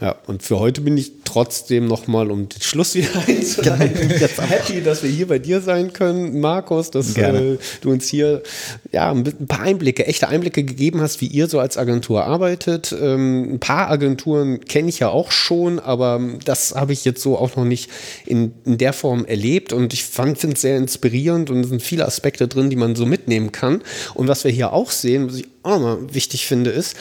Ja, 0.00 0.16
und 0.26 0.42
für 0.42 0.58
heute 0.58 0.80
bin 0.80 0.96
ich 0.96 1.12
trotzdem 1.26 1.86
nochmal, 1.86 2.30
um 2.30 2.48
den 2.48 2.62
Schluss 2.62 2.94
wieder 2.94 3.10
einzuleiten, 3.26 4.08
happy, 4.08 4.82
dass 4.82 5.02
wir 5.02 5.10
hier 5.10 5.28
bei 5.28 5.38
dir 5.38 5.60
sein 5.60 5.92
können, 5.92 6.40
Markus, 6.40 6.90
dass 6.90 7.14
äh, 7.18 7.58
du 7.82 7.90
uns 7.90 8.08
hier 8.08 8.42
ja, 8.90 9.10
ein 9.10 9.24
paar 9.46 9.60
Einblicke, 9.60 10.06
echte 10.06 10.28
Einblicke 10.28 10.64
gegeben 10.64 11.02
hast, 11.02 11.20
wie 11.20 11.26
ihr 11.26 11.46
so 11.46 11.60
als 11.60 11.76
Agentur 11.76 12.24
arbeitet. 12.24 12.96
Ähm, 12.98 13.54
ein 13.54 13.60
paar 13.60 13.90
Agenturen 13.90 14.60
kenne 14.64 14.88
ich 14.88 14.98
ja 14.98 15.10
auch 15.10 15.30
schon, 15.30 15.78
aber 15.78 16.20
das 16.42 16.74
habe 16.74 16.94
ich 16.94 17.04
jetzt 17.04 17.20
so 17.20 17.36
auch 17.36 17.54
noch 17.56 17.66
nicht 17.66 17.90
in, 18.24 18.54
in 18.64 18.78
der 18.78 18.94
Form 18.94 19.26
erlebt 19.26 19.74
und 19.74 19.92
ich 19.92 20.04
finde 20.04 20.54
es 20.54 20.62
sehr 20.62 20.78
inspirierend 20.78 21.50
und 21.50 21.60
es 21.60 21.68
sind 21.68 21.82
viele 21.82 22.06
Aspekte 22.06 22.48
drin, 22.48 22.70
die 22.70 22.76
man 22.76 22.94
so 22.94 23.04
mitnehmen 23.04 23.52
kann. 23.52 23.82
Und 24.14 24.26
was 24.26 24.44
wir 24.44 24.50
hier 24.50 24.72
auch 24.72 24.90
sehen, 24.90 25.28
was 25.28 25.36
ich 25.36 25.48
auch 25.62 25.72
nochmal 25.72 26.14
wichtig 26.14 26.46
finde, 26.46 26.70
ist, 26.70 26.96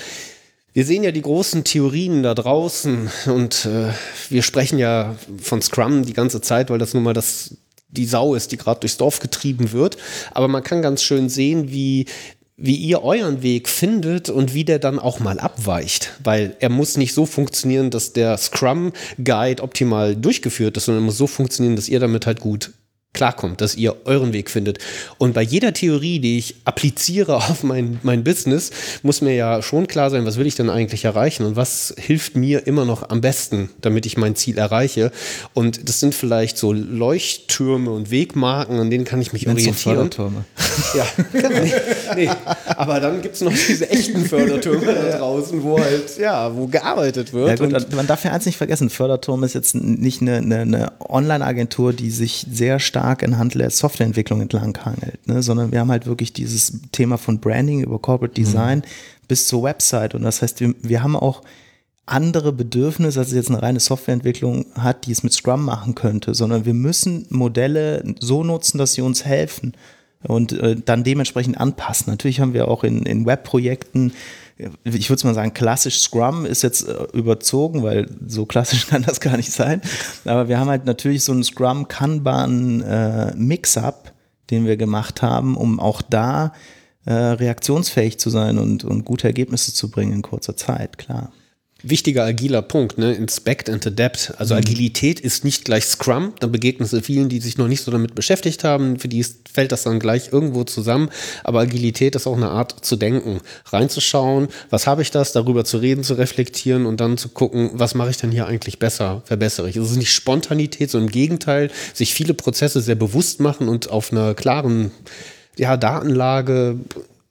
wir 0.74 0.86
sehen 0.86 1.04
ja 1.04 1.12
die 1.12 1.22
großen 1.22 1.64
Theorien 1.64 2.24
da 2.24 2.34
draußen 2.34 3.10
und 3.28 3.66
äh, 3.66 3.90
wir 4.30 4.42
sprechen 4.42 4.80
ja 4.80 5.16
von 5.42 5.62
Scrum 5.62 6.06
die 6.06 6.14
ganze 6.14 6.42
Zeit, 6.42 6.70
weil 6.70 6.80
das 6.80 6.94
nun 6.94 7.04
mal 7.04 7.14
das 7.14 7.58
die 7.90 8.06
Sau 8.06 8.36
ist, 8.36 8.52
die 8.52 8.58
gerade 8.58 8.80
durchs 8.80 8.98
Dorf 8.98 9.20
getrieben 9.20 9.74
wird. 9.74 9.98
Aber 10.34 10.48
man 10.48 10.64
kann 10.64 10.82
ganz 10.82 11.04
schön 11.04 11.28
sehen, 11.28 11.72
wie, 11.72 12.06
wie 12.56 12.78
ihr 12.78 13.04
euren 13.04 13.44
Weg 13.44 13.68
findet 13.68 14.30
und 14.30 14.54
wie 14.54 14.64
der 14.64 14.80
dann 14.80 14.98
auch 14.98 15.20
mal 15.20 15.40
abweicht. 15.40 16.14
Weil 16.24 16.56
er 16.60 16.70
muss 16.70 16.96
nicht 16.96 17.14
so 17.14 17.26
funktionieren, 17.26 17.90
dass 17.90 18.14
der 18.14 18.38
Scrum 18.38 18.94
Guide 19.22 19.62
optimal 19.62 20.16
durchgeführt 20.16 20.78
ist, 20.78 20.86
sondern 20.86 21.04
er 21.04 21.08
muss 21.08 21.18
so 21.18 21.28
funktionieren, 21.28 21.76
dass 21.76 21.90
ihr 21.90 22.00
damit 22.00 22.26
halt 22.26 22.40
gut 22.40 22.72
klarkommt, 23.14 23.60
dass 23.60 23.76
ihr 23.76 23.96
euren 24.06 24.32
Weg 24.32 24.50
findet. 24.50 24.80
Und 25.18 25.34
bei 25.34 25.42
jeder 25.42 25.74
Theorie, 25.74 26.20
die 26.20 26.38
ich 26.38 26.56
appliziere 26.64 27.36
auf 27.50 27.64
mein, 27.64 28.00
mein 28.04 28.24
Business, 28.24 28.72
muss 29.04 29.22
mir 29.22 29.36
ja 29.36 29.62
schon 29.62 29.88
klar 29.88 30.10
sein, 30.10 30.26
was 30.26 30.38
will 30.38 30.48
ich 30.48 30.56
denn 30.56 30.70
eigentlich 30.70 31.06
erreichen 31.06 31.46
und 31.46 31.56
was 31.56 31.94
hilft 31.98 32.36
mir 32.36 32.68
immer 32.68 32.86
noch 32.86 33.10
am 33.10 33.22
besten, 33.22 33.70
damit 33.82 34.06
ich 34.06 34.18
mein 34.18 34.36
Ziel 34.36 34.58
erreiche. 34.58 35.12
Und 35.54 35.90
das 35.90 36.00
sind 36.00 36.16
vielleicht 36.16 36.58
so 36.58 36.72
Leuchttürme 36.72 37.92
und 37.92 38.12
Wegmarken, 38.12 38.80
an 38.80 38.90
denen 38.90 39.04
kann 39.04 39.22
ich 39.22 39.34
mich 39.34 39.46
Wenn's 39.46 39.60
orientieren. 39.60 39.96
Fördertürme. 39.96 40.46
Ja, 40.96 41.06
nee, 41.34 41.72
nee. 42.16 42.30
aber 42.66 43.00
dann 43.00 43.22
gibt 43.22 43.36
es 43.36 43.42
noch 43.42 43.52
diese 43.52 43.90
echten 43.90 44.26
Fördertürme 44.26 44.86
da 44.86 45.18
draußen, 45.18 45.62
wo 45.64 45.80
halt, 45.80 46.18
ja, 46.18 46.56
wo 46.56 46.68
gearbeitet 46.68 47.34
wird. 47.34 47.60
Ja, 47.60 47.68
gut, 47.68 47.94
man 47.94 48.08
darf 48.08 48.24
ja 48.24 48.32
eins 48.32 48.46
nicht 48.46 48.58
vergessen, 48.58 48.90
Förderturm 48.90 49.44
ist 49.44 49.54
jetzt 49.54 49.76
nicht 49.76 50.22
eine, 50.22 50.38
eine, 50.38 50.60
eine 50.62 50.92
Online-Agentur, 51.00 51.94
die 51.94 52.10
sich 52.10 52.46
sehr 52.52 52.80
stark 52.80 53.01
stark 53.02 53.24
anhand 53.24 53.56
der 53.56 53.70
Softwareentwicklung 53.72 54.42
entlang 54.42 54.78
hangelt, 54.86 55.28
ne? 55.28 55.42
sondern 55.42 55.72
wir 55.72 55.80
haben 55.80 55.92
halt 55.92 56.06
wirklich 56.06 56.34
dieses 56.34 56.82
Thema 56.92 57.18
von 57.18 57.40
Branding 57.40 57.82
über 57.82 57.98
Corporate 58.00 58.36
Design 58.36 58.80
mhm. 58.80 59.28
bis 59.28 59.48
zur 59.48 59.64
Website. 59.64 60.14
Und 60.14 60.22
das 60.22 60.42
heißt, 60.42 60.60
wir, 60.60 60.76
wir 60.82 61.02
haben 61.02 61.16
auch 61.16 61.42
andere 62.06 62.54
Bedürfnisse, 62.54 63.20
als 63.20 63.30
es 63.30 63.34
jetzt 63.34 63.50
eine 63.50 63.62
reine 63.62 63.80
Softwareentwicklung 63.80 64.66
hat, 64.76 65.08
die 65.08 65.12
es 65.12 65.24
mit 65.24 65.34
Scrum 65.34 65.66
machen 65.66 65.96
könnte, 65.96 66.36
sondern 66.36 66.66
wir 66.66 66.74
müssen 66.74 67.26
Modelle 67.30 68.04
so 68.20 68.44
nutzen, 68.44 68.78
dass 68.78 68.94
sie 68.94 69.02
uns 69.02 69.26
helfen 69.26 69.74
und 70.24 70.52
äh, 70.54 70.76
dann 70.76 71.04
dementsprechend 71.04 71.60
anpassen. 71.60 72.12
Natürlich 72.12 72.40
haben 72.40 72.54
wir 72.54 72.68
auch 72.68 72.84
in, 72.84 73.04
in 73.04 73.26
Webprojekten 73.26 74.14
ich 74.84 75.10
würde 75.10 75.28
mal 75.28 75.34
sagen, 75.34 75.54
klassisch 75.54 76.00
Scrum 76.00 76.46
ist 76.46 76.64
jetzt 76.64 76.88
äh, 76.88 77.08
überzogen, 77.14 77.84
weil 77.84 78.08
so 78.28 78.46
klassisch 78.46 78.88
kann 78.88 79.04
das 79.04 79.20
gar 79.20 79.36
nicht 79.38 79.52
sein. 79.52 79.82
Aber 80.26 80.48
wir 80.48 80.60
haben 80.60 80.70
halt 80.70 80.86
natürlich 80.86 81.24
so 81.24 81.32
einen 81.32 81.44
Scrum-Kanban-Mix-up, 81.44 84.08
äh, 84.08 84.12
den 84.50 84.66
wir 84.66 84.78
gemacht 84.78 85.22
haben, 85.22 85.58
um 85.58 85.80
auch 85.80 86.02
da 86.02 86.54
äh, 87.06 87.14
reaktionsfähig 87.14 88.20
zu 88.20 88.30
sein 88.30 88.58
und, 88.58 88.84
und 88.84 89.06
gute 89.06 89.28
Ergebnisse 89.28 89.74
zu 89.74 89.90
bringen 89.90 90.14
in 90.14 90.22
kurzer 90.22 90.56
Zeit, 90.56 90.98
klar 90.98 91.32
wichtiger 91.84 92.24
agiler 92.26 92.62
Punkt, 92.62 92.98
ne? 92.98 93.14
Inspect 93.14 93.70
and 93.70 93.86
adapt. 93.86 94.34
Also 94.38 94.54
mhm. 94.54 94.60
Agilität 94.60 95.20
ist 95.20 95.44
nicht 95.44 95.66
gleich 95.66 95.86
Scrum. 95.86 96.34
Da 96.40 96.48
begegnen 96.48 96.88
sie 96.88 97.02
vielen, 97.02 97.30
die 97.30 97.40
sich 97.40 97.58
noch 97.58 97.68
nicht 97.68 97.84
so 97.84 97.92
damit 97.92 98.16
beschäftigt 98.16 98.64
haben. 98.64 99.00
Für 99.00 99.08
die 99.08 99.26
fällt 99.52 99.72
das 99.72 99.84
dann 99.84 100.00
gleich 100.00 100.32
irgendwo 100.32 100.64
zusammen. 100.64 101.10
Aber 101.44 101.60
Agilität 101.62 102.16
ist 102.16 102.28
auch 102.28 102.38
eine 102.38 102.50
Art 102.50 102.86
zu 102.86 102.96
denken, 102.96 103.42
reinzuschauen, 103.66 104.48
was 104.70 104.88
habe 104.88 105.02
ich 105.02 105.12
das, 105.12 105.32
darüber 105.32 105.66
zu 105.66 105.78
reden, 105.78 106.04
zu 106.04 106.14
reflektieren 106.14 106.86
und 106.86 107.00
dann 107.00 107.18
zu 107.18 107.30
gucken, 107.30 107.72
was 107.74 107.96
mache 107.96 108.12
ich 108.12 108.18
denn 108.18 108.32
hier 108.32 108.48
eigentlich 108.48 108.80
besser, 108.80 109.22
verbessere 109.26 109.70
ich. 109.70 109.76
Es 109.76 109.92
ist 109.92 109.98
nicht 109.98 110.14
Spontanität, 110.14 110.90
sondern 110.92 111.08
im 111.08 111.12
Gegenteil, 111.12 111.72
sich 111.94 112.14
viele 112.14 112.34
Prozesse 112.34 112.82
sehr 112.82 112.96
bewusst 112.96 113.40
machen 113.40 113.68
und 113.68 113.90
auf 113.90 114.12
einer 114.12 114.34
klaren 114.34 114.92
ja, 115.58 115.78
Datenlage 115.78 116.78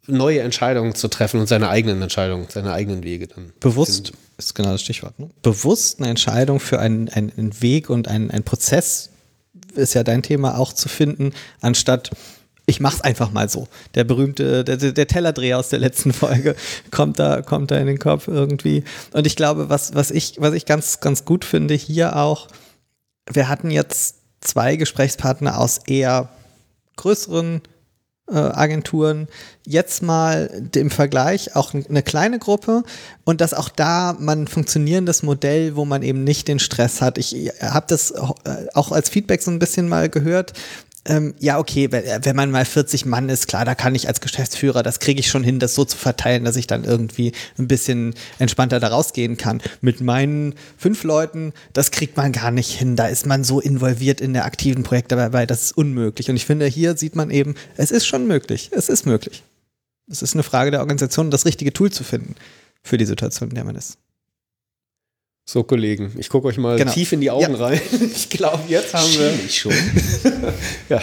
neue 0.06 0.40
Entscheidungen 0.40 0.94
zu 0.94 1.08
treffen 1.08 1.40
und 1.40 1.46
seine 1.46 1.68
eigenen 1.68 2.02
Entscheidungen, 2.02 2.46
seine 2.48 2.72
eigenen 2.72 3.02
Wege 3.02 3.28
dann. 3.28 3.52
Bewusst 3.60 4.08
finden. 4.08 4.22
ist 4.38 4.54
genau 4.54 4.72
das 4.72 4.82
Stichwort. 4.82 5.18
Ne? 5.18 5.30
Bewusst 5.42 6.00
eine 6.00 6.08
Entscheidung 6.08 6.60
für 6.60 6.78
einen, 6.78 7.08
einen 7.08 7.62
Weg 7.62 7.90
und 7.90 8.08
einen, 8.08 8.30
einen 8.30 8.44
Prozess 8.44 9.10
ist 9.74 9.94
ja 9.94 10.02
dein 10.02 10.22
Thema 10.22 10.58
auch 10.58 10.72
zu 10.72 10.88
finden, 10.88 11.32
anstatt 11.60 12.10
ich 12.66 12.78
mach's 12.78 13.00
einfach 13.00 13.32
mal 13.32 13.48
so. 13.48 13.66
Der 13.96 14.04
berühmte, 14.04 14.62
der, 14.62 14.76
der 14.76 15.06
Tellerdreher 15.08 15.58
aus 15.58 15.70
der 15.70 15.80
letzten 15.80 16.12
Folge 16.12 16.54
kommt 16.92 17.18
da, 17.18 17.42
kommt 17.42 17.72
da 17.72 17.76
in 17.78 17.88
den 17.88 17.98
Kopf 17.98 18.28
irgendwie. 18.28 18.84
Und 19.12 19.26
ich 19.26 19.34
glaube, 19.34 19.68
was, 19.68 19.94
was 19.94 20.12
ich, 20.12 20.34
was 20.38 20.54
ich 20.54 20.66
ganz, 20.66 21.00
ganz 21.00 21.24
gut 21.24 21.44
finde 21.44 21.74
hier 21.74 22.16
auch, 22.16 22.46
wir 23.28 23.48
hatten 23.48 23.72
jetzt 23.72 24.16
zwei 24.40 24.76
Gesprächspartner 24.76 25.58
aus 25.58 25.78
eher 25.86 26.28
größeren 26.96 27.62
Agenturen 28.36 29.28
jetzt 29.66 30.02
mal 30.02 30.62
im 30.74 30.90
Vergleich 30.90 31.56
auch 31.56 31.74
eine 31.74 32.02
kleine 32.02 32.38
Gruppe 32.38 32.82
und 33.24 33.40
dass 33.40 33.54
auch 33.54 33.68
da 33.68 34.16
man 34.18 34.42
ein 34.42 34.48
funktionierendes 34.48 35.22
Modell, 35.22 35.76
wo 35.76 35.84
man 35.84 36.02
eben 36.02 36.24
nicht 36.24 36.48
den 36.48 36.58
Stress 36.58 37.00
hat. 37.00 37.18
Ich 37.18 37.34
habe 37.60 37.86
das 37.88 38.10
äh, 38.10 38.66
auch 38.74 38.92
als 38.92 39.08
Feedback 39.08 39.42
so 39.42 39.50
ein 39.50 39.58
bisschen 39.58 39.88
mal 39.88 40.08
gehört, 40.08 40.52
ähm, 41.06 41.34
ja, 41.38 41.58
okay, 41.58 41.90
wenn, 41.90 42.36
man 42.36 42.50
mal 42.50 42.64
40 42.64 43.06
Mann 43.06 43.30
ist, 43.30 43.48
klar, 43.48 43.64
da 43.64 43.74
kann 43.74 43.94
ich 43.94 44.06
als 44.06 44.20
Geschäftsführer, 44.20 44.82
das 44.82 45.00
kriege 45.00 45.18
ich 45.18 45.28
schon 45.28 45.42
hin, 45.42 45.58
das 45.58 45.74
so 45.74 45.84
zu 45.84 45.96
verteilen, 45.96 46.44
dass 46.44 46.56
ich 46.56 46.66
dann 46.66 46.84
irgendwie 46.84 47.32
ein 47.58 47.68
bisschen 47.68 48.14
entspannter 48.38 48.80
da 48.80 48.88
rausgehen 48.88 49.38
kann. 49.38 49.62
Mit 49.80 50.02
meinen 50.02 50.54
fünf 50.76 51.02
Leuten, 51.04 51.54
das 51.72 51.90
kriegt 51.90 52.18
man 52.18 52.32
gar 52.32 52.50
nicht 52.50 52.70
hin. 52.70 52.96
Da 52.96 53.06
ist 53.06 53.26
man 53.26 53.44
so 53.44 53.60
involviert 53.60 54.20
in 54.20 54.34
der 54.34 54.44
aktiven 54.44 54.82
Projektarbeit, 54.82 55.50
das 55.50 55.62
ist 55.62 55.76
unmöglich. 55.76 56.28
Und 56.28 56.36
ich 56.36 56.44
finde, 56.44 56.66
hier 56.66 56.96
sieht 56.96 57.16
man 57.16 57.30
eben, 57.30 57.54
es 57.76 57.90
ist 57.90 58.06
schon 58.06 58.26
möglich. 58.26 58.70
Es 58.72 58.90
ist 58.90 59.06
möglich. 59.06 59.42
Es 60.10 60.20
ist 60.20 60.34
eine 60.34 60.42
Frage 60.42 60.70
der 60.70 60.80
Organisation, 60.80 61.30
das 61.30 61.46
richtige 61.46 61.72
Tool 61.72 61.90
zu 61.90 62.04
finden 62.04 62.34
für 62.82 62.98
die 62.98 63.06
Situation, 63.06 63.48
in 63.48 63.54
der 63.54 63.64
man 63.64 63.76
ist. 63.76 63.96
So, 65.46 65.64
Kollegen, 65.64 66.12
ich 66.16 66.28
gucke 66.28 66.46
euch 66.46 66.58
mal 66.58 66.76
genau. 66.76 66.92
tief 66.92 67.10
in 67.10 67.20
die 67.20 67.30
Augen 67.30 67.54
ja. 67.54 67.64
rein. 67.66 67.80
Ich 68.14 68.28
glaube, 68.28 68.60
jetzt 68.68 68.94
haben 68.94 69.12
wir. 69.18 69.32
Ich 69.46 69.58
schon. 69.58 69.72
ja. 70.88 71.00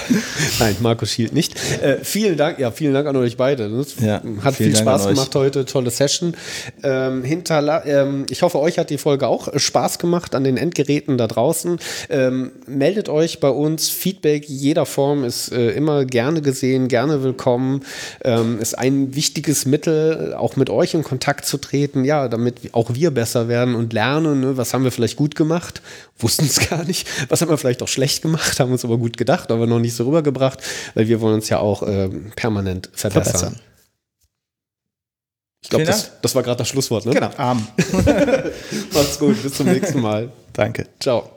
Nein, 0.59 0.77
Markus 0.79 1.11
schielt 1.11 1.33
nicht. 1.33 1.55
Äh, 1.81 1.97
vielen 2.03 2.37
Dank, 2.37 2.57
ja, 2.57 2.71
vielen 2.71 2.93
Dank 2.93 3.07
an 3.07 3.15
euch 3.17 3.35
beide. 3.35 3.69
Das 3.69 3.99
ja, 3.99 4.21
hat 4.41 4.55
viel 4.55 4.71
Dank 4.71 4.83
Spaß 4.83 5.07
gemacht 5.07 5.35
heute, 5.35 5.65
tolle 5.65 5.89
Session. 5.89 6.35
Ähm, 6.83 7.23
ähm, 7.25 8.25
ich 8.29 8.41
hoffe, 8.41 8.59
euch 8.59 8.79
hat 8.79 8.89
die 8.89 8.97
Folge 8.97 9.27
auch 9.27 9.49
Spaß 9.53 9.99
gemacht 9.99 10.33
an 10.33 10.45
den 10.45 10.55
Endgeräten 10.55 11.17
da 11.17 11.27
draußen. 11.27 11.79
Ähm, 12.09 12.51
meldet 12.67 13.09
euch 13.09 13.41
bei 13.41 13.49
uns. 13.49 13.89
Feedback 13.89 14.45
jeder 14.47 14.85
Form 14.85 15.25
ist 15.25 15.51
äh, 15.51 15.71
immer 15.71 16.05
gerne 16.05 16.41
gesehen, 16.41 16.87
gerne 16.87 17.21
willkommen. 17.21 17.83
Ähm, 18.23 18.59
ist 18.59 18.77
ein 18.77 19.13
wichtiges 19.13 19.65
Mittel, 19.65 20.33
auch 20.35 20.55
mit 20.55 20.69
euch 20.69 20.93
in 20.93 21.03
Kontakt 21.03 21.45
zu 21.45 21.57
treten, 21.57 22.05
ja, 22.05 22.29
damit 22.29 22.73
auch 22.73 22.93
wir 22.93 23.11
besser 23.11 23.49
werden 23.49 23.75
und 23.75 23.91
lernen 23.91 24.36
ne? 24.39 24.57
was 24.57 24.73
haben 24.73 24.83
wir 24.83 24.91
vielleicht 24.91 25.15
gut 25.15 25.35
gemacht, 25.35 25.81
wussten 26.17 26.45
es 26.45 26.59
gar 26.69 26.83
nicht, 26.83 27.07
was 27.29 27.41
haben 27.41 27.49
wir 27.49 27.57
vielleicht 27.57 27.81
auch 27.83 27.87
schlecht 27.87 28.21
gemacht, 28.21 28.59
haben 28.59 28.71
uns 28.71 28.85
aber 28.85 28.97
gut 28.97 29.17
gedacht, 29.17 29.51
aber 29.51 29.67
noch 29.67 29.79
nicht 29.79 29.95
so 29.95 30.05
rübergebracht, 30.05 30.59
weil 30.93 31.07
wir 31.07 31.21
wollen 31.21 31.35
uns 31.35 31.49
ja 31.49 31.59
auch 31.59 31.83
äh, 31.83 32.09
permanent 32.35 32.89
verbessern. 32.93 33.33
verbessern. 33.33 33.59
Ich 35.63 35.69
glaube, 35.69 35.85
das, 35.85 36.11
das 36.21 36.33
war 36.35 36.43
gerade 36.43 36.57
das 36.57 36.69
Schlusswort, 36.69 37.05
ne? 37.05 37.13
Genau. 37.13 37.29
Arm. 37.35 37.67
Macht's 38.93 39.19
gut, 39.19 39.41
bis 39.41 39.53
zum 39.53 39.67
nächsten 39.67 39.99
Mal. 39.99 40.31
Danke. 40.53 40.87
Ciao. 40.99 41.36